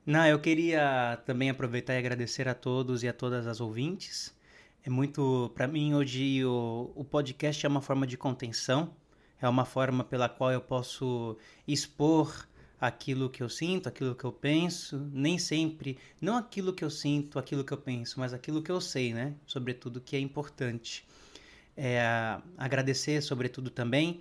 Não, 0.05 0.27
eu 0.27 0.41
queria 0.41 1.23
também 1.25 1.51
aproveitar 1.51 1.95
e 1.95 1.99
agradecer 1.99 2.49
a 2.49 2.55
todos 2.55 3.05
e 3.05 3.09
a 3.09 3.13
todas 3.13 3.47
as 3.47 3.61
ouvintes. 3.61 4.35
É 4.85 4.91
muito, 4.91 5.53
para 5.55 5.69
mim 5.69 5.95
hoje 5.95 6.45
o, 6.45 6.91
o 6.97 7.05
podcast 7.05 7.65
é 7.65 7.69
uma 7.69 7.81
forma 7.81 8.09
de 8.09 8.17
contenção, 8.17 8.93
é 9.45 9.49
uma 9.49 9.65
forma 9.65 10.05
pela 10.05 10.29
qual 10.29 10.53
eu 10.53 10.61
posso 10.61 11.37
expor 11.67 12.47
aquilo 12.81 13.31
que 13.31 13.43
eu 13.43 13.49
sinto, 13.49 13.89
aquilo 13.89 14.15
que 14.15 14.25
eu 14.25 14.33
penso, 14.33 15.09
nem 15.13 15.39
sempre, 15.39 15.97
não 16.21 16.37
aquilo 16.37 16.73
que 16.73 16.85
eu 16.85 16.91
sinto, 16.91 17.39
aquilo 17.39 17.63
que 17.63 17.73
eu 17.73 17.79
penso, 17.79 18.19
mas 18.19 18.33
aquilo 18.33 18.61
que 18.61 18.73
eu 18.73 18.81
sei, 18.81 19.15
né? 19.15 19.35
Sobretudo 19.47 20.01
que 20.01 20.17
é 20.17 20.19
importante. 20.19 21.07
É, 21.77 22.03
agradecer, 22.59 23.23
sobretudo 23.23 23.71
também, 23.71 24.21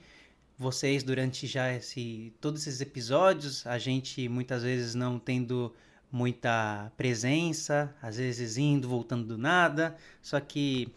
vocês 0.58 1.02
durante 1.02 1.48
já 1.48 1.74
esse, 1.74 2.34
todos 2.40 2.68
esses 2.68 2.82
episódios, 2.82 3.66
a 3.66 3.80
gente 3.80 4.30
muitas 4.30 4.62
vezes 4.62 4.94
não 4.94 5.18
tendo 5.18 5.74
muita 6.12 6.92
presença, 6.96 7.96
às 8.00 8.18
vezes 8.18 8.58
indo, 8.58 8.88
voltando 8.88 9.26
do 9.26 9.38
nada, 9.40 9.98
só 10.22 10.40
que 10.40 10.88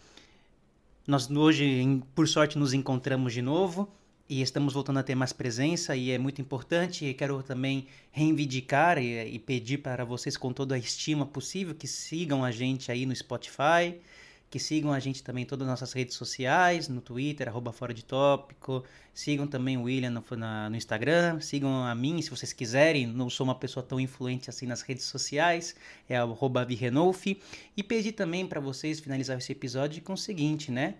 nós 1.06 1.30
hoje, 1.30 2.02
por 2.14 2.28
sorte, 2.28 2.58
nos 2.58 2.74
encontramos 2.74 3.32
de 3.32 3.40
novo 3.40 3.90
e 4.28 4.40
estamos 4.40 4.72
voltando 4.72 4.98
a 4.98 5.02
ter 5.02 5.14
mais 5.14 5.32
presença 5.32 5.94
e 5.94 6.10
é 6.10 6.18
muito 6.18 6.40
importante. 6.40 7.04
E 7.04 7.14
quero 7.14 7.42
também 7.42 7.86
reivindicar 8.10 8.98
e, 8.98 9.34
e, 9.34 9.38
pedir 9.38 9.78
para 9.78 10.04
vocês, 10.04 10.36
com 10.36 10.52
toda 10.52 10.74
a 10.74 10.78
estima 10.78 11.26
possível, 11.26 11.74
que 11.74 11.86
sigam 11.86 12.44
a 12.44 12.50
gente 12.50 12.90
aí 12.90 13.04
no 13.04 13.14
Spotify, 13.14 14.00
que 14.50 14.58
sigam 14.58 14.92
a 14.92 15.00
gente 15.00 15.22
também 15.22 15.42
em 15.42 15.46
todas 15.46 15.66
as 15.66 15.72
nossas 15.72 15.92
redes 15.92 16.14
sociais, 16.14 16.88
no 16.88 17.00
Twitter, 17.00 17.48
arroba 17.48 17.72
Fora 17.72 17.92
de 17.92 18.04
Tópico, 18.04 18.84
sigam 19.12 19.46
também 19.46 19.76
o 19.76 19.82
William 19.82 20.10
no, 20.10 20.24
na, 20.36 20.70
no 20.70 20.76
Instagram, 20.76 21.40
sigam 21.40 21.84
a 21.84 21.94
mim 21.94 22.22
se 22.22 22.30
vocês 22.30 22.52
quiserem, 22.52 23.06
não 23.06 23.28
sou 23.28 23.44
uma 23.44 23.54
pessoa 23.54 23.84
tão 23.84 23.98
influente 23.98 24.48
assim 24.48 24.64
nas 24.66 24.80
redes 24.80 25.04
sociais, 25.06 25.74
é 26.08 26.16
arroba 26.16 26.64
Virrenolf, 26.64 27.26
e 27.26 27.82
pedir 27.82 28.12
também 28.12 28.46
para 28.46 28.60
vocês 28.60 29.00
finalizar 29.00 29.36
esse 29.36 29.52
episódio 29.52 30.00
com 30.02 30.12
o 30.12 30.18
seguinte, 30.18 30.70
né? 30.70 30.94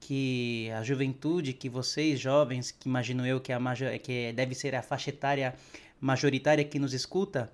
Que 0.00 0.70
a 0.76 0.82
juventude, 0.82 1.52
que 1.52 1.68
vocês 1.68 2.20
jovens, 2.20 2.70
que 2.70 2.88
imagino 2.88 3.26
eu 3.26 3.40
que, 3.40 3.52
a 3.52 3.58
major, 3.58 3.98
que 3.98 4.32
deve 4.32 4.54
ser 4.54 4.74
a 4.74 4.82
faixa 4.82 5.10
etária 5.10 5.54
majoritária 6.00 6.64
que 6.64 6.78
nos 6.78 6.92
escuta, 6.92 7.50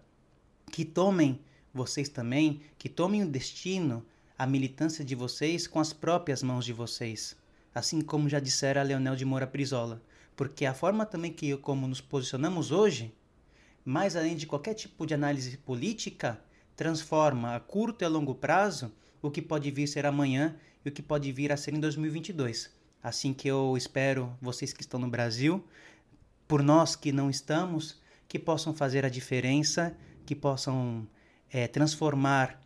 que 0.73 0.85
tomem 0.85 1.41
vocês 1.73 2.09
também, 2.09 2.61
que 2.79 2.89
tomem 2.89 3.23
o 3.23 3.29
destino 3.29 4.05
a 4.37 4.47
militância 4.47 5.05
de 5.05 5.15
vocês 5.15 5.67
com 5.67 5.79
as 5.79 5.93
próprias 5.93 6.43
mãos 6.43 6.65
de 6.65 6.73
vocês, 6.73 7.37
assim 7.75 8.01
como 8.01 8.29
já 8.29 8.41
dissera 8.41 8.83
Leonel 8.83 9.15
de 9.15 9.25
Moura 9.25 9.45
Brizola, 9.45 10.03
porque 10.35 10.65
a 10.65 10.73
forma 10.73 11.05
também 11.05 11.31
que 11.31 11.55
como 11.59 11.87
nos 11.87 12.01
posicionamos 12.01 12.73
hoje, 12.73 13.15
mais 13.85 14.17
além 14.17 14.35
de 14.35 14.47
qualquer 14.47 14.75
tipo 14.75 15.07
de 15.07 15.13
análise 15.13 15.57
política, 15.59 16.43
transforma 16.75 17.55
a 17.55 17.61
curto 17.61 18.03
e 18.03 18.07
a 18.07 18.09
longo 18.09 18.35
prazo 18.35 18.91
o 19.21 19.31
que 19.31 19.43
pode 19.43 19.71
vir 19.71 19.87
ser 19.87 20.07
amanhã 20.07 20.57
e 20.85 20.89
o 20.89 20.93
que 20.93 21.03
pode 21.03 21.31
vir 21.33 21.53
a 21.53 21.57
ser 21.57 21.75
em 21.75 21.81
2022. 21.81 22.71
Assim 23.03 23.33
que 23.33 23.49
eu 23.49 23.77
espero 23.77 24.37
vocês 24.41 24.73
que 24.73 24.83
estão 24.83 25.01
no 25.01 25.09
Brasil, 25.09 25.65
por 26.47 26.63
nós 26.63 26.97
que 26.97 27.13
não 27.13 27.31
estamos, 27.31 28.01
que 28.29 28.39
possam 28.39 28.75
fazer 28.75 29.05
a 29.05 29.09
diferença, 29.09 29.97
que 30.27 30.35
possam 30.35 31.07
é, 31.51 31.67
transformar 31.67 32.61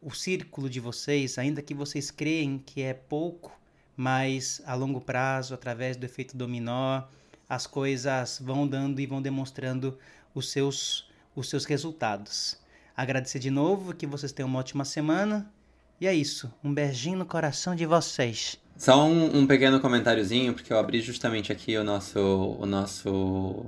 o 0.00 0.12
círculo 0.12 0.68
de 0.68 0.80
vocês, 0.80 1.38
ainda 1.38 1.62
que 1.62 1.74
vocês 1.74 2.10
creem 2.10 2.58
que 2.58 2.82
é 2.82 2.94
pouco, 2.94 3.58
mas 3.96 4.60
a 4.66 4.74
longo 4.74 5.00
prazo, 5.00 5.54
através 5.54 5.96
do 5.96 6.04
efeito 6.04 6.36
dominó, 6.36 7.02
as 7.48 7.66
coisas 7.66 8.38
vão 8.42 8.66
dando 8.66 9.00
e 9.00 9.06
vão 9.06 9.20
demonstrando 9.20 9.98
os 10.34 10.50
seus, 10.50 11.08
os 11.34 11.48
seus 11.48 11.64
resultados. 11.64 12.58
Agradecer 12.96 13.38
de 13.38 13.50
novo, 13.50 13.94
que 13.94 14.06
vocês 14.06 14.32
tenham 14.32 14.48
uma 14.48 14.60
ótima 14.60 14.84
semana. 14.84 15.50
E 16.00 16.06
é 16.06 16.14
isso. 16.14 16.52
Um 16.62 16.72
beijinho 16.72 17.18
no 17.18 17.26
coração 17.26 17.74
de 17.74 17.86
vocês. 17.86 18.58
Só 18.76 19.06
um, 19.06 19.38
um 19.38 19.46
pequeno 19.46 19.80
comentáriozinho, 19.80 20.52
porque 20.52 20.72
eu 20.72 20.78
abri 20.78 21.00
justamente 21.00 21.52
aqui 21.52 21.76
o 21.76 21.84
nosso, 21.84 22.56
o 22.58 22.66
nosso 22.66 23.64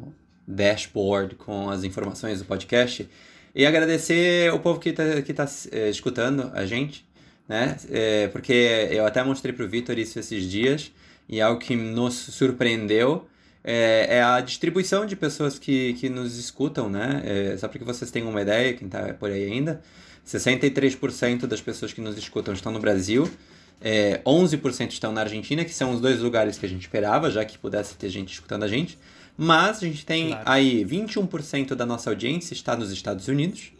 dashboard 0.47 1.37
com 1.37 1.71
as 1.71 1.85
informações 1.85 2.41
do 2.41 2.45
podcast. 2.45 3.09
E 3.55 3.65
agradecer 3.65 4.53
o 4.53 4.59
povo 4.59 4.81
que 4.81 4.91
está 4.91 5.23
que 5.23 5.33
tá, 5.33 5.47
é, 5.73 5.89
escutando 5.89 6.51
a 6.53 6.67
gente, 6.67 7.07
né? 7.49 7.77
É, 7.91 8.29
porque 8.29 8.89
eu 8.91 9.07
até 9.07 9.23
mostrei 9.23 9.53
para 9.53 9.65
o 9.65 9.69
Vitor 9.69 9.99
isso 9.99 10.19
esses 10.19 10.45
dias, 10.45 10.93
e 11.29 11.41
algo 11.41 11.59
que 11.59 11.75
nos 11.75 12.15
surpreendeu 12.15 13.27
é, 13.65 14.19
é, 14.19 14.23
a 14.23 14.41
distribuição 14.41 15.07
de 15.07 15.17
pessoas 15.17 15.59
que, 15.59 15.95
que 15.95 16.09
nos 16.09 16.37
escutam, 16.37 16.89
né? 16.89 17.23
É, 17.25 17.57
só 17.57 17.67
para 17.67 17.79
que 17.79 17.85
vocês 17.85 18.11
tenham 18.11 18.29
uma 18.29 18.43
ideia, 18.43 18.75
quem 18.75 18.87
está 18.87 19.13
por 19.15 19.31
aí 19.31 19.45
ainda, 19.45 19.83
63% 20.27 21.47
das 21.47 21.61
pessoas 21.61 21.93
que 21.93 22.01
nos 22.01 22.19
escutam 22.19 22.53
estão 22.53 22.73
no 22.73 22.81
Brasil, 22.81 23.31
é, 23.81 24.21
11% 24.25 24.91
estão 24.91 25.13
na 25.13 25.21
Argentina, 25.21 25.65
que 25.65 25.73
são 25.73 25.93
os 25.93 26.01
dois 26.01 26.21
lugares 26.21 26.59
que 26.59 26.67
a 26.67 26.69
gente 26.69 26.83
esperava, 26.83 27.31
já 27.31 27.45
que 27.45 27.57
pudesse 27.59 27.95
ter 27.95 28.09
gente 28.09 28.33
escutando 28.33 28.65
a 28.65 28.69
gente. 28.69 28.99
Mas 29.37 29.79
a 29.79 29.81
gente 29.87 30.05
tem 30.05 30.29
claro. 30.29 30.43
aí 30.47 30.85
21% 30.85 31.75
da 31.75 31.85
nossa 31.85 32.11
audiência 32.11 32.55
está 32.55 32.77
nos 32.77 32.91
Estados 32.91 33.29
Unidos. 33.29 33.73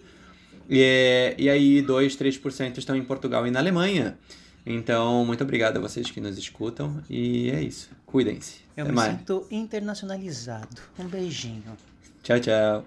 E, 0.69 1.35
e 1.39 1.49
aí 1.49 1.81
2, 1.81 2.17
3% 2.17 2.79
estão 2.79 2.95
em 2.95 3.03
Portugal 3.03 3.47
e 3.47 3.51
na 3.51 3.59
Alemanha. 3.59 4.19
Então, 4.65 5.25
muito 5.25 5.43
obrigado 5.45 5.79
a 5.79 5.81
vocês 5.81 6.11
que 6.11 6.21
nos 6.21 6.37
escutam. 6.37 7.03
E 7.09 7.51
é 7.51 7.63
isso. 7.63 7.89
Cuidem-se. 8.05 8.61
Eu 8.77 8.83
Até 8.83 8.91
me 8.91 8.97
mais. 8.97 9.17
sinto 9.17 9.47
internacionalizado. 9.51 10.83
Um 10.99 11.07
beijinho. 11.07 11.77
Tchau, 12.23 12.41
tchau. 12.41 12.87